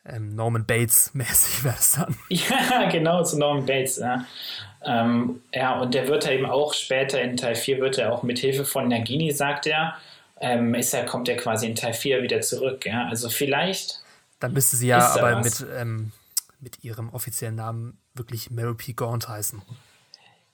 ähm, 0.05 0.37
Norman 0.37 0.64
Bates 0.64 1.12
mäßig 1.12 1.64
wäre 1.64 1.74
es 1.76 1.91
dann. 1.93 2.16
Ja, 2.28 2.89
genau, 2.89 3.24
zu 3.24 3.37
Norman 3.37 3.66
Bates. 3.66 3.97
Ja. 3.97 4.24
Ähm, 4.84 5.43
ja, 5.53 5.80
und 5.80 5.93
der 5.93 6.07
wird 6.07 6.24
ja 6.24 6.30
eben 6.30 6.47
auch 6.47 6.72
später 6.72 7.20
in 7.20 7.37
Teil 7.37 7.57
4 7.57 7.80
wird 7.80 7.99
er 7.99 8.12
auch 8.12 8.22
mit 8.22 8.39
Hilfe 8.39 8.64
von 8.64 8.87
Nagini, 8.87 9.32
sagt 9.32 9.66
er, 9.66 9.97
ähm, 10.41 10.72
ist 10.74 10.95
er, 10.95 11.05
kommt 11.05 11.28
er 11.28 11.37
quasi 11.37 11.66
in 11.66 11.74
Teil 11.74 11.95
4 11.95 12.22
wieder 12.22 12.43
zurück. 12.43 12.87
Ja? 12.87 13.09
Also 13.09 13.28
vielleicht. 13.28 14.05
Dann 14.39 14.53
müsste 14.53 14.76
sie 14.76 14.87
ja 14.87 15.14
aber 15.14 15.41
mit, 15.41 15.66
ähm, 15.76 16.12
mit 16.61 16.85
ihrem 16.85 17.11
offiziellen 17.11 17.57
Namen 17.57 17.99
wirklich 18.15 18.51
Mary 18.51 18.75
P. 18.75 18.93
Gaunt 18.93 19.29
heißen. 19.29 19.63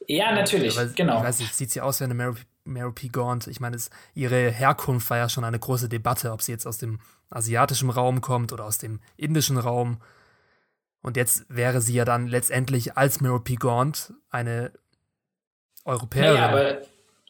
Ja, 0.09 0.33
natürlich, 0.33 0.75
ja, 0.75 0.85
genau. 0.95 1.19
Ich 1.19 1.25
weiß 1.25 1.39
nicht, 1.41 1.55
sieht 1.55 1.71
sie 1.71 1.81
aus 1.81 2.01
wie 2.01 2.05
eine 2.05 2.15
Mary, 2.15 2.35
Mary 2.65 2.93
P. 2.93 3.09
Gaunt. 3.09 3.47
Ich 3.47 3.61
meine, 3.61 3.77
es, 3.77 3.91
ihre 4.15 4.51
Herkunft 4.51 5.09
war 5.11 5.19
ja 5.19 5.29
schon 5.29 5.45
eine 5.45 5.59
große 5.59 5.89
Debatte, 5.89 6.33
ob 6.33 6.43
sie 6.43 6.53
jetzt 6.53 6.67
aus 6.67 6.79
dem 6.79 7.01
asiatischen 7.31 7.91
Raum 7.91 8.21
kommt 8.21 8.53
oder 8.53 8.65
aus 8.65 8.79
dem 8.79 9.01
indischen 9.17 9.59
Raum. 9.59 10.01
Und 11.03 11.17
jetzt 11.17 11.45
wäre 11.49 11.81
sie 11.81 11.95
ja 11.95 12.05
dann 12.05 12.29
letztendlich 12.29 12.97
als 12.97 13.21
Mary 13.21 13.41
P. 13.41 13.55
Gaunt 13.57 14.13
eine 14.31 14.73
Europäerin. 15.85 16.35
Naja, 16.35 16.49
aber, 16.49 16.79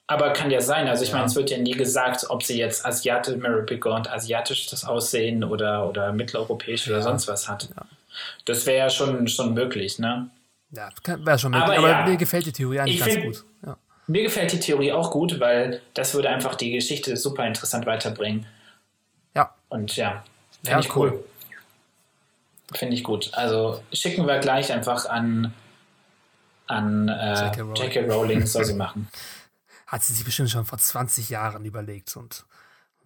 aber 0.07 0.33
kann 0.33 0.51
ja 0.51 0.61
sein. 0.61 0.89
Also 0.89 1.05
ich 1.05 1.11
ja. 1.11 1.17
meine, 1.17 1.27
es 1.27 1.35
wird 1.35 1.51
ja 1.51 1.59
nie 1.59 1.73
gesagt, 1.73 2.29
ob 2.29 2.43
sie 2.43 2.59
jetzt 2.59 2.85
Asiate, 2.85 3.37
Mary 3.37 3.65
P. 3.65 3.79
Gaunt 3.79 4.11
asiatisches 4.11 4.85
Aussehen 4.85 5.45
oder, 5.45 5.89
oder 5.89 6.13
mitteleuropäisch 6.13 6.87
ja. 6.87 6.95
oder 6.95 7.03
sonst 7.03 7.29
was 7.29 7.49
hat. 7.49 7.71
Ja. 7.75 7.87
Das 8.45 8.67
wäre 8.67 8.79
ja 8.79 8.91
schon, 8.91 9.29
schon 9.29 9.55
möglich, 9.55 9.99
ne? 9.99 10.31
Ja, 10.71 10.89
wäre 11.05 11.39
schon 11.39 11.53
möglich. 11.53 11.79
Aber, 11.79 11.97
aber 11.97 12.11
mir 12.11 12.17
gefällt 12.17 12.47
die 12.47 12.53
Theorie 12.53 12.81
eigentlich 12.81 13.01
ganz 13.01 13.21
gut. 13.21 13.45
Ja. 13.65 13.77
Mir 14.07 14.23
gefällt 14.23 14.53
die 14.53 14.61
Theorie 14.61 14.93
auch 14.93 15.11
gut, 15.11 15.39
weil 15.39 15.81
das 15.95 16.15
würde 16.15 16.29
einfach 16.29 16.55
die 16.55 16.73
Geschichte 16.73 17.17
super 17.17 17.47
interessant 17.47 17.87
weiterbringen. 17.87 18.47
Ja. 19.35 19.55
Und 19.69 19.97
ja, 19.97 20.25
finde 20.63 20.71
ja, 20.71 20.81
ich 20.81 20.97
cool. 20.97 21.25
Finde 22.75 22.95
ich 22.95 23.05
gut. 23.05 23.31
Also 23.35 23.83
schicken 23.93 24.27
wir 24.27 24.39
gleich 24.39 24.73
einfach 24.73 25.07
an, 25.07 25.53
an 26.67 27.09
äh, 27.09 27.47
J.K. 27.47 27.61
Rowling. 27.63 28.11
Rowling, 28.11 28.47
soll 28.47 28.65
sie 28.65 28.75
machen. 28.75 29.09
Hat 29.87 30.03
sie 30.03 30.15
sich 30.15 30.25
bestimmt 30.25 30.51
schon 30.51 30.65
vor 30.65 30.79
20 30.79 31.29
Jahren 31.29 31.67
überlegt 31.67 32.17
und 32.17 32.47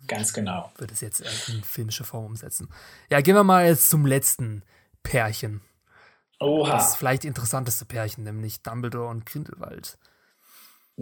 ganz 0.06 0.32
genau. 0.32 0.72
Wird 0.78 0.92
es 0.92 1.00
jetzt 1.00 1.20
in 1.48 1.64
filmische 1.64 2.04
Form 2.04 2.26
umsetzen. 2.26 2.68
Ja, 3.10 3.20
gehen 3.20 3.34
wir 3.34 3.42
mal 3.42 3.66
jetzt 3.66 3.90
zum 3.90 4.06
letzten 4.06 4.62
Pärchen. 5.06 5.60
Oha. 6.40 6.72
Das 6.72 6.96
vielleicht 6.96 7.24
interessanteste 7.24 7.84
Pärchen, 7.84 8.24
nämlich 8.24 8.62
Dumbledore 8.62 9.08
und 9.08 9.24
Grindelwald. 9.24 9.98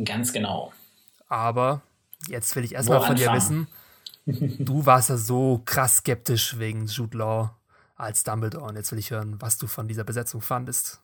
Ganz 0.05 0.33
genau. 0.33 0.73
Aber 1.29 1.81
jetzt 2.29 2.55
will 2.55 2.65
ich 2.65 2.75
erstmal 2.75 3.01
von 3.01 3.17
dir 3.17 3.33
wissen, 3.33 3.67
du 4.27 4.85
warst 4.85 5.09
ja 5.09 5.17
so 5.17 5.63
krass 5.65 5.97
skeptisch 5.97 6.59
wegen 6.59 6.87
Jude 6.87 7.17
Law 7.17 7.57
als 7.97 8.25
Dumbledore. 8.25 8.65
Und 8.65 8.77
jetzt 8.77 8.93
will 8.93 8.99
ich 8.99 9.11
hören, 9.11 9.41
was 9.41 9.57
du 9.57 9.67
von 9.67 9.89
dieser 9.89 10.05
Besetzung 10.05 10.43
fandest. 10.43 11.01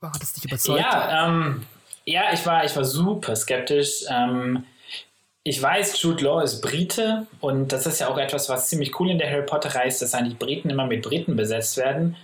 Hat 0.00 0.22
es 0.22 0.32
dich 0.32 0.46
überzeugt? 0.46 0.80
Ja, 0.80 1.28
ähm, 1.28 1.66
ja 2.06 2.32
ich, 2.32 2.46
war, 2.46 2.64
ich 2.64 2.74
war 2.74 2.84
super 2.84 3.36
skeptisch. 3.36 4.04
Ähm, 4.08 4.64
ich 5.48 5.62
weiß, 5.62 6.02
Jude 6.02 6.24
Law 6.24 6.42
ist 6.42 6.60
Brite 6.60 7.26
und 7.40 7.72
das 7.72 7.86
ist 7.86 8.00
ja 8.00 8.08
auch 8.08 8.18
etwas, 8.18 8.50
was 8.50 8.68
ziemlich 8.68 9.00
cool 9.00 9.10
in 9.10 9.18
der 9.18 9.30
Harry 9.30 9.46
Potter-Reihe 9.46 9.88
ist, 9.88 10.02
dass 10.02 10.12
eigentlich 10.14 10.38
Briten 10.38 10.68
immer 10.68 10.86
mit 10.86 11.00
Briten 11.02 11.36
besetzt 11.36 11.78
werden. 11.78 12.16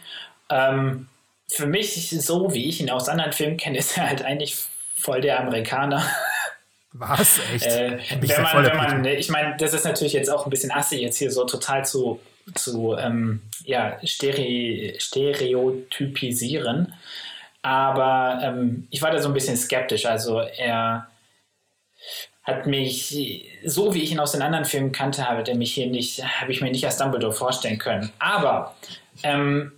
Ähm, 0.50 1.08
für 1.50 1.66
mich, 1.66 2.10
so 2.10 2.52
wie 2.52 2.68
ich 2.68 2.80
ihn 2.80 2.90
aus 2.90 3.08
anderen 3.08 3.32
Filmen 3.32 3.56
kenne, 3.56 3.78
ist 3.84 3.96
er 3.96 4.08
halt 4.08 4.22
eigentlich 4.22 4.56
voll 4.94 5.22
der 5.22 5.40
Amerikaner. 5.40 6.04
Was? 6.92 7.40
Echt? 7.52 7.66
Äh, 7.66 7.98
wenn 8.20 8.42
man, 8.42 8.66
wenn 8.66 8.76
man, 8.76 9.04
ich 9.06 9.30
meine, 9.30 9.56
das 9.56 9.72
ist 9.72 9.84
natürlich 9.84 10.12
jetzt 10.12 10.28
auch 10.30 10.46
ein 10.46 10.50
bisschen 10.50 10.70
assi, 10.70 10.96
jetzt 10.96 11.16
hier 11.16 11.30
so 11.30 11.44
total 11.44 11.84
zu, 11.84 12.20
zu 12.54 12.94
ähm, 12.96 13.40
ja, 13.64 13.98
stere 14.04 15.00
stereotypisieren. 15.00 16.92
Aber 17.62 18.40
ähm, 18.42 18.86
ich 18.90 19.00
war 19.00 19.10
da 19.10 19.18
so 19.18 19.28
ein 19.28 19.34
bisschen 19.34 19.56
skeptisch. 19.56 20.04
Also 20.06 20.38
er 20.40 21.08
hat 22.44 22.66
mich, 22.66 23.16
so 23.64 23.94
wie 23.94 24.02
ich 24.02 24.12
ihn 24.12 24.20
aus 24.20 24.32
den 24.32 24.42
anderen 24.42 24.66
Filmen 24.66 24.92
kannte, 24.92 25.28
habe 25.28 25.42
der 25.42 25.54
mich 25.54 25.72
hier 25.72 25.86
nicht, 25.86 26.22
habe 26.22 26.52
ich 26.52 26.60
mir 26.60 26.70
nicht 26.70 26.84
als 26.84 26.98
Dumbledore 26.98 27.32
vorstellen 27.32 27.78
können. 27.78 28.10
Aber 28.18 28.76
ähm, 29.22 29.72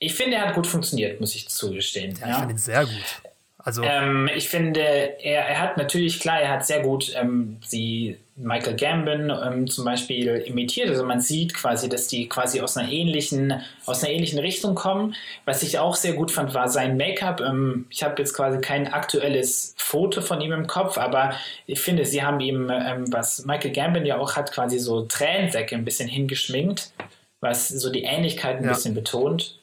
ich 0.00 0.14
finde, 0.14 0.36
er 0.36 0.48
hat 0.48 0.54
gut 0.54 0.66
funktioniert, 0.66 1.20
muss 1.20 1.36
ich 1.36 1.48
zugestehen. 1.48 2.18
Ja, 2.20 2.30
ich 2.30 2.36
finde 2.36 2.54
ihn 2.54 2.58
sehr 2.58 2.84
gut. 2.84 3.22
Also 3.58 3.82
ähm, 3.84 4.28
ich 4.34 4.48
finde, 4.48 4.80
er, 4.80 5.46
er 5.46 5.60
hat 5.60 5.76
natürlich, 5.76 6.18
klar, 6.18 6.40
er 6.40 6.50
hat 6.50 6.66
sehr 6.66 6.80
gut 6.80 7.12
ähm, 7.14 7.58
sie 7.64 8.16
Michael 8.42 8.76
Gambon 8.76 9.30
ähm, 9.30 9.66
zum 9.66 9.84
Beispiel 9.84 10.28
imitiert. 10.46 10.88
Also 10.88 11.04
man 11.04 11.20
sieht 11.20 11.54
quasi, 11.54 11.88
dass 11.88 12.08
die 12.08 12.28
quasi 12.28 12.60
aus 12.60 12.76
einer 12.76 12.90
ähnlichen, 12.90 13.62
aus 13.86 14.02
einer 14.02 14.12
ähnlichen 14.12 14.38
Richtung 14.38 14.74
kommen. 14.74 15.14
Was 15.44 15.62
ich 15.62 15.78
auch 15.78 15.94
sehr 15.94 16.14
gut 16.14 16.30
fand, 16.30 16.54
war 16.54 16.68
sein 16.68 16.96
Make-up. 16.96 17.40
Ähm, 17.40 17.86
ich 17.90 18.02
habe 18.02 18.14
jetzt 18.18 18.34
quasi 18.34 18.60
kein 18.60 18.92
aktuelles 18.92 19.74
Foto 19.76 20.22
von 20.22 20.40
ihm 20.40 20.52
im 20.52 20.66
Kopf, 20.66 20.96
aber 20.96 21.34
ich 21.66 21.80
finde, 21.80 22.04
sie 22.04 22.22
haben 22.22 22.40
ihm, 22.40 22.70
ähm, 22.70 23.12
was 23.12 23.44
Michael 23.44 23.72
Gambon 23.72 24.06
ja 24.06 24.18
auch 24.18 24.36
hat, 24.36 24.52
quasi 24.52 24.78
so 24.78 25.02
Tränensäcke 25.02 25.74
ein 25.74 25.84
bisschen 25.84 26.08
hingeschminkt, 26.08 26.92
was 27.40 27.68
so 27.68 27.90
die 27.90 28.04
Ähnlichkeit 28.04 28.58
ein 28.58 28.64
ja. 28.64 28.70
bisschen 28.70 28.94
betont. 28.94 29.58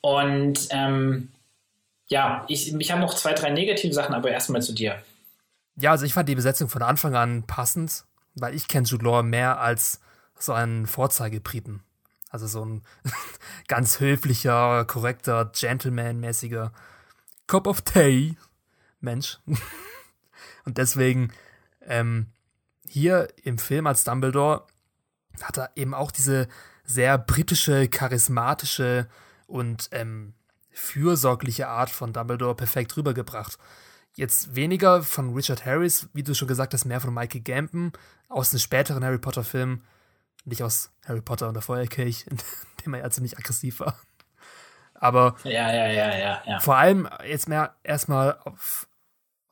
Und 0.00 0.68
ähm, 0.70 1.28
ja, 2.08 2.44
ich, 2.48 2.74
ich 2.74 2.90
habe 2.90 3.00
noch 3.00 3.14
zwei, 3.14 3.34
drei 3.34 3.50
negative 3.50 3.92
Sachen, 3.92 4.14
aber 4.14 4.30
erstmal 4.30 4.62
zu 4.62 4.72
dir. 4.72 5.02
Ja, 5.80 5.92
also 5.92 6.04
ich 6.04 6.14
fand 6.14 6.28
die 6.28 6.34
Besetzung 6.34 6.68
von 6.68 6.82
Anfang 6.82 7.14
an 7.14 7.44
passend, 7.44 8.04
weil 8.34 8.54
ich 8.54 8.66
kenne 8.66 8.86
Jude 8.86 9.04
Law 9.04 9.22
mehr 9.22 9.60
als 9.60 10.00
so 10.38 10.52
einen 10.52 10.86
Vorzeigebriten. 10.86 11.82
Also 12.30 12.46
so 12.46 12.64
ein 12.64 12.82
ganz 13.68 14.00
höflicher, 14.00 14.84
korrekter, 14.84 15.50
Gentleman-mäßiger 15.54 16.72
Cup 17.46 17.66
of 17.66 17.82
Tea 17.82 18.36
Mensch. 19.00 19.38
Und 20.64 20.78
deswegen 20.78 21.32
ähm, 21.82 22.26
hier 22.86 23.28
im 23.44 23.58
Film 23.58 23.86
als 23.86 24.04
Dumbledore 24.04 24.66
hat 25.42 25.58
er 25.58 25.70
eben 25.76 25.94
auch 25.94 26.10
diese 26.10 26.48
sehr 26.84 27.18
britische, 27.18 27.88
charismatische 27.88 29.08
und 29.46 29.88
ähm, 29.92 30.34
fürsorgliche 30.70 31.68
Art 31.68 31.90
von 31.90 32.12
Dumbledore 32.12 32.54
perfekt 32.54 32.96
rübergebracht. 32.96 33.58
Jetzt 34.18 34.56
weniger 34.56 35.04
von 35.04 35.32
Richard 35.32 35.64
Harris, 35.64 36.08
wie 36.12 36.24
du 36.24 36.34
schon 36.34 36.48
gesagt 36.48 36.74
hast, 36.74 36.84
mehr 36.84 37.00
von 37.00 37.14
Michael 37.14 37.40
Gambon 37.40 37.92
aus 38.28 38.50
den 38.50 38.58
späteren 38.58 39.04
Harry 39.04 39.18
Potter-Filmen, 39.18 39.84
nicht 40.44 40.64
aus 40.64 40.90
Harry 41.06 41.20
Potter 41.20 41.46
und 41.46 41.54
der 41.54 41.62
Feuerkelch, 41.62 42.26
in 42.30 42.36
dem 42.84 42.94
er 42.94 43.00
ja 43.02 43.10
ziemlich 43.10 43.38
aggressiv 43.38 43.78
war. 43.78 43.96
Aber 44.94 45.36
ja, 45.44 45.72
ja, 45.72 45.86
ja, 45.86 46.42
ja, 46.44 46.58
vor 46.58 46.76
allem 46.76 47.08
jetzt 47.28 47.48
mehr 47.48 47.76
erstmal 47.84 48.40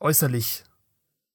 äußerlich 0.01 0.65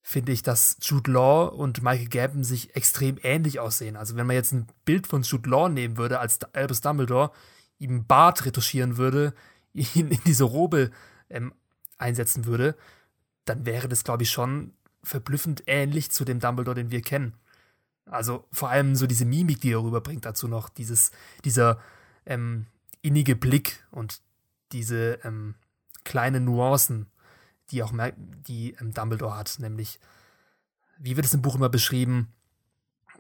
finde 0.02 0.32
ich, 0.32 0.42
dass 0.42 0.76
Jude 0.82 1.10
Law 1.10 1.46
und 1.46 1.82
Michael 1.82 2.10
Gambon 2.10 2.44
sich 2.44 2.76
extrem 2.76 3.16
ähnlich 3.22 3.60
aussehen. 3.60 3.96
Also 3.96 4.14
wenn 4.14 4.26
man 4.26 4.36
jetzt 4.36 4.52
ein 4.52 4.66
Bild 4.84 5.06
von 5.06 5.22
Jude 5.22 5.48
Law 5.48 5.70
nehmen 5.70 5.96
würde 5.96 6.18
als 6.18 6.38
Albus 6.52 6.82
Dumbledore, 6.82 7.30
ihm 7.78 8.04
Bart 8.06 8.44
retuschieren 8.44 8.98
würde, 8.98 9.32
ihn 9.72 10.10
in 10.10 10.20
diese 10.26 10.44
Robe 10.44 10.90
ähm, 11.30 11.54
einsetzen 11.96 12.44
würde, 12.44 12.76
dann 13.44 13.66
wäre 13.66 13.88
das, 13.88 14.04
glaube 14.04 14.22
ich, 14.22 14.30
schon 14.30 14.72
verblüffend 15.02 15.64
ähnlich 15.66 16.10
zu 16.10 16.24
dem 16.24 16.40
Dumbledore, 16.40 16.76
den 16.76 16.90
wir 16.90 17.02
kennen. 17.02 17.34
Also 18.06 18.44
vor 18.52 18.70
allem 18.70 18.94
so 18.94 19.06
diese 19.06 19.24
Mimik, 19.24 19.60
die 19.60 19.72
er 19.72 19.82
rüberbringt, 19.82 20.24
dazu 20.24 20.48
noch 20.48 20.68
dieses, 20.68 21.10
dieser 21.44 21.78
ähm, 22.26 22.66
innige 23.00 23.36
Blick 23.36 23.84
und 23.90 24.20
diese 24.72 25.18
ähm, 25.24 25.54
kleinen 26.04 26.44
Nuancen, 26.44 27.06
die 27.70 27.82
auch 27.82 27.92
die 28.16 28.76
ähm, 28.80 28.92
Dumbledore 28.92 29.36
hat, 29.36 29.56
nämlich, 29.58 29.98
wie 30.98 31.16
wird 31.16 31.26
es 31.26 31.34
im 31.34 31.42
Buch 31.42 31.54
immer 31.54 31.68
beschrieben, 31.68 32.32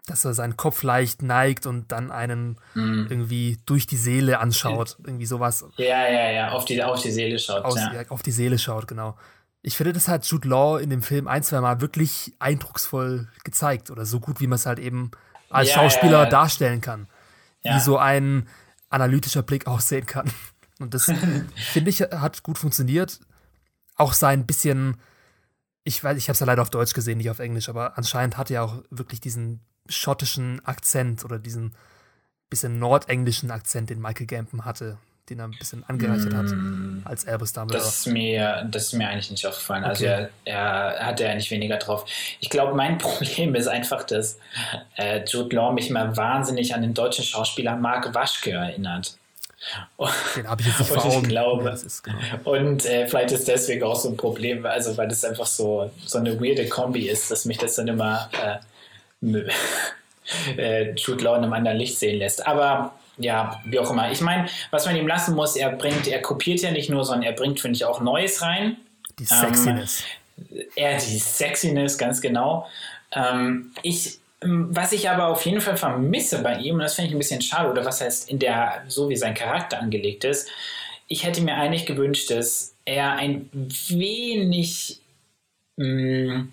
dass 0.06 0.24
er 0.24 0.34
seinen 0.34 0.56
Kopf 0.56 0.82
leicht 0.82 1.22
neigt 1.22 1.64
und 1.64 1.92
dann 1.92 2.10
einen 2.10 2.58
mm. 2.74 3.06
irgendwie 3.08 3.58
durch 3.66 3.86
die 3.86 3.96
Seele 3.96 4.40
anschaut. 4.40 4.96
Irgendwie 5.04 5.26
sowas. 5.26 5.64
Ja, 5.76 6.08
ja, 6.08 6.30
ja, 6.30 6.48
auf 6.50 6.64
die, 6.64 6.82
auf 6.82 7.00
die 7.00 7.12
Seele 7.12 7.38
schaut. 7.38 7.64
Aus, 7.64 7.76
ja. 7.76 8.04
Auf 8.08 8.22
die 8.22 8.32
Seele 8.32 8.58
schaut, 8.58 8.88
genau. 8.88 9.16
Ich 9.62 9.76
finde, 9.76 9.92
das 9.92 10.08
hat 10.08 10.26
Jude 10.26 10.48
Law 10.48 10.78
in 10.78 10.90
dem 10.90 11.02
Film 11.02 11.28
ein, 11.28 11.42
zwei 11.42 11.60
Mal 11.60 11.80
wirklich 11.80 12.34
eindrucksvoll 12.40 13.28
gezeigt 13.44 13.90
oder 13.90 14.04
so 14.04 14.18
gut, 14.18 14.40
wie 14.40 14.48
man 14.48 14.56
es 14.56 14.66
halt 14.66 14.80
eben 14.80 15.12
als 15.50 15.68
ja, 15.68 15.74
Schauspieler 15.76 16.18
ja, 16.18 16.24
ja. 16.24 16.30
darstellen 16.30 16.80
kann. 16.80 17.06
Wie 17.62 17.78
so 17.78 17.96
ein 17.96 18.48
analytischer 18.90 19.42
Blick 19.42 19.66
aussehen 19.68 20.06
kann. 20.06 20.30
Und 20.80 20.94
das, 20.94 21.04
finde 21.54 21.90
ich, 21.90 22.00
hat 22.00 22.42
gut 22.42 22.58
funktioniert. 22.58 23.20
Auch 23.94 24.14
sein 24.14 24.46
bisschen, 24.46 24.96
ich 25.84 26.02
weiß, 26.02 26.18
ich 26.18 26.28
habe 26.28 26.34
es 26.34 26.40
ja 26.40 26.46
leider 26.46 26.62
auf 26.62 26.70
Deutsch 26.70 26.92
gesehen, 26.92 27.18
nicht 27.18 27.30
auf 27.30 27.38
Englisch, 27.38 27.68
aber 27.68 27.96
anscheinend 27.96 28.36
hat 28.36 28.50
er 28.50 28.64
auch 28.64 28.82
wirklich 28.90 29.20
diesen 29.20 29.60
schottischen 29.88 30.64
Akzent 30.64 31.24
oder 31.24 31.38
diesen 31.38 31.74
bisschen 32.50 32.78
nordenglischen 32.78 33.50
Akzent, 33.50 33.90
den 33.90 34.00
Michael 34.00 34.26
Gambon 34.26 34.64
hatte, 34.64 34.98
den 35.28 35.38
er 35.38 35.44
ein 35.44 35.54
bisschen 35.56 35.84
angereichert 35.86 36.34
hat 36.34 36.46
mm. 36.46 37.02
als 37.04 37.26
Albus 37.26 37.52
Dumbledore. 37.52 37.84
Das 37.84 37.98
ist 37.98 38.06
mir, 38.06 38.68
das 38.70 38.86
ist 38.86 38.92
mir 38.94 39.08
eigentlich 39.08 39.30
nicht 39.30 39.46
aufgefallen. 39.46 39.84
Also 39.84 40.04
okay. 40.04 40.14
Also 40.14 40.28
er, 40.44 40.56
er 40.56 41.06
hatte 41.06 41.24
ja 41.24 41.34
nicht 41.34 41.50
weniger 41.50 41.76
drauf. 41.76 42.04
Ich 42.40 42.50
glaube, 42.50 42.74
mein 42.74 42.98
Problem 42.98 43.54
ist 43.54 43.68
einfach, 43.68 44.02
dass 44.04 44.38
äh, 44.96 45.24
Jude 45.24 45.54
Law 45.54 45.72
mich 45.72 45.90
mal 45.90 46.16
wahnsinnig 46.16 46.74
an 46.74 46.82
den 46.82 46.94
deutschen 46.94 47.24
Schauspieler 47.24 47.76
Mark 47.76 48.12
Waschke 48.14 48.50
erinnert. 48.50 49.16
Den 50.36 50.48
habe 50.48 50.60
ich 50.60 50.66
jetzt 50.66 50.78
nicht 50.80 50.88
vor 50.90 51.04
Augen. 51.04 51.22
Ich 51.22 51.28
glaube. 51.28 51.64
Ja, 51.64 51.76
genau. 52.02 52.50
Und 52.50 52.84
äh, 52.84 53.06
vielleicht 53.06 53.30
ist 53.30 53.46
deswegen 53.46 53.84
auch 53.84 53.96
so 53.96 54.08
ein 54.08 54.16
Problem, 54.16 54.66
also 54.66 54.96
weil 54.96 55.08
das 55.08 55.24
einfach 55.24 55.46
so, 55.46 55.90
so 56.04 56.18
eine 56.18 56.40
weirde 56.40 56.68
Kombi 56.68 57.08
ist, 57.08 57.30
dass 57.30 57.44
mich 57.44 57.58
das 57.58 57.76
dann 57.76 57.86
immer 57.86 58.28
äh, 59.22 59.38
äh, 60.56 60.94
Jude 60.94 61.22
Law 61.22 61.36
in 61.36 61.44
einem 61.44 61.52
anderen 61.52 61.78
Licht 61.78 61.98
sehen 61.98 62.18
lässt. 62.18 62.44
Aber 62.44 62.94
ja, 63.18 63.60
wie 63.64 63.78
auch 63.78 63.90
immer. 63.90 64.10
Ich 64.10 64.20
meine, 64.20 64.48
was 64.70 64.86
man 64.86 64.96
ihm 64.96 65.06
lassen 65.06 65.34
muss, 65.34 65.56
er 65.56 65.70
bringt, 65.70 66.06
er 66.08 66.22
kopiert 66.22 66.60
ja 66.60 66.70
nicht 66.70 66.90
nur, 66.90 67.04
sondern 67.04 67.24
er 67.24 67.32
bringt, 67.32 67.60
finde 67.60 67.76
ich, 67.76 67.84
auch 67.84 68.00
Neues 68.00 68.42
rein. 68.42 68.76
Die 69.18 69.24
Sexiness. 69.24 70.04
Ähm, 70.50 70.62
er, 70.74 70.96
die 70.96 71.18
Sexiness, 71.18 71.98
ganz 71.98 72.20
genau. 72.20 72.66
Ähm, 73.12 73.72
ich, 73.82 74.18
was 74.40 74.92
ich 74.92 75.08
aber 75.08 75.28
auf 75.28 75.44
jeden 75.44 75.60
Fall 75.60 75.76
vermisse 75.76 76.42
bei 76.42 76.56
ihm, 76.58 76.76
und 76.76 76.80
das 76.80 76.94
finde 76.94 77.08
ich 77.08 77.14
ein 77.14 77.18
bisschen 77.18 77.42
schade, 77.42 77.70
oder 77.70 77.84
was 77.84 78.00
heißt 78.00 78.30
in 78.30 78.38
der, 78.38 78.82
so 78.88 79.08
wie 79.08 79.16
sein 79.16 79.34
Charakter 79.34 79.78
angelegt 79.78 80.24
ist, 80.24 80.48
ich 81.06 81.24
hätte 81.24 81.42
mir 81.42 81.54
eigentlich 81.54 81.86
gewünscht, 81.86 82.30
dass 82.30 82.74
er 82.84 83.12
ein 83.12 83.50
wenig, 83.52 85.00
mh, 85.76 86.46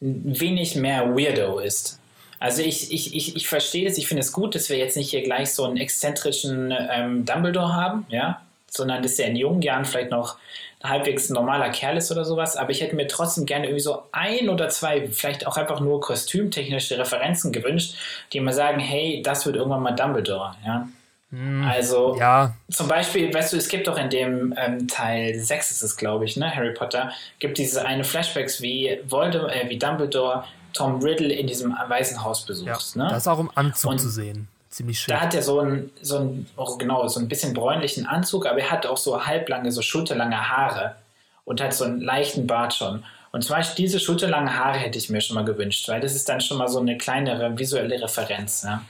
wenig 0.00 0.76
mehr 0.76 1.14
Weirdo 1.14 1.58
ist. 1.58 1.97
Also 2.40 2.62
ich, 2.62 2.92
ich, 2.92 3.14
ich, 3.14 3.36
ich 3.36 3.48
verstehe 3.48 3.88
es, 3.88 3.98
ich 3.98 4.06
finde 4.06 4.22
es 4.22 4.32
gut, 4.32 4.54
dass 4.54 4.68
wir 4.68 4.76
jetzt 4.76 4.96
nicht 4.96 5.10
hier 5.10 5.22
gleich 5.22 5.52
so 5.52 5.64
einen 5.64 5.76
exzentrischen 5.76 6.72
ähm, 6.90 7.24
Dumbledore 7.24 7.74
haben, 7.74 8.06
ja, 8.08 8.40
sondern 8.70 9.02
dass 9.02 9.18
er 9.18 9.28
in 9.28 9.36
jungen 9.36 9.62
Jahren 9.62 9.84
vielleicht 9.84 10.10
noch 10.10 10.36
ein 10.80 10.90
halbwegs 10.90 11.30
normaler 11.30 11.70
Kerl 11.70 11.96
ist 11.96 12.12
oder 12.12 12.24
sowas, 12.24 12.56
aber 12.56 12.70
ich 12.70 12.80
hätte 12.80 12.94
mir 12.94 13.08
trotzdem 13.08 13.46
gerne 13.46 13.66
irgendwie 13.66 13.82
so 13.82 14.04
ein 14.12 14.48
oder 14.48 14.68
zwei, 14.68 15.08
vielleicht 15.08 15.46
auch 15.46 15.56
einfach 15.56 15.80
nur 15.80 16.00
kostümtechnische 16.00 16.98
Referenzen 16.98 17.50
gewünscht, 17.50 17.96
die 18.32 18.40
mir 18.40 18.52
sagen, 18.52 18.78
hey, 18.78 19.22
das 19.24 19.44
wird 19.46 19.56
irgendwann 19.56 19.82
mal 19.82 19.92
Dumbledore, 19.92 20.54
ja. 20.64 20.88
Hm, 21.30 21.62
also 21.62 22.16
ja. 22.18 22.54
zum 22.70 22.88
Beispiel, 22.88 23.32
weißt 23.32 23.52
du, 23.52 23.58
es 23.58 23.68
gibt 23.68 23.86
doch 23.86 23.98
in 23.98 24.08
dem 24.08 24.54
ähm, 24.56 24.88
Teil 24.88 25.38
6 25.38 25.72
ist 25.72 25.82
es, 25.82 25.96
glaube 25.96 26.24
ich, 26.24 26.38
ne, 26.38 26.54
Harry 26.54 26.72
Potter, 26.72 27.12
gibt 27.38 27.58
diese 27.58 27.84
eine 27.84 28.04
Flashbacks, 28.04 28.62
wie 28.62 28.98
Voldemort, 29.06 29.52
äh, 29.52 29.68
wie 29.68 29.78
Dumbledore 29.78 30.44
Tom 30.72 31.02
Riddle 31.02 31.32
in 31.32 31.46
diesem 31.46 31.72
Weißen 31.72 32.22
Haus 32.22 32.44
besuchst. 32.44 32.96
Ja, 32.96 33.04
ne? 33.04 33.10
Das 33.10 33.24
ist 33.24 33.28
auch 33.28 33.38
im 33.38 33.50
Anzug 33.54 33.92
und 33.92 33.98
zu 33.98 34.08
sehen. 34.08 34.48
Ziemlich 34.70 35.00
schön. 35.00 35.14
Da 35.14 35.20
hat 35.20 35.34
er 35.34 35.42
so 35.42 35.60
ein, 35.60 35.90
so 36.02 36.18
ein, 36.18 36.46
oh 36.56 36.76
genau, 36.76 37.08
so 37.08 37.20
ein 37.20 37.28
bisschen 37.28 37.54
bräunlichen 37.54 38.06
Anzug, 38.06 38.46
aber 38.46 38.58
er 38.58 38.70
hat 38.70 38.86
auch 38.86 38.98
so 38.98 39.26
halblange, 39.26 39.72
so 39.72 39.80
schulterlange 39.80 40.36
Haare 40.36 40.96
und 41.44 41.62
hat 41.62 41.72
so 41.72 41.84
einen 41.84 42.00
leichten 42.00 42.46
Bart 42.46 42.74
schon. 42.74 43.02
Und 43.32 43.42
zum 43.42 43.56
Beispiel 43.56 43.86
diese 43.86 44.00
schulterlangen 44.00 44.54
Haare 44.58 44.78
hätte 44.78 44.98
ich 44.98 45.10
mir 45.10 45.20
schon 45.20 45.34
mal 45.34 45.44
gewünscht, 45.44 45.88
weil 45.88 46.00
das 46.00 46.14
ist 46.14 46.28
dann 46.28 46.40
schon 46.40 46.58
mal 46.58 46.68
so 46.68 46.80
eine 46.80 46.98
kleinere 46.98 47.58
visuelle 47.58 48.00
Referenz. 48.00 48.62
Ne? 48.64 48.80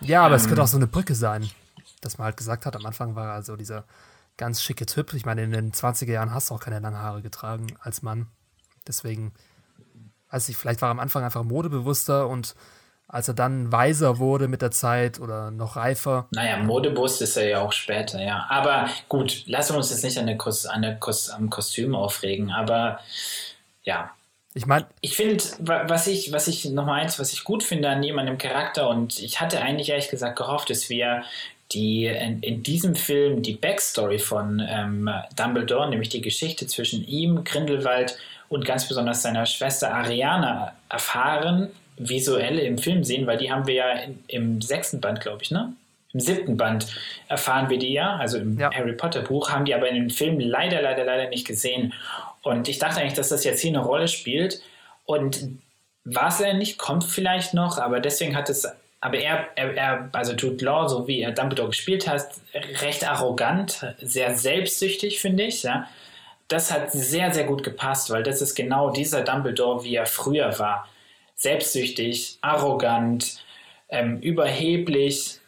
Ja, 0.00 0.22
aber 0.22 0.34
ähm, 0.34 0.40
es 0.40 0.46
könnte 0.46 0.62
auch 0.62 0.68
so 0.68 0.76
eine 0.76 0.86
Brücke 0.86 1.14
sein, 1.14 1.50
dass 2.00 2.18
man 2.18 2.26
halt 2.26 2.36
gesagt 2.36 2.66
hat, 2.66 2.76
am 2.76 2.84
Anfang 2.84 3.14
war 3.14 3.36
er 3.36 3.42
so 3.42 3.56
dieser 3.56 3.84
ganz 4.36 4.62
schicke 4.62 4.86
Typ. 4.86 5.12
Ich 5.14 5.24
meine, 5.24 5.42
in 5.42 5.52
den 5.52 5.72
20er 5.72 6.12
Jahren 6.12 6.34
hast 6.34 6.50
du 6.50 6.54
auch 6.54 6.60
keine 6.60 6.80
langen 6.80 6.98
Haare 6.98 7.22
getragen 7.22 7.76
als 7.80 8.02
Mann. 8.02 8.26
Deswegen 8.86 9.32
weiß 10.34 10.48
ich, 10.48 10.56
vielleicht 10.56 10.82
war 10.82 10.88
er 10.88 10.92
am 10.92 11.00
Anfang 11.00 11.24
einfach 11.24 11.44
modebewusster 11.44 12.28
und 12.28 12.54
als 13.06 13.28
er 13.28 13.34
dann 13.34 13.70
weiser 13.70 14.18
wurde 14.18 14.48
mit 14.48 14.62
der 14.62 14.70
Zeit 14.70 15.20
oder 15.20 15.50
noch 15.50 15.76
reifer. 15.76 16.26
Naja, 16.32 16.56
modebewusst 16.56 17.22
ist 17.22 17.36
er 17.36 17.48
ja 17.48 17.60
auch 17.60 17.72
später, 17.72 18.20
ja. 18.20 18.46
Aber 18.48 18.88
gut, 19.08 19.44
lassen 19.46 19.74
wir 19.74 19.78
uns 19.78 19.90
jetzt 19.90 20.02
nicht 20.02 20.18
an 20.18 20.26
der 20.26 20.36
Kos 20.36 20.66
an 20.66 20.82
der 20.82 20.96
Kos 20.96 21.30
am 21.30 21.50
Kostüm 21.50 21.94
aufregen, 21.94 22.50
aber 22.50 22.98
ja. 23.84 24.10
Ich 24.56 24.66
meine, 24.66 24.86
ich 25.00 25.16
finde, 25.16 25.42
was 25.58 26.06
ich, 26.06 26.32
was 26.32 26.46
ich 26.46 26.64
nochmal 26.66 27.00
eins, 27.00 27.18
was 27.18 27.32
ich 27.32 27.44
gut 27.44 27.62
finde 27.62 27.88
an 27.88 28.02
jemandem 28.02 28.38
Charakter 28.38 28.88
und 28.88 29.18
ich 29.20 29.40
hatte 29.40 29.60
eigentlich 29.60 29.90
ehrlich 29.90 30.10
gesagt 30.10 30.36
gehofft, 30.36 30.70
dass 30.70 30.88
wir 30.88 31.24
die 31.72 32.06
in, 32.06 32.40
in 32.40 32.62
diesem 32.62 32.94
Film 32.94 33.42
die 33.42 33.54
Backstory 33.54 34.18
von 34.18 34.62
ähm, 34.66 35.10
Dumbledore, 35.36 35.90
nämlich 35.90 36.08
die 36.08 36.20
Geschichte 36.20 36.66
zwischen 36.66 37.04
ihm, 37.06 37.42
Grindelwald 37.42 38.16
und 38.54 38.64
ganz 38.64 38.88
besonders 38.88 39.22
seiner 39.22 39.46
Schwester 39.46 39.94
Ariana 39.94 40.72
erfahren, 40.88 41.70
visuell 41.96 42.58
im 42.58 42.78
Film 42.78 43.04
sehen, 43.04 43.26
weil 43.26 43.38
die 43.38 43.52
haben 43.52 43.66
wir 43.66 43.74
ja 43.74 43.90
in, 43.92 44.24
im 44.28 44.62
sechsten 44.62 45.00
Band, 45.00 45.20
glaube 45.20 45.42
ich, 45.42 45.50
ne? 45.50 45.74
im 46.14 46.20
siebten 46.20 46.56
Band 46.56 46.86
erfahren 47.28 47.68
wir 47.68 47.78
die 47.78 47.92
ja, 47.92 48.16
also 48.16 48.38
im 48.38 48.58
ja. 48.58 48.72
Harry 48.72 48.92
Potter 48.92 49.22
Buch, 49.22 49.50
haben 49.50 49.64
die 49.64 49.74
aber 49.74 49.88
in 49.88 49.96
dem 49.96 50.10
Film 50.10 50.38
leider, 50.38 50.80
leider, 50.80 51.04
leider 51.04 51.28
nicht 51.28 51.46
gesehen. 51.46 51.92
Und 52.42 52.68
ich 52.68 52.78
dachte 52.78 53.00
eigentlich, 53.00 53.14
dass 53.14 53.30
das 53.30 53.44
jetzt 53.44 53.60
hier 53.60 53.72
eine 53.72 53.84
Rolle 53.84 54.06
spielt. 54.06 54.62
Und 55.06 55.58
war 56.04 56.28
es 56.28 56.38
ja 56.38 56.54
nicht, 56.54 56.78
kommt 56.78 57.04
vielleicht 57.04 57.52
noch, 57.52 57.78
aber 57.78 57.98
deswegen 57.98 58.36
hat 58.36 58.48
es, 58.48 58.66
aber 59.00 59.18
er, 59.18 59.48
er, 59.56 59.76
er, 59.76 60.08
also 60.12 60.34
Jude 60.34 60.64
Law, 60.64 60.88
so 60.88 61.08
wie 61.08 61.20
er 61.20 61.32
Dumbledore 61.32 61.70
gespielt 61.70 62.06
hat, 62.06 62.26
recht 62.80 63.08
arrogant, 63.08 63.84
sehr 64.00 64.36
selbstsüchtig, 64.36 65.20
finde 65.20 65.44
ich, 65.44 65.64
ja. 65.64 65.88
Das 66.48 66.70
hat 66.70 66.92
sehr, 66.92 67.32
sehr 67.32 67.44
gut 67.44 67.62
gepasst, 67.62 68.10
weil 68.10 68.22
das 68.22 68.42
ist 68.42 68.54
genau 68.54 68.90
dieser 68.90 69.22
Dumbledore, 69.22 69.84
wie 69.84 69.94
er 69.94 70.06
früher 70.06 70.58
war. 70.58 70.88
Selbstsüchtig, 71.36 72.38
arrogant, 72.42 73.42
ähm, 73.88 74.20
überheblich, 74.20 75.40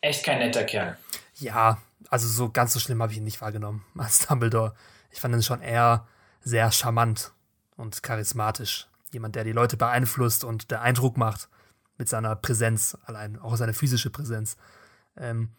echt 0.00 0.24
kein 0.24 0.38
netter 0.38 0.64
Kerl. 0.64 0.96
Ja, 1.36 1.78
also 2.10 2.28
so 2.28 2.50
ganz 2.50 2.72
so 2.72 2.80
schlimm 2.80 3.02
habe 3.02 3.12
ich 3.12 3.18
ihn 3.18 3.24
nicht 3.24 3.40
wahrgenommen 3.40 3.84
als 3.98 4.26
Dumbledore. 4.26 4.74
Ich 5.10 5.20
fand 5.20 5.34
ihn 5.34 5.42
schon 5.42 5.62
eher 5.62 6.06
sehr 6.42 6.70
charmant 6.70 7.32
und 7.76 8.02
charismatisch. 8.02 8.88
Jemand, 9.12 9.34
der 9.34 9.44
die 9.44 9.52
Leute 9.52 9.76
beeinflusst 9.76 10.44
und 10.44 10.70
der 10.70 10.82
Eindruck 10.82 11.16
macht 11.16 11.48
mit 11.98 12.08
seiner 12.08 12.36
Präsenz, 12.36 12.96
allein 13.04 13.38
auch 13.38 13.56
seine 13.56 13.72
physische 13.72 14.10
Präsenz. 14.10 14.56
Ähm, 15.16 15.50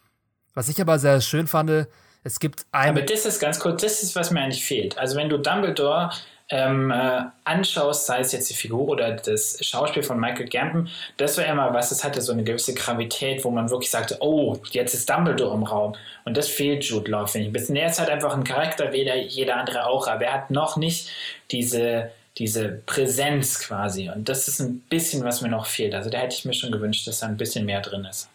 was 0.54 0.68
ich 0.68 0.80
aber 0.80 0.98
sehr 0.98 1.20
schön 1.20 1.46
fand, 1.46 1.88
es 2.24 2.40
gibt 2.40 2.66
ein. 2.72 2.90
Aber 2.90 3.02
das 3.02 3.26
ist 3.26 3.40
ganz 3.40 3.58
kurz, 3.58 3.82
das 3.82 4.02
ist, 4.02 4.16
was 4.16 4.30
mir 4.30 4.40
eigentlich 4.40 4.64
fehlt. 4.64 4.98
Also, 4.98 5.16
wenn 5.16 5.28
du 5.28 5.38
Dumbledore 5.38 6.10
ähm, 6.50 6.90
äh, 6.90 7.22
anschaust, 7.44 8.06
sei 8.06 8.20
es 8.20 8.32
jetzt 8.32 8.48
die 8.48 8.54
Figur 8.54 8.88
oder 8.88 9.12
das 9.12 9.58
Schauspiel 9.64 10.02
von 10.02 10.18
Michael 10.18 10.48
Gambon, 10.48 10.88
das 11.18 11.36
war 11.36 11.44
immer 11.44 11.72
was, 11.74 11.90
das 11.90 12.04
hatte 12.04 12.22
so 12.22 12.32
eine 12.32 12.44
gewisse 12.44 12.74
Gravität, 12.74 13.44
wo 13.44 13.50
man 13.50 13.70
wirklich 13.70 13.90
sagte, 13.90 14.16
oh, 14.20 14.56
jetzt 14.70 14.94
ist 14.94 15.08
Dumbledore 15.10 15.54
im 15.54 15.64
Raum. 15.64 15.94
Und 16.24 16.36
das 16.36 16.48
fehlt 16.48 16.84
Jude 16.84 17.10
Law, 17.10 17.26
finde 17.26 17.44
ich. 17.44 17.50
Ein 17.50 17.52
bisschen. 17.52 17.76
Er 17.76 17.88
ist 17.88 17.98
halt 17.98 18.10
einfach 18.10 18.34
ein 18.34 18.44
Charakter, 18.44 18.92
wie 18.92 19.08
jeder 19.08 19.56
andere 19.56 19.86
auch, 19.86 20.08
aber 20.08 20.24
er 20.24 20.34
hat 20.34 20.50
noch 20.50 20.76
nicht 20.76 21.08
diese, 21.50 22.10
diese 22.38 22.80
Präsenz 22.86 23.60
quasi. 23.60 24.10
Und 24.14 24.28
das 24.28 24.48
ist 24.48 24.60
ein 24.60 24.80
bisschen, 24.88 25.24
was 25.24 25.42
mir 25.42 25.48
noch 25.48 25.66
fehlt. 25.66 25.94
Also 25.94 26.08
da 26.08 26.18
hätte 26.18 26.34
ich 26.34 26.44
mir 26.44 26.54
schon 26.54 26.72
gewünscht, 26.72 27.06
dass 27.06 27.20
da 27.20 27.26
ein 27.26 27.36
bisschen 27.36 27.66
mehr 27.66 27.80
drin 27.80 28.06
ist. 28.08 28.28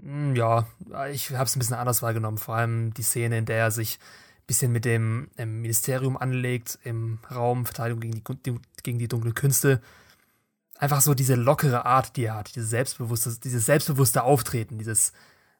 Hm, 0.00 0.36
ja, 0.36 0.66
ich 1.10 1.30
habe 1.32 1.44
es 1.44 1.56
ein 1.56 1.58
bisschen 1.58 1.76
anders 1.76 2.02
wahrgenommen. 2.02 2.38
Vor 2.38 2.56
allem 2.56 2.92
die 2.94 3.02
Szene, 3.02 3.38
in 3.38 3.46
der 3.46 3.58
er 3.58 3.70
sich 3.70 3.98
bisschen 4.46 4.70
mit 4.70 4.84
dem 4.84 5.28
ähm, 5.36 5.60
Ministerium 5.62 6.16
anlegt 6.16 6.78
im 6.84 7.18
Raum 7.30 7.66
Verteidigung 7.66 8.00
gegen 8.00 8.22
die, 8.44 8.60
gegen 8.82 8.98
die 8.98 9.08
dunklen 9.08 9.34
Künste. 9.34 9.80
Einfach 10.78 11.00
so 11.00 11.14
diese 11.14 11.34
lockere 11.34 11.84
Art, 11.84 12.16
die 12.16 12.24
er 12.24 12.34
hat, 12.34 12.54
dieses 12.54 12.70
selbstbewusste, 12.70 13.36
dieses 13.42 13.66
selbstbewusste 13.66 14.22
Auftreten, 14.22 14.78
dieses 14.78 15.12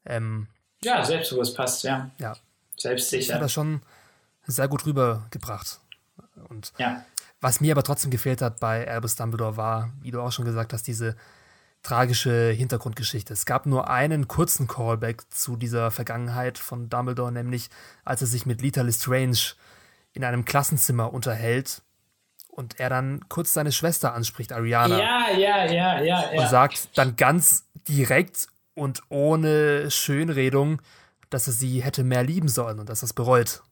ähm, 0.04 0.46
Ja, 0.82 1.04
selbstbewusst 1.04 1.56
passt, 1.56 1.82
ja. 1.82 2.10
Ja. 2.18 2.36
Selbstsicher. 2.76 3.34
Hat 3.34 3.42
er 3.42 3.48
schon 3.48 3.80
sehr 4.46 4.68
gut 4.68 4.86
rübergebracht. 4.86 5.80
Und 6.48 6.72
ja. 6.78 7.04
was 7.40 7.60
mir 7.60 7.72
aber 7.72 7.82
trotzdem 7.82 8.10
gefehlt 8.10 8.42
hat 8.42 8.60
bei 8.60 8.88
Albus 8.88 9.16
Dumbledore 9.16 9.56
war, 9.56 9.90
wie 10.02 10.10
du 10.10 10.20
auch 10.20 10.30
schon 10.30 10.44
gesagt 10.44 10.72
hast, 10.72 10.86
diese 10.86 11.16
tragische 11.86 12.50
Hintergrundgeschichte. 12.50 13.32
Es 13.32 13.46
gab 13.46 13.64
nur 13.64 13.88
einen 13.88 14.26
kurzen 14.26 14.66
Callback 14.66 15.22
zu 15.30 15.54
dieser 15.54 15.92
Vergangenheit 15.92 16.58
von 16.58 16.88
Dumbledore, 16.88 17.30
nämlich 17.30 17.68
als 18.04 18.22
er 18.22 18.26
sich 18.26 18.44
mit 18.44 18.60
Lita 18.60 18.82
Lestrange 18.82 19.54
in 20.12 20.24
einem 20.24 20.44
Klassenzimmer 20.44 21.14
unterhält 21.14 21.82
und 22.48 22.80
er 22.80 22.90
dann 22.90 23.20
kurz 23.28 23.52
seine 23.52 23.70
Schwester 23.70 24.14
anspricht, 24.14 24.52
Ariana. 24.52 24.98
Ja, 24.98 25.38
ja, 25.38 25.64
ja, 25.66 26.02
ja. 26.02 26.22
ja. 26.32 26.42
Und 26.42 26.48
sagt 26.48 26.98
dann 26.98 27.14
ganz 27.14 27.66
direkt 27.86 28.48
und 28.74 29.02
ohne 29.08 29.88
Schönredung, 29.92 30.82
dass 31.30 31.46
er 31.46 31.52
sie 31.52 31.84
hätte 31.84 32.02
mehr 32.02 32.24
lieben 32.24 32.48
sollen 32.48 32.80
und 32.80 32.88
dass 32.88 33.02
er 33.04 33.06
es 33.06 33.12
bereut. 33.12 33.62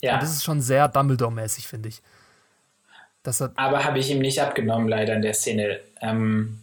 Ja. 0.00 0.14
Und 0.14 0.24
das 0.24 0.32
ist 0.32 0.42
schon 0.42 0.60
sehr 0.60 0.88
Dumbledore-mäßig, 0.88 1.68
finde 1.68 1.88
ich. 1.90 2.02
Aber 3.54 3.84
habe 3.84 4.00
ich 4.00 4.10
ihm 4.10 4.18
nicht 4.18 4.40
abgenommen, 4.40 4.88
leider 4.88 5.14
in 5.14 5.22
der 5.22 5.34
Szene. 5.34 5.78
Ähm, 6.00 6.58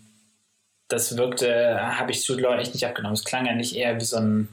das 0.90 1.18
wirkte, 1.18 1.80
habe 1.98 2.12
ich 2.12 2.28
Jude 2.28 2.42
Law 2.42 2.58
echt 2.58 2.74
nicht 2.74 2.86
abgenommen. 2.86 3.14
Es 3.14 3.24
klang 3.24 3.46
ja 3.46 3.54
nicht 3.54 3.76
eher 3.76 3.96
wie 3.96 4.04
so 4.04 4.18
ein, 4.18 4.50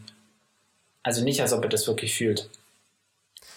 also 1.03 1.25
nicht, 1.25 1.41
als 1.41 1.53
ob 1.53 1.65
er 1.65 1.71
das 1.71 1.89
wirklich 1.89 2.15
fühlt. 2.15 2.49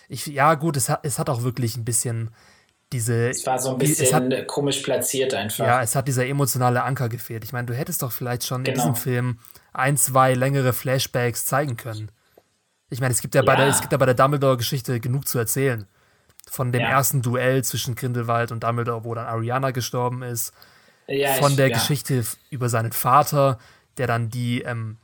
Ich, 0.08 0.26
ja, 0.26 0.56
gut, 0.56 0.78
es 0.78 0.90
hat, 0.90 1.02
es 1.04 1.20
hat 1.20 1.30
auch 1.30 1.44
wirklich 1.44 1.78
ein 1.78 1.86
bisschen 1.86 2.32
diese. 2.92 3.30
Es 3.30 3.46
war 3.46 3.60
so 3.60 3.72
ein 3.72 3.78
bisschen 3.78 4.14
hat, 4.14 4.48
komisch 4.48 4.80
platziert 4.80 5.34
einfach. 5.34 5.66
Ja, 5.66 5.84
es 5.84 5.96
hat 5.96 6.08
dieser 6.08 6.26
emotionale 6.26 6.84
Anker 6.84 7.10
gefehlt. 7.10 7.44
Ich 7.44 7.54
meine, 7.54 7.68
du 7.68 7.76
hättest 7.76 8.02
doch 8.02 8.14
vielleicht 8.14 8.46
schon 8.46 8.64
genau. 8.64 8.74
in 8.74 8.94
diesem 8.94 8.96
Film 8.96 9.40
ein, 9.74 9.98
zwei 9.98 10.34
längere 10.34 10.72
Flashbacks 10.72 11.46
zeigen 11.46 11.76
können. 11.76 12.10
Ich 12.90 13.02
meine, 13.02 13.14
es 13.14 13.22
gibt 13.22 13.36
ja, 13.36 13.42
ja. 13.42 13.46
bei 13.46 13.56
der, 13.58 13.68
es 13.68 13.82
gibt 13.82 13.92
ja 13.92 13.98
bei 13.98 14.06
der 14.06 14.16
Dumbledore-Geschichte 14.16 15.00
genug 15.00 15.28
zu 15.28 15.38
erzählen. 15.38 15.86
Von 16.50 16.72
dem 16.72 16.82
ja. 16.82 16.90
ersten 16.90 17.22
Duell 17.22 17.64
zwischen 17.64 17.94
Grindelwald 17.94 18.52
und 18.52 18.64
Dumbledore, 18.64 19.04
wo 19.04 19.14
dann 19.14 19.28
Ariana 19.28 19.72
gestorben 19.72 20.24
ist 20.24 20.54
ja, 21.10 21.34
von 21.34 21.52
ich, 21.52 21.58
der 21.58 21.70
ja. 21.70 21.78
Geschichte 21.78 22.24
über 22.50 22.70
seinen 22.70 22.92
Vater, 22.92 23.60
der 23.98 24.08
dann 24.08 24.30
die, 24.30 24.62
ähm, 24.62 24.98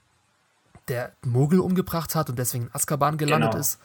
der 0.88 1.14
Mogel 1.24 1.60
umgebracht 1.60 2.16
hat 2.16 2.30
und 2.30 2.38
deswegen 2.38 2.66
in 2.66 2.74
Azkaban 2.74 3.18
gelandet 3.18 3.52
genau. 3.52 3.62
ist. 3.62 3.80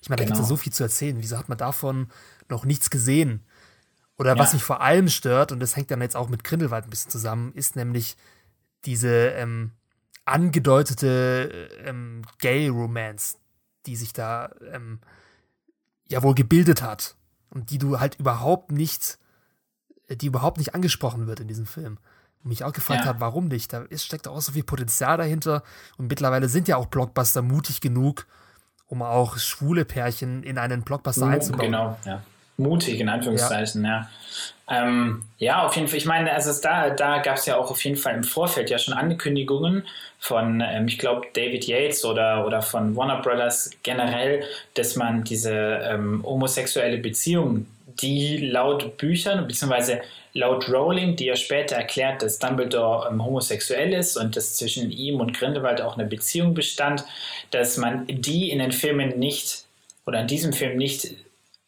Ich 0.00 0.08
meine, 0.08 0.18
da 0.18 0.24
genau. 0.24 0.36
gibt 0.36 0.44
es 0.44 0.48
ja 0.48 0.48
so 0.48 0.56
viel 0.56 0.72
zu 0.72 0.82
erzählen. 0.82 1.16
Wieso 1.18 1.38
hat 1.38 1.48
man 1.48 1.58
davon 1.58 2.08
noch 2.48 2.64
nichts 2.64 2.90
gesehen? 2.90 3.40
Oder 4.18 4.34
ja. 4.34 4.38
was 4.38 4.52
mich 4.52 4.62
vor 4.62 4.80
allem 4.80 5.08
stört, 5.08 5.52
und 5.52 5.60
das 5.60 5.76
hängt 5.76 5.90
dann 5.90 6.00
jetzt 6.00 6.16
auch 6.16 6.28
mit 6.28 6.44
Grindelwald 6.44 6.84
ein 6.84 6.90
bisschen 6.90 7.10
zusammen, 7.10 7.52
ist 7.54 7.76
nämlich 7.76 8.16
diese 8.84 9.28
ähm, 9.30 9.72
angedeutete 10.24 11.70
ähm, 11.84 12.22
Gay-Romance, 12.38 13.36
die 13.86 13.96
sich 13.96 14.12
da 14.12 14.50
ähm, 14.72 15.00
ja 16.08 16.22
wohl 16.22 16.34
gebildet 16.34 16.82
hat 16.82 17.16
und 17.50 17.70
die 17.70 17.78
du 17.78 18.00
halt 18.00 18.16
überhaupt 18.16 18.70
nicht 18.70 19.18
die 20.16 20.26
überhaupt 20.26 20.58
nicht 20.58 20.74
angesprochen 20.74 21.26
wird 21.26 21.40
in 21.40 21.48
diesem 21.48 21.66
Film. 21.66 21.98
Und 22.42 22.48
mich 22.48 22.64
auch 22.64 22.72
gefragt 22.72 23.02
ja. 23.02 23.06
habe, 23.06 23.20
warum 23.20 23.48
nicht? 23.48 23.72
Da 23.72 23.82
ist, 23.82 24.04
steckt 24.04 24.26
auch 24.26 24.40
so 24.40 24.52
viel 24.52 24.64
Potenzial 24.64 25.16
dahinter. 25.16 25.62
Und 25.96 26.08
mittlerweile 26.08 26.48
sind 26.48 26.68
ja 26.68 26.76
auch 26.76 26.86
Blockbuster 26.86 27.42
mutig 27.42 27.80
genug, 27.80 28.26
um 28.88 29.02
auch 29.02 29.38
schwule 29.38 29.84
Pärchen 29.84 30.42
in 30.42 30.58
einen 30.58 30.82
Blockbuster 30.82 31.26
Mo 31.26 31.32
einzubauen. 31.32 31.66
Genau, 31.66 31.98
ja. 32.04 32.22
Mutig, 32.58 33.00
in 33.00 33.08
Anführungszeichen, 33.08 33.84
ja. 33.84 34.08
Ja, 34.68 34.84
ähm, 34.84 35.24
ja 35.38 35.66
auf 35.66 35.74
jeden 35.74 35.88
Fall. 35.88 35.98
Ich 35.98 36.04
meine, 36.04 36.32
also 36.32 36.52
da, 36.60 36.90
da 36.90 37.18
gab 37.18 37.36
es 37.36 37.46
ja 37.46 37.56
auch 37.56 37.70
auf 37.70 37.82
jeden 37.82 37.96
Fall 37.96 38.14
im 38.14 38.24
Vorfeld 38.24 38.70
ja 38.70 38.78
schon 38.78 38.94
Ankündigungen 38.94 39.84
von, 40.18 40.60
ähm, 40.60 40.86
ich 40.86 40.98
glaube, 40.98 41.26
David 41.32 41.66
Yates 41.66 42.04
oder, 42.04 42.46
oder 42.46 42.60
von 42.60 42.94
Warner 42.94 43.22
Brothers 43.22 43.70
generell, 43.82 44.44
dass 44.74 44.96
man 44.96 45.24
diese 45.24 45.52
ähm, 45.52 46.22
homosexuelle 46.24 46.98
Beziehung 46.98 47.66
die 48.00 48.38
laut 48.38 48.96
Büchern, 48.96 49.46
beziehungsweise 49.46 50.00
laut 50.34 50.68
Rowling, 50.68 51.16
die 51.16 51.26
ja 51.26 51.36
später 51.36 51.76
erklärt, 51.76 52.22
dass 52.22 52.38
Dumbledore 52.38 53.08
ähm, 53.10 53.24
homosexuell 53.24 53.92
ist 53.92 54.16
und 54.16 54.36
dass 54.36 54.56
zwischen 54.56 54.90
ihm 54.90 55.20
und 55.20 55.36
Grindelwald 55.36 55.80
auch 55.80 55.96
eine 55.96 56.06
Beziehung 56.06 56.54
bestand, 56.54 57.04
dass 57.50 57.76
man 57.76 58.06
die 58.06 58.50
in 58.50 58.58
den 58.58 58.72
Filmen 58.72 59.18
nicht 59.18 59.64
oder 60.06 60.20
in 60.20 60.26
diesem 60.26 60.52
Film 60.52 60.76
nicht 60.76 61.14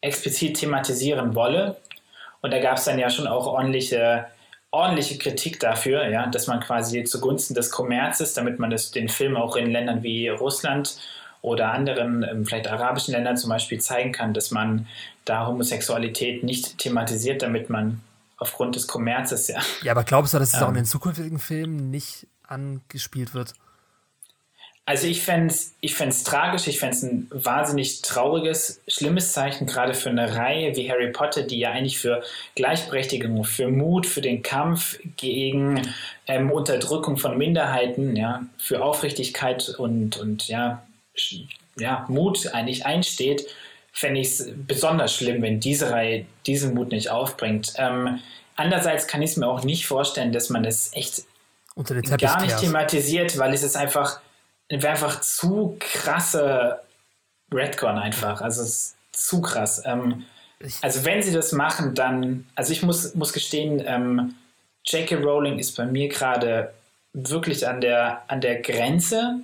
explizit 0.01 0.57
thematisieren 0.57 1.35
wolle. 1.35 1.77
Und 2.41 2.51
da 2.51 2.59
gab 2.59 2.77
es 2.77 2.85
dann 2.85 2.99
ja 2.99 3.09
schon 3.09 3.27
auch 3.27 3.47
ordentliche, 3.47 4.25
ordentliche 4.71 5.17
Kritik 5.17 5.59
dafür, 5.59 6.07
ja, 6.09 6.27
dass 6.27 6.47
man 6.47 6.59
quasi 6.59 7.03
zugunsten 7.03 7.55
des 7.55 7.71
Kommerzes, 7.71 8.33
damit 8.33 8.59
man 8.59 8.69
das, 8.69 8.91
den 8.91 9.09
Film 9.09 9.35
auch 9.35 9.55
in 9.55 9.71
Ländern 9.71 10.03
wie 10.03 10.27
Russland 10.29 10.97
oder 11.41 11.71
anderen, 11.71 12.23
ähm, 12.23 12.45
vielleicht 12.45 12.67
arabischen 12.67 13.13
Ländern 13.13 13.37
zum 13.37 13.51
Beispiel 13.51 13.79
zeigen 13.79 14.11
kann, 14.11 14.33
dass 14.33 14.51
man 14.51 14.87
da 15.25 15.47
Homosexualität 15.47 16.43
nicht 16.43 16.77
thematisiert, 16.77 17.41
damit 17.41 17.69
man 17.69 18.01
aufgrund 18.37 18.75
des 18.75 18.87
Kommerzes 18.87 19.47
ja. 19.47 19.59
Ja, 19.81 19.91
aber 19.91 20.03
glaubst 20.03 20.33
du, 20.33 20.39
dass 20.39 20.49
es 20.49 20.55
ähm, 20.55 20.63
auch 20.63 20.69
in 20.69 20.75
den 20.75 20.85
zukünftigen 20.85 21.39
Filmen 21.39 21.89
nicht 21.89 22.27
angespielt 22.47 23.33
wird? 23.33 23.53
Also 24.87 25.07
ich 25.07 25.23
fände 25.23 25.51
es 25.51 25.73
ich 25.81 25.95
tragisch, 25.95 26.67
ich 26.67 26.77
fände 26.77 26.95
es 26.95 27.01
ein 27.01 27.27
wahnsinnig 27.31 28.03
trauriges, 28.03 28.81
schlimmes 28.87 29.33
Zeichen, 29.33 29.65
gerade 29.65 29.95
für 29.95 30.11
eine 30.11 30.35
Reihe 30.35 30.75
wie 30.75 30.91
Harry 30.91 31.11
Potter, 31.11 31.41
die 31.41 31.57
ja 31.57 31.71
eigentlich 31.71 31.97
für 31.97 32.21
Gleichberechtigung, 32.53 33.43
für 33.45 33.67
Mut, 33.69 34.05
für 34.05 34.21
den 34.21 34.43
Kampf 34.43 34.99
gegen 35.17 35.81
ähm, 36.27 36.51
Unterdrückung 36.51 37.17
von 37.17 37.35
Minderheiten, 37.35 38.15
ja, 38.15 38.45
für 38.59 38.83
Aufrichtigkeit 38.83 39.69
und, 39.69 40.17
und 40.17 40.47
ja, 40.47 40.83
ja, 41.77 42.05
Mut 42.07 42.53
eigentlich 42.53 42.85
einsteht 42.85 43.47
fände 43.95 44.19
ich 44.19 44.27
es 44.27 44.51
besonders 44.67 45.15
schlimm, 45.15 45.41
wenn 45.41 45.61
diese 45.61 45.89
Reihe 45.89 46.25
diesen 46.45 46.73
Mut 46.73 46.91
nicht 46.91 47.09
aufbringt. 47.09 47.73
Ähm, 47.77 48.19
andererseits 48.57 49.07
kann 49.07 49.21
ich 49.21 49.31
es 49.31 49.37
mir 49.37 49.47
auch 49.47 49.63
nicht 49.63 49.87
vorstellen, 49.87 50.33
dass 50.33 50.49
man 50.49 50.65
es 50.65 50.91
echt 50.93 51.23
gar 52.17 52.41
nicht 52.41 52.59
thematisiert, 52.59 53.37
weil 53.37 53.53
es 53.53 53.63
ist 53.63 53.77
einfach, 53.77 54.19
einfach 54.69 55.21
zu 55.21 55.77
krasse 55.79 56.81
Redcon 57.53 57.97
einfach. 57.97 58.41
Also 58.41 58.63
es 58.63 58.69
ist 58.69 58.95
zu 59.13 59.41
krass. 59.41 59.81
Ähm, 59.85 60.25
also 60.81 61.05
wenn 61.05 61.23
sie 61.23 61.31
das 61.31 61.53
machen, 61.53 61.95
dann, 61.95 62.47
also 62.53 62.73
ich 62.73 62.83
muss, 62.83 63.15
muss 63.15 63.31
gestehen, 63.31 63.81
ähm, 63.85 64.35
J.K. 64.85 65.15
Rowling 65.15 65.57
ist 65.57 65.77
bei 65.77 65.85
mir 65.85 66.09
gerade 66.09 66.73
wirklich 67.13 67.65
an 67.65 67.79
der, 67.79 68.23
an 68.27 68.41
der 68.41 68.61
Grenze 68.61 69.39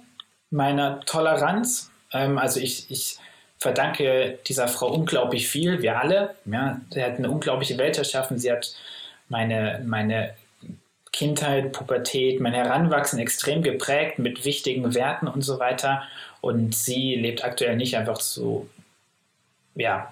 meiner 0.49 0.99
Toleranz. 1.01 1.89
Ähm, 2.11 2.37
also 2.37 2.59
ich, 2.59 2.91
ich 2.91 3.17
verdanke 3.61 4.39
dieser 4.47 4.67
Frau 4.67 4.91
unglaublich 4.91 5.47
viel, 5.47 5.83
wir 5.83 5.99
alle. 5.99 6.35
Ja, 6.45 6.81
sie 6.89 7.03
hat 7.03 7.17
eine 7.17 7.29
unglaubliche 7.29 7.77
Welt 7.77 7.95
erschaffen. 7.95 8.39
Sie 8.39 8.51
hat 8.51 8.75
meine, 9.29 9.83
meine 9.85 10.33
Kindheit, 11.13 11.71
Pubertät, 11.71 12.39
mein 12.41 12.53
Heranwachsen 12.53 13.19
extrem 13.19 13.61
geprägt 13.61 14.17
mit 14.17 14.45
wichtigen 14.45 14.95
Werten 14.95 15.27
und 15.27 15.43
so 15.43 15.59
weiter. 15.59 16.01
Und 16.41 16.73
sie 16.73 17.13
lebt 17.13 17.43
aktuell 17.43 17.75
nicht 17.75 17.95
einfach 17.95 18.19
so, 18.19 18.67
ja, 19.75 20.11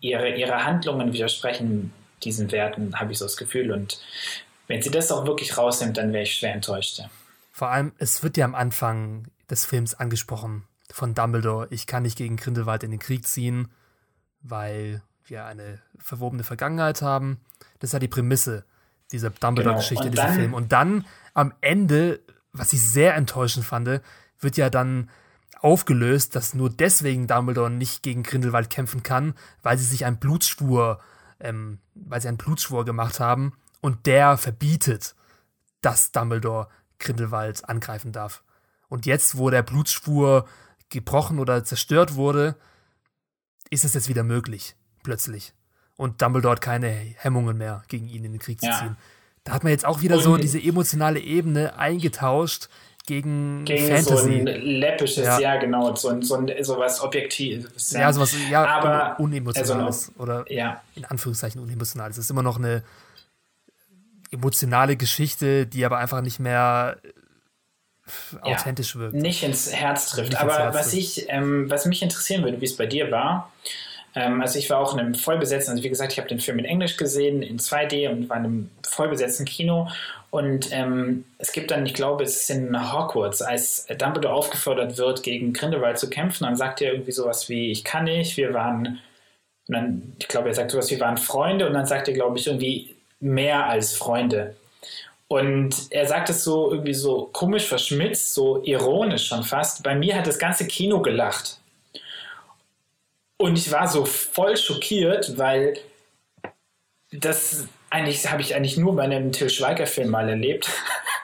ihre, 0.00 0.34
ihre 0.34 0.66
Handlungen 0.66 1.14
widersprechen 1.14 1.90
diesen 2.22 2.52
Werten, 2.52 3.00
habe 3.00 3.12
ich 3.12 3.18
so 3.18 3.24
das 3.24 3.38
Gefühl. 3.38 3.72
Und 3.72 3.98
wenn 4.68 4.82
sie 4.82 4.90
das 4.90 5.10
auch 5.10 5.24
wirklich 5.26 5.56
rausnimmt, 5.56 5.96
dann 5.96 6.12
wäre 6.12 6.24
ich 6.24 6.34
schwer 6.34 6.52
enttäuscht. 6.52 7.00
Vor 7.50 7.70
allem, 7.70 7.92
es 7.96 8.22
wird 8.22 8.36
ja 8.36 8.44
am 8.44 8.54
Anfang 8.54 9.28
des 9.48 9.64
Films 9.64 9.94
angesprochen 9.94 10.64
von 10.94 11.12
Dumbledore, 11.12 11.66
ich 11.70 11.88
kann 11.88 12.04
nicht 12.04 12.16
gegen 12.16 12.36
Grindelwald 12.36 12.84
in 12.84 12.92
den 12.92 13.00
Krieg 13.00 13.26
ziehen, 13.26 13.66
weil 14.42 15.02
wir 15.24 15.44
eine 15.44 15.80
verwobene 15.98 16.44
Vergangenheit 16.44 17.02
haben. 17.02 17.40
Das 17.80 17.88
ist 17.88 17.94
ja 17.94 17.98
die 17.98 18.06
Prämisse 18.06 18.64
dieser 19.10 19.30
Dumbledore-Geschichte, 19.30 20.08
genau. 20.08 20.22
dieser 20.22 20.34
Film. 20.34 20.54
Und 20.54 20.70
dann 20.70 21.04
am 21.32 21.52
Ende, 21.60 22.20
was 22.52 22.72
ich 22.72 22.80
sehr 22.80 23.16
enttäuschend 23.16 23.66
fand, 23.66 24.02
wird 24.38 24.56
ja 24.56 24.70
dann 24.70 25.10
aufgelöst, 25.58 26.36
dass 26.36 26.54
nur 26.54 26.70
deswegen 26.70 27.26
Dumbledore 27.26 27.70
nicht 27.70 28.04
gegen 28.04 28.22
Grindelwald 28.22 28.70
kämpfen 28.70 29.02
kann, 29.02 29.34
weil 29.64 29.76
sie 29.76 29.86
sich 29.86 30.04
einen 30.04 30.18
Blutschwur, 30.18 31.00
ähm, 31.40 31.80
weil 31.96 32.20
sie 32.20 32.28
einen 32.28 32.36
Blutschwur 32.36 32.84
gemacht 32.84 33.18
haben 33.18 33.54
und 33.80 34.06
der 34.06 34.36
verbietet, 34.36 35.16
dass 35.80 36.12
Dumbledore 36.12 36.68
Grindelwald 37.00 37.68
angreifen 37.68 38.12
darf. 38.12 38.44
Und 38.88 39.06
jetzt, 39.06 39.36
wo 39.36 39.50
der 39.50 39.64
Blutschwur 39.64 40.46
gebrochen 40.90 41.38
oder 41.38 41.64
zerstört 41.64 42.14
wurde, 42.14 42.56
ist 43.70 43.84
es 43.84 43.94
jetzt 43.94 44.08
wieder 44.08 44.22
möglich, 44.22 44.76
plötzlich 45.02 45.54
und 45.96 46.20
Dumbledore 46.20 46.52
hat 46.52 46.60
keine 46.60 46.88
Hemmungen 46.88 47.56
mehr, 47.56 47.82
gegen 47.88 48.08
ihn 48.08 48.24
in 48.24 48.32
den 48.32 48.38
Krieg 48.38 48.60
zu 48.60 48.66
ja. 48.66 48.78
ziehen. 48.78 48.96
Da 49.44 49.52
hat 49.52 49.62
man 49.62 49.72
jetzt 49.72 49.84
auch 49.84 50.00
wieder 50.02 50.16
und 50.16 50.22
so 50.22 50.36
diese 50.36 50.60
emotionale 50.60 51.20
Ebene 51.20 51.76
eingetauscht 51.76 52.68
gegen, 53.06 53.64
gegen 53.66 53.88
Fantasy. 53.88 54.16
so 54.16 54.18
ein 54.18 54.46
läppisches, 54.46 55.24
ja, 55.24 55.38
ja 55.38 55.56
genau, 55.56 55.94
so, 55.94 56.20
so, 56.22 56.46
so 56.62 56.78
was 56.78 57.02
Objektives. 57.02 57.92
Ja, 57.92 58.00
ja 58.00 58.12
sowas, 58.12 58.34
ja, 58.50 58.66
aber 58.66 59.20
unemotionales 59.20 60.08
also, 60.08 60.22
oder 60.22 60.50
ja. 60.50 60.82
in 60.94 61.04
Anführungszeichen 61.04 61.60
unemotionales. 61.60 62.16
Es 62.16 62.24
ist 62.24 62.30
immer 62.30 62.42
noch 62.42 62.58
eine 62.58 62.82
emotionale 64.30 64.96
Geschichte, 64.96 65.66
die 65.66 65.84
aber 65.84 65.98
einfach 65.98 66.22
nicht 66.22 66.40
mehr 66.40 66.96
authentisch 68.42 68.96
wirkt. 68.96 69.14
Nicht 69.14 69.42
ins 69.42 69.72
Herz 69.72 70.10
trifft. 70.10 70.30
Nicht 70.30 70.40
aber 70.40 70.58
Herz 70.58 70.74
was 70.74 70.92
ich, 70.92 71.26
ähm, 71.28 71.70
was 71.70 71.86
mich 71.86 72.02
interessieren 72.02 72.44
würde, 72.44 72.60
wie 72.60 72.66
es 72.66 72.76
bei 72.76 72.86
dir 72.86 73.10
war, 73.10 73.50
ähm, 74.14 74.40
also 74.40 74.58
ich 74.58 74.70
war 74.70 74.78
auch 74.78 74.94
in 74.94 75.00
einem 75.00 75.14
vollbesetzten, 75.14 75.72
also 75.72 75.82
wie 75.82 75.88
gesagt, 75.88 76.12
ich 76.12 76.18
habe 76.18 76.28
den 76.28 76.40
Film 76.40 76.58
in 76.58 76.64
Englisch 76.64 76.96
gesehen, 76.96 77.42
in 77.42 77.58
2D 77.58 78.08
und 78.08 78.28
war 78.28 78.36
in 78.36 78.44
einem 78.44 78.70
vollbesetzten 78.86 79.44
Kino. 79.44 79.88
Und 80.30 80.72
ähm, 80.72 81.24
es 81.38 81.52
gibt 81.52 81.70
dann, 81.70 81.86
ich 81.86 81.94
glaube, 81.94 82.24
es 82.24 82.42
ist 82.42 82.50
in 82.50 82.92
Hogwarts, 82.92 83.42
als 83.42 83.86
Dumbledore 83.86 84.34
aufgefordert 84.34 84.98
wird, 84.98 85.22
gegen 85.22 85.52
Grindelwald 85.52 85.98
zu 85.98 86.10
kämpfen, 86.10 86.44
dann 86.44 86.56
sagt 86.56 86.80
er 86.80 86.92
irgendwie 86.92 87.12
sowas 87.12 87.48
wie, 87.48 87.70
ich 87.70 87.84
kann 87.84 88.04
nicht, 88.04 88.36
wir 88.36 88.52
waren, 88.52 89.00
und 89.68 89.74
dann, 89.74 90.12
ich 90.18 90.28
glaube, 90.28 90.48
er 90.48 90.54
sagt 90.54 90.72
sowas, 90.72 90.90
wir 90.90 90.98
waren 91.00 91.18
Freunde, 91.18 91.66
und 91.68 91.74
dann 91.74 91.86
sagt 91.86 92.08
er, 92.08 92.14
glaube 92.14 92.38
ich, 92.38 92.48
irgendwie 92.48 92.96
mehr 93.20 93.66
als 93.66 93.94
Freunde. 93.94 94.56
Und 95.28 95.86
er 95.90 96.06
sagt 96.06 96.30
es 96.30 96.44
so 96.44 96.70
irgendwie 96.70 96.94
so 96.94 97.28
komisch 97.32 97.66
verschmitzt, 97.66 98.34
so 98.34 98.62
ironisch 98.62 99.26
schon 99.26 99.42
fast. 99.42 99.82
Bei 99.82 99.94
mir 99.94 100.16
hat 100.16 100.26
das 100.26 100.38
ganze 100.38 100.66
Kino 100.66 101.00
gelacht. 101.00 101.58
Und 103.36 103.58
ich 103.58 103.70
war 103.72 103.88
so 103.88 104.04
voll 104.04 104.56
schockiert, 104.56 105.38
weil 105.38 105.74
das 107.10 107.66
eigentlich 107.90 108.30
habe 108.30 108.42
ich 108.42 108.54
eigentlich 108.54 108.76
nur 108.76 108.96
bei 108.96 109.04
einem 109.04 109.32
Till 109.32 109.50
Schweiger-Film 109.50 110.10
mal 110.10 110.28
erlebt, 110.28 110.68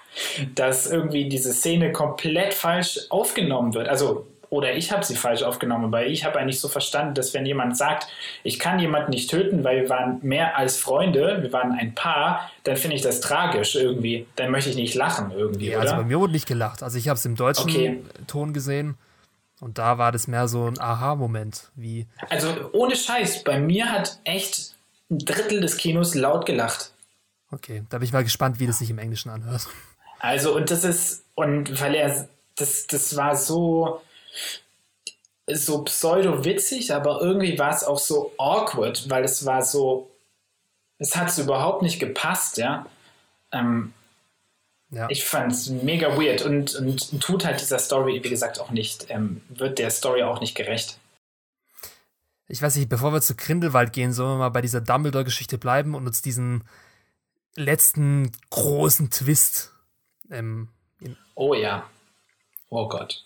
dass 0.54 0.90
irgendwie 0.90 1.28
diese 1.28 1.52
Szene 1.52 1.92
komplett 1.92 2.54
falsch 2.54 3.00
aufgenommen 3.10 3.74
wird. 3.74 3.88
Also, 3.88 4.26
oder 4.50 4.74
ich 4.74 4.90
habe 4.90 5.04
sie 5.04 5.14
falsch 5.14 5.42
aufgenommen, 5.42 5.90
weil 5.92 6.10
ich 6.10 6.24
habe 6.24 6.38
eigentlich 6.38 6.60
so 6.60 6.68
verstanden, 6.68 7.14
dass 7.14 7.32
wenn 7.32 7.46
jemand 7.46 7.76
sagt, 7.76 8.08
ich 8.42 8.58
kann 8.58 8.80
jemanden 8.80 9.10
nicht 9.10 9.30
töten, 9.30 9.62
weil 9.62 9.82
wir 9.82 9.88
waren 9.88 10.18
mehr 10.22 10.58
als 10.58 10.76
Freunde, 10.76 11.38
wir 11.40 11.52
waren 11.52 11.72
ein 11.72 11.94
Paar, 11.94 12.50
dann 12.64 12.76
finde 12.76 12.96
ich 12.96 13.02
das 13.02 13.20
tragisch 13.20 13.76
irgendwie. 13.76 14.26
Dann 14.34 14.50
möchte 14.50 14.70
ich 14.70 14.76
nicht 14.76 14.94
lachen 14.94 15.30
irgendwie. 15.30 15.70
Ja, 15.70 15.78
also 15.78 15.94
bei 15.96 16.02
mir 16.02 16.18
wurde 16.18 16.32
nicht 16.32 16.48
gelacht. 16.48 16.82
Also 16.82 16.98
ich 16.98 17.08
habe 17.08 17.16
es 17.16 17.24
im 17.24 17.36
deutschen 17.36 17.70
okay. 17.70 18.02
Ton 18.26 18.52
gesehen. 18.52 18.98
Und 19.60 19.78
da 19.78 19.98
war 19.98 20.10
das 20.10 20.26
mehr 20.26 20.48
so 20.48 20.66
ein 20.66 20.80
Aha-Moment, 20.80 21.70
wie. 21.76 22.06
Also 22.28 22.48
ohne 22.72 22.96
Scheiß, 22.96 23.44
bei 23.44 23.60
mir 23.60 23.92
hat 23.92 24.18
echt 24.24 24.74
ein 25.10 25.18
Drittel 25.18 25.60
des 25.60 25.76
Kinos 25.76 26.14
laut 26.14 26.44
gelacht. 26.46 26.92
Okay, 27.52 27.84
da 27.88 27.98
bin 27.98 28.06
ich 28.06 28.12
mal 28.12 28.24
gespannt, 28.24 28.58
wie 28.58 28.66
das 28.66 28.78
sich 28.78 28.90
im 28.90 28.98
Englischen 28.98 29.28
anhört. 29.28 29.68
Also, 30.18 30.54
und 30.54 30.70
das 30.70 30.84
ist, 30.84 31.24
und 31.34 31.80
weil 31.80 31.94
er, 31.94 32.28
das, 32.56 32.86
das 32.86 33.16
war 33.16 33.36
so, 33.36 34.00
so 35.46 35.82
pseudo-witzig, 35.84 36.94
aber 36.94 37.20
irgendwie 37.20 37.58
war 37.58 37.74
es 37.74 37.84
auch 37.84 37.98
so 37.98 38.32
awkward, 38.38 39.08
weil 39.10 39.24
es 39.24 39.44
war 39.44 39.62
so, 39.62 40.10
es 40.98 41.16
hat 41.16 41.30
so 41.30 41.42
überhaupt 41.42 41.82
nicht 41.82 41.98
gepasst, 41.98 42.56
ja. 42.58 42.86
Ähm, 43.52 43.92
ja. 44.90 45.08
Ich 45.08 45.24
fand 45.24 45.52
es 45.52 45.68
mega 45.68 46.16
weird 46.16 46.42
und, 46.42 46.74
und 46.74 47.20
tut 47.20 47.44
halt 47.44 47.60
dieser 47.60 47.78
Story, 47.78 48.20
wie 48.24 48.28
gesagt, 48.28 48.60
auch 48.60 48.70
nicht, 48.70 49.06
ähm, 49.08 49.40
wird 49.48 49.78
der 49.78 49.90
Story 49.90 50.22
auch 50.22 50.40
nicht 50.40 50.56
gerecht. 50.56 50.98
Ich 52.48 52.60
weiß 52.60 52.74
nicht, 52.74 52.88
bevor 52.88 53.12
wir 53.12 53.20
zu 53.20 53.36
Grindelwald 53.36 53.92
gehen, 53.92 54.12
sollen 54.12 54.32
wir 54.32 54.38
mal 54.38 54.48
bei 54.48 54.60
dieser 54.60 54.80
Dumbledore-Geschichte 54.80 55.58
bleiben 55.58 55.94
und 55.94 56.08
uns 56.08 56.22
diesen 56.22 56.64
letzten 57.54 58.32
großen 58.50 59.10
Twist. 59.10 59.72
Ähm, 60.30 60.68
oh 61.36 61.54
ja. 61.54 61.88
Oh 62.68 62.88
Gott. 62.88 63.24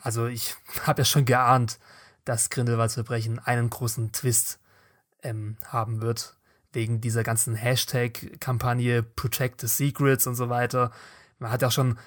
Also 0.00 0.26
ich 0.26 0.54
habe 0.86 1.02
ja 1.02 1.04
schon 1.04 1.24
geahnt, 1.24 1.78
dass 2.24 2.50
Grindelwalds 2.50 2.94
Verbrechen 2.94 3.38
einen 3.38 3.70
großen 3.70 4.12
Twist 4.12 4.58
ähm, 5.22 5.56
haben 5.66 6.00
wird 6.00 6.36
wegen 6.72 7.00
dieser 7.00 7.22
ganzen 7.22 7.54
Hashtag-Kampagne 7.54 9.02
Protect 9.02 9.60
the 9.60 9.66
Secrets 9.66 10.26
und 10.26 10.36
so 10.36 10.48
weiter. 10.48 10.90
Man 11.38 11.50
hat 11.50 11.60
ja 11.60 11.70
schon, 11.70 11.98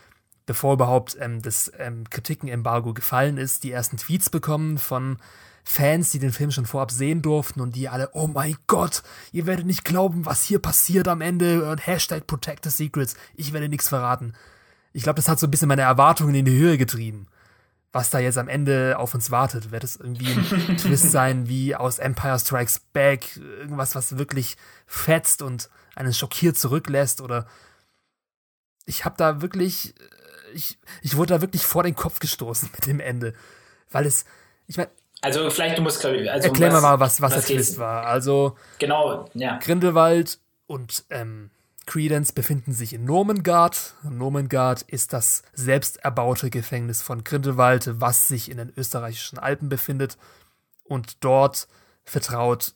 bevor 0.47 0.73
überhaupt 0.73 1.15
ähm, 1.19 1.41
das 1.41 1.71
ähm, 1.77 2.09
Kritiken-Embargo 2.09 2.93
gefallen 2.93 3.37
ist, 3.37 3.63
die 3.63 3.71
ersten 3.71 3.97
Tweets 3.97 4.29
bekommen 4.31 4.79
von 4.79 5.17
Fans, 5.63 6.11
die 6.11 6.19
den 6.19 6.31
Film 6.31 6.51
schon 6.51 6.65
vorab 6.65 6.91
sehen 6.91 7.21
durften 7.21 7.59
und 7.61 7.75
die 7.75 7.89
alle, 7.89 8.09
oh 8.13 8.27
mein 8.27 8.55
Gott, 8.67 9.03
ihr 9.31 9.45
werdet 9.45 9.65
nicht 9.65 9.83
glauben, 9.83 10.25
was 10.25 10.43
hier 10.43 10.59
passiert 10.59 11.07
am 11.07 11.21
Ende 11.21 11.69
und 11.69 11.85
Hashtag 11.85 12.27
Protect 12.27 12.63
the 12.65 12.69
Secrets, 12.71 13.15
ich 13.35 13.53
werde 13.53 13.69
nichts 13.69 13.89
verraten. 13.89 14.33
Ich 14.93 15.03
glaube, 15.03 15.17
das 15.17 15.27
hat 15.27 15.39
so 15.39 15.47
ein 15.47 15.51
bisschen 15.51 15.67
meine 15.67 15.81
Erwartungen 15.81 16.35
in 16.35 16.45
die 16.45 16.57
Höhe 16.57 16.77
getrieben 16.77 17.27
was 17.95 18.09
da 18.09 18.19
jetzt 18.19 18.37
am 18.37 18.49
Ende 18.49 18.99
auf 18.99 19.13
uns 19.13 19.31
wartet. 19.31 19.71
Wird 19.71 19.85
es 19.85 19.95
irgendwie 19.95 20.27
ein 20.27 20.77
Twist 20.77 21.11
sein 21.11 21.47
wie 21.47 21.75
aus 21.75 21.97
Empire 21.97 22.37
Strikes 22.37 22.79
Back, 22.91 23.37
irgendwas, 23.37 23.95
was 23.95 24.17
wirklich 24.17 24.57
fetzt 24.85 25.41
und 25.41 25.69
einen 25.95 26.13
schockiert 26.13 26.57
zurücklässt 26.57 27.21
oder 27.21 27.47
ich 28.85 29.05
habe 29.05 29.15
da 29.17 29.41
wirklich, 29.41 29.95
äh, 29.97 30.53
ich, 30.53 30.77
ich 31.01 31.15
wurde 31.15 31.35
da 31.35 31.41
wirklich 31.41 31.65
vor 31.65 31.83
den 31.83 31.95
Kopf 31.95 32.19
gestoßen 32.19 32.69
mit 32.73 32.85
dem 32.85 32.99
Ende, 32.99 33.33
weil 33.89 34.05
es, 34.05 34.25
ich 34.67 34.75
meine, 34.75 34.89
also 35.21 35.49
vielleicht 35.49 35.77
du 35.77 35.81
musst 35.81 36.05
also 36.05 36.47
erklär 36.49 36.75
um 36.75 36.81
mal 36.81 36.99
was 36.99 37.21
was, 37.21 37.33
was 37.33 37.45
der 37.45 37.55
Twist 37.55 37.79
war. 37.79 38.05
Also 38.05 38.57
genau, 38.77 39.29
ja. 39.33 39.57
Grindelwald 39.59 40.37
und 40.67 41.05
ähm, 41.09 41.49
Credence 41.85 42.33
befinden 42.33 42.73
sich 42.73 42.93
in 42.93 43.05
Nomengard. 43.05 43.95
Nomengard 44.03 44.81
ist 44.83 45.13
das 45.13 45.43
selbst 45.53 45.97
erbaute 45.97 46.49
Gefängnis 46.49 47.01
von 47.01 47.23
Grindelwald, 47.23 47.99
was 47.99 48.27
sich 48.27 48.49
in 48.49 48.57
den 48.57 48.73
österreichischen 48.75 49.39
Alpen 49.39 49.69
befindet. 49.69 50.17
Und 50.83 51.23
dort 51.23 51.67
vertraut 52.03 52.75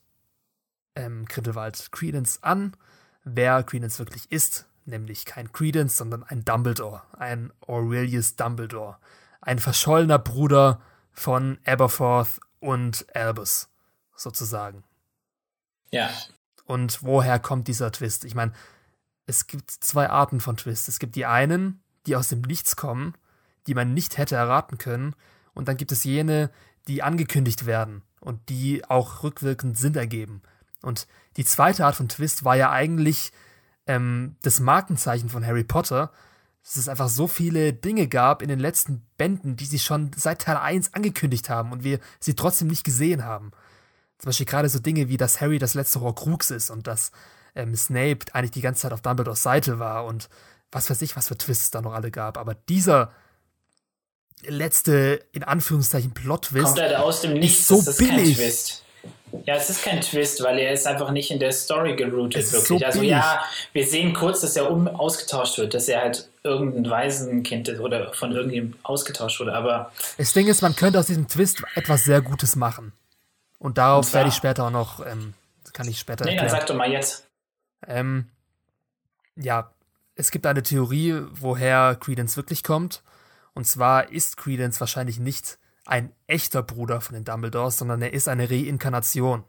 ähm, 0.96 1.26
Grindelwald 1.26 1.92
Credence 1.92 2.44
an, 2.44 2.76
wer 3.24 3.64
Credence 3.64 4.00
wirklich 4.00 4.32
ist, 4.32 4.66
nämlich 4.86 5.26
kein 5.26 5.52
Credence, 5.52 5.98
sondern 5.98 6.24
ein 6.24 6.44
Dumbledore, 6.46 7.04
ein 7.18 7.52
Aurelius 7.62 8.36
Dumbledore, 8.36 8.98
ein 9.42 9.60
verschollener 9.60 10.20
Bruder 10.20 10.82
von 11.12 11.60
Aberforth 11.66 12.40
und 12.60 13.06
Albus, 13.16 13.70
sozusagen. 14.16 14.84
Ja. 15.92 16.10
Und 16.66 17.04
woher 17.04 17.40
kommt 17.40 17.68
dieser 17.68 17.92
Twist? 17.92 18.26
Ich 18.26 18.36
meine, 18.36 18.54
es 19.30 19.46
gibt 19.46 19.70
zwei 19.70 20.10
Arten 20.10 20.40
von 20.40 20.58
Twists. 20.58 20.88
Es 20.88 20.98
gibt 20.98 21.16
die 21.16 21.28
einen, 21.28 21.84
die 22.08 22.16
aus 22.16 22.30
dem 22.30 22.42
Nichts 22.42 22.76
kommen, 22.76 23.14
die 23.68 23.76
man 23.76 23.94
nicht 23.94 24.18
hätte 24.18 24.36
erraten 24.36 24.80
können, 24.80 25.16
und 25.54 25.68
dann 25.68 25.78
gibt 25.78 25.92
es 25.92 26.04
jene, 26.04 26.50
die 26.88 27.04
angekündigt 27.04 27.66
werden 27.66 28.02
und 28.22 28.50
die 28.50 28.86
auch 28.86 29.24
rückwirkend 29.24 29.78
Sinn 29.78 29.96
ergeben. 29.96 30.42
Und 30.82 31.08
die 31.38 31.44
zweite 31.44 31.86
Art 31.86 31.96
von 31.96 32.08
Twist 32.08 32.46
war 32.46 32.56
ja 32.56 32.72
eigentlich 32.72 33.32
ähm, 33.86 34.38
das 34.42 34.60
Markenzeichen 34.60 35.30
von 35.30 35.46
Harry 35.46 35.64
Potter. 35.64 36.12
dass 36.64 36.78
es 36.78 36.88
einfach 36.88 37.10
so 37.10 37.28
viele 37.28 37.74
Dinge 37.74 38.08
gab 38.08 38.42
in 38.42 38.48
den 38.48 38.60
letzten 38.60 39.06
Bänden, 39.18 39.58
die 39.58 39.66
sie 39.66 39.80
schon 39.80 40.12
seit 40.16 40.42
Teil 40.44 40.58
1 40.58 40.94
angekündigt 40.94 41.50
haben 41.50 41.72
und 41.72 41.84
wir 41.84 42.00
sie 42.20 42.36
trotzdem 42.36 42.70
nicht 42.70 42.84
gesehen 42.84 43.26
haben. 43.26 43.52
Zum 44.18 44.30
Beispiel 44.30 44.46
gerade 44.46 44.70
so 44.70 44.80
Dinge 44.80 45.10
wie, 45.10 45.18
dass 45.18 45.42
Harry 45.42 45.60
das 45.60 45.74
letzte 45.74 46.00
Horcrux 46.00 46.52
ist 46.52 46.70
und 46.70 46.88
dass 46.88 47.12
ähm, 47.56 47.76
Snape 47.76 48.20
eigentlich 48.34 48.52
die 48.52 48.62
ganze 48.62 48.82
Zeit 48.82 48.94
auf 48.94 49.02
Dumbledores 49.02 49.44
Seite 49.44 49.80
war 49.80 50.06
und 50.06 50.30
was 50.72 50.90
weiß 50.90 51.02
ich, 51.02 51.16
was 51.16 51.28
für 51.28 51.38
Twists 51.38 51.72
da 51.72 51.82
noch 51.82 51.94
alle 51.94 52.12
gab. 52.12 52.38
Aber 52.38 52.56
dieser 52.68 53.12
letzte, 54.44 55.26
in 55.32 55.44
Anführungszeichen, 55.44 56.14
Plot-Twist 56.14 56.66
kommt 56.66 56.80
halt 56.80 56.96
aus 56.96 57.22
dem 57.22 57.34
Nichts. 57.34 57.60
Ist 57.60 57.68
so 57.68 57.78
das 57.78 57.88
ist 57.88 57.98
billig. 57.98 58.38
Kein 58.38 58.46
Twist. 58.46 58.84
Ja, 59.46 59.56
es 59.56 59.70
ist 59.70 59.84
kein 59.84 60.02
Twist, 60.02 60.44
weil 60.44 60.58
er 60.58 60.74
ist 60.74 60.88
einfach 60.88 61.12
nicht 61.12 61.30
in 61.30 61.40
der 61.40 61.52
Story 61.52 61.96
geroutet, 61.96 62.52
wirklich. 62.52 62.80
So 62.80 62.86
also 62.86 63.02
ja, 63.02 63.44
wir 63.74 63.86
sehen 63.86 64.14
kurz, 64.14 64.42
dass 64.42 64.56
er 64.56 64.72
um 64.72 64.88
ausgetauscht 64.88 65.58
wird, 65.60 65.74
dass 65.74 65.88
er 65.88 66.02
halt 66.02 66.28
irgendein 66.44 66.90
Waisenkind 66.90 67.68
ist 67.68 67.80
oder 67.80 68.12
von 68.14 68.32
irgendjemandem 68.32 68.80
ausgetauscht 68.84 69.40
wurde, 69.40 69.54
aber. 69.54 69.92
Das 70.18 70.34
Ding 70.34 70.48
ist, 70.48 70.62
man 70.62 70.76
könnte 70.76 71.00
aus 71.00 71.08
diesem 71.08 71.28
Twist 71.28 71.64
etwas 71.76 72.06
sehr 72.06 72.22
Gutes 72.22 72.56
machen. 72.56 72.92
Und 73.60 73.78
darauf 73.78 74.08
und 74.08 74.14
werde 74.14 74.30
ich 74.30 74.36
später 74.36 74.66
auch 74.66 74.72
noch, 74.72 75.06
ähm, 75.06 75.34
kann 75.74 75.88
ich 75.88 76.00
später. 76.00 76.26
Nee, 76.26 76.32
erklären. 76.32 76.52
dann 76.52 76.60
sag 76.62 76.68
doch 76.68 76.76
mal 76.76 76.92
jetzt. 76.92 77.26
Ähm, 77.88 78.30
ja, 79.36 79.72
es 80.16 80.32
gibt 80.32 80.46
eine 80.46 80.64
Theorie, 80.64 81.22
woher 81.32 81.96
Credence 81.96 82.36
wirklich 82.36 82.64
kommt. 82.64 83.04
Und 83.54 83.66
zwar 83.66 84.12
ist 84.12 84.38
Credence 84.38 84.80
wahrscheinlich 84.80 85.20
nicht 85.20 85.60
ein 85.86 86.12
echter 86.28 86.62
Bruder 86.62 87.02
von 87.02 87.16
den 87.16 87.24
Dumbledores, 87.24 87.78
sondern 87.78 88.02
er 88.02 88.14
ist 88.14 88.28
eine 88.28 88.50
Reinkarnation. 88.50 89.44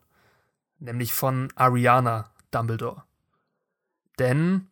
Nämlich 0.79 1.13
von 1.13 1.49
Ariana 1.57 2.31
Dumbledore. 2.51 3.03
Denn, 4.19 4.69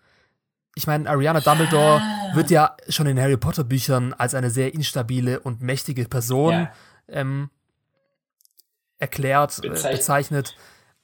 ich 0.74 0.86
meine, 0.86 1.08
Ariana 1.08 1.40
Dumbledore 1.40 2.00
ah. 2.00 2.34
wird 2.34 2.50
ja 2.50 2.76
schon 2.88 3.06
in 3.06 3.20
Harry 3.20 3.36
Potter 3.36 3.64
Büchern 3.64 4.14
als 4.14 4.34
eine 4.34 4.50
sehr 4.50 4.72
instabile 4.72 5.40
und 5.40 5.60
mächtige 5.60 6.06
Person 6.06 6.52
ja. 6.52 6.72
ähm, 7.08 7.50
erklärt, 8.98 9.60
Bezeichnet. 9.60 9.84
Äh, 9.84 9.96
bezeichnet. 9.96 10.56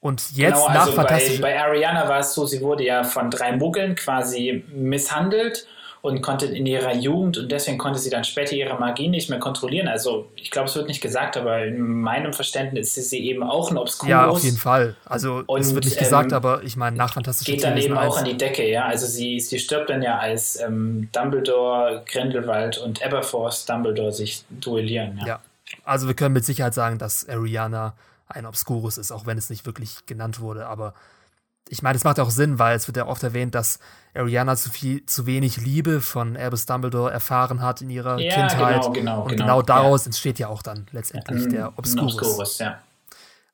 Und 0.04 0.20
jetzt 0.36 0.52
genau, 0.52 0.68
nach 0.68 0.80
also 0.80 0.92
Fantastisch. 0.92 1.40
Bei, 1.40 1.54
bei 1.54 1.62
Ariana 1.62 2.06
war 2.06 2.18
es 2.18 2.34
so, 2.34 2.44
sie 2.44 2.60
wurde 2.60 2.84
ja 2.84 3.04
von 3.04 3.30
drei 3.30 3.56
Muggeln 3.56 3.94
quasi 3.94 4.62
misshandelt 4.68 5.66
und 6.02 6.20
konnte 6.20 6.44
in 6.44 6.66
ihrer 6.66 6.94
Jugend 6.94 7.38
und 7.38 7.50
deswegen 7.50 7.78
konnte 7.78 7.98
sie 7.98 8.10
dann 8.10 8.22
später 8.22 8.52
ihre 8.52 8.78
Magie 8.78 9.08
nicht 9.08 9.30
mehr 9.30 9.38
kontrollieren. 9.38 9.88
Also 9.88 10.30
ich 10.36 10.50
glaube, 10.50 10.68
es 10.68 10.76
wird 10.76 10.88
nicht 10.88 11.00
gesagt, 11.00 11.38
aber 11.38 11.64
in 11.64 12.02
meinem 12.02 12.34
Verständnis 12.34 12.98
ist 12.98 13.08
sie 13.08 13.26
eben 13.26 13.42
auch 13.42 13.70
ein 13.70 13.78
Obscurus. 13.78 14.10
Ja, 14.10 14.28
auf 14.28 14.44
jeden 14.44 14.58
Fall. 14.58 14.94
Also 15.06 15.42
und, 15.46 15.62
es 15.62 15.74
wird 15.74 15.86
nicht 15.86 15.98
gesagt, 15.98 16.32
ähm, 16.32 16.36
aber 16.36 16.62
ich 16.64 16.76
meine, 16.76 16.98
nach 16.98 17.14
Fantastisch 17.14 17.46
Geht 17.46 17.64
dann 17.64 17.78
eben 17.78 17.96
auch 17.96 18.18
an 18.18 18.26
die 18.26 18.36
Decke, 18.36 18.68
ja. 18.68 18.84
Also 18.84 19.06
sie, 19.06 19.40
sie 19.40 19.58
stirbt 19.58 19.88
dann 19.88 20.02
ja 20.02 20.18
als 20.18 20.60
ähm, 20.60 21.08
Dumbledore, 21.12 22.02
Grindelwald 22.04 22.76
und 22.76 23.02
Aberforth 23.02 23.66
Dumbledore 23.66 24.12
sich 24.12 24.44
duellieren. 24.50 25.16
Ja. 25.20 25.26
ja, 25.26 25.40
also 25.82 26.06
wir 26.08 26.14
können 26.14 26.34
mit 26.34 26.44
Sicherheit 26.44 26.74
sagen, 26.74 26.98
dass 26.98 27.26
Ariana 27.26 27.94
ein 28.34 28.46
Obscurus 28.46 28.98
ist, 28.98 29.12
auch 29.12 29.26
wenn 29.26 29.38
es 29.38 29.50
nicht 29.50 29.66
wirklich 29.66 30.06
genannt 30.06 30.40
wurde. 30.40 30.66
Aber 30.66 30.94
ich 31.68 31.82
meine, 31.82 31.96
es 31.96 32.04
macht 32.04 32.20
auch 32.20 32.30
Sinn, 32.30 32.58
weil 32.58 32.76
es 32.76 32.86
wird 32.86 32.96
ja 32.96 33.06
oft 33.06 33.22
erwähnt, 33.22 33.54
dass 33.54 33.78
Ariana 34.14 34.56
zu 34.56 34.70
viel, 34.70 35.06
zu 35.06 35.26
wenig 35.26 35.56
Liebe 35.56 36.00
von 36.00 36.36
Albus 36.36 36.66
Dumbledore 36.66 37.10
erfahren 37.10 37.62
hat 37.62 37.80
in 37.80 37.90
ihrer 37.90 38.18
ja, 38.18 38.34
Kindheit. 38.34 38.82
Genau, 38.82 38.92
genau, 38.92 39.22
und 39.22 39.30
genau, 39.30 39.44
genau 39.44 39.62
daraus 39.62 40.04
ja. 40.04 40.06
entsteht 40.08 40.38
ja 40.38 40.48
auch 40.48 40.62
dann 40.62 40.86
letztendlich 40.92 41.44
ja, 41.44 41.48
der 41.48 41.78
Obscurus. 41.78 42.18
Obscurus 42.18 42.58
ja. 42.58 42.80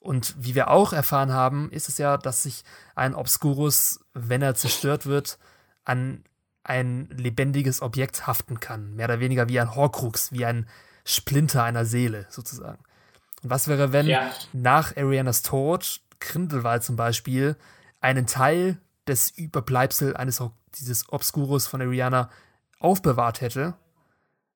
Und 0.01 0.35
wie 0.39 0.55
wir 0.55 0.71
auch 0.71 0.93
erfahren 0.93 1.33
haben, 1.33 1.71
ist 1.71 1.89
es 1.89 1.99
ja, 1.99 2.17
dass 2.17 2.43
sich 2.43 2.65
ein 2.95 3.15
Obscurus, 3.15 4.01
wenn 4.15 4.41
er 4.41 4.55
zerstört 4.55 5.05
wird, 5.07 5.39
an 5.85 6.25
ein 6.65 7.09
lebendiges 7.11 7.83
Objekt 7.83 8.27
haften 8.27 8.61
kann. 8.61 8.95
Mehr 8.97 9.07
oder 9.07 9.21
weniger 9.21 9.49
wie 9.49 9.61
ein 9.61 9.75
Horcrux, 9.75 10.33
wie 10.33 10.47
ein 10.47 10.67
Splinter 11.05 11.65
einer 11.65 11.85
Seele 11.85 12.27
sozusagen. 12.31 12.83
Und 13.43 13.51
was 13.51 13.69
wäre, 13.69 13.93
wenn 13.93 14.07
ja. 14.07 14.33
nach 14.53 14.97
Arianas 14.97 15.43
Tod 15.43 16.01
Grindelwald 16.21 16.85
zum 16.85 16.97
Beispiel 16.97 17.57
einen 18.01 18.27
Teil 18.27 18.79
des 19.07 19.31
Überbleibsel 19.31 20.17
eines 20.17 20.43
dieses 20.75 21.11
Obscurus 21.13 21.67
von 21.67 21.81
Ariana 21.81 22.31
aufbewahrt 22.79 23.41
hätte 23.41 23.75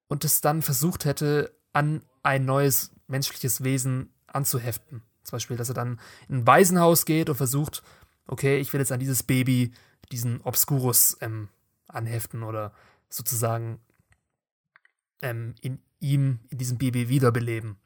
und 0.09 0.25
es 0.25 0.41
dann 0.41 0.63
versucht 0.63 1.05
hätte, 1.05 1.55
an 1.73 2.03
ein 2.23 2.45
neues 2.45 2.93
menschliches 3.09 3.65
Wesen 3.65 4.11
anzuheften. 4.27 5.03
Zum 5.25 5.37
Beispiel, 5.37 5.57
dass 5.57 5.69
er 5.71 5.75
dann 5.75 5.99
in 6.29 6.39
ein 6.39 6.47
Waisenhaus 6.47 7.05
geht 7.05 7.29
und 7.29 7.37
versucht, 7.37 7.83
okay, 8.27 8.59
ich 8.59 8.73
will 8.73 8.81
jetzt 8.81 8.93
an 8.93 9.01
dieses 9.01 9.23
Baby 9.23 9.73
diesen 10.13 10.41
Obscurus 10.43 11.17
ähm, 11.21 11.49
anheften 11.89 12.43
oder 12.43 12.73
sozusagen 13.09 13.81
ähm, 15.23 15.55
in 15.61 15.81
ihm, 15.99 16.41
in 16.51 16.59
diesem 16.59 16.79
Baby 16.79 17.09
wiederbeleben. 17.09 17.77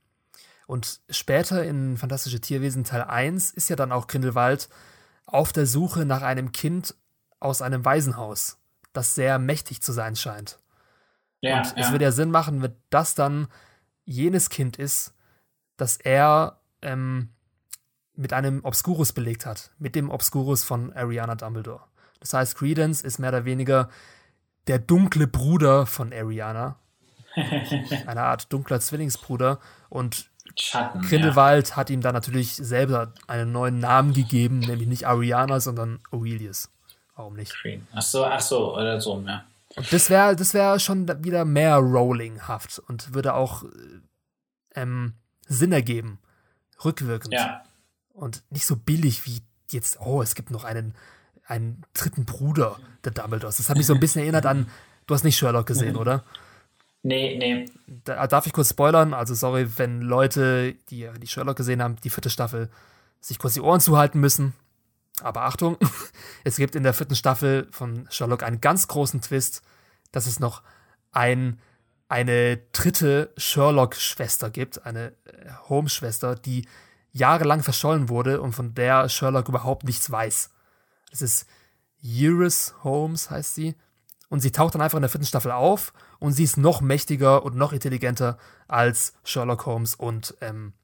Und 0.69 1.01
später 1.09 1.65
in 1.65 1.97
Fantastische 1.97 2.41
Tierwesen 2.41 2.85
Teil 2.85 3.01
1 3.03 3.53
ist 3.53 3.71
ja 3.71 3.75
dann 3.75 3.91
auch 3.91 4.07
Grindelwald 4.07 4.69
auf 5.25 5.51
der 5.51 5.65
Suche 5.65 6.05
nach 6.05 6.21
einem 6.21 6.53
Kind 6.53 6.95
aus 7.41 7.63
einem 7.63 7.87
Waisenhaus, 7.87 8.59
das 8.93 9.15
sehr 9.15 9.39
mächtig 9.39 9.81
zu 9.81 9.93
sein 9.93 10.15
scheint. 10.15 10.59
Ja, 11.41 11.57
und 11.57 11.67
es 11.69 11.87
ja. 11.87 11.91
würde 11.91 12.05
ja 12.05 12.13
Sinn 12.13 12.31
machen, 12.31 12.61
wenn 12.61 12.77
das 12.91 13.15
dann 13.15 13.49
jenes 14.05 14.51
Kind 14.51 14.77
ist, 14.77 15.15
das 15.79 15.97
er 15.97 16.61
ähm, 16.83 17.31
mit 18.15 18.35
einem 18.35 18.63
Obscurus 18.63 19.15
belegt 19.15 19.47
hat, 19.47 19.71
mit 19.79 19.95
dem 19.95 20.11
Obscurus 20.11 20.65
von 20.65 20.93
Ariana 20.93 21.35
Dumbledore. 21.35 21.85
Das 22.21 22.35
heißt, 22.35 22.59
Credence 22.59 23.01
ist 23.01 23.19
mehr 23.19 23.31
oder 23.31 23.47
weniger 23.47 23.89
der 24.67 24.79
dunkle 24.79 25.29
Bruder 25.29 25.87
von 25.87 26.13
Ariana. 26.13 26.77
eine 28.07 28.23
Art 28.23 28.53
dunkler 28.53 28.81
Zwillingsbruder. 28.81 29.61
Und 29.89 30.31
Schatten, 30.57 31.03
Grindelwald 31.03 31.71
ja. 31.71 31.77
hat 31.77 31.91
ihm 31.91 32.01
dann 32.01 32.15
natürlich 32.15 32.55
selber 32.55 33.13
einen 33.27 33.53
neuen 33.53 33.79
Namen 33.79 34.13
gegeben, 34.13 34.61
nämlich 34.61 34.89
nicht 34.89 35.07
Ariana, 35.07 35.61
sondern 35.61 36.01
Aurelius. 36.11 36.71
Warum 37.17 37.35
nicht? 37.35 37.55
Ach 37.93 38.03
so, 38.03 38.25
ach 38.25 38.41
so, 38.41 38.77
oder 38.77 39.01
so, 39.01 39.23
ja. 39.27 39.45
Und 39.77 39.93
das 39.93 40.09
wäre 40.09 40.35
das 40.35 40.55
wär 40.55 40.79
schon 40.79 41.09
wieder 41.25 41.45
mehr 41.45 41.77
Rollinghaft 41.77 42.79
und 42.79 43.15
würde 43.15 43.35
auch 43.35 43.65
ähm, 44.75 45.15
Sinn 45.47 45.73
ergeben, 45.73 46.19
rückwirkend. 46.85 47.35
Ja. 47.35 47.63
Und 48.13 48.43
nicht 48.51 48.67
so 48.67 48.77
billig 48.77 49.27
wie 49.27 49.43
jetzt, 49.71 50.01
oh, 50.01 50.23
es 50.23 50.35
gibt 50.35 50.51
noch 50.51 50.65
einen, 50.65 50.95
einen 51.47 51.83
dritten 51.93 52.25
Bruder 52.25 52.79
der 53.05 53.13
Dumbledores. 53.13 53.59
Das 53.59 53.69
hat 53.69 53.77
mich 53.77 53.87
so 53.87 53.95
ein 53.95 54.01
bisschen 54.01 54.23
erinnert 54.23 54.47
an, 54.47 54.69
du 55.07 55.15
hast 55.15 55.25
nicht 55.25 55.37
Sherlock 55.37 55.67
gesehen, 55.67 55.97
oder? 56.03 56.25
Nee, 57.03 57.39
nee. 57.39 57.67
Da, 58.05 58.27
darf 58.27 58.47
ich 58.47 58.53
kurz 58.53 58.71
spoilern? 58.71 59.15
Also, 59.15 59.35
sorry, 59.35 59.79
wenn 59.79 60.03
Leute, 60.03 60.75
die 60.91 61.09
die 61.21 61.27
Sherlock 61.27 61.57
gesehen 61.57 61.83
haben, 61.83 61.97
die 61.97 62.11
vierte 62.11 62.31
Staffel, 62.31 62.71
sich 63.21 63.39
kurz 63.39 63.55
die 63.55 63.61
Ohren 63.61 63.81
zuhalten 63.81 64.21
müssen. 64.21 64.55
Aber 65.23 65.43
Achtung, 65.43 65.77
es 66.45 66.57
gibt 66.57 66.75
in 66.75 66.83
der 66.83 66.95
vierten 66.95 67.17
Staffel 67.17 67.69
von 67.71 68.07
Sherlock 68.11 68.43
einen 68.43 68.61
ganz 68.61 68.89
großen 68.89 69.21
Twist, 69.21 69.63
dass 70.13 70.27
es 70.27 70.41
noch 70.41 70.63
ein, 71.13 71.61
eine 72.09 72.59
dritte 72.73 73.33
Sherlock-Schwester 73.37 74.51
gibt, 74.51 74.85
eine 74.85 75.13
äh, 75.25 75.51
Holmes-Schwester, 75.69 76.35
die 76.35 76.67
jahrelang 77.13 77.63
verschollen 77.63 78.09
wurde 78.09 78.41
und 78.41 78.53
von 78.53 78.75
der 78.75 79.09
Sherlock 79.09 79.49
überhaupt 79.49 79.85
nichts 79.85 80.11
weiß. 80.11 80.51
Das 81.11 81.23
ist 81.23 81.47
Iris 82.01 82.75
Holmes, 82.85 83.31
heißt 83.31 83.55
sie. 83.55 83.75
Und 84.29 84.41
sie 84.41 84.53
taucht 84.53 84.75
dann 84.75 84.83
einfach 84.83 84.99
in 84.99 85.03
der 85.03 85.11
vierten 85.11 85.27
Staffel 85.27 85.53
auf 85.53 85.93
und 86.19 86.33
sie 86.33 86.45
ist 86.45 86.59
noch 86.59 86.81
mächtiger 86.81 87.45
und 87.45 87.57
noch 87.57 87.73
intelligenter 87.73 88.39
als 88.67 89.15
Sherlock 89.25 89.65
Holmes 89.65 89.95
und 89.95 90.37
ähm, 90.41 90.75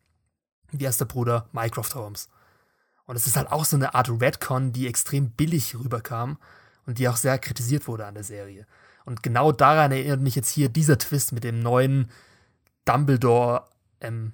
wie 0.70 0.86
heißt 0.86 1.00
der 1.00 1.04
Bruder? 1.04 1.48
Mycroft 1.52 1.94
Holmes. 1.94 2.28
Und 3.06 3.16
es 3.16 3.26
ist 3.26 3.36
halt 3.36 3.52
auch 3.52 3.64
so 3.64 3.76
eine 3.76 3.94
Art 3.94 4.08
Redcon, 4.08 4.72
die 4.72 4.88
extrem 4.88 5.30
billig 5.30 5.76
rüberkam 5.76 6.38
und 6.86 6.98
die 6.98 7.08
auch 7.08 7.16
sehr 7.16 7.38
kritisiert 7.38 7.86
wurde 7.86 8.06
an 8.06 8.14
der 8.14 8.24
Serie. 8.24 8.66
Und 9.04 9.22
genau 9.22 9.52
daran 9.52 9.92
erinnert 9.92 10.20
mich 10.20 10.34
jetzt 10.34 10.48
hier 10.48 10.70
dieser 10.70 10.98
Twist 10.98 11.32
mit 11.32 11.44
dem 11.44 11.60
neuen 11.60 12.10
Dumbledore 12.86 13.64
ähm, 14.00 14.32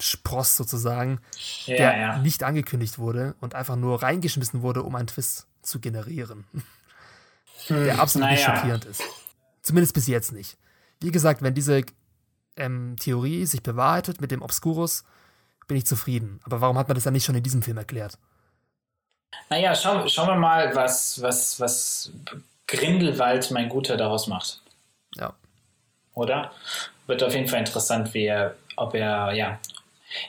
Spross 0.00 0.56
sozusagen, 0.56 1.20
ja, 1.66 1.76
der 1.76 1.98
ja. 1.98 2.18
nicht 2.18 2.42
angekündigt 2.42 2.98
wurde 2.98 3.34
und 3.40 3.54
einfach 3.54 3.76
nur 3.76 4.02
reingeschmissen 4.02 4.62
wurde, 4.62 4.82
um 4.82 4.94
einen 4.94 5.06
Twist 5.06 5.46
zu 5.62 5.80
generieren. 5.80 6.44
Hm, 7.66 7.84
der 7.84 7.98
absolut 7.98 8.28
naja. 8.28 8.36
nicht 8.36 8.44
schockierend 8.44 8.84
ist. 8.84 9.02
Zumindest 9.62 9.94
bis 9.94 10.06
jetzt 10.06 10.32
nicht. 10.32 10.56
Wie 11.00 11.10
gesagt, 11.10 11.42
wenn 11.42 11.54
diese 11.54 11.82
ähm, 12.56 12.96
Theorie 12.98 13.46
sich 13.46 13.62
bewahrheitet 13.62 14.20
mit 14.20 14.30
dem 14.30 14.42
Obscurus, 14.42 15.04
bin 15.66 15.76
ich 15.76 15.86
zufrieden. 15.86 16.40
Aber 16.44 16.60
warum 16.60 16.78
hat 16.78 16.88
man 16.88 16.94
das 16.94 17.04
dann 17.04 17.14
nicht 17.14 17.24
schon 17.24 17.34
in 17.34 17.42
diesem 17.42 17.62
Film 17.62 17.78
erklärt? 17.78 18.18
Naja, 19.50 19.74
schauen, 19.74 20.08
schauen 20.08 20.28
wir 20.28 20.36
mal, 20.36 20.74
was, 20.74 21.20
was, 21.20 21.58
was 21.58 22.12
Grindelwald, 22.66 23.50
mein 23.50 23.68
Guter, 23.68 23.96
daraus 23.96 24.26
macht. 24.26 24.60
Ja. 25.16 25.34
Oder? 26.14 26.52
Wird 27.06 27.22
auf 27.22 27.34
jeden 27.34 27.48
Fall 27.48 27.60
interessant, 27.60 28.14
wie 28.14 28.26
er, 28.26 28.54
ob 28.76 28.94
er, 28.94 29.32
ja, 29.32 29.58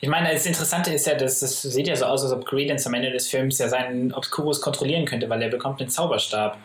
Ich 0.01 0.09
meine, 0.09 0.31
das 0.33 0.45
Interessante 0.45 0.93
ist 0.93 1.05
ja, 1.05 1.15
dass 1.15 1.39
das 1.39 1.61
sieht 1.61 1.87
ja 1.87 1.95
so 1.95 2.05
aus, 2.05 2.23
als 2.23 2.31
ob 2.31 2.45
Credence 2.45 2.87
am 2.87 2.93
Ende 2.93 3.11
des 3.11 3.27
Films 3.27 3.57
ja 3.59 3.69
seinen 3.69 4.13
Obscurus 4.13 4.61
kontrollieren 4.61 5.05
könnte, 5.05 5.29
weil 5.29 5.41
er 5.41 5.49
bekommt 5.49 5.79
einen 5.79 5.89
Zauberstab. 5.89 6.57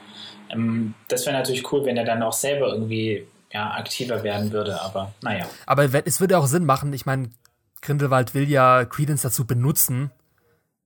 Ähm, 0.52 0.94
das 1.08 1.26
wäre 1.26 1.36
natürlich 1.36 1.70
cool, 1.72 1.84
wenn 1.84 1.96
er 1.96 2.04
dann 2.04 2.22
auch 2.22 2.32
selber 2.32 2.68
irgendwie 2.68 3.26
ja, 3.52 3.72
aktiver 3.72 4.22
werden 4.22 4.52
würde, 4.52 4.80
aber 4.80 5.12
naja. 5.22 5.46
Aber 5.66 5.88
es 6.04 6.20
würde 6.20 6.38
auch 6.38 6.46
Sinn 6.46 6.64
machen, 6.64 6.92
ich 6.92 7.06
meine, 7.06 7.30
Grindelwald 7.82 8.34
will 8.34 8.48
ja 8.48 8.84
Credence 8.84 9.22
dazu 9.22 9.46
benutzen, 9.46 10.10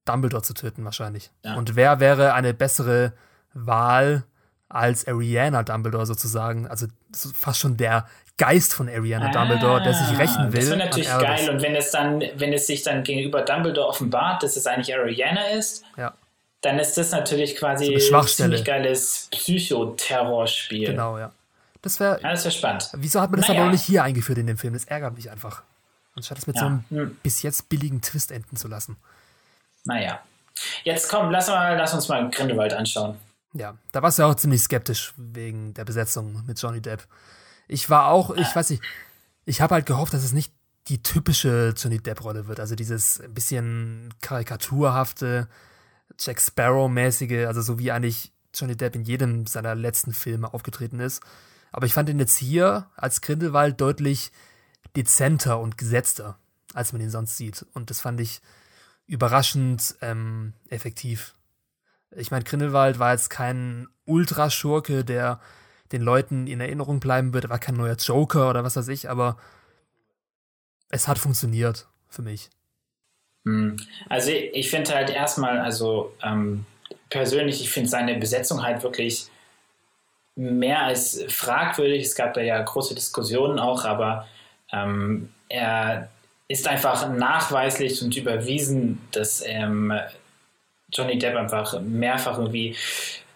Dumbledore 0.04 0.42
zu 0.42 0.54
töten, 0.54 0.84
wahrscheinlich. 0.84 1.30
Ja. 1.44 1.56
Und 1.56 1.76
wer 1.76 2.00
wäre 2.00 2.34
eine 2.34 2.54
bessere 2.54 3.12
Wahl 3.52 4.24
als 4.68 5.06
Ariana 5.06 5.62
Dumbledore 5.62 6.06
sozusagen? 6.06 6.66
Also 6.66 6.86
fast 7.12 7.60
schon 7.60 7.76
der 7.76 8.06
Geist 8.36 8.74
von 8.74 8.88
Ariana 8.88 9.28
ah, 9.28 9.32
Dumbledore, 9.32 9.82
der 9.82 9.94
sich 9.94 10.18
rächen 10.18 10.52
will. 10.52 10.60
Das 10.60 10.68
wäre 10.68 10.78
natürlich 10.78 11.08
geil. 11.08 11.50
Und 11.50 11.62
wenn 11.62 11.74
es 11.76 11.90
dann, 11.90 12.22
wenn 12.36 12.52
es 12.52 12.66
sich 12.66 12.82
dann 12.82 13.02
gegenüber 13.02 13.42
Dumbledore 13.42 13.88
offenbart, 13.88 14.42
dass 14.42 14.56
es 14.56 14.66
eigentlich 14.66 14.94
Ariana 14.94 15.48
ist, 15.50 15.84
ja. 15.96 16.14
Dann 16.64 16.78
ist 16.78 16.96
das 16.96 17.10
natürlich 17.10 17.56
quasi 17.56 17.98
so 17.98 18.16
ein 18.16 18.26
ziemlich 18.26 18.64
geiles 18.64 19.28
Psychoterrorspiel. 19.30 20.86
Genau, 20.86 21.18
ja. 21.18 21.32
Das 21.82 22.00
wäre. 22.00 22.20
Ja, 22.22 22.30
wäre 22.30 22.50
spannend. 22.50 22.90
Wieso 22.94 23.20
hat 23.20 23.30
man 23.30 23.40
das 23.40 23.48
naja. 23.48 23.60
aber 23.60 23.68
auch 23.68 23.72
nicht 23.72 23.84
hier 23.84 24.02
eingeführt 24.02 24.38
in 24.38 24.46
dem 24.46 24.56
Film? 24.56 24.72
Das 24.72 24.84
ärgert 24.84 25.14
mich 25.14 25.30
einfach. 25.30 25.62
Anstatt 26.16 26.38
es 26.38 26.46
mit 26.46 26.56
ja. 26.56 26.60
so 26.60 26.66
einem 26.66 26.84
hm. 26.88 27.16
bis 27.22 27.42
jetzt 27.42 27.68
billigen 27.68 28.00
Twist 28.00 28.30
enden 28.30 28.56
zu 28.56 28.68
lassen. 28.68 28.96
Naja. 29.84 30.20
Jetzt 30.84 31.10
komm, 31.10 31.30
lass, 31.30 31.48
mal, 31.48 31.76
lass 31.76 31.92
uns 31.92 32.08
mal 32.08 32.30
Grindelwald 32.30 32.72
anschauen. 32.72 33.16
Ja, 33.52 33.76
da 33.92 34.02
warst 34.02 34.18
du 34.18 34.22
ja 34.22 34.28
auch 34.28 34.34
ziemlich 34.34 34.62
skeptisch 34.62 35.12
wegen 35.16 35.74
der 35.74 35.84
Besetzung 35.84 36.42
mit 36.46 36.60
Johnny 36.60 36.80
Depp. 36.80 37.06
Ich 37.68 37.90
war 37.90 38.08
auch, 38.08 38.34
ich 38.34 38.54
weiß 38.54 38.70
nicht, 38.70 38.82
ich 39.44 39.60
habe 39.60 39.74
halt 39.74 39.86
gehofft, 39.86 40.14
dass 40.14 40.24
es 40.24 40.32
nicht 40.32 40.52
die 40.88 41.02
typische 41.02 41.74
Johnny 41.76 41.98
Depp-Rolle 41.98 42.46
wird. 42.46 42.60
Also 42.60 42.74
dieses 42.74 43.20
ein 43.20 43.34
bisschen 43.34 44.14
karikaturhafte, 44.20 45.48
Jack 46.18 46.40
Sparrow-mäßige, 46.40 47.46
also 47.46 47.60
so 47.62 47.78
wie 47.78 47.92
eigentlich 47.92 48.32
Johnny 48.54 48.76
Depp 48.76 48.94
in 48.94 49.02
jedem 49.02 49.46
seiner 49.46 49.74
letzten 49.74 50.12
Filme 50.12 50.52
aufgetreten 50.52 51.00
ist. 51.00 51.22
Aber 51.72 51.86
ich 51.86 51.94
fand 51.94 52.08
ihn 52.08 52.20
jetzt 52.20 52.38
hier 52.38 52.88
als 52.96 53.20
Grindelwald 53.20 53.80
deutlich 53.80 54.30
dezenter 54.96 55.58
und 55.58 55.76
gesetzter, 55.76 56.38
als 56.72 56.92
man 56.92 57.02
ihn 57.02 57.10
sonst 57.10 57.36
sieht. 57.36 57.66
Und 57.74 57.90
das 57.90 58.00
fand 58.00 58.20
ich 58.20 58.40
überraschend 59.06 59.96
ähm, 60.00 60.54
effektiv. 60.68 61.34
Ich 62.10 62.30
meine, 62.30 62.44
Grindelwald 62.44 62.98
war 62.98 63.12
jetzt 63.12 63.28
kein 63.28 63.88
Ultraschurke, 64.04 65.04
der 65.04 65.40
den 65.92 66.02
Leuten 66.02 66.46
in 66.46 66.60
Erinnerung 66.60 67.00
bleiben 67.00 67.32
wird. 67.32 67.44
Er 67.44 67.50
war 67.50 67.58
kein 67.58 67.74
neuer 67.74 67.96
Joker 67.96 68.50
oder 68.50 68.64
was 68.64 68.76
weiß 68.76 68.88
ich, 68.88 69.10
aber 69.10 69.36
es 70.90 71.08
hat 71.08 71.18
funktioniert 71.18 71.88
für 72.08 72.22
mich. 72.22 72.50
Hm. 73.44 73.76
Also 74.08 74.30
ich 74.30 74.70
finde 74.70 74.94
halt 74.94 75.10
erstmal, 75.10 75.58
also 75.58 76.12
ähm, 76.22 76.66
persönlich, 77.10 77.60
ich 77.60 77.70
finde 77.70 77.88
seine 77.88 78.14
Besetzung 78.16 78.62
halt 78.62 78.82
wirklich 78.82 79.26
mehr 80.36 80.82
als 80.82 81.24
fragwürdig. 81.28 82.02
Es 82.02 82.14
gab 82.14 82.34
da 82.34 82.40
ja 82.40 82.60
große 82.60 82.94
Diskussionen 82.94 83.58
auch, 83.58 83.84
aber 83.84 84.26
ähm, 84.72 85.30
er 85.48 86.08
ist 86.48 86.66
einfach 86.68 87.08
nachweislich 87.10 88.02
und 88.02 88.16
überwiesen, 88.16 89.00
dass 89.12 89.42
ähm, 89.46 89.92
Johnny 90.92 91.18
Depp 91.18 91.36
einfach 91.36 91.80
mehrfach 91.80 92.38
irgendwie 92.38 92.76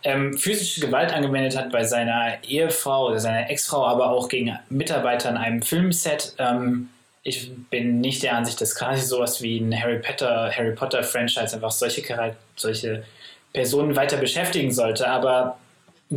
ähm, 0.05 0.37
physische 0.37 0.81
Gewalt 0.81 1.13
angewendet 1.13 1.57
hat 1.57 1.71
bei 1.71 1.85
seiner 1.85 2.43
Ehefrau 2.45 3.09
oder 3.09 3.19
seiner 3.19 3.51
Ex-Frau, 3.51 3.87
aber 3.87 4.11
auch 4.11 4.29
gegen 4.29 4.57
Mitarbeiter 4.69 5.31
in 5.31 5.37
einem 5.37 5.63
Filmset. 5.63 6.35
Ähm, 6.39 6.89
ich 7.23 7.51
bin 7.71 8.01
nicht 8.01 8.23
der 8.23 8.37
Ansicht, 8.37 8.61
dass 8.61 8.75
quasi 8.75 9.05
sowas 9.05 9.43
wie 9.43 9.59
ein 9.59 9.79
Harry 9.79 9.99
Potter, 9.99 10.51
Harry 10.55 10.73
Potter 10.75 11.03
Franchise 11.03 11.55
einfach 11.55 11.71
solche, 11.71 12.37
solche 12.57 13.05
Personen 13.53 13.97
weiter 13.97 14.17
beschäftigen 14.17 14.73
sollte. 14.73 15.09
Aber 15.09 15.59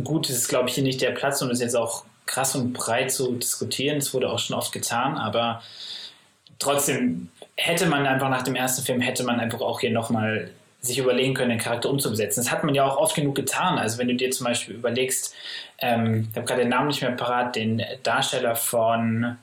gut, 0.04 0.28
es 0.28 0.36
ist, 0.36 0.48
glaube 0.48 0.68
ich, 0.68 0.74
hier 0.74 0.84
nicht 0.84 1.00
der 1.00 1.10
Platz, 1.10 1.42
um 1.42 1.48
das 1.48 1.60
jetzt 1.60 1.76
auch 1.76 2.04
krass 2.26 2.54
und 2.54 2.72
breit 2.72 3.10
zu 3.12 3.32
diskutieren. 3.32 3.98
Es 3.98 4.14
wurde 4.14 4.30
auch 4.30 4.38
schon 4.38 4.56
oft 4.56 4.72
getan, 4.72 5.16
aber 5.16 5.62
trotzdem 6.58 7.28
hätte 7.56 7.86
man 7.86 8.06
einfach 8.06 8.30
nach 8.30 8.42
dem 8.42 8.54
ersten 8.54 8.82
Film, 8.82 9.00
hätte 9.00 9.24
man 9.24 9.40
einfach 9.40 9.60
auch 9.60 9.80
hier 9.80 9.90
nochmal 9.90 10.50
sich 10.80 10.98
überlegen 10.98 11.34
können, 11.34 11.50
den 11.50 11.58
Charakter 11.58 11.90
umzusetzen. 11.90 12.40
Das 12.40 12.50
hat 12.50 12.64
man 12.64 12.74
ja 12.74 12.84
auch 12.84 12.96
oft 12.96 13.14
genug 13.14 13.36
getan. 13.36 13.78
Also 13.78 13.98
wenn 13.98 14.08
du 14.08 14.14
dir 14.16 14.30
zum 14.30 14.46
Beispiel 14.46 14.74
überlegst, 14.74 15.34
ähm, 15.78 16.28
ich 16.30 16.36
habe 16.36 16.46
gerade 16.46 16.62
den 16.62 16.70
Namen 16.70 16.88
nicht 16.88 17.02
mehr 17.02 17.12
parat, 17.12 17.54
den 17.54 17.82
Darsteller 18.02 18.56
von 18.56 19.36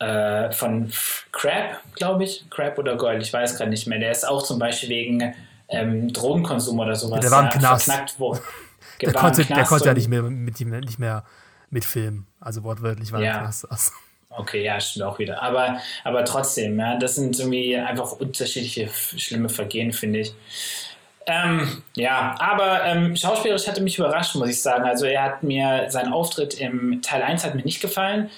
äh, 0.00 0.50
von 0.52 0.90
Crab, 1.30 1.80
glaube 1.94 2.24
ich, 2.24 2.48
Crab 2.50 2.78
oder 2.78 2.96
Gold, 2.96 3.22
ich 3.22 3.32
weiß 3.32 3.56
gerade 3.56 3.70
nicht 3.70 3.86
mehr. 3.86 3.98
Der 3.98 4.10
ist 4.10 4.26
auch 4.26 4.42
zum 4.42 4.58
Beispiel 4.58 4.88
wegen 4.88 5.34
ähm, 5.68 6.12
Drogenkonsum 6.12 6.78
oder 6.78 6.96
sowas. 6.96 7.20
Der 7.20 7.30
war 7.30 7.44
im 7.44 7.50
Knast. 7.50 7.84
Verknackt 7.84 8.18
worden. 8.18 8.40
der, 9.00 9.12
konnte, 9.12 9.44
der 9.44 9.64
konnte 9.64 9.86
ja 9.86 9.94
nicht 9.94 10.08
mehr 10.08 10.22
mit 10.22 10.60
ihm 10.60 10.70
nicht 10.70 10.98
mehr 10.98 11.24
mitfilmen. 11.70 12.26
Also 12.40 12.64
wortwörtlich 12.64 13.12
war 13.12 13.20
ja. 13.20 13.36
im 13.36 13.40
Knast. 13.42 13.66
Also. 13.70 13.92
Okay, 14.32 14.62
ja, 14.62 14.80
stimmt 14.80 15.06
auch 15.06 15.18
wieder. 15.18 15.42
Aber, 15.42 15.80
aber 16.04 16.24
trotzdem, 16.24 16.78
ja, 16.78 16.96
das 16.96 17.16
sind 17.16 17.36
irgendwie 17.38 17.76
einfach 17.76 18.12
unterschiedliche 18.12 18.88
schlimme 18.88 19.48
Vergehen, 19.48 19.92
finde 19.92 20.20
ich. 20.20 20.34
Ähm, 21.26 21.82
ja, 21.94 22.36
aber 22.38 22.84
ähm, 22.84 23.16
schauspielerisch 23.16 23.66
hatte 23.66 23.82
mich 23.82 23.98
überrascht, 23.98 24.36
muss 24.36 24.48
ich 24.48 24.62
sagen. 24.62 24.84
Also 24.84 25.04
er 25.06 25.24
hat 25.24 25.42
mir, 25.42 25.86
sein 25.88 26.12
Auftritt 26.12 26.54
im 26.54 27.02
Teil 27.02 27.22
1 27.22 27.44
hat 27.44 27.56
mir 27.56 27.64
nicht 27.64 27.82
gefallen. 27.82 28.30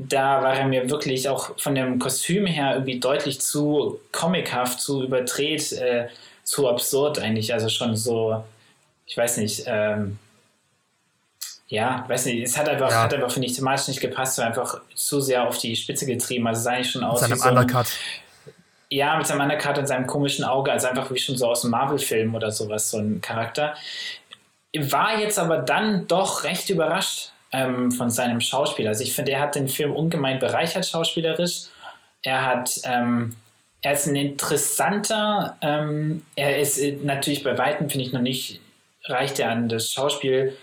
Da 0.00 0.42
war 0.42 0.54
er 0.54 0.66
mir 0.66 0.88
wirklich 0.88 1.28
auch 1.28 1.58
von 1.58 1.74
dem 1.74 1.98
Kostüm 1.98 2.46
her 2.46 2.74
irgendwie 2.74 3.00
deutlich 3.00 3.40
zu 3.40 4.00
comichaft, 4.12 4.80
zu 4.80 5.02
überdreht, 5.02 5.72
äh, 5.72 6.08
zu 6.44 6.68
absurd 6.68 7.18
eigentlich. 7.18 7.52
Also 7.52 7.68
schon 7.68 7.96
so, 7.96 8.44
ich 9.06 9.16
weiß 9.16 9.38
nicht, 9.38 9.64
ähm, 9.66 10.18
ja, 11.66 12.04
weiß 12.08 12.26
nicht, 12.26 12.42
es 12.42 12.56
hat 12.56 12.68
einfach, 12.68 12.90
ja. 12.90 13.02
hat 13.02 13.12
einfach, 13.12 13.30
finde 13.30 13.48
ich, 13.48 13.54
thematisch 13.54 13.88
nicht 13.88 14.00
gepasst, 14.00 14.38
einfach 14.40 14.80
zu 14.94 15.20
sehr 15.20 15.46
auf 15.46 15.58
die 15.58 15.76
Spitze 15.76 16.06
getrieben. 16.06 16.46
Also 16.46 16.62
sah 16.62 16.78
ich 16.78 16.90
schon 16.90 17.02
aus. 17.02 17.20
Mit 17.20 17.30
seinem 17.30 17.38
so 17.38 17.48
Undercut. 17.48 17.86
ja, 18.90 19.16
mit 19.16 19.26
seinem 19.26 19.42
Undercut 19.42 19.78
und 19.78 19.86
seinem 19.86 20.06
komischen 20.06 20.44
Auge, 20.44 20.72
also 20.72 20.86
einfach 20.86 21.10
wie 21.10 21.18
schon 21.18 21.36
so 21.36 21.48
aus 21.48 21.64
einem 21.64 21.72
Marvel-Film 21.72 22.34
oder 22.34 22.52
sowas, 22.52 22.90
so 22.90 22.98
ein 22.98 23.20
Charakter. 23.20 23.74
War 24.74 25.18
jetzt 25.18 25.38
aber 25.38 25.58
dann 25.58 26.06
doch 26.06 26.44
recht 26.44 26.70
überrascht 26.70 27.32
ähm, 27.52 27.90
von 27.90 28.10
seinem 28.10 28.40
Schauspieler. 28.40 28.90
Also 28.90 29.04
ich 29.04 29.14
finde, 29.14 29.32
er 29.32 29.40
hat 29.40 29.54
den 29.54 29.68
Film 29.68 29.92
ungemein 29.92 30.38
bereichert 30.38 30.86
schauspielerisch. 30.86 31.64
Er 32.22 32.44
hat, 32.44 32.80
ähm, 32.84 33.36
er 33.82 33.92
ist 33.92 34.06
ein 34.06 34.16
interessanter, 34.16 35.56
ähm, 35.62 36.22
er 36.36 36.58
ist 36.58 36.78
äh, 36.78 36.98
natürlich 37.02 37.44
bei 37.44 37.56
Weitem, 37.56 37.88
finde 37.88 38.06
ich, 38.06 38.12
noch 38.12 38.20
nicht, 38.20 38.60
reicht 39.04 39.38
er 39.38 39.50
an 39.50 39.68
das 39.68 39.92
Schauspiel 39.92 40.56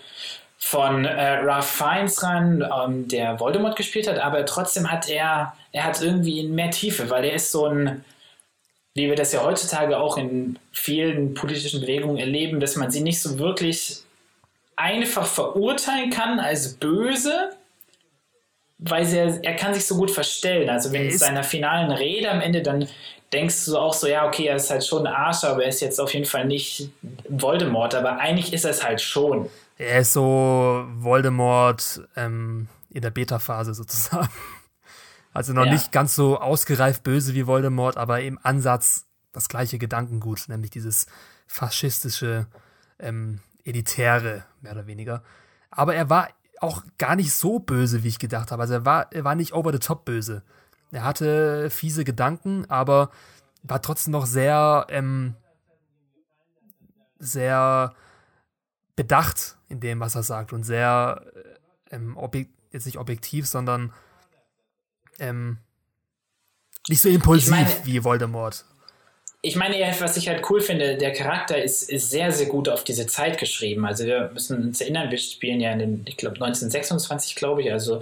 von 0.58 1.04
äh, 1.04 1.38
Ralph 1.38 1.66
Fiennes 1.66 2.22
ran, 2.22 2.62
ähm, 2.62 3.08
der 3.08 3.38
Voldemort 3.40 3.76
gespielt 3.76 4.08
hat, 4.08 4.18
aber 4.18 4.44
trotzdem 4.46 4.90
hat 4.90 5.08
er, 5.08 5.54
er 5.72 5.84
hat 5.84 6.02
irgendwie 6.02 6.46
mehr 6.46 6.70
Tiefe, 6.70 7.08
weil 7.10 7.24
er 7.24 7.34
ist 7.34 7.52
so 7.52 7.66
ein, 7.66 8.04
wie 8.94 9.08
wir 9.08 9.14
das 9.14 9.32
ja 9.32 9.44
heutzutage 9.44 9.98
auch 9.98 10.16
in 10.16 10.58
vielen 10.72 11.34
politischen 11.34 11.82
Bewegungen 11.82 12.16
erleben, 12.16 12.60
dass 12.60 12.76
man 12.76 12.90
sie 12.90 13.02
nicht 13.02 13.20
so 13.20 13.38
wirklich 13.38 14.02
einfach 14.76 15.26
verurteilen 15.26 16.10
kann 16.10 16.38
als 16.38 16.74
böse, 16.74 17.50
weil 18.78 19.06
er, 19.06 19.42
er 19.42 19.56
kann 19.56 19.74
sich 19.74 19.86
so 19.86 19.96
gut 19.96 20.10
verstellen. 20.10 20.68
Also 20.68 20.92
wenn 20.92 21.06
in 21.06 21.18
seiner 21.18 21.42
finalen 21.42 21.90
Rede 21.90 22.30
am 22.30 22.40
Ende 22.40 22.62
dann 22.62 22.86
denkst 23.32 23.64
du 23.64 23.78
auch 23.78 23.94
so, 23.94 24.06
ja, 24.06 24.26
okay, 24.26 24.46
er 24.46 24.56
ist 24.56 24.70
halt 24.70 24.86
schon 24.86 25.06
ein 25.06 25.12
Arsch, 25.12 25.44
aber 25.44 25.62
er 25.62 25.68
ist 25.68 25.80
jetzt 25.80 26.00
auf 26.00 26.12
jeden 26.14 26.26
Fall 26.26 26.44
nicht 26.44 26.90
Voldemort, 27.28 27.94
aber 27.94 28.18
eigentlich 28.18 28.52
ist 28.52 28.64
er 28.64 28.70
es 28.70 28.84
halt 28.84 29.00
schon. 29.00 29.50
Er 29.78 30.00
ist 30.00 30.12
so 30.12 30.84
Voldemort 30.98 32.02
ähm, 32.16 32.68
in 32.90 33.02
der 33.02 33.10
Beta-Phase 33.10 33.74
sozusagen. 33.74 34.28
Also 35.32 35.52
noch 35.52 35.66
ja. 35.66 35.72
nicht 35.72 35.92
ganz 35.92 36.14
so 36.14 36.38
ausgereift 36.38 37.02
böse 37.02 37.34
wie 37.34 37.46
Voldemort, 37.46 37.98
aber 37.98 38.22
im 38.22 38.38
Ansatz 38.42 39.04
das 39.32 39.50
gleiche 39.50 39.76
Gedankengut, 39.76 40.48
nämlich 40.48 40.70
dieses 40.70 41.06
faschistische, 41.46 42.46
ähm, 42.98 43.40
elitäre, 43.66 44.44
mehr 44.66 44.74
oder 44.74 44.86
weniger. 44.86 45.22
Aber 45.70 45.94
er 45.94 46.10
war 46.10 46.28
auch 46.60 46.82
gar 46.98 47.16
nicht 47.16 47.32
so 47.32 47.58
böse, 47.58 48.02
wie 48.02 48.08
ich 48.08 48.18
gedacht 48.18 48.50
habe. 48.50 48.62
Also 48.62 48.74
er 48.74 48.84
war, 48.84 49.12
er 49.12 49.24
war 49.24 49.34
nicht 49.34 49.52
over 49.52 49.72
the 49.72 49.78
top 49.78 50.04
böse. 50.04 50.42
Er 50.90 51.04
hatte 51.04 51.70
fiese 51.70 52.04
Gedanken, 52.04 52.68
aber 52.68 53.10
war 53.62 53.82
trotzdem 53.82 54.12
noch 54.12 54.26
sehr, 54.26 54.86
ähm, 54.88 55.34
sehr 57.18 57.94
bedacht 58.94 59.56
in 59.68 59.80
dem, 59.80 60.00
was 60.00 60.14
er 60.14 60.22
sagt 60.22 60.52
und 60.52 60.64
sehr 60.64 61.22
äh, 61.90 61.94
ähm, 61.94 62.16
jetzt 62.72 62.86
nicht 62.86 62.98
objektiv, 62.98 63.46
sondern 63.46 63.92
ähm, 65.18 65.58
nicht 66.88 67.00
so 67.00 67.08
impulsiv 67.08 67.50
meine, 67.50 67.70
wie 67.84 68.04
Voldemort. 68.04 68.64
Ich 69.46 69.54
meine, 69.54 69.76
was 70.00 70.16
ich 70.16 70.28
halt 70.28 70.42
cool 70.50 70.60
finde, 70.60 70.96
der 70.96 71.12
Charakter 71.12 71.62
ist, 71.62 71.88
ist 71.88 72.10
sehr, 72.10 72.32
sehr 72.32 72.46
gut 72.46 72.68
auf 72.68 72.82
diese 72.82 73.06
Zeit 73.06 73.38
geschrieben. 73.38 73.86
Also 73.86 74.04
wir 74.04 74.28
müssen 74.34 74.60
uns 74.60 74.80
erinnern, 74.80 75.08
wir 75.08 75.18
spielen 75.18 75.60
ja 75.60 75.70
in 75.70 75.78
den, 75.78 76.04
ich 76.08 76.16
glaube, 76.16 76.34
1926, 76.34 77.36
glaube 77.36 77.62
ich, 77.62 77.70
also 77.70 78.00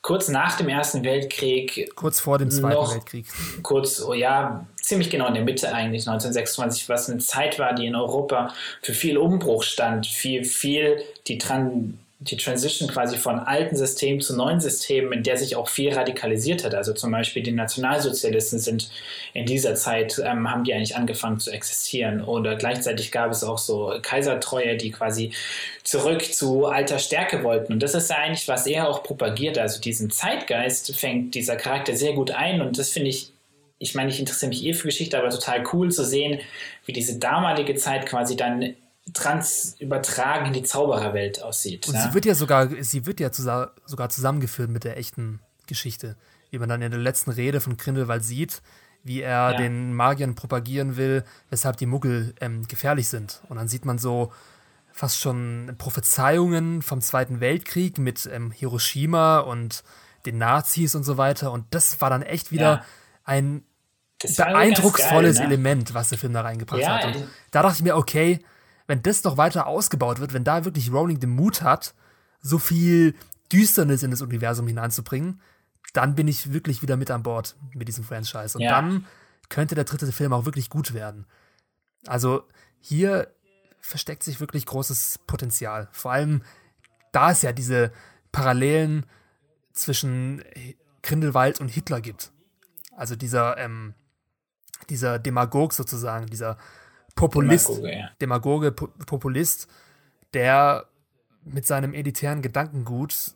kurz 0.00 0.28
nach 0.28 0.56
dem 0.56 0.70
Ersten 0.70 1.04
Weltkrieg. 1.04 1.90
Kurz 1.94 2.20
vor 2.20 2.38
dem 2.38 2.50
Zweiten 2.50 2.74
noch, 2.76 2.94
Weltkrieg. 2.94 3.26
Kurz, 3.62 4.02
oh 4.02 4.14
ja, 4.14 4.66
ziemlich 4.80 5.10
genau 5.10 5.26
in 5.28 5.34
der 5.34 5.44
Mitte 5.44 5.68
eigentlich, 5.74 6.08
1926, 6.08 6.88
was 6.88 7.10
eine 7.10 7.18
Zeit 7.18 7.58
war, 7.58 7.74
die 7.74 7.84
in 7.84 7.94
Europa 7.94 8.54
für 8.80 8.94
viel 8.94 9.18
Umbruch 9.18 9.64
stand, 9.64 10.06
viel, 10.06 10.44
viel 10.44 11.02
die 11.26 11.36
Tran 11.36 11.98
die 12.18 12.36
Transition 12.38 12.88
quasi 12.88 13.18
von 13.18 13.38
alten 13.38 13.76
Systemen 13.76 14.20
zu 14.20 14.34
neuen 14.34 14.58
Systemen, 14.58 15.12
in 15.12 15.22
der 15.22 15.36
sich 15.36 15.54
auch 15.54 15.68
viel 15.68 15.92
radikalisiert 15.92 16.64
hat. 16.64 16.74
Also 16.74 16.94
zum 16.94 17.10
Beispiel 17.10 17.42
die 17.42 17.52
Nationalsozialisten 17.52 18.58
sind 18.58 18.90
in 19.34 19.44
dieser 19.44 19.74
Zeit, 19.74 20.18
ähm, 20.24 20.50
haben 20.50 20.64
die 20.64 20.72
eigentlich 20.72 20.96
angefangen 20.96 21.38
zu 21.38 21.50
existieren. 21.50 22.24
Oder 22.24 22.56
gleichzeitig 22.56 23.12
gab 23.12 23.30
es 23.30 23.44
auch 23.44 23.58
so 23.58 23.92
Kaisertreue, 24.00 24.76
die 24.76 24.92
quasi 24.92 25.32
zurück 25.84 26.24
zu 26.24 26.64
alter 26.66 26.98
Stärke 26.98 27.44
wollten. 27.44 27.74
Und 27.74 27.82
das 27.82 27.94
ist 27.94 28.08
ja 28.08 28.16
eigentlich, 28.16 28.48
was 28.48 28.66
er 28.66 28.88
auch 28.88 29.02
propagiert. 29.02 29.58
Also 29.58 29.78
diesen 29.78 30.10
Zeitgeist 30.10 30.96
fängt 30.96 31.34
dieser 31.34 31.56
Charakter 31.56 31.94
sehr 31.94 32.14
gut 32.14 32.30
ein. 32.30 32.62
Und 32.62 32.78
das 32.78 32.90
finde 32.90 33.10
ich 33.10 33.32
ich 33.78 33.94
meine, 33.94 34.08
ich 34.08 34.18
interessiere 34.18 34.48
mich 34.48 34.64
eh 34.64 34.72
für 34.72 34.88
Geschichte, 34.88 35.18
aber 35.18 35.28
total 35.28 35.62
cool 35.74 35.90
zu 35.90 36.02
sehen, 36.02 36.40
wie 36.86 36.94
diese 36.94 37.18
damalige 37.18 37.74
Zeit 37.74 38.06
quasi 38.06 38.34
dann 38.34 38.74
trans 39.14 39.76
übertragen 39.78 40.46
in 40.46 40.52
die 40.52 40.62
Zaubererwelt 40.62 41.42
aussieht. 41.42 41.88
Und 41.88 41.94
ja? 41.94 42.02
sie 42.02 42.14
wird 42.14 42.24
ja 42.24 42.34
sogar, 42.34 42.68
sie 42.80 43.06
wird 43.06 43.20
ja 43.20 43.30
zusa 43.30 43.72
sogar 43.84 44.08
zusammengeführt 44.08 44.70
mit 44.70 44.84
der 44.84 44.96
echten 44.96 45.40
Geschichte. 45.66 46.16
Wie 46.50 46.58
man 46.58 46.68
dann 46.68 46.82
in 46.82 46.90
der 46.90 47.00
letzten 47.00 47.30
Rede 47.30 47.60
von 47.60 47.76
Grindelwald 47.76 48.24
sieht, 48.24 48.62
wie 49.02 49.20
er 49.20 49.52
ja. 49.52 49.56
den 49.56 49.94
Magiern 49.94 50.34
propagieren 50.34 50.96
will, 50.96 51.24
weshalb 51.50 51.76
die 51.76 51.86
Muggel 51.86 52.34
ähm, 52.40 52.66
gefährlich 52.66 53.08
sind. 53.08 53.42
Und 53.48 53.56
dann 53.56 53.68
sieht 53.68 53.84
man 53.84 53.98
so 53.98 54.32
fast 54.92 55.20
schon 55.20 55.74
Prophezeiungen 55.78 56.82
vom 56.82 57.00
Zweiten 57.00 57.40
Weltkrieg 57.40 57.98
mit 57.98 58.28
ähm, 58.32 58.50
Hiroshima 58.50 59.40
und 59.40 59.84
den 60.24 60.38
Nazis 60.38 60.94
und 60.94 61.04
so 61.04 61.16
weiter. 61.16 61.52
Und 61.52 61.66
das 61.70 62.00
war 62.00 62.10
dann 62.10 62.22
echt 62.22 62.50
wieder 62.50 62.70
ja. 62.70 62.84
ein 63.24 63.62
beeindrucksvolles 64.36 65.36
geil, 65.36 65.48
ne? 65.48 65.54
Element, 65.54 65.94
was 65.94 66.08
der 66.08 66.18
Film 66.18 66.32
da 66.32 66.40
reingebracht 66.40 66.80
ja, 66.80 66.98
hat. 66.98 67.04
Und 67.14 67.28
da 67.50 67.62
dachte 67.62 67.76
ich 67.76 67.82
mir, 67.82 67.96
okay, 67.96 68.40
wenn 68.86 69.02
das 69.02 69.24
noch 69.24 69.36
weiter 69.36 69.66
ausgebaut 69.66 70.20
wird, 70.20 70.32
wenn 70.32 70.44
da 70.44 70.64
wirklich 70.64 70.92
Rowling 70.92 71.20
den 71.20 71.30
Mut 71.30 71.62
hat, 71.62 71.94
so 72.40 72.58
viel 72.58 73.14
Düsternis 73.52 74.02
in 74.02 74.10
das 74.10 74.22
Universum 74.22 74.66
hineinzubringen, 74.66 75.40
dann 75.92 76.14
bin 76.14 76.28
ich 76.28 76.52
wirklich 76.52 76.82
wieder 76.82 76.96
mit 76.96 77.10
an 77.10 77.22
Bord 77.22 77.56
mit 77.74 77.88
diesem 77.88 78.04
Franchise. 78.04 78.56
Und 78.56 78.64
ja. 78.64 78.70
dann 78.70 79.06
könnte 79.48 79.74
der 79.74 79.84
dritte 79.84 80.10
Film 80.12 80.32
auch 80.32 80.44
wirklich 80.44 80.70
gut 80.70 80.94
werden. 80.94 81.26
Also 82.06 82.44
hier 82.78 83.32
versteckt 83.80 84.22
sich 84.22 84.40
wirklich 84.40 84.66
großes 84.66 85.20
Potenzial. 85.26 85.88
Vor 85.92 86.12
allem, 86.12 86.42
da 87.12 87.30
es 87.30 87.42
ja 87.42 87.52
diese 87.52 87.92
Parallelen 88.32 89.06
zwischen 89.72 90.42
Grindelwald 91.02 91.60
und 91.60 91.68
Hitler 91.68 92.00
gibt. 92.00 92.32
Also 92.96 93.14
dieser, 93.14 93.58
ähm, 93.58 93.94
dieser 94.90 95.18
Demagog 95.18 95.72
sozusagen, 95.72 96.26
dieser 96.26 96.58
Populist, 97.16 97.68
Demagoge, 97.68 97.92
ja. 97.92 98.10
Demagoge 98.20 98.72
Populist, 98.72 99.68
der 100.34 100.86
mit 101.44 101.66
seinem 101.66 101.94
elitären 101.94 102.42
Gedankengut 102.42 103.34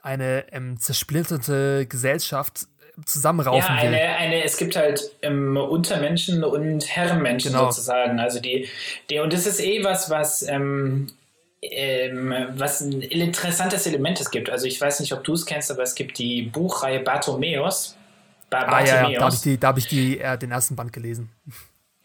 eine 0.00 0.52
ähm, 0.52 0.78
zersplitterte 0.78 1.86
Gesellschaft 1.86 2.68
zusammenraufen 3.04 3.74
ja, 3.74 3.82
eine, 3.82 3.90
will. 3.90 3.98
Eine, 3.98 4.44
es 4.44 4.56
gibt 4.56 4.76
halt 4.76 5.10
ähm, 5.22 5.56
Untermenschen 5.56 6.44
und 6.44 6.86
Herrenmenschen 6.86 7.52
genau. 7.52 7.70
sozusagen. 7.70 8.20
Also 8.20 8.40
die, 8.40 8.68
die, 9.10 9.18
und 9.18 9.32
das 9.32 9.46
ist 9.46 9.60
eh 9.60 9.82
was, 9.82 10.10
was, 10.10 10.46
ähm, 10.46 11.08
ähm, 11.62 12.32
was 12.52 12.80
ein 12.80 13.00
interessantes 13.00 13.86
Element 13.86 14.20
es 14.20 14.30
gibt. 14.30 14.50
Also 14.50 14.66
ich 14.66 14.80
weiß 14.80 15.00
nicht, 15.00 15.12
ob 15.12 15.24
du 15.24 15.32
es 15.32 15.44
kennst, 15.46 15.70
aber 15.70 15.82
es 15.82 15.94
gibt 15.94 16.18
die 16.18 16.42
Buchreihe 16.42 17.00
Bartomeus. 17.00 17.96
Ba 18.50 18.60
ah, 18.60 18.84
ja, 18.84 19.08
ja, 19.08 19.18
da 19.18 19.24
habe 19.24 19.34
ich, 19.34 19.40
die, 19.40 19.58
da 19.58 19.68
hab 19.68 19.78
ich 19.78 19.88
die, 19.88 20.20
äh, 20.20 20.38
den 20.38 20.52
ersten 20.52 20.76
Band 20.76 20.92
gelesen. 20.92 21.30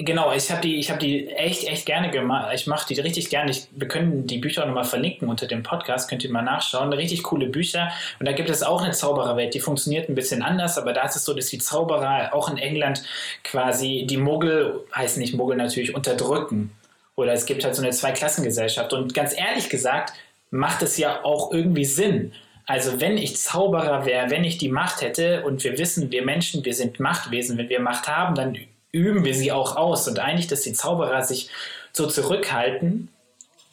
Genau, 0.02 0.32
ich 0.32 0.50
habe 0.50 0.62
die, 0.62 0.78
ich 0.78 0.90
die 0.94 1.28
echt, 1.28 1.68
echt 1.68 1.86
gerne 1.86 2.10
gemacht. 2.10 2.54
Ich 2.56 2.68
mache 2.68 2.88
die 2.88 3.02
richtig 3.02 3.30
gerne. 3.30 3.52
Ich, 3.52 3.68
wir 3.76 3.90
können 3.90 4.28
die 4.28 4.38
Bücher 4.38 4.64
auch 4.64 4.68
nochmal 4.68 4.86
verlinken 4.86 5.28
unter 5.28 5.46
dem 5.46 5.62
Podcast, 5.62 6.10
könnt 6.10 6.24
ihr 6.24 6.32
mal 6.32 6.42
nachschauen. 6.42 6.94
Richtig 6.94 7.22
coole 7.24 7.48
Bücher. 7.48 7.92
Und 8.18 8.26
da 8.26 8.32
gibt 8.32 8.50
es 8.50 8.64
auch 8.64 8.82
eine 8.82 8.94
Zaubererwelt, 8.94 9.54
die 9.54 9.60
funktioniert 9.60 10.08
ein 10.08 10.16
bisschen 10.16 10.42
anders, 10.42 10.78
aber 10.78 10.94
da 10.94 11.04
ist 11.04 11.18
es 11.18 11.26
so, 11.26 11.34
dass 11.34 11.48
die 11.48 11.58
Zauberer 11.58 12.34
auch 12.34 12.50
in 12.50 12.58
England 12.58 13.04
quasi 13.44 14.06
die 14.10 14.16
Muggel, 14.16 14.86
heißt 14.96 15.18
nicht 15.18 15.34
Muggel 15.34 15.58
natürlich, 15.58 15.94
unterdrücken. 15.94 16.72
Oder 17.18 17.34
es 17.34 17.46
gibt 17.46 17.66
halt 17.66 17.76
so 17.76 17.82
eine 17.82 17.92
Zweiklassengesellschaft. 17.92 18.94
Und 18.94 19.14
ganz 19.14 19.38
ehrlich 19.38 19.68
gesagt, 19.68 20.14
macht 20.50 20.82
es 20.82 20.98
ja 20.98 21.26
auch 21.26 21.52
irgendwie 21.52 21.84
Sinn. 21.84 22.32
Also 22.66 23.02
wenn 23.02 23.18
ich 23.18 23.36
Zauberer 23.36 24.06
wäre, 24.06 24.30
wenn 24.30 24.46
ich 24.46 24.58
die 24.58 24.70
Macht 24.70 25.02
hätte 25.02 25.44
und 25.44 25.62
wir 25.66 25.78
wissen, 25.78 26.10
wir 26.10 26.24
Menschen, 26.24 26.64
wir 26.64 26.74
sind 26.74 27.02
Machtwesen, 27.02 27.58
wenn 27.58 27.68
wir 27.68 27.82
Macht 27.82 28.08
haben, 28.08 28.36
dann 28.36 28.58
üben 28.92 29.26
wir 29.26 29.34
sie 29.34 29.52
auch 29.52 29.76
aus. 29.76 30.08
Und 30.08 30.20
eigentlich, 30.20 30.48
dass 30.48 30.62
die 30.62 30.74
Zauberer 30.74 31.24
sich 31.24 31.50
so 31.94 32.08
zurückhalten, 32.08 33.10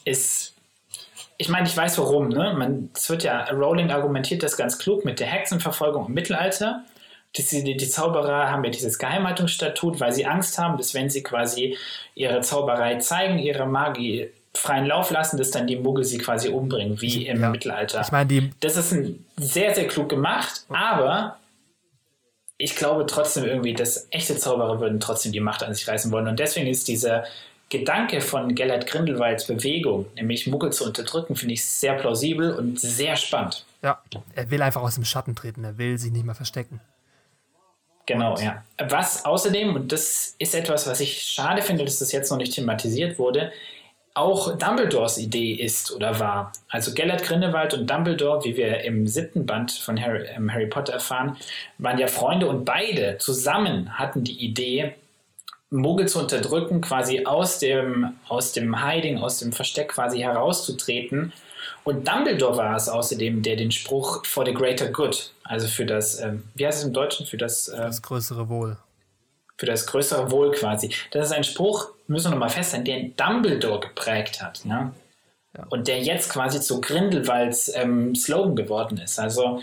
ist. 0.04 0.52
Ich 1.38 1.50
meine, 1.50 1.66
ich 1.66 1.76
weiß 1.76 1.98
warum, 1.98 2.28
ne? 2.28 2.54
Man, 2.56 2.88
es 2.94 3.10
wird 3.10 3.22
ja, 3.22 3.44
Rowling 3.50 3.90
argumentiert 3.90 4.42
das 4.42 4.56
ganz 4.56 4.78
klug 4.78 5.04
mit 5.04 5.20
der 5.20 5.26
Hexenverfolgung 5.26 6.06
im 6.06 6.14
Mittelalter. 6.14 6.84
Die, 7.36 7.42
die, 7.42 7.76
die, 7.76 7.88
Zauberer 7.88 8.50
haben 8.50 8.64
ja 8.64 8.70
dieses 8.70 8.98
Geheimhaltungsstatut, 8.98 10.00
weil 10.00 10.12
sie 10.12 10.24
Angst 10.24 10.56
haben, 10.56 10.78
dass 10.78 10.94
wenn 10.94 11.10
sie 11.10 11.22
quasi 11.22 11.76
ihre 12.14 12.40
Zauberei 12.40 12.96
zeigen, 12.96 13.38
ihre 13.38 13.66
Magie 13.66 14.30
freien 14.56 14.86
Lauf 14.86 15.10
lassen, 15.10 15.36
dass 15.36 15.50
dann 15.50 15.66
die 15.66 15.76
Muggel 15.76 16.04
sie 16.04 16.16
quasi 16.16 16.48
umbringen, 16.48 16.98
wie 17.02 17.26
im 17.26 17.42
ja. 17.42 17.50
Mittelalter. 17.50 18.00
Ich 18.00 18.12
meine. 18.12 18.50
Das 18.60 18.78
ist 18.78 18.92
ein, 18.92 19.24
sehr, 19.36 19.74
sehr 19.74 19.86
klug 19.86 20.08
gemacht, 20.08 20.64
aber 20.70 21.36
ich 22.58 22.76
glaube 22.76 23.06
trotzdem 23.06 23.44
irgendwie, 23.44 23.74
dass 23.74 24.06
echte 24.10 24.36
Zauberer 24.36 24.80
würden 24.80 25.00
trotzdem 25.00 25.32
die 25.32 25.40
Macht 25.40 25.62
an 25.62 25.74
sich 25.74 25.86
reißen 25.86 26.10
wollen. 26.10 26.28
Und 26.28 26.38
deswegen 26.38 26.66
ist 26.66 26.88
dieser 26.88 27.24
Gedanke 27.68 28.20
von 28.20 28.54
Gellert 28.54 28.86
Grindelwalds 28.86 29.46
Bewegung, 29.46 30.06
nämlich 30.14 30.46
Muggel 30.46 30.72
zu 30.72 30.84
unterdrücken, 30.84 31.34
finde 31.34 31.54
ich 31.54 31.64
sehr 31.64 31.94
plausibel 31.94 32.54
und 32.54 32.80
sehr 32.80 33.16
spannend. 33.16 33.66
Ja, 33.82 34.00
er 34.34 34.50
will 34.50 34.62
einfach 34.62 34.82
aus 34.82 34.94
dem 34.94 35.04
Schatten 35.04 35.34
treten, 35.34 35.64
er 35.64 35.76
will 35.76 35.98
sich 35.98 36.12
nicht 36.12 36.24
mehr 36.24 36.34
verstecken. 36.34 36.80
Genau, 38.06 38.34
und 38.34 38.42
ja. 38.42 38.62
Was 38.88 39.24
außerdem, 39.24 39.74
und 39.74 39.90
das 39.90 40.36
ist 40.38 40.54
etwas, 40.54 40.86
was 40.86 41.00
ich 41.00 41.22
schade 41.22 41.60
finde, 41.60 41.84
dass 41.84 41.98
das 41.98 42.12
jetzt 42.12 42.30
noch 42.30 42.38
nicht 42.38 42.54
thematisiert 42.54 43.18
wurde, 43.18 43.52
auch 44.16 44.56
Dumbledores 44.56 45.18
Idee 45.18 45.52
ist 45.52 45.92
oder 45.92 46.18
war. 46.18 46.52
Also 46.68 46.94
Gellert 46.94 47.22
Grindelwald 47.22 47.74
und 47.74 47.88
Dumbledore, 47.88 48.44
wie 48.44 48.56
wir 48.56 48.80
im 48.82 49.06
siebten 49.06 49.44
Band 49.44 49.72
von 49.72 50.00
Harry, 50.00 50.26
ähm, 50.34 50.50
Harry 50.52 50.66
Potter 50.66 50.94
erfahren, 50.94 51.36
waren 51.78 51.98
ja 51.98 52.06
Freunde 52.06 52.48
und 52.48 52.64
beide 52.64 53.18
zusammen 53.18 53.98
hatten 53.98 54.24
die 54.24 54.44
Idee, 54.44 54.94
Muggel 55.68 56.08
zu 56.08 56.20
unterdrücken, 56.20 56.80
quasi 56.80 57.26
aus 57.26 57.58
dem, 57.58 58.14
aus 58.28 58.52
dem 58.52 58.82
Hiding, 58.82 59.18
aus 59.18 59.38
dem 59.40 59.52
Versteck 59.52 59.88
quasi 59.88 60.20
herauszutreten. 60.20 61.32
Und 61.84 62.08
Dumbledore 62.08 62.56
war 62.56 62.76
es 62.76 62.88
außerdem, 62.88 63.42
der 63.42 63.56
den 63.56 63.70
Spruch 63.70 64.24
for 64.24 64.46
the 64.46 64.54
greater 64.54 64.88
good, 64.88 65.32
also 65.44 65.68
für 65.68 65.84
das, 65.84 66.20
ähm, 66.20 66.44
wie 66.54 66.66
heißt 66.66 66.78
es 66.78 66.84
im 66.84 66.92
Deutschen, 66.94 67.26
für 67.26 67.36
das, 67.36 67.68
äh, 67.68 67.76
das 67.76 68.00
größere 68.00 68.48
Wohl 68.48 68.78
für 69.58 69.66
das 69.66 69.86
größere 69.86 70.30
Wohl 70.30 70.52
quasi. 70.52 70.92
Das 71.10 71.26
ist 71.26 71.32
ein 71.32 71.44
Spruch, 71.44 71.90
müssen 72.08 72.26
wir 72.26 72.30
nochmal 72.32 72.50
festhalten, 72.50 72.84
den 72.84 73.16
Dumbledore 73.16 73.80
geprägt 73.80 74.42
hat. 74.42 74.64
Ne? 74.64 74.92
Ja. 75.56 75.66
Und 75.68 75.88
der 75.88 76.00
jetzt 76.00 76.30
quasi 76.30 76.60
zu 76.60 76.80
Grindelwalds 76.80 77.72
ähm, 77.74 78.14
Slogan 78.14 78.56
geworden 78.56 78.98
ist. 78.98 79.18
Also 79.18 79.62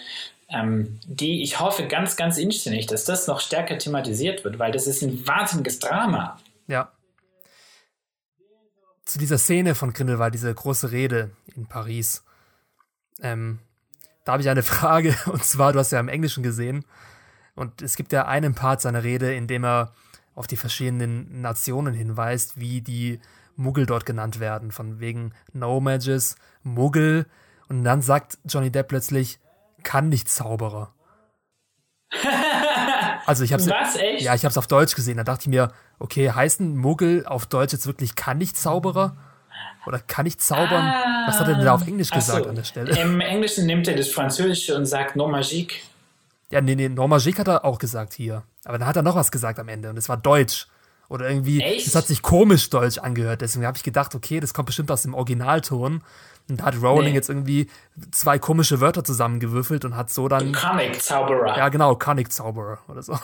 ähm, 0.49 0.99
die, 1.05 1.41
ich 1.41 1.59
hoffe 1.59 1.87
ganz, 1.87 2.15
ganz 2.15 2.37
inständig, 2.37 2.85
dass 2.87 3.05
das 3.05 3.27
noch 3.27 3.39
stärker 3.39 3.77
thematisiert 3.77 4.43
wird, 4.43 4.59
weil 4.59 4.71
das 4.71 4.87
ist 4.87 5.01
ein 5.01 5.25
wahnsinniges 5.27 5.79
Drama. 5.79 6.39
Ja. 6.67 6.91
Zu 9.05 9.19
dieser 9.19 9.37
Szene 9.37 9.75
von 9.75 9.93
Grindelwald, 9.93 10.33
diese 10.33 10.53
große 10.53 10.91
Rede 10.91 11.31
in 11.55 11.67
Paris, 11.67 12.23
ähm, 13.21 13.59
da 14.25 14.33
habe 14.33 14.43
ich 14.43 14.49
eine 14.49 14.63
Frage, 14.63 15.15
und 15.25 15.43
zwar, 15.43 15.73
du 15.73 15.79
hast 15.79 15.91
ja 15.91 15.99
im 15.99 16.09
Englischen 16.09 16.43
gesehen, 16.43 16.85
und 17.55 17.81
es 17.81 17.95
gibt 17.95 18.11
ja 18.13 18.25
einen 18.25 18.55
Part 18.55 18.81
seiner 18.81 19.03
Rede, 19.03 19.33
in 19.35 19.47
dem 19.47 19.63
er 19.63 19.93
auf 20.35 20.47
die 20.47 20.57
verschiedenen 20.57 21.41
Nationen 21.41 21.93
hinweist, 21.93 22.60
wie 22.60 22.81
die 22.81 23.19
Muggel 23.55 23.85
dort 23.85 24.05
genannt 24.05 24.39
werden, 24.39 24.72
von 24.72 24.99
wegen 24.99 25.34
No 25.51 25.80
Mages, 25.80 26.35
Muggel. 26.64 27.26
Und 27.69 27.84
dann 27.84 28.01
sagt 28.01 28.38
Johnny 28.45 28.72
Depp 28.72 28.88
plötzlich, 28.88 29.39
kann 29.84 30.10
nicht 30.10 30.30
Zauberer. 30.30 30.93
also 33.26 33.43
ich 33.43 33.53
hab's, 33.53 33.68
Was, 33.68 33.95
echt? 33.95 34.23
Ja, 34.23 34.35
ich 34.35 34.45
hab's 34.45 34.57
auf 34.57 34.68
Deutsch 34.68 34.95
gesehen. 34.95 35.18
Da 35.18 35.23
dachte 35.23 35.43
ich 35.43 35.47
mir, 35.47 35.72
okay, 35.99 36.31
heißen 36.31 36.76
Muggel 36.76 37.26
auf 37.26 37.45
Deutsch 37.45 37.73
jetzt 37.73 37.88
wirklich 37.88 38.15
kann 38.15 38.38
nicht 38.38 38.57
Zauberer? 38.57 39.15
Oder 39.85 39.99
kann 39.99 40.26
ich 40.26 40.39
zaubern? 40.39 40.85
Ah, 40.85 41.27
Was 41.27 41.39
hat 41.39 41.47
er 41.47 41.55
denn 41.55 41.65
da 41.65 41.73
auf 41.73 41.85
Englisch 41.85 42.10
gesagt 42.10 42.43
so, 42.43 42.49
an 42.49 42.55
der 42.55 42.64
Stelle? 42.64 42.97
Im 42.99 43.19
Englischen 43.19 43.65
nimmt 43.65 43.88
er 43.88 43.95
das 43.95 44.07
Französische 44.10 44.76
und 44.76 44.85
sagt 44.85 45.15
No 45.15 45.27
Magique. 45.27 45.81
Ja, 46.49 46.61
nee, 46.61 46.76
nee, 46.76 46.88
Norma 46.88 47.19
Schick 47.19 47.39
hat 47.39 47.47
er 47.47 47.65
auch 47.65 47.80
gesagt 47.80 48.14
hier. 48.14 48.43
Aber 48.65 48.77
dann 48.77 48.88
hat 48.88 48.95
er 48.95 49.02
noch 49.02 49.15
was 49.15 49.31
gesagt 49.31 49.60
am 49.60 49.68
Ende 49.68 49.90
und 49.90 49.98
es 49.98 50.10
war 50.10 50.18
Deutsch. 50.18 50.68
Oder 51.10 51.30
irgendwie, 51.30 51.61
Echt? 51.61 51.85
das 51.85 51.95
hat 51.95 52.07
sich 52.07 52.22
komisch 52.22 52.69
deutsch 52.69 52.98
angehört. 52.98 53.41
Deswegen 53.41 53.65
habe 53.65 53.77
ich 53.77 53.84
gedacht, 53.84 54.15
okay, 54.15 54.40
das 54.40 54.53
kommt 54.53 54.68
bestimmt 54.68 54.90
aus 54.90 55.03
dem 55.03 55.14
Originalton. 55.14 56.02
Und 56.49 56.60
da 56.60 56.65
hat 56.65 56.76
Rowling 56.81 57.10
nee. 57.10 57.15
jetzt 57.15 57.30
irgendwie 57.30 57.69
zwei 58.11 58.40
komische 58.40 58.81
Wörter 58.81 59.03
zusammengewürfelt 59.03 59.85
und 59.85 59.95
hat 59.95 60.10
so 60.10 60.27
dann. 60.27 60.53
Comic-Zauberer. 60.53 61.57
Ja, 61.57 61.69
genau, 61.69 61.95
Comic-Zauberer 61.95 62.80
oder 62.88 63.03
so. 63.03 63.18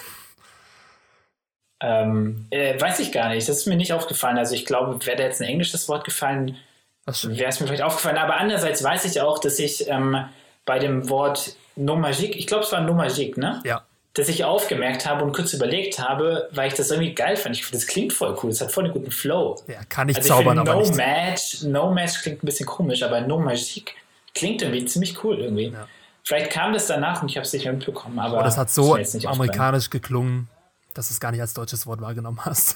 Ähm, 1.81 2.45
äh, 2.49 2.79
weiß 2.79 2.99
ich 2.99 3.11
gar 3.11 3.29
nicht. 3.29 3.47
Das 3.47 3.57
ist 3.57 3.65
mir 3.65 3.77
nicht 3.77 3.93
aufgefallen. 3.93 4.37
Also 4.37 4.53
ich 4.53 4.65
glaube, 4.65 5.05
wäre 5.05 5.17
da 5.17 5.23
jetzt 5.23 5.41
ein 5.41 5.47
englisches 5.47 5.87
Wort 5.87 6.03
gefallen, 6.03 6.57
wäre 7.05 7.49
es 7.49 7.59
mir 7.59 7.67
vielleicht 7.67 7.83
aufgefallen. 7.83 8.17
Aber 8.17 8.37
andererseits 8.37 8.83
weiß 8.83 9.05
ich 9.05 9.21
auch, 9.21 9.39
dass 9.39 9.59
ich 9.59 9.87
ähm, 9.87 10.25
bei 10.65 10.79
dem 10.79 11.09
Wort 11.09 11.55
Nomagique, 11.75 12.35
ich 12.35 12.47
glaube, 12.47 12.65
es 12.65 12.71
war 12.71 12.81
Nomagique, 12.81 13.37
ne? 13.37 13.61
Ja. 13.65 13.85
Dass 14.15 14.27
ich 14.27 14.43
aufgemerkt 14.43 15.05
habe 15.05 15.23
und 15.23 15.33
kurz 15.33 15.53
überlegt 15.53 15.99
habe, 15.99 16.49
weil 16.51 16.67
ich 16.67 16.73
das 16.73 16.89
irgendwie 16.89 17.13
geil 17.13 17.37
fand. 17.37 17.55
Ich 17.55 17.63
finde, 17.63 17.77
das 17.77 17.87
klingt 17.87 18.11
voll 18.11 18.35
cool. 18.41 18.49
Das 18.49 18.59
hat 18.59 18.71
voll 18.71 18.85
einen 18.85 18.93
guten 18.93 19.11
Flow. 19.11 19.61
Ja, 19.67 19.83
kann 19.87 20.09
ich 20.09 20.17
also 20.17 20.29
zaubern, 20.29 20.57
ich 20.57 20.61
aber 20.61 20.73
no 20.73 20.79
nicht. 20.79 20.95
Match, 20.95 21.61
no 21.63 21.93
Match 21.93 22.21
klingt 22.21 22.43
ein 22.43 22.45
bisschen 22.45 22.65
komisch, 22.65 23.03
aber 23.03 23.21
Nomagique 23.21 23.93
klingt 24.33 24.61
irgendwie 24.61 24.85
ziemlich 24.85 25.23
cool 25.23 25.39
irgendwie. 25.39 25.67
Ja. 25.67 25.87
Vielleicht 26.23 26.51
kam 26.51 26.73
das 26.73 26.87
danach 26.87 27.21
und 27.21 27.29
ich 27.29 27.37
habe 27.37 27.45
es 27.45 27.53
nicht 27.53 27.65
mehr 27.65 27.73
mitbekommen, 27.73 28.17
aber. 28.19 28.39
Oh, 28.39 28.43
das 28.43 28.57
hat 28.57 28.71
so 28.71 28.95
amerikanisch 28.95 29.89
geklungen 29.89 30.49
dass 30.93 31.07
du 31.07 31.13
es 31.13 31.19
gar 31.19 31.31
nicht 31.31 31.41
als 31.41 31.53
deutsches 31.53 31.87
Wort 31.87 32.01
wahrgenommen 32.01 32.43
hast. 32.43 32.75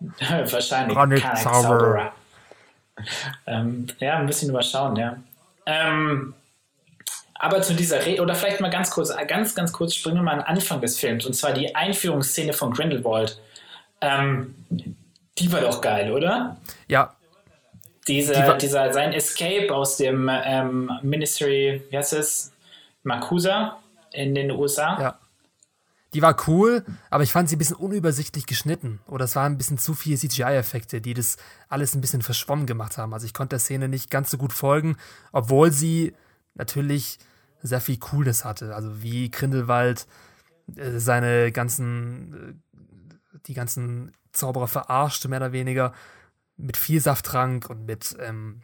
Wahrscheinlich. 0.20 0.96
Chronic 0.96 1.24
Zauberer. 1.36 2.12
Ähm, 3.46 3.86
ja, 3.98 4.18
ein 4.18 4.26
bisschen 4.26 4.50
überschauen, 4.50 4.96
ja. 4.96 5.16
Ähm, 5.64 6.34
aber 7.40 7.62
zu 7.62 7.74
dieser 7.74 8.04
Rede, 8.04 8.20
oder 8.20 8.34
vielleicht 8.34 8.60
mal 8.60 8.68
ganz 8.68 8.90
kurz, 8.90 9.10
ganz, 9.26 9.54
ganz 9.54 9.72
kurz 9.72 9.94
springen 9.94 10.18
wir 10.18 10.22
mal 10.22 10.32
an 10.32 10.38
den 10.40 10.46
Anfang 10.46 10.82
des 10.82 10.98
Films, 10.98 11.24
und 11.24 11.32
zwar 11.32 11.54
die 11.54 11.74
Einführungsszene 11.74 12.52
von 12.52 12.70
Grindelwald. 12.70 13.40
Ähm, 14.02 14.54
die 15.38 15.50
war 15.50 15.62
doch 15.62 15.80
geil, 15.80 16.12
oder? 16.12 16.58
Ja. 16.86 17.16
Dieser, 18.06 18.52
die 18.52 18.58
dieser, 18.58 18.92
sein 18.92 19.14
Escape 19.14 19.74
aus 19.74 19.96
dem 19.96 20.30
ähm, 20.30 20.90
Ministry, 21.02 21.82
wie 21.88 21.96
heißt 21.96 22.12
es? 22.12 22.52
Makusa 23.04 23.78
in 24.12 24.34
den 24.34 24.50
USA. 24.50 25.00
Ja. 25.00 25.18
Die 26.12 26.20
war 26.20 26.36
cool, 26.46 26.84
aber 27.08 27.22
ich 27.22 27.32
fand 27.32 27.48
sie 27.48 27.56
ein 27.56 27.58
bisschen 27.58 27.76
unübersichtlich 27.76 28.46
geschnitten. 28.46 29.00
Oder 29.06 29.24
es 29.24 29.36
waren 29.36 29.52
ein 29.52 29.58
bisschen 29.58 29.78
zu 29.78 29.94
viele 29.94 30.18
CGI-Effekte, 30.18 31.00
die 31.00 31.14
das 31.14 31.38
alles 31.68 31.94
ein 31.94 32.02
bisschen 32.02 32.20
verschwommen 32.20 32.66
gemacht 32.66 32.98
haben. 32.98 33.14
Also 33.14 33.24
ich 33.24 33.32
konnte 33.32 33.54
der 33.54 33.60
Szene 33.60 33.88
nicht 33.88 34.10
ganz 34.10 34.30
so 34.30 34.36
gut 34.36 34.52
folgen, 34.52 34.98
obwohl 35.32 35.70
sie 35.70 36.14
natürlich 36.54 37.18
sehr 37.62 37.80
viel 37.80 37.98
Coolness 37.98 38.44
hatte. 38.44 38.74
Also 38.74 39.02
wie 39.02 39.30
Grindelwald 39.30 40.06
äh, 40.76 40.98
seine 40.98 41.52
ganzen, 41.52 42.62
äh, 42.74 43.38
die 43.46 43.54
ganzen 43.54 44.12
Zauberer 44.32 44.68
verarschte, 44.68 45.28
mehr 45.28 45.40
oder 45.40 45.52
weniger, 45.52 45.92
mit 46.56 46.76
Vielsafttrank 46.76 47.68
und 47.70 47.86
mit 47.86 48.16
ähm, 48.20 48.62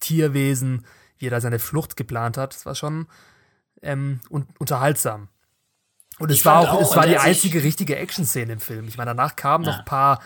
Tierwesen, 0.00 0.86
wie 1.18 1.26
er 1.26 1.30
da 1.30 1.40
seine 1.40 1.58
Flucht 1.58 1.96
geplant 1.96 2.36
hat. 2.36 2.54
Das 2.54 2.66
war 2.66 2.74
schon 2.74 3.06
ähm, 3.82 4.20
un 4.30 4.46
unterhaltsam. 4.58 5.28
Und 6.18 6.30
es 6.30 6.44
war 6.44 6.60
auch, 6.60 6.72
auch, 6.74 6.80
es 6.82 6.96
war 6.96 7.06
die 7.06 7.18
einzige 7.18 7.62
richtige 7.62 7.96
Action-Szene 7.96 8.54
im 8.54 8.60
Film. 8.60 8.86
Ich 8.86 8.96
meine, 8.96 9.10
danach 9.10 9.34
kamen 9.36 9.64
ja. 9.64 9.72
noch 9.72 9.78
ein 9.80 9.84
paar 9.84 10.22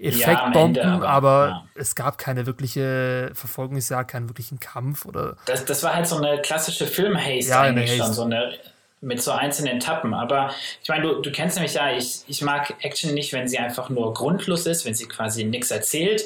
Effektbomben, 0.00 0.82
ja, 0.82 0.94
aber, 0.94 1.08
aber 1.08 1.48
ja. 1.48 1.64
es 1.74 1.94
gab 1.94 2.18
keine 2.18 2.46
wirkliche 2.46 3.30
Verfolgungsjagd, 3.34 4.10
keinen 4.10 4.28
wirklichen 4.28 4.58
Kampf 4.60 5.04
oder. 5.04 5.36
Das, 5.46 5.64
das 5.64 5.82
war 5.82 5.94
halt 5.94 6.06
so 6.06 6.16
eine 6.16 6.40
klassische 6.40 6.86
Film-Haste 6.86 7.50
ja, 7.50 7.60
eigentlich 7.62 7.96
schon, 7.96 8.12
so 8.12 8.22
eine 8.22 8.54
mit 9.02 9.22
so 9.22 9.32
einzelnen 9.32 9.78
Etappen. 9.78 10.14
Aber 10.14 10.52
ich 10.82 10.88
meine, 10.88 11.02
du, 11.02 11.20
du 11.20 11.32
kennst 11.32 11.56
nämlich 11.56 11.74
ja, 11.74 11.92
ich, 11.92 12.22
ich 12.26 12.42
mag 12.42 12.74
Action 12.80 13.14
nicht, 13.14 13.32
wenn 13.32 13.48
sie 13.48 13.58
einfach 13.58 13.88
nur 13.88 14.12
grundlos 14.14 14.66
ist, 14.66 14.84
wenn 14.84 14.94
sie 14.94 15.06
quasi 15.06 15.44
nichts 15.44 15.70
erzählt. 15.70 16.22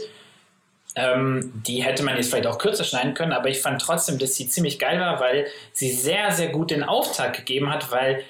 Ähm, 0.97 1.53
die 1.67 1.83
hätte 1.83 2.05
man 2.05 2.17
jetzt 2.17 2.31
vielleicht 2.31 2.47
auch 2.47 2.59
kürzer 2.59 2.85
schneiden 2.85 3.15
können, 3.15 3.33
aber 3.33 3.49
ich 3.49 3.61
fand 3.61 3.81
trotzdem, 3.81 4.19
dass 4.19 4.37
sie 4.37 4.49
ziemlich 4.49 4.79
geil 4.79 5.01
war, 5.01 5.19
weil 5.19 5.47
sie 5.73 5.91
sehr, 5.91 6.31
sehr 6.31 6.49
gut 6.49 6.71
den 6.71 6.85
Auftrag 6.85 7.35
gegeben 7.35 7.73
hat, 7.73 7.91
weil 7.91 8.23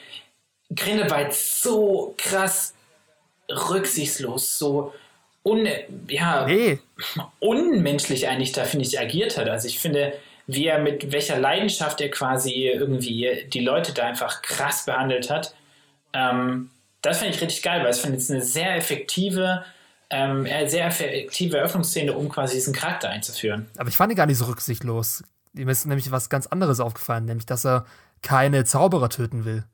Grindelwald 0.74 1.34
so 1.34 2.14
krass 2.16 2.74
rücksichtslos, 3.50 4.58
so 4.58 4.94
un, 5.44 5.68
ja, 6.08 6.46
nee. 6.46 6.78
unmenschlich 7.38 8.28
eigentlich 8.28 8.52
da, 8.52 8.64
finde 8.64 8.86
ich, 8.86 8.98
agiert 8.98 9.36
hat. 9.38 9.48
Also 9.48 9.68
ich 9.68 9.78
finde, 9.78 10.14
wie 10.46 10.66
er 10.66 10.80
mit 10.80 11.12
welcher 11.12 11.38
Leidenschaft 11.38 12.00
er 12.00 12.10
quasi 12.10 12.66
irgendwie 12.66 13.46
die 13.52 13.60
Leute 13.60 13.92
da 13.92 14.06
einfach 14.06 14.42
krass 14.42 14.86
behandelt 14.86 15.30
hat, 15.30 15.54
ähm, 16.12 16.70
das 17.02 17.18
finde 17.18 17.34
ich 17.34 17.42
richtig 17.42 17.62
geil, 17.62 17.82
weil 17.82 17.90
es 17.90 18.00
finde 18.00 18.18
ich 18.18 18.30
eine 18.30 18.42
sehr 18.42 18.76
effektive, 18.76 19.64
ähm, 20.08 20.46
sehr 20.66 20.86
effektive 20.86 21.58
Eröffnungsszene, 21.58 22.14
um 22.14 22.30
quasi 22.30 22.54
diesen 22.54 22.72
Charakter 22.72 23.10
einzuführen. 23.10 23.68
Aber 23.76 23.90
ich 23.90 23.96
fand 23.96 24.12
ihn 24.12 24.16
gar 24.16 24.26
nicht 24.26 24.38
so 24.38 24.46
rücksichtslos. 24.46 25.22
Ihm 25.54 25.68
ist 25.68 25.84
nämlich 25.84 26.10
was 26.10 26.30
ganz 26.30 26.46
anderes 26.46 26.80
aufgefallen, 26.80 27.26
nämlich 27.26 27.46
dass 27.46 27.66
er 27.66 27.84
keine 28.22 28.64
Zauberer 28.64 29.10
töten 29.10 29.44
will. 29.44 29.64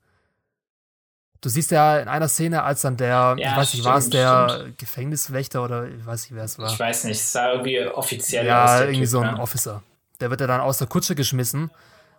Du 1.41 1.49
siehst 1.49 1.71
ja 1.71 1.97
in 1.97 2.07
einer 2.07 2.27
Szene, 2.27 2.61
als 2.61 2.81
dann 2.81 2.97
der, 2.97 3.35
ja, 3.37 3.51
ich 3.51 3.57
weiß 3.57 3.73
nicht, 3.73 3.83
war 3.83 3.97
es 3.97 4.09
der 4.11 4.49
stimmt. 4.49 4.77
Gefängniswächter 4.77 5.63
oder 5.63 5.87
ich 5.87 6.05
weiß 6.05 6.23
nicht, 6.23 6.35
wer 6.35 6.43
es 6.43 6.59
war. 6.59 6.71
Ich 6.71 6.79
weiß 6.79 7.05
nicht, 7.05 7.17
es 7.17 7.31
sah 7.31 7.53
irgendwie 7.53 7.83
offiziell 7.83 8.45
ja, 8.45 8.63
aus. 8.63 8.69
Ja, 8.69 8.79
irgendwie 8.81 8.99
typ, 8.99 9.09
so 9.09 9.19
ein 9.21 9.33
ne? 9.33 9.41
Officer. 9.41 9.81
Der 10.19 10.29
wird 10.29 10.39
ja 10.39 10.45
dann 10.45 10.61
aus 10.61 10.77
der 10.77 10.85
Kutsche 10.85 11.15
geschmissen 11.15 11.71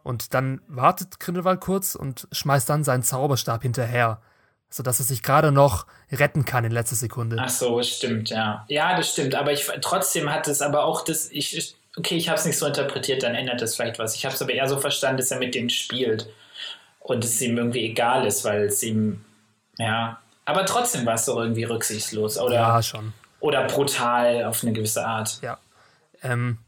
und 0.03 0.35
dann 0.35 0.61
wartet 0.67 1.21
Grindelwald 1.21 1.61
kurz 1.61 1.95
und 1.95 2.27
schmeißt 2.33 2.69
dann 2.69 2.83
seinen 2.83 3.05
Zauberstab 3.05 3.63
hinterher, 3.63 4.21
sodass 4.69 4.99
er 4.99 5.05
sich 5.05 5.23
gerade 5.23 5.53
noch 5.53 5.87
retten 6.11 6.45
kann 6.45 6.65
in 6.65 6.73
letzter 6.73 6.97
Sekunde. 6.97 7.37
Ach 7.39 7.49
so, 7.49 7.81
stimmt, 7.85 8.31
ja. 8.31 8.65
Ja, 8.67 8.97
das 8.97 9.13
stimmt, 9.13 9.37
aber 9.37 9.53
ich, 9.53 9.71
trotzdem 9.83 10.33
hat 10.33 10.49
es 10.49 10.61
aber 10.61 10.85
auch 10.85 11.05
das, 11.05 11.31
ich, 11.31 11.77
okay, 11.97 12.17
ich 12.17 12.29
habe 12.29 12.41
es 12.41 12.45
nicht 12.45 12.59
so 12.59 12.67
interpretiert, 12.67 13.23
dann 13.23 13.37
ändert 13.37 13.63
das 13.63 13.77
vielleicht 13.77 14.01
was. 14.01 14.17
Ich 14.17 14.25
habe 14.25 14.35
es 14.35 14.43
aber 14.43 14.53
eher 14.53 14.69
so 14.69 14.79
verstanden, 14.79 15.19
dass 15.19 15.31
er 15.31 15.39
mit 15.39 15.55
denen 15.55 15.71
spielt 15.71 16.27
und 17.03 17.25
es 17.25 17.41
ihm 17.41 17.57
irgendwie 17.57 17.85
egal 17.85 18.27
ist, 18.27 18.45
weil 18.45 18.65
es 18.65 18.83
ihm, 18.83 19.25
ja, 19.79 20.21
aber 20.45 20.67
trotzdem 20.67 21.07
war 21.07 21.15
es 21.15 21.27
doch 21.27 21.37
irgendwie 21.37 21.65
rücksichtslos 21.65 22.39
oder, 22.39 22.55
ja, 22.55 22.83
schon. 22.83 23.13
oder 23.41 23.67
brutal 23.67 24.45
auf 24.45 24.63
eine 24.63 24.73
gewisse 24.73 25.07
Art. 25.07 25.41
Ja. 25.43 25.59
Ähm, 26.23 26.59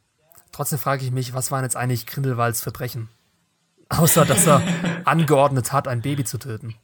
trotzdem 0.52 0.78
frage 0.78 1.05
ich 1.05 1.11
mich, 1.11 1.35
was 1.35 1.51
waren 1.51 1.65
jetzt 1.65 1.77
eigentlich 1.77 2.06
Grindelwalds 2.06 2.61
Verbrechen? 2.61 3.09
Außer, 3.89 4.24
dass 4.24 4.47
er 4.47 4.62
angeordnet 5.05 5.73
hat, 5.73 5.89
ein 5.89 6.02
Baby 6.02 6.24
zu 6.24 6.39
töten. 6.39 6.74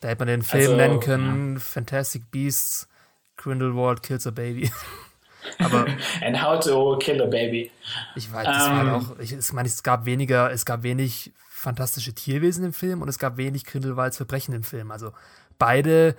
Da 0.00 0.08
hätte 0.08 0.20
man 0.20 0.28
den 0.28 0.42
Film 0.42 0.62
also, 0.62 0.76
nennen 0.76 1.00
können: 1.00 1.54
ja. 1.54 1.60
Fantastic 1.60 2.30
Beasts, 2.30 2.88
Grindelwald 3.36 4.02
kills 4.02 4.26
a 4.26 4.30
baby. 4.30 4.70
Aber 5.58 5.86
And 6.22 6.42
how 6.42 6.58
to 6.58 6.96
kill 6.98 7.20
a 7.22 7.26
baby. 7.26 7.70
Ich 8.16 8.32
weiß, 8.32 8.46
das 8.46 8.66
um, 8.66 8.70
war 8.72 8.80
ähm. 8.80 8.92
halt 8.92 9.02
auch. 9.02 9.18
Ich, 9.18 9.32
ich 9.32 9.52
meine, 9.52 9.68
es 9.68 9.82
gab 9.82 10.06
weniger, 10.06 10.50
es 10.50 10.64
gab 10.64 10.82
wenig 10.82 11.32
fantastische 11.64 12.14
Tierwesen 12.14 12.64
im 12.64 12.72
Film 12.72 13.02
und 13.02 13.08
es 13.08 13.18
gab 13.18 13.36
wenig 13.36 13.64
Grindelwalds 13.64 14.16
Verbrechen 14.16 14.54
im 14.54 14.62
Film. 14.62 14.90
Also 14.90 15.12
beide 15.58 16.14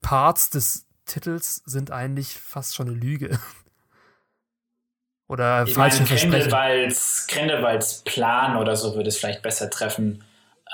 Parts 0.00 0.50
des 0.50 0.86
Titels 1.06 1.62
sind 1.64 1.90
eigentlich 1.90 2.34
fast 2.34 2.76
schon 2.76 2.88
eine 2.88 2.96
Lüge. 2.96 3.38
oder 5.28 5.64
ich 5.66 5.74
falsche 5.74 5.96
meine, 5.96 6.06
Versprechen. 6.06 6.30
Grindelwalds, 6.30 7.26
Grindelwalds 7.28 8.02
Plan 8.04 8.56
oder 8.56 8.76
so 8.76 8.94
würde 8.94 9.08
es 9.08 9.16
vielleicht 9.16 9.42
besser 9.42 9.70
treffen. 9.70 10.22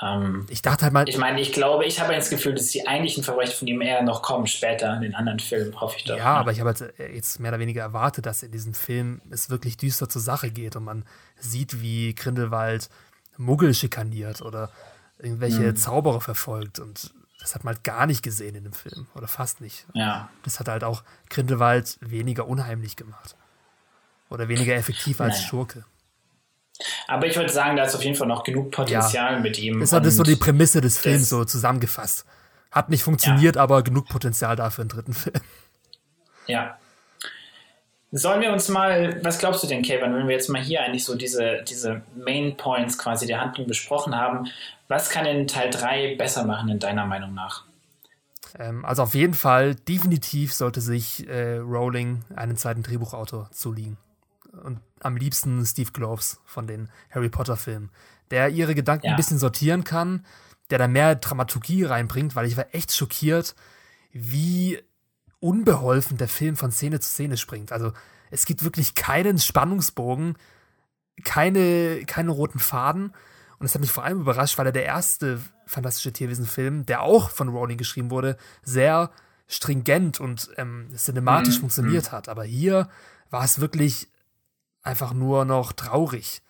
Ähm, 0.01 0.45
ich 0.49 0.61
dachte 0.61 0.83
halt 0.83 0.93
mal. 0.93 1.07
Ich 1.07 1.17
meine, 1.17 1.39
ich 1.39 1.53
glaube, 1.53 1.85
ich 1.85 2.01
habe 2.01 2.13
das 2.13 2.29
Gefühl, 2.29 2.53
dass 2.53 2.67
die 2.67 2.85
eigentlichen 2.85 3.23
Verbrechen 3.23 3.55
von 3.55 3.67
ihm 3.67 3.81
eher 3.81 4.03
noch 4.03 4.21
kommen 4.21 4.47
später 4.47 4.93
in 4.95 5.01
den 5.01 5.15
anderen 5.15 5.39
Filmen, 5.39 5.79
hoffe 5.79 5.97
ich 5.97 6.03
doch. 6.03 6.17
Ja, 6.17 6.35
aber 6.35 6.51
ich 6.51 6.59
habe 6.59 6.73
halt 6.77 6.99
äh, 6.99 7.13
jetzt 7.13 7.39
mehr 7.39 7.51
oder 7.51 7.59
weniger 7.59 7.81
erwartet, 7.81 8.25
dass 8.25 8.43
in 8.43 8.51
diesem 8.51 8.73
Film 8.73 9.21
es 9.29 9.49
wirklich 9.49 9.77
düster 9.77 10.09
zur 10.09 10.21
Sache 10.21 10.51
geht 10.51 10.75
und 10.75 10.83
man 10.83 11.05
sieht, 11.37 11.81
wie 11.81 12.13
Grindelwald 12.13 12.89
Muggel 13.37 13.73
schikaniert 13.73 14.41
oder 14.41 14.69
irgendwelche 15.17 15.61
mhm. 15.61 15.75
Zauberer 15.75 16.21
verfolgt. 16.21 16.79
Und 16.79 17.13
das 17.39 17.55
hat 17.55 17.63
man 17.63 17.75
halt 17.75 17.83
gar 17.83 18.05
nicht 18.05 18.23
gesehen 18.23 18.55
in 18.55 18.63
dem 18.63 18.73
Film. 18.73 19.07
Oder 19.15 19.27
fast 19.27 19.61
nicht. 19.61 19.85
Ja. 19.93 20.29
Das 20.43 20.59
hat 20.59 20.67
halt 20.67 20.83
auch 20.83 21.03
Grindelwald 21.29 21.97
weniger 22.01 22.47
unheimlich 22.47 22.95
gemacht. 22.95 23.35
Oder 24.29 24.47
weniger 24.47 24.75
effektiv 24.75 25.21
als 25.21 25.35
naja. 25.35 25.47
Schurke. 25.47 25.85
Aber 27.07 27.25
ich 27.27 27.35
würde 27.35 27.51
sagen, 27.51 27.77
da 27.77 27.83
ist 27.83 27.95
auf 27.95 28.03
jeden 28.03 28.17
Fall 28.17 28.27
noch 28.27 28.43
genug 28.43 28.71
Potenzial 28.71 29.33
ja. 29.33 29.39
mit 29.39 29.57
ihm. 29.59 29.79
Das 29.79 29.93
ist 29.93 30.17
so 30.17 30.23
die 30.23 30.35
Prämisse 30.35 30.81
des 30.81 30.97
Films 30.97 31.29
so 31.29 31.45
zusammengefasst. 31.45 32.25
Hat 32.71 32.89
nicht 32.89 33.03
funktioniert, 33.03 33.55
ja. 33.55 33.61
aber 33.61 33.83
genug 33.83 34.09
Potenzial 34.09 34.55
dafür 34.55 34.81
einen 34.81 34.89
dritten 34.89 35.13
Film. 35.13 35.39
Ja. 36.47 36.77
Sollen 38.17 38.39
wir 38.39 38.53
uns 38.53 38.69
mal, 38.69 39.19
was 39.25 39.39
glaubst 39.39 39.61
du 39.61 39.67
denn, 39.67 39.81
Kevin, 39.81 40.13
wenn 40.13 40.29
wir 40.29 40.35
jetzt 40.35 40.47
mal 40.49 40.61
hier 40.61 40.81
eigentlich 40.81 41.03
so 41.03 41.15
diese, 41.15 41.63
diese 41.67 42.01
Main 42.15 42.55
Points 42.55 42.97
quasi 42.97 43.27
der 43.27 43.41
Handlung 43.41 43.67
besprochen 43.67 44.15
haben, 44.15 44.47
was 44.87 45.09
kann 45.09 45.25
in 45.25 45.47
Teil 45.47 45.69
3 45.69 46.15
besser 46.15 46.45
machen, 46.45 46.69
in 46.69 46.79
deiner 46.79 47.05
Meinung 47.05 47.33
nach? 47.33 47.65
Ähm, 48.57 48.85
also 48.85 49.03
auf 49.03 49.15
jeden 49.15 49.33
Fall, 49.33 49.75
definitiv 49.75 50.53
sollte 50.53 50.79
sich 50.79 51.27
äh, 51.27 51.57
Rowling 51.57 52.23
einen 52.33 52.55
zweiten 52.55 52.83
Drehbuchautor 52.83 53.49
zulegen. 53.51 53.97
Und 54.63 54.79
am 55.01 55.17
liebsten 55.17 55.65
Steve 55.65 55.91
Gloves 55.91 56.39
von 56.45 56.67
den 56.67 56.87
Harry 57.09 57.27
Potter-Filmen, 57.27 57.91
der 58.31 58.47
ihre 58.47 58.75
Gedanken 58.75 59.07
ja. 59.07 59.11
ein 59.11 59.17
bisschen 59.17 59.39
sortieren 59.39 59.83
kann, 59.83 60.25
der 60.69 60.77
da 60.77 60.87
mehr 60.87 61.15
Dramaturgie 61.15 61.83
reinbringt, 61.83 62.37
weil 62.37 62.47
ich 62.47 62.55
war 62.55 62.73
echt 62.73 62.95
schockiert, 62.95 63.55
wie 64.13 64.79
unbeholfen 65.45 66.17
der 66.17 66.27
Film 66.27 66.55
von 66.55 66.71
Szene 66.71 66.99
zu 66.99 67.09
Szene 67.09 67.37
springt. 67.37 67.71
Also 67.71 67.93
es 68.31 68.45
gibt 68.45 68.63
wirklich 68.63 68.95
keinen 68.95 69.37
Spannungsbogen, 69.37 70.37
keine, 71.23 72.03
keine 72.05 72.31
roten 72.31 72.57
Faden. 72.57 73.13
Und 73.59 73.63
das 73.63 73.75
hat 73.75 73.81
mich 73.81 73.91
vor 73.91 74.03
allem 74.03 74.21
überrascht, 74.21 74.57
weil 74.57 74.65
er 74.65 74.71
der 74.71 74.85
erste 74.85 75.39
fantastische 75.67 76.11
Tierwesen-Film, 76.11 76.87
der 76.87 77.03
auch 77.03 77.29
von 77.29 77.49
Rowling 77.49 77.77
geschrieben 77.77 78.09
wurde, 78.09 78.37
sehr 78.63 79.11
stringent 79.47 80.19
und 80.19 80.49
ähm, 80.57 80.87
cinematisch 80.95 81.57
mhm. 81.57 81.61
funktioniert 81.61 82.11
hat. 82.11 82.27
Aber 82.27 82.43
hier 82.43 82.89
war 83.29 83.43
es 83.43 83.61
wirklich 83.61 84.09
einfach 84.81 85.13
nur 85.13 85.45
noch 85.45 85.73
traurig. 85.73 86.41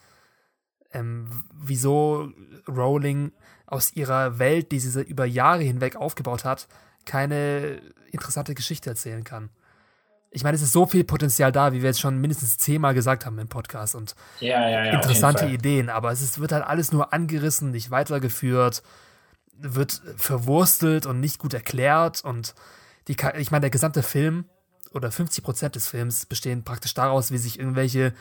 Ähm, 0.93 1.27
wieso 1.53 2.31
Rowling 2.65 3.33
aus 3.65 3.91
ihrer 3.93 4.39
Welt, 4.39 4.71
die 4.71 4.79
sie 4.79 5.01
über 5.01 5.25
Jahre 5.25 5.63
hinweg 5.63 5.97
aufgebaut 5.97 6.45
hat, 6.45 6.69
keine 7.05 7.81
interessante 8.11 8.55
Geschichte 8.55 8.89
erzählen 8.89 9.23
kann. 9.23 9.49
Ich 10.31 10.43
meine, 10.43 10.55
es 10.55 10.61
ist 10.61 10.73
so 10.73 10.85
viel 10.85 11.05
Potenzial 11.05 11.51
da, 11.51 11.71
wie 11.71 11.81
wir 11.81 11.89
jetzt 11.89 12.01
schon 12.01 12.19
mindestens 12.19 12.57
zehnmal 12.57 12.93
gesagt 12.93 13.25
haben 13.25 13.39
im 13.39 13.47
Podcast 13.47 13.95
und 13.95 14.15
ja, 14.41 14.67
ja, 14.69 14.85
ja, 14.85 14.91
interessante 14.91 15.45
Ideen, 15.45 15.89
aber 15.89 16.11
es 16.11 16.21
ist, 16.21 16.39
wird 16.39 16.51
halt 16.51 16.65
alles 16.65 16.91
nur 16.91 17.13
angerissen, 17.13 17.71
nicht 17.71 17.89
weitergeführt, 17.89 18.83
wird 19.57 20.01
verwurstelt 20.17 21.05
und 21.05 21.21
nicht 21.21 21.39
gut 21.39 21.53
erklärt 21.53 22.23
und 22.25 22.53
die, 23.07 23.15
ich 23.37 23.51
meine, 23.51 23.61
der 23.61 23.69
gesamte 23.69 24.03
Film 24.03 24.45
oder 24.91 25.11
50 25.11 25.43
Prozent 25.43 25.75
des 25.75 25.87
Films 25.87 26.25
bestehen 26.25 26.63
praktisch 26.63 26.93
daraus, 26.93 27.31
wie 27.31 27.37
sich 27.37 27.59
irgendwelche 27.59 28.13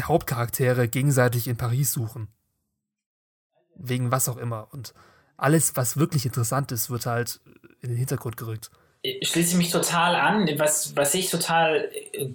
Hauptcharaktere 0.00 0.88
gegenseitig 0.88 1.48
in 1.48 1.56
Paris 1.56 1.92
suchen. 1.92 2.28
Wegen 3.74 4.10
was 4.10 4.28
auch 4.28 4.36
immer. 4.36 4.68
Und 4.72 4.94
alles, 5.40 5.76
was 5.76 5.96
wirklich 5.96 6.26
interessant 6.26 6.72
ist, 6.72 6.90
wird 6.90 7.06
halt 7.06 7.40
in 7.80 7.88
den 7.88 7.98
Hintergrund 7.98 8.36
gerückt. 8.36 8.70
Ich 9.02 9.28
schließe 9.28 9.56
mich 9.56 9.70
total 9.70 10.14
an. 10.14 10.48
Was, 10.58 10.94
was 10.96 11.14
ich 11.14 11.30
total 11.30 11.88
äh, 12.12 12.28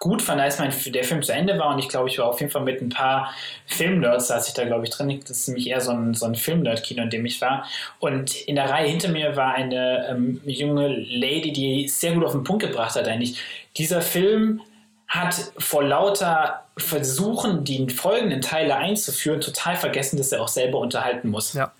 gut 0.00 0.22
fand, 0.22 0.40
als 0.40 0.58
mein, 0.58 0.72
der 0.86 1.04
Film 1.04 1.22
zu 1.22 1.32
Ende 1.32 1.58
war 1.58 1.74
und 1.74 1.78
ich 1.78 1.88
glaube, 1.88 2.08
ich 2.08 2.18
war 2.18 2.26
auf 2.26 2.40
jeden 2.40 2.50
Fall 2.50 2.62
mit 2.62 2.80
ein 2.80 2.88
paar 2.88 3.32
Filmnerds, 3.66 4.28
saß 4.28 4.48
ich 4.48 4.54
da 4.54 4.64
glaube 4.64 4.84
ich 4.84 4.90
drin, 4.90 5.20
das 5.20 5.38
ist 5.38 5.48
nämlich 5.48 5.68
eher 5.68 5.82
so 5.82 5.92
ein, 5.92 6.14
so 6.14 6.24
ein 6.24 6.34
Filmnerd-Kino, 6.34 7.02
in 7.02 7.10
dem 7.10 7.26
ich 7.26 7.40
war 7.42 7.66
und 7.98 8.34
in 8.34 8.56
der 8.56 8.70
Reihe 8.70 8.88
hinter 8.88 9.10
mir 9.10 9.36
war 9.36 9.52
eine 9.52 10.08
ähm, 10.08 10.40
junge 10.44 10.88
Lady, 10.88 11.52
die 11.52 11.86
sehr 11.86 12.14
gut 12.14 12.24
auf 12.24 12.32
den 12.32 12.44
Punkt 12.44 12.62
gebracht 12.62 12.96
hat 12.96 13.06
eigentlich. 13.06 13.38
Dieser 13.76 14.00
Film 14.00 14.62
hat 15.06 15.52
vor 15.58 15.84
lauter 15.84 16.64
Versuchen, 16.78 17.64
die 17.64 17.86
folgenden 17.90 18.40
Teile 18.40 18.76
einzuführen, 18.76 19.42
total 19.42 19.76
vergessen, 19.76 20.16
dass 20.16 20.32
er 20.32 20.40
auch 20.40 20.48
selber 20.48 20.78
unterhalten 20.78 21.28
muss. 21.28 21.52
Ja. 21.52 21.72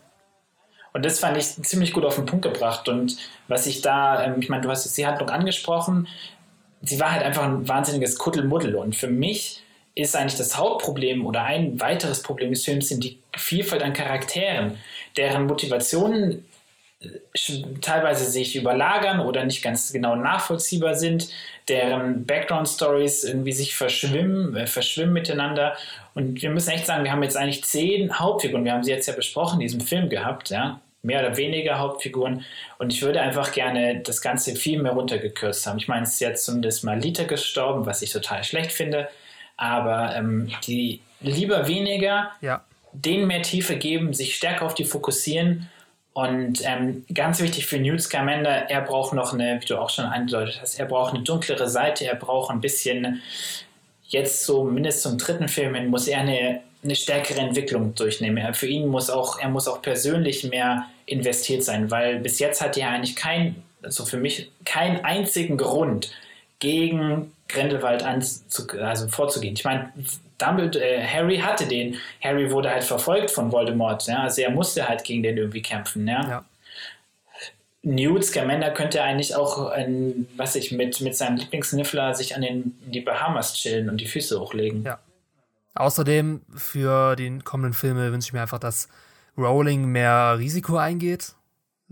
Und 0.93 1.05
das 1.05 1.19
fand 1.21 1.37
ich 1.37 1.47
ziemlich 1.62 1.93
gut 1.93 2.05
auf 2.05 2.17
den 2.17 2.27
Punkt 2.27 2.45
gebracht. 2.45 2.89
Und 2.89 3.17
was 3.49 3.67
ich 3.67 3.81
da, 3.81 4.25
ähm, 4.25 4.37
ich 4.41 4.49
meine, 4.49 4.62
du 4.62 4.71
hast 4.71 4.85
jetzt 4.85 4.99
die 4.99 5.07
Handlung 5.07 5.31
angesprochen, 5.31 6.09
sie 6.83 6.99
war 6.99 7.12
halt 7.12 7.23
einfach 7.23 7.45
ein 7.45 7.69
wahnsinniges 7.69 8.19
Kuddelmuddel. 8.19 8.75
Und 8.75 8.97
für 8.97 9.09
mich 9.09 9.62
ist 9.95 10.17
eigentlich 10.17 10.37
das 10.37 10.57
Hauptproblem 10.57 11.27
oder 11.27 11.45
ein 11.45 11.81
weiteres 11.81 12.23
Problem 12.23 12.51
des 12.51 12.65
Films 12.65 12.89
sind 12.89 13.05
die 13.05 13.19
Vielfalt 13.37 13.83
an 13.83 13.93
Charakteren, 13.93 14.79
deren 15.17 15.47
Motivationen 15.47 16.45
äh, 17.01 17.09
teilweise 17.81 18.25
sich 18.31 18.57
überlagern 18.57 19.21
oder 19.21 19.45
nicht 19.45 19.62
ganz 19.62 19.93
genau 19.93 20.17
nachvollziehbar 20.17 20.95
sind, 20.95 21.29
deren 21.70 22.26
Background-Stories 22.26 23.24
irgendwie 23.24 23.52
sich 23.52 23.74
verschwimmen, 23.74 24.55
äh, 24.56 24.66
verschwimmen 24.66 25.14
miteinander. 25.14 25.76
Und 26.14 26.42
wir 26.42 26.51
müssen 26.51 26.70
echt 26.70 26.86
sagen, 26.86 27.05
wir 27.05 27.12
haben 27.12 27.22
jetzt 27.22 27.36
eigentlich 27.36 27.64
zehn 27.64 28.18
Hauptfiguren, 28.18 28.64
wir 28.64 28.72
haben 28.72 28.82
sie 28.82 28.90
jetzt 28.90 29.06
ja 29.06 29.14
besprochen 29.14 29.60
in 29.60 29.66
diesem 29.66 29.80
Film 29.80 30.09
gehabt, 30.10 30.51
ja, 30.51 30.80
mehr 31.02 31.20
oder 31.20 31.36
weniger 31.36 31.78
Hauptfiguren. 31.78 32.44
Und 32.78 32.92
ich 32.92 33.01
würde 33.02 33.20
einfach 33.20 33.52
gerne 33.52 34.01
das 34.01 34.20
Ganze 34.20 34.55
viel 34.56 34.82
mehr 34.82 34.92
runtergekürzt 34.92 35.66
haben. 35.66 35.78
Ich 35.78 35.88
meine, 35.88 36.02
es 36.02 36.14
ist 36.14 36.20
jetzt 36.20 36.44
zumindest 36.44 36.84
mal 36.84 36.98
Lita 36.98 37.24
gestorben, 37.24 37.86
was 37.86 38.02
ich 38.02 38.12
total 38.12 38.44
schlecht 38.44 38.72
finde. 38.72 39.09
Aber 39.56 40.14
ähm, 40.16 40.51
die 40.66 41.01
lieber 41.20 41.68
weniger, 41.68 42.32
ja. 42.40 42.64
denen 42.92 43.26
mehr 43.26 43.42
Tiefe 43.42 43.76
geben, 43.76 44.12
sich 44.12 44.36
stärker 44.36 44.66
auf 44.66 44.74
die 44.74 44.84
fokussieren. 44.84 45.70
Und 46.12 46.61
ähm, 46.65 47.05
ganz 47.15 47.41
wichtig 47.41 47.66
für 47.66 47.78
Newt 47.78 48.03
Scamander, 48.03 48.69
er 48.69 48.81
braucht 48.81 49.15
noch 49.15 49.32
eine, 49.32 49.61
wie 49.61 49.66
du 49.66 49.78
auch 49.78 49.91
schon 49.91 50.07
angedeutet 50.07 50.59
hast, 50.61 50.78
er 50.78 50.87
braucht 50.87 51.15
eine 51.15 51.23
dunklere 51.23 51.69
Seite, 51.69 52.05
er 52.05 52.16
braucht 52.16 52.51
ein 52.51 52.61
bisschen, 52.61 53.23
jetzt 54.09 54.45
so 54.45 54.65
mindestens 54.65 55.03
zum 55.03 55.19
dritten 55.19 55.49
Film 55.49 55.74
hin, 55.74 55.87
muss 55.87 56.09
er 56.09 56.20
eine 56.20 56.61
eine 56.82 56.95
stärkere 56.95 57.41
Entwicklung 57.41 57.95
durchnehmen. 57.95 58.55
Für 58.55 58.66
ihn 58.66 58.87
muss 58.87 59.11
auch, 59.11 59.39
er 59.39 59.49
muss 59.49 59.69
auch 59.69 59.82
persönlich 59.82 60.45
mehr 60.45 60.87
investiert 61.07 61.62
sein, 61.62 61.91
weil 61.91 62.20
bis 62.20 62.39
jetzt 62.39 62.61
hat 62.61 62.77
er 62.77 62.91
eigentlich 62.91 63.16
kein, 63.16 63.62
also 63.82 64.05
für 64.05 64.16
mich 64.16 64.51
keinen 64.65 65.05
einzigen 65.05 65.57
Grund 65.57 66.11
gegen 66.59 67.32
Grindelwald 67.49 68.03
anzu, 68.03 68.66
also 68.81 69.09
vorzugehen. 69.09 69.55
Ich 69.55 69.65
meine, 69.65 69.93
Dumbledore, 70.41 70.85
äh, 70.85 71.07
Harry 71.07 71.39
hatte 71.39 71.67
den. 71.67 71.97
Harry 72.23 72.51
wurde 72.51 72.71
halt 72.71 72.85
verfolgt 72.85 73.31
von 73.31 73.53
Voldemort, 73.53 74.07
ja, 74.07 74.23
also 74.23 74.43
er 74.43 74.51
musste 74.51 74.89
halt 74.89 75.05
gegen 75.05 75.23
den 75.23 75.37
irgendwie 75.37 75.62
kämpfen, 75.62 76.07
ja. 76.07 76.29
ja. 76.29 76.45
Newt 77.83 78.25
Scamander 78.25 78.71
könnte 78.73 79.03
eigentlich 79.03 79.35
auch, 79.35 79.71
ein, 79.71 80.29
was 80.37 80.55
ich 80.55 80.71
mit, 80.71 81.01
mit 81.01 81.17
seinem 81.17 81.37
Lieblingsniffler 81.37 82.15
sich 82.15 82.37
an 82.37 82.43
den, 82.43 82.79
die 82.85 83.01
Bahamas 83.01 83.55
chillen 83.55 83.89
und 83.89 84.01
die 84.01 84.07
Füße 84.07 84.39
hochlegen. 84.39 84.83
Ja. 84.83 84.99
Außerdem 85.75 86.43
für 86.55 87.17
die 87.17 87.39
kommenden 87.39 87.73
Filme 87.73 88.12
wünsche 88.12 88.29
ich 88.29 88.33
mir 88.35 88.43
einfach, 88.43 88.59
dass 88.59 88.89
Rowling 89.39 89.87
mehr 89.87 90.37
Risiko 90.39 90.77
eingeht. 90.77 91.35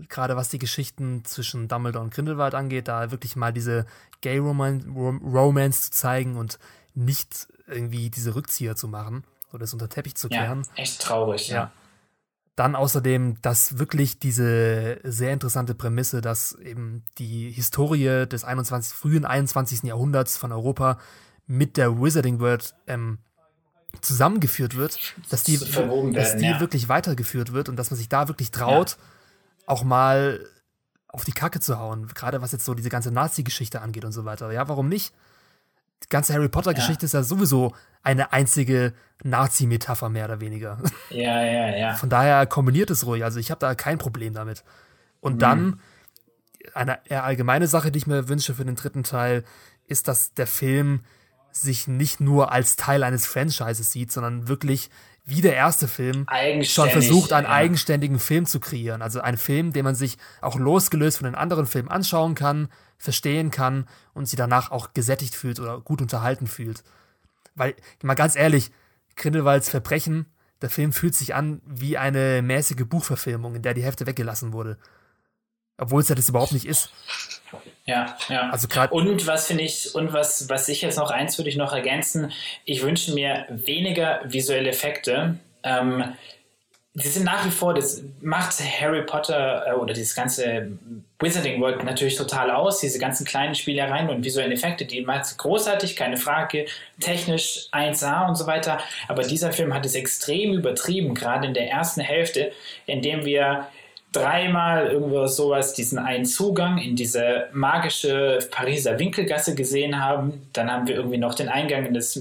Gerade 0.09 0.35
was 0.35 0.49
die 0.49 0.59
Geschichten 0.59 1.25
zwischen 1.25 1.67
Dumbledore 1.67 2.03
und 2.03 2.13
Grindelwald 2.13 2.53
angeht, 2.53 2.87
da 2.87 3.09
wirklich 3.11 3.35
mal 3.35 3.51
diese 3.51 3.85
Gay-Romance 4.21 5.81
zu 5.81 5.91
zeigen 5.91 6.37
und 6.37 6.59
nicht 6.93 7.47
irgendwie 7.69 8.09
diese 8.09 8.35
Rückzieher 8.35 8.75
zu 8.75 8.87
machen 8.87 9.23
oder 9.53 9.63
es 9.63 9.73
unter 9.73 9.89
Teppich 9.89 10.15
zu 10.15 10.29
kehren. 10.29 10.63
Ja, 10.75 10.83
echt 10.83 11.01
traurig, 11.01 11.49
ja. 11.49 11.55
ja. 11.55 11.71
Dann 12.55 12.75
außerdem, 12.75 13.41
dass 13.41 13.77
wirklich 13.77 14.19
diese 14.19 14.99
sehr 15.03 15.31
interessante 15.31 15.75
Prämisse, 15.75 16.19
dass 16.19 16.53
eben 16.53 17.03
die 17.17 17.49
Historie 17.51 18.27
des 18.27 18.43
21, 18.43 18.93
frühen 18.93 19.25
21. 19.25 19.83
Jahrhunderts 19.83 20.35
von 20.35 20.51
Europa 20.51 20.99
mit 21.47 21.77
der 21.77 22.01
Wizarding 22.01 22.39
World 22.41 22.75
ähm, 22.85 23.19
zusammengeführt 24.01 24.75
wird, 24.75 24.99
dass 25.29 25.43
die, 25.43 25.59
werden, 25.59 26.13
dass 26.13 26.35
die 26.35 26.45
ja. 26.45 26.59
wirklich 26.59 26.89
weitergeführt 26.89 27.53
wird 27.53 27.69
und 27.69 27.75
dass 27.75 27.91
man 27.91 27.97
sich 27.97 28.09
da 28.09 28.27
wirklich 28.27 28.51
traut, 28.51 28.91
ja. 28.91 28.97
auch 29.65 29.83
mal 29.83 30.45
auf 31.07 31.25
die 31.25 31.31
Kacke 31.31 31.59
zu 31.59 31.79
hauen. 31.79 32.07
Gerade 32.07 32.41
was 32.41 32.51
jetzt 32.51 32.65
so 32.65 32.73
diese 32.73 32.89
ganze 32.89 33.11
Nazi-Geschichte 33.11 33.81
angeht 33.81 34.05
und 34.05 34.11
so 34.11 34.25
weiter. 34.25 34.51
Ja, 34.51 34.67
warum 34.67 34.89
nicht? 34.89 35.13
Die 36.03 36.09
ganze 36.09 36.33
Harry 36.33 36.49
Potter-Geschichte 36.49 37.03
ja. 37.03 37.05
ist 37.05 37.13
ja 37.13 37.23
sowieso 37.23 37.73
eine 38.03 38.31
einzige 38.31 38.93
Nazi-Metapher, 39.23 40.09
mehr 40.09 40.25
oder 40.25 40.41
weniger. 40.41 40.77
Ja, 41.09 41.43
ja, 41.43 41.75
ja. 41.75 41.95
Von 41.95 42.09
daher 42.09 42.45
kombiniert 42.45 42.89
es 42.89 43.05
ruhig. 43.05 43.23
Also 43.23 43.39
ich 43.39 43.51
habe 43.51 43.59
da 43.59 43.75
kein 43.75 43.97
Problem 43.97 44.33
damit. 44.33 44.63
Und 45.19 45.35
mhm. 45.35 45.39
dann 45.39 45.79
eine 46.73 46.99
eher 47.05 47.23
allgemeine 47.23 47.67
Sache, 47.67 47.91
die 47.91 47.99
ich 47.99 48.07
mir 48.07 48.29
wünsche 48.29 48.53
für 48.53 48.65
den 48.65 48.75
dritten 48.75 49.03
Teil, 49.03 49.43
ist, 49.87 50.07
dass 50.07 50.33
der 50.33 50.47
Film 50.47 51.01
sich 51.51 51.87
nicht 51.87 52.19
nur 52.19 52.51
als 52.51 52.75
Teil 52.75 53.03
eines 53.03 53.25
Franchises 53.25 53.91
sieht, 53.91 54.11
sondern 54.11 54.47
wirklich 54.47 54.89
wie 55.25 55.41
der 55.41 55.55
erste 55.55 55.87
Film 55.87 56.25
schon 56.63 56.89
versucht, 56.89 57.33
einen 57.33 57.45
ja. 57.45 57.53
eigenständigen 57.53 58.19
Film 58.19 58.45
zu 58.45 58.59
kreieren. 58.59 59.01
Also 59.01 59.21
einen 59.21 59.37
Film, 59.37 59.73
den 59.73 59.83
man 59.83 59.95
sich 59.95 60.17
auch 60.41 60.57
losgelöst 60.57 61.19
von 61.19 61.25
den 61.25 61.35
anderen 61.35 61.65
Filmen 61.65 61.89
anschauen 61.89 62.35
kann, 62.35 62.69
verstehen 62.99 63.49
kann 63.49 63.87
und 64.13 64.27
sich 64.27 64.37
danach 64.37 64.69
auch 64.71 64.93
gesättigt 64.93 65.33
fühlt 65.33 65.59
oder 65.59 65.79
gut 65.79 66.01
unterhalten 66.01 66.45
fühlt. 66.45 66.83
Weil, 67.55 67.75
mal 68.03 68.13
ganz 68.13 68.35
ehrlich, 68.35 68.71
Grindelwalds 69.15 69.69
Verbrechen, 69.69 70.27
der 70.61 70.69
Film 70.69 70.91
fühlt 70.91 71.15
sich 71.15 71.33
an 71.33 71.61
wie 71.65 71.97
eine 71.97 72.41
mäßige 72.41 72.85
Buchverfilmung, 72.85 73.55
in 73.55 73.61
der 73.61 73.73
die 73.73 73.83
Hälfte 73.83 74.05
weggelassen 74.05 74.53
wurde. 74.53 74.77
Obwohl 75.77 76.01
es 76.01 76.09
ja 76.09 76.15
das 76.15 76.27
überhaupt 76.27 76.51
nicht 76.51 76.65
ist. 76.65 76.91
Ja, 77.85 78.17
ja. 78.27 78.49
Also 78.49 78.67
gerade. 78.67 78.93
Und 78.93 79.25
was 79.25 79.47
finde 79.47 79.63
ich, 79.63 79.95
und 79.95 80.11
was, 80.11 80.49
was 80.49 80.67
ich 80.67 80.81
jetzt 80.81 80.97
noch 80.97 81.09
eins 81.09 81.37
würde 81.37 81.49
ich 81.49 81.55
noch 81.55 81.71
ergänzen, 81.71 82.31
ich 82.65 82.83
wünsche 82.83 83.13
mir 83.13 83.45
weniger 83.49 84.21
visuelle 84.25 84.69
Effekte. 84.69 85.39
Ähm, 85.63 86.03
die 86.95 87.07
sind 87.07 87.23
nach 87.23 87.45
wie 87.45 87.51
vor, 87.51 87.73
das 87.73 88.01
macht 88.19 88.55
Harry 88.59 89.03
Potter 89.03 89.67
äh, 89.67 89.73
oder 89.73 89.93
dieses 89.93 90.15
ganze 90.15 90.71
Wizarding 91.19 91.61
World 91.61 91.83
natürlich 91.83 92.15
total 92.15 92.49
aus, 92.49 92.79
diese 92.79 92.97
ganzen 92.97 93.25
kleinen 93.25 93.53
Spielereien 93.53 94.09
und 94.09 94.23
visuellen 94.23 94.51
Effekte, 94.51 94.85
die 94.85 95.01
macht 95.01 95.37
großartig, 95.37 95.95
keine 95.95 96.17
Frage, 96.17 96.65
technisch 96.99 97.67
1A 97.71 98.27
und 98.27 98.35
so 98.35 98.47
weiter, 98.47 98.79
aber 99.07 99.23
dieser 99.23 99.51
Film 99.51 99.73
hat 99.73 99.85
es 99.85 99.95
extrem 99.95 100.53
übertrieben, 100.53 101.13
gerade 101.13 101.47
in 101.47 101.53
der 101.53 101.69
ersten 101.69 102.01
Hälfte, 102.01 102.51
indem 102.85 103.23
wir 103.23 103.67
dreimal 104.11 104.87
irgendwo 104.87 105.27
sowas, 105.27 105.73
diesen 105.73 105.99
einen 105.99 106.25
Zugang 106.25 106.77
in 106.79 106.95
diese 106.95 107.47
magische 107.51 108.39
Pariser 108.49 108.97
Winkelgasse 108.97 109.55
gesehen 109.55 110.03
haben. 110.03 110.47
Dann 110.53 110.71
haben 110.71 110.87
wir 110.87 110.95
irgendwie 110.95 111.17
noch 111.17 111.35
den 111.35 111.49
Eingang 111.49 111.85
in 111.85 111.93
das 111.93 112.19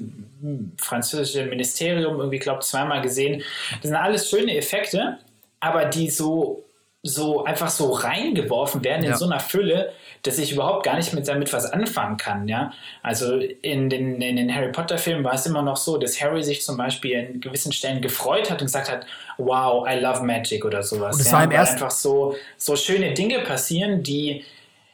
französische 0.77 1.47
Ministerium 1.47 2.19
irgendwie, 2.19 2.39
glaube 2.39 2.60
ich, 2.62 2.69
zweimal 2.69 3.01
gesehen. 3.01 3.43
Das 3.81 3.90
sind 3.90 3.97
alles 3.97 4.28
schöne 4.28 4.56
Effekte, 4.56 5.19
aber 5.60 5.86
die 5.86 6.10
so 6.10 6.65
so 7.02 7.44
einfach 7.44 7.70
so 7.70 7.93
reingeworfen 7.93 8.82
werden 8.82 9.05
ja. 9.05 9.12
in 9.12 9.16
so 9.16 9.27
einer 9.27 9.40
Fülle, 9.40 9.93
dass 10.23 10.39
ich 10.39 10.53
überhaupt 10.53 10.85
gar 10.85 10.97
nicht 10.97 11.12
mit 11.12 11.28
damit 11.28 11.53
was 11.53 11.66
anfangen 11.66 12.16
kann, 12.16 12.49
ja. 12.49 12.73
Also 13.03 13.36
in 13.36 13.89
den, 13.89 14.20
in 14.20 14.36
den 14.36 14.55
Harry 14.55 14.73
Potter 14.73 14.99
Filmen 14.99 15.24
war 15.24 15.35
es 15.35 15.47
immer 15.47 15.62
noch 15.62 15.77
so, 15.77 15.99
dass 15.99 16.20
Harry 16.20 16.43
sich 16.43 16.62
zum 16.62 16.77
Beispiel 16.77 17.12
in 17.12 17.40
gewissen 17.40 17.73
Stellen 17.73 18.01
gefreut 18.01 18.51
hat 18.51 18.61
und 18.61 18.66
gesagt 18.66 18.90
hat, 18.90 19.07
wow, 19.36 19.86
I 19.89 19.99
love 19.99 20.23
magic 20.23 20.65
oder 20.65 20.82
sowas. 20.82 21.16
Und 21.16 21.23
es 21.23 21.28
ja, 21.28 21.35
war 21.35 21.45
im 21.45 21.51
ersten 21.51 21.74
einfach 21.74 21.90
so, 21.90 22.36
so 22.57 22.77
schöne 22.77 23.15
Dinge 23.15 23.40
passieren, 23.40 24.03
die, 24.03 24.45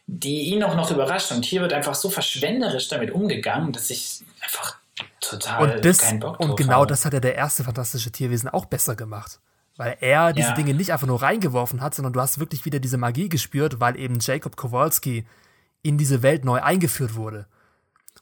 die 0.06 0.42
ihn 0.42 0.62
auch 0.62 0.74
noch 0.74 0.90
überraschen. 0.90 1.38
Und 1.38 1.44
hier 1.44 1.62
wird 1.62 1.72
einfach 1.72 1.94
so 1.94 2.10
verschwenderisch 2.10 2.88
damit 2.88 3.10
umgegangen, 3.10 3.72
dass 3.72 3.90
ich 3.90 4.20
einfach 4.42 4.76
total 5.20 5.74
und 5.76 5.84
das, 5.84 5.98
keinen 5.98 6.20
Bock 6.20 6.38
drauf 6.38 6.51
Und 6.51 6.56
genau 6.56 6.80
habe. 6.80 6.86
das 6.86 7.05
hat 7.05 7.14
ja 7.14 7.20
der 7.20 7.34
erste 7.34 7.64
fantastische 7.64 8.12
Tierwesen 8.12 8.48
auch 8.48 8.66
besser 8.66 8.94
gemacht. 8.94 9.38
Weil 9.76 9.96
er 10.01 10.32
diese 10.32 10.51
ja. 10.51 10.55
Dinge 10.55 10.74
nicht 10.74 10.92
einfach 10.92 11.06
nur 11.06 11.20
reingeworfen 11.20 11.80
hat, 11.80 11.94
sondern 11.94 12.12
du 12.12 12.20
hast 12.20 12.38
wirklich 12.38 12.64
wieder 12.64 12.78
diese 12.78 12.96
Magie 12.96 13.28
gespürt, 13.28 13.80
weil 13.80 13.98
eben 13.98 14.18
Jacob 14.20 14.56
Kowalski 14.56 15.26
in 15.82 15.98
diese 15.98 16.22
Welt 16.22 16.44
neu 16.44 16.60
eingeführt 16.62 17.16
wurde. 17.16 17.46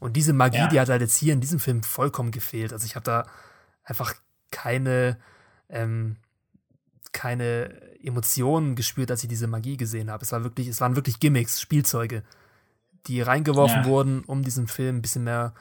Und 0.01 0.17
diese 0.17 0.33
Magie, 0.33 0.59
ja. 0.59 0.67
die 0.67 0.81
hat 0.81 0.89
halt 0.89 1.03
jetzt 1.03 1.17
hier 1.17 1.33
in 1.33 1.41
diesem 1.41 1.61
Film 1.61 1.83
vollkommen 1.83 2.31
gefehlt. 2.31 2.73
Also 2.73 2.87
ich 2.87 2.97
habe 2.97 3.05
da 3.05 3.27
einfach 3.85 4.15
keine, 4.51 5.19
ähm, 5.69 6.17
keine 7.13 7.71
Emotionen 8.03 8.75
gespürt, 8.75 9.11
als 9.11 9.23
ich 9.23 9.29
diese 9.29 9.47
Magie 9.47 9.77
gesehen 9.77 10.11
habe. 10.11 10.25
Es 10.25 10.33
war 10.33 10.43
wirklich, 10.43 10.69
es 10.69 10.81
waren 10.81 10.97
wirklich 10.97 11.21
Gimmicks, 11.21 11.61
Spielzeuge, 11.61 12.23
die 13.07 13.21
reingeworfen 13.21 13.83
ja. 13.83 13.87
wurden, 13.87 14.25
um 14.25 14.43
diesem 14.43 14.69
Film 14.69 14.97
ein 14.97 15.03
bisschen 15.03 15.25
mehr 15.25 15.55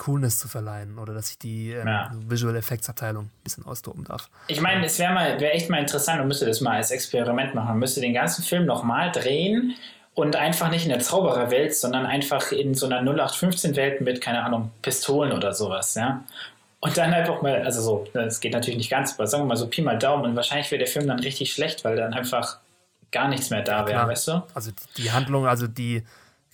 Coolness 0.00 0.38
zu 0.38 0.48
verleihen 0.48 0.98
oder 0.98 1.12
dass 1.12 1.30
ich 1.30 1.38
die 1.38 1.72
ähm, 1.72 1.86
ja. 1.86 2.10
Visual 2.26 2.56
Effects 2.56 2.88
Abteilung 2.88 3.26
ein 3.26 3.44
bisschen 3.44 3.66
austoben 3.66 4.04
darf. 4.04 4.30
Ich 4.48 4.60
meine, 4.60 4.86
es 4.86 4.98
wäre 4.98 5.12
mal 5.12 5.38
wäre 5.38 5.52
echt 5.52 5.68
mal 5.68 5.78
interessant 5.78 6.18
man 6.18 6.28
müsste 6.28 6.46
das 6.46 6.62
mal 6.62 6.76
als 6.76 6.90
Experiment 6.90 7.54
machen. 7.54 7.68
Man 7.68 7.78
müsste 7.78 8.00
den 8.00 8.14
ganzen 8.14 8.42
Film 8.42 8.64
nochmal 8.64 9.12
drehen 9.12 9.74
und 10.14 10.36
einfach 10.36 10.70
nicht 10.70 10.84
in 10.84 10.88
der 10.88 11.00
Zaubererwelt, 11.00 11.76
sondern 11.76 12.06
einfach 12.06 12.50
in 12.50 12.74
so 12.74 12.86
einer 12.86 13.00
0815-Welt 13.02 14.00
mit, 14.00 14.20
keine 14.22 14.42
Ahnung, 14.42 14.70
Pistolen 14.82 15.32
oder 15.32 15.52
sowas, 15.52 15.94
ja. 15.94 16.24
Und 16.80 16.96
dann 16.96 17.12
einfach 17.12 17.42
mal, 17.42 17.62
also 17.62 17.82
so, 17.82 18.06
das 18.14 18.40
geht 18.40 18.54
natürlich 18.54 18.78
nicht 18.78 18.90
ganz, 18.90 19.14
aber 19.14 19.26
sagen 19.26 19.44
wir 19.44 19.48
mal 19.48 19.56
so 19.56 19.68
Pi 19.68 19.82
mal 19.82 19.98
Daumen 19.98 20.24
und 20.24 20.34
wahrscheinlich 20.36 20.70
wäre 20.70 20.78
der 20.78 20.88
Film 20.88 21.06
dann 21.06 21.20
richtig 21.20 21.52
schlecht, 21.52 21.84
weil 21.84 21.96
dann 21.96 22.14
einfach 22.14 22.56
gar 23.12 23.28
nichts 23.28 23.50
mehr 23.50 23.62
da 23.62 23.86
wäre, 23.86 24.08
weißt 24.08 24.28
du? 24.28 24.42
Also 24.54 24.70
die 24.96 25.12
Handlung, 25.12 25.46
also 25.46 25.66
die 25.66 26.04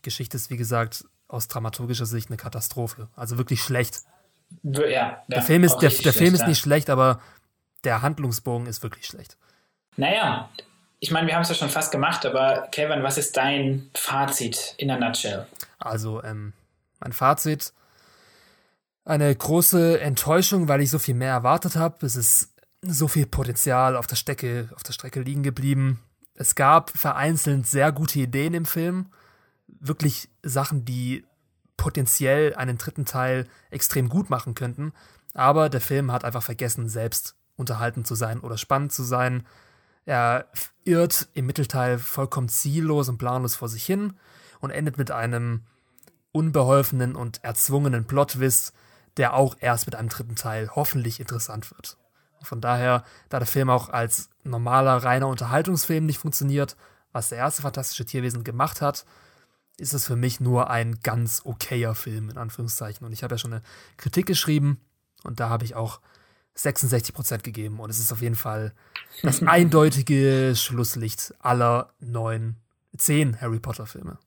Geschichte 0.03 0.37
ist 0.37 0.51
wie 0.51 0.57
gesagt 0.57 1.05
aus 1.29 1.49
dramaturgischer 1.49 2.07
Sicht 2.07 2.29
eine 2.31 2.37
Katastrophe. 2.37 3.09
Also 3.17 3.39
wirklich 3.39 3.63
schlecht. 3.63 4.03
Ja, 4.63 4.87
ja 4.87 5.23
der 5.29 5.43
Film 5.43 5.65
ist, 5.65 5.79
der, 5.79 5.91
der 5.91 6.13
Film 6.13 6.35
ist 6.35 6.47
nicht 6.47 6.61
schlecht, 6.61 6.91
aber 6.91 7.21
der 7.85 8.03
Handlungsbogen 8.03 8.67
ist 8.67 8.83
wirklich 8.83 9.07
schlecht. 9.07 9.37
Naja, 9.97 10.51
ich 11.01 11.11
meine, 11.11 11.27
wir 11.27 11.35
haben 11.35 11.43
es 11.43 11.49
ja 11.49 11.55
schon 11.55 11.71
fast 11.71 11.93
gemacht, 11.93 12.25
aber 12.27 12.69
Kevin, 12.71 13.03
was 13.03 13.19
ist 13.19 13.37
dein 13.37 13.91
Fazit 13.95 14.75
in 14.79 14.89
der 14.89 14.99
Nutshell? 14.99 15.47
Also, 15.79 16.23
ähm, 16.23 16.53
mein 17.01 17.13
Fazit, 17.13 17.73
eine 19.05 19.35
große 19.35 20.01
Enttäuschung, 20.01 20.69
weil 20.69 20.81
ich 20.81 20.91
so 20.91 20.99
viel 20.99 21.15
mehr 21.15 21.33
erwartet 21.33 21.77
habe. 21.77 22.05
Es 22.05 22.17
ist 22.17 22.53
so 22.83 23.09
viel 23.09 23.27
Potenzial 23.27 23.97
auf 23.97 24.07
der 24.07 24.17
Strecke, 24.17 24.69
auf 24.75 24.83
der 24.83 24.93
Strecke 24.93 25.21
liegen 25.21 25.43
geblieben. 25.43 26.01
Es 26.35 26.55
gab 26.55 26.91
vereinzelt 26.91 27.67
sehr 27.67 27.93
gute 27.93 28.19
Ideen 28.19 28.55
im 28.55 28.67
Film, 28.67 29.07
wirklich 29.89 30.29
Sachen, 30.43 30.85
die 30.85 31.25
potenziell 31.77 32.55
einen 32.55 32.79
dritten 32.79 33.05
Teil 33.05 33.47
extrem 33.71 34.09
gut 34.09 34.31
machen 34.31 34.55
könnten. 34.55 34.93
Aber 35.35 35.69
der 35.69 35.81
Film 35.81 36.11
hat 36.13 36.25
einfach 36.25 36.43
vergessen, 36.43 36.89
selbst 36.89 37.37
unterhalten 37.57 38.05
zu 38.05 38.15
sein 38.15 38.41
oder 38.41 38.57
spannend 38.57 38.93
zu 38.93 39.03
sein. 39.03 39.47
Er 40.05 40.47
irrt 40.85 41.29
im 41.35 41.47
Mittelteil 41.47 41.99
vollkommen 41.99 42.49
ziellos 42.49 43.09
und 43.09 43.19
planlos 43.19 43.57
vor 43.57 43.69
sich 43.69 43.85
hin 43.85 44.15
und 44.61 44.71
endet 44.71 44.99
mit 44.99 45.11
einem 45.11 45.63
unbeholfenen 46.33 47.17
und 47.17 47.43
erzwungenen 47.45 48.07
Plotwist, 48.07 48.73
der 49.17 49.35
auch 49.35 49.57
erst 49.61 49.87
mit 49.87 49.95
einem 49.95 50.09
dritten 50.09 50.37
Teil 50.37 50.71
hoffentlich 50.75 51.21
interessant 51.21 51.71
wird. 51.71 51.97
Von 52.43 52.61
daher, 52.61 53.05
da 53.29 53.39
der 53.39 53.47
Film 53.47 53.71
auch 53.71 53.89
als 53.89 54.31
normaler, 54.45 55.03
reiner 55.03 55.29
Unterhaltungsfilm 55.29 56.07
nicht 56.07 56.19
funktioniert, 56.19 56.77
was 57.13 57.31
der 57.31 57.39
erste 57.39 57.63
Fantastische 57.63 58.05
Tierwesen 58.05 58.45
gemacht 58.45 58.81
hat, 58.81 59.07
ist 59.79 59.93
es 59.93 60.07
für 60.07 60.17
mich 60.17 60.41
nur 60.41 60.71
ein 60.71 60.99
ganz 61.03 61.43
okayer 61.45 61.95
Film, 61.95 62.31
in 62.31 62.39
Anführungszeichen. 62.39 63.07
Und 63.07 63.13
ich 63.13 63.23
habe 63.23 63.35
ja 63.35 63.39
schon 63.39 63.53
eine 63.53 63.63
Kritik 63.97 64.27
geschrieben 64.27 64.81
und 65.25 65.41
da 65.41 65.49
habe 65.49 65.65
ich 65.65 65.75
auch 65.75 66.01
66% 66.57 67.43
gegeben. 67.43 67.81
Und 67.81 67.91
es 67.91 67.99
ist 67.99 68.13
auf 68.13 68.23
jeden 68.23 68.37
Fall 68.37 68.73
das 69.23 69.43
eindeutige 69.47 70.55
Schlusslicht 70.57 71.35
aller 71.41 71.91
neun, 72.01 72.57
zehn 72.97 73.41
Harry 73.41 73.59
Potter-Filme. 73.59 74.19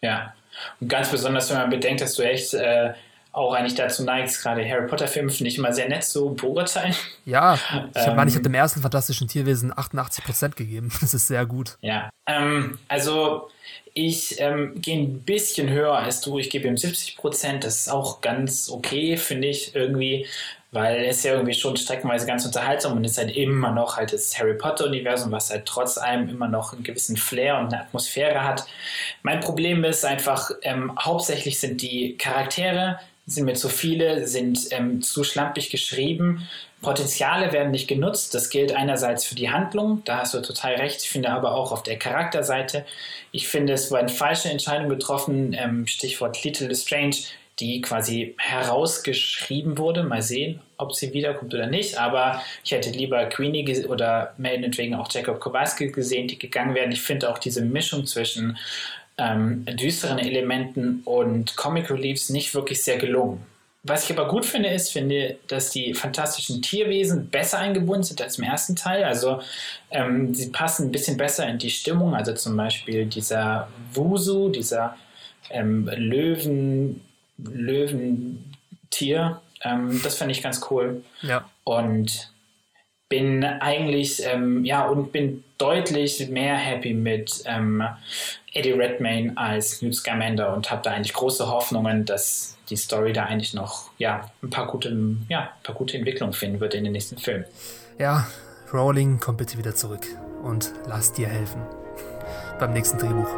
Ja, 0.00 0.34
und 0.80 0.88
ganz 0.88 1.10
besonders, 1.10 1.50
wenn 1.50 1.58
man 1.58 1.70
bedenkt, 1.70 2.00
dass 2.00 2.14
du 2.14 2.22
echt 2.22 2.54
äh, 2.54 2.94
auch 3.32 3.54
eigentlich 3.54 3.74
dazu 3.74 4.04
neigst, 4.04 4.42
gerade 4.42 4.68
Harry 4.68 4.86
Potter-Filme 4.86 5.30
finde 5.30 5.48
ich 5.48 5.58
immer 5.58 5.72
sehr 5.72 5.88
nett 5.88 6.04
zu 6.04 6.34
beurteilen. 6.34 6.94
Ja, 7.24 7.54
ich 7.54 8.06
ähm, 8.06 8.16
meine, 8.16 8.28
ich 8.28 8.34
habe 8.34 8.42
dem 8.42 8.54
ersten 8.54 8.82
Fantastischen 8.82 9.28
Tierwesen 9.28 9.72
88% 9.72 10.54
gegeben. 10.54 10.90
Das 11.00 11.14
ist 11.14 11.26
sehr 11.26 11.46
gut. 11.46 11.78
Ja, 11.80 12.10
ähm, 12.26 12.78
also 12.88 13.48
ich 13.94 14.40
ähm, 14.40 14.80
gehe 14.80 14.98
ein 14.98 15.22
bisschen 15.22 15.68
höher 15.68 15.94
als 15.94 16.20
du. 16.20 16.38
Ich 16.38 16.50
gebe 16.50 16.68
ihm 16.68 16.76
70 16.76 17.16
Prozent. 17.16 17.64
Das 17.64 17.78
ist 17.78 17.88
auch 17.90 18.20
ganz 18.20 18.70
okay, 18.70 19.16
finde 19.16 19.48
ich 19.48 19.74
irgendwie, 19.74 20.26
weil 20.70 21.04
es 21.04 21.22
ja 21.22 21.32
irgendwie 21.32 21.52
schon 21.52 21.76
streckenweise 21.76 22.26
ganz 22.26 22.46
unterhaltsam 22.46 22.96
und 22.96 23.04
ist 23.04 23.18
halt 23.18 23.36
immer 23.36 23.72
noch 23.72 23.96
halt 23.96 24.12
das 24.12 24.38
Harry 24.38 24.54
Potter-Universum, 24.54 25.30
was 25.30 25.50
halt 25.50 25.66
trotz 25.66 25.98
allem 25.98 26.28
immer 26.28 26.48
noch 26.48 26.72
einen 26.72 26.82
gewissen 26.82 27.16
Flair 27.16 27.58
und 27.58 27.66
eine 27.66 27.82
Atmosphäre 27.82 28.44
hat. 28.44 28.66
Mein 29.22 29.40
Problem 29.40 29.84
ist 29.84 30.04
einfach, 30.04 30.50
ähm, 30.62 30.92
hauptsächlich 30.98 31.60
sind 31.60 31.82
die 31.82 32.16
Charaktere, 32.16 32.98
sind 33.26 33.44
mir 33.44 33.54
zu 33.54 33.68
viele, 33.68 34.26
sind 34.26 34.68
ähm, 34.70 35.02
zu 35.02 35.22
schlampig 35.22 35.70
geschrieben 35.70 36.48
Potenziale 36.82 37.52
werden 37.52 37.70
nicht 37.70 37.88
genutzt. 37.88 38.34
Das 38.34 38.50
gilt 38.50 38.74
einerseits 38.74 39.24
für 39.24 39.36
die 39.36 39.50
Handlung, 39.50 40.02
da 40.04 40.18
hast 40.18 40.34
du 40.34 40.42
total 40.42 40.74
recht. 40.74 41.02
Ich 41.02 41.10
finde 41.10 41.30
aber 41.30 41.54
auch 41.54 41.72
auf 41.72 41.84
der 41.84 41.98
Charakterseite. 41.98 42.84
Ich 43.30 43.48
finde, 43.48 43.72
es 43.72 43.92
eine 43.92 44.08
falsche 44.08 44.50
Entscheidung 44.50 44.88
getroffen. 44.88 45.56
Ähm, 45.58 45.86
Stichwort 45.86 46.42
Little 46.42 46.74
Strange, 46.74 47.16
die 47.60 47.80
quasi 47.80 48.34
herausgeschrieben 48.36 49.78
wurde. 49.78 50.02
Mal 50.02 50.22
sehen, 50.22 50.60
ob 50.76 50.92
sie 50.94 51.12
wiederkommt 51.12 51.54
oder 51.54 51.68
nicht. 51.68 51.98
Aber 51.98 52.42
ich 52.64 52.72
hätte 52.72 52.90
lieber 52.90 53.24
Queenie 53.26 53.86
oder 53.86 54.34
meinetwegen 54.36 54.96
auch 54.96 55.08
Jacob 55.10 55.38
Kowalski 55.38 55.92
gesehen, 55.92 56.26
die 56.26 56.38
gegangen 56.38 56.74
wären. 56.74 56.90
Ich 56.90 57.02
finde 57.02 57.30
auch 57.30 57.38
diese 57.38 57.62
Mischung 57.62 58.06
zwischen 58.06 58.58
ähm, 59.18 59.64
düsteren 59.66 60.18
Elementen 60.18 61.02
und 61.04 61.56
Comic 61.56 61.90
Reliefs 61.90 62.28
nicht 62.28 62.54
wirklich 62.54 62.82
sehr 62.82 62.98
gelungen. 62.98 63.51
Was 63.84 64.08
ich 64.08 64.16
aber 64.16 64.28
gut 64.28 64.46
finde, 64.46 64.68
ist, 64.68 64.92
finde, 64.92 65.38
dass 65.48 65.70
die 65.70 65.92
fantastischen 65.92 66.62
Tierwesen 66.62 67.30
besser 67.30 67.58
eingebunden 67.58 68.04
sind 68.04 68.22
als 68.22 68.38
im 68.38 68.44
ersten 68.44 68.76
Teil. 68.76 69.02
Also 69.02 69.40
ähm, 69.90 70.32
sie 70.34 70.50
passen 70.50 70.86
ein 70.86 70.92
bisschen 70.92 71.16
besser 71.16 71.48
in 71.48 71.58
die 71.58 71.70
Stimmung. 71.70 72.14
Also 72.14 72.32
zum 72.32 72.56
Beispiel 72.56 73.06
dieser 73.06 73.68
Wusu, 73.92 74.50
dieser 74.50 74.96
ähm, 75.50 75.90
Löwen, 75.96 77.00
Löwentier. 77.38 79.40
Ähm, 79.62 80.00
das 80.04 80.16
finde 80.16 80.32
ich 80.32 80.42
ganz 80.42 80.64
cool. 80.70 81.02
Ja. 81.22 81.50
Und 81.64 82.30
bin 83.08 83.44
eigentlich, 83.44 84.22
ähm, 84.24 84.64
ja, 84.64 84.86
und 84.86 85.10
bin 85.10 85.42
deutlich 85.58 86.28
mehr 86.28 86.54
happy 86.54 86.94
mit 86.94 87.42
ähm, 87.46 87.82
Eddie 88.54 88.72
Redmayne 88.72 89.36
als 89.36 89.82
Newt 89.82 89.96
Scamander 89.96 90.54
und 90.54 90.70
habe 90.70 90.82
da 90.82 90.92
eigentlich 90.92 91.12
große 91.12 91.48
Hoffnungen, 91.48 92.04
dass 92.04 92.56
die 92.72 92.76
Story 92.76 93.12
da 93.12 93.24
eigentlich 93.26 93.52
noch 93.52 93.90
ja, 93.98 94.30
ein, 94.42 94.50
paar 94.50 94.66
gute, 94.66 94.88
ja, 95.28 95.40
ein 95.40 95.62
paar 95.62 95.74
gute 95.74 95.98
Entwicklungen 95.98 96.32
finden 96.32 96.58
wird 96.58 96.74
in 96.74 96.84
den 96.84 96.94
nächsten 96.94 97.18
Filmen. 97.18 97.44
Ja, 97.98 98.26
Rowling, 98.72 99.20
komm 99.20 99.36
bitte 99.36 99.58
wieder 99.58 99.74
zurück 99.74 100.06
und 100.42 100.72
lass 100.86 101.12
dir 101.12 101.28
helfen. 101.28 101.60
Beim 102.58 102.72
nächsten 102.72 102.98
Drehbuch. 102.98 103.28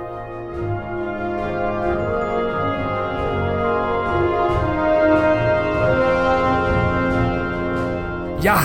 Ja, 8.41 8.63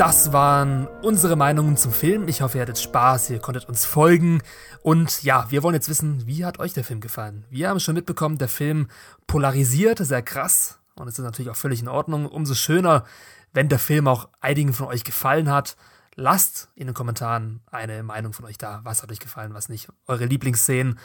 das 0.00 0.32
waren 0.32 0.86
unsere 1.02 1.36
Meinungen 1.36 1.76
zum 1.76 1.92
Film. 1.92 2.26
Ich 2.26 2.40
hoffe, 2.40 2.56
ihr 2.56 2.62
hattet 2.62 2.78
Spaß, 2.78 3.28
ihr 3.28 3.38
konntet 3.38 3.68
uns 3.68 3.84
folgen. 3.84 4.40
Und 4.82 5.22
ja, 5.24 5.46
wir 5.50 5.62
wollen 5.62 5.74
jetzt 5.74 5.90
wissen, 5.90 6.26
wie 6.26 6.46
hat 6.46 6.58
euch 6.58 6.72
der 6.72 6.84
Film 6.84 7.02
gefallen? 7.02 7.44
Wir 7.50 7.68
haben 7.68 7.80
schon 7.80 7.96
mitbekommen, 7.96 8.38
der 8.38 8.48
Film 8.48 8.88
polarisiert, 9.26 9.98
sehr 9.98 10.22
krass. 10.22 10.78
Und 10.94 11.06
es 11.06 11.18
ist 11.18 11.24
natürlich 11.26 11.50
auch 11.50 11.56
völlig 11.56 11.82
in 11.82 11.88
Ordnung. 11.88 12.24
Umso 12.24 12.54
schöner, 12.54 13.04
wenn 13.52 13.68
der 13.68 13.78
Film 13.78 14.08
auch 14.08 14.30
einigen 14.40 14.72
von 14.72 14.86
euch 14.86 15.04
gefallen 15.04 15.50
hat. 15.50 15.76
Lasst 16.14 16.70
in 16.74 16.86
den 16.86 16.94
Kommentaren 16.94 17.60
eine 17.70 18.02
Meinung 18.02 18.32
von 18.32 18.46
euch 18.46 18.56
da. 18.56 18.80
Was 18.84 19.02
hat 19.02 19.12
euch 19.12 19.20
gefallen, 19.20 19.52
was 19.52 19.68
nicht? 19.68 19.90
Eure 20.06 20.24
Lieblingsszenen. 20.24 20.98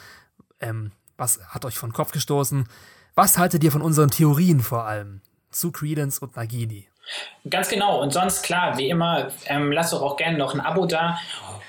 Ähm, 0.58 0.90
was 1.18 1.38
hat 1.48 1.66
euch 1.66 1.76
von 1.76 1.92
Kopf 1.92 2.12
gestoßen? 2.12 2.66
Was 3.14 3.36
haltet 3.36 3.62
ihr 3.62 3.72
von 3.72 3.82
unseren 3.82 4.08
Theorien 4.08 4.60
vor 4.60 4.84
allem? 4.84 5.20
Zu 5.50 5.70
Credence 5.70 6.18
und 6.18 6.36
Nagini. 6.36 6.88
Ganz 7.48 7.68
genau. 7.68 8.00
Und 8.02 8.12
sonst, 8.12 8.42
klar, 8.42 8.76
wie 8.78 8.88
immer, 8.88 9.28
ähm, 9.46 9.72
lasst 9.72 9.92
doch 9.92 10.02
auch 10.02 10.16
gerne 10.16 10.38
noch 10.38 10.54
ein 10.54 10.60
Abo 10.60 10.86
da. 10.86 11.18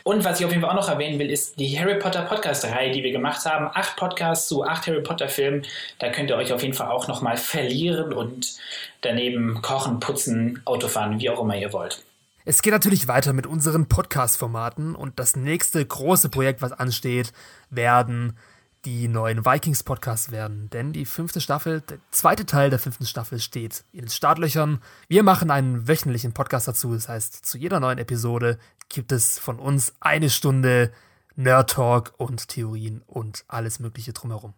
Und 0.04 0.24
was 0.24 0.40
ich 0.40 0.46
auf 0.46 0.52
jeden 0.52 0.64
Fall 0.64 0.72
auch 0.72 0.82
noch 0.82 0.90
erwähnen 0.90 1.20
will, 1.20 1.30
ist 1.30 1.60
die 1.60 1.78
Harry 1.78 2.00
Potter 2.00 2.22
Podcast-Reihe, 2.22 2.92
die 2.92 3.04
wir 3.04 3.12
gemacht 3.12 3.46
haben. 3.46 3.70
Acht 3.74 3.98
Podcasts 3.98 4.48
zu 4.48 4.64
acht 4.64 4.88
Harry 4.88 5.02
Potter-Filmen. 5.02 5.66
Da 6.00 6.10
könnt 6.10 6.30
ihr 6.30 6.38
euch 6.38 6.54
auf 6.54 6.62
jeden 6.62 6.74
Fall 6.74 6.90
auch 6.90 7.10
nochmal 7.10 7.36
verlieren 7.36 8.14
und 8.14 8.56
daneben 9.02 9.62
kochen, 9.62 10.00
putzen, 10.00 10.62
Autofahren, 10.64 11.20
wie 11.20 11.30
auch 11.30 11.42
immer 11.42 11.58
ihr 11.58 11.74
wollt. 11.74 12.04
Es 12.46 12.62
geht 12.62 12.72
natürlich 12.72 13.10
weiter 13.10 13.34
mit 13.34 13.46
unseren 13.46 13.90
Podcast-Formaten 13.90 14.96
und 14.96 15.20
das 15.20 15.36
nächste 15.36 15.86
große 15.86 16.30
Projekt, 16.30 16.62
was 16.62 16.72
ansteht, 16.72 17.34
werden 17.70 18.38
die 18.88 19.10
neuen 19.10 19.46
Vikings-Podcasts 19.46 20.32
werden. 20.32 20.70
Denn 20.72 20.94
die 20.94 21.04
fünfte 21.04 21.42
Staffel, 21.42 21.82
der 21.82 21.98
zweite 22.12 22.46
Teil 22.46 22.70
der 22.70 22.80
fünften 22.80 23.06
Staffel 23.06 23.40
steht 23.40 23.84
in 23.92 24.02
den 24.02 24.10
Startlöchern. 24.10 24.82
Wir 25.10 25.24
machen 25.24 25.52
einen 25.52 25.90
wöchentlichen 25.90 26.34
Podcast 26.34 26.70
dazu. 26.70 26.94
Das 26.94 27.10
heißt, 27.10 27.46
zu 27.46 27.58
jeder 27.58 27.82
neuen 27.82 27.98
Episode 27.98 28.58
gibt 28.88 29.12
es 29.12 29.40
von 29.40 29.60
uns 29.60 29.94
eine 30.00 30.30
Stunde 30.30 30.94
Nerd 31.36 31.72
Talk 31.72 32.14
und 32.16 32.48
Theorien 32.48 33.04
und 33.08 33.44
alles 33.50 33.80
Mögliche 33.80 34.14
drumherum. 34.14 34.54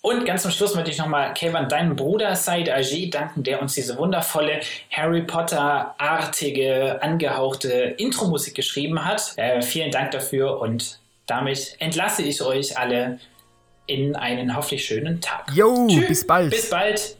Und 0.00 0.24
ganz 0.26 0.42
zum 0.42 0.52
Schluss 0.52 0.76
möchte 0.76 0.92
ich 0.92 0.98
nochmal 0.98 1.34
Kevin, 1.34 1.68
deinem 1.68 1.96
Bruder 1.96 2.36
Said 2.36 2.70
Ajay, 2.70 3.10
danken, 3.10 3.42
der 3.42 3.60
uns 3.60 3.74
diese 3.74 3.98
wundervolle 3.98 4.60
Harry 4.92 5.22
Potter-artige, 5.22 7.02
angehauchte 7.02 7.72
Intro-Musik 7.72 8.54
geschrieben 8.54 9.04
hat. 9.04 9.32
Äh, 9.36 9.60
vielen 9.60 9.90
Dank 9.90 10.12
dafür 10.12 10.60
und 10.60 11.00
damit 11.26 11.76
entlasse 11.80 12.22
ich 12.22 12.42
euch 12.42 12.78
alle 12.78 13.18
in 13.86 14.16
einen 14.16 14.56
hoffentlich 14.56 14.84
schönen 14.84 15.20
Tag. 15.20 15.50
Jo, 15.54 15.86
bis 15.86 16.26
bald. 16.26 16.50
Bis 16.50 16.70
bald. 16.70 17.16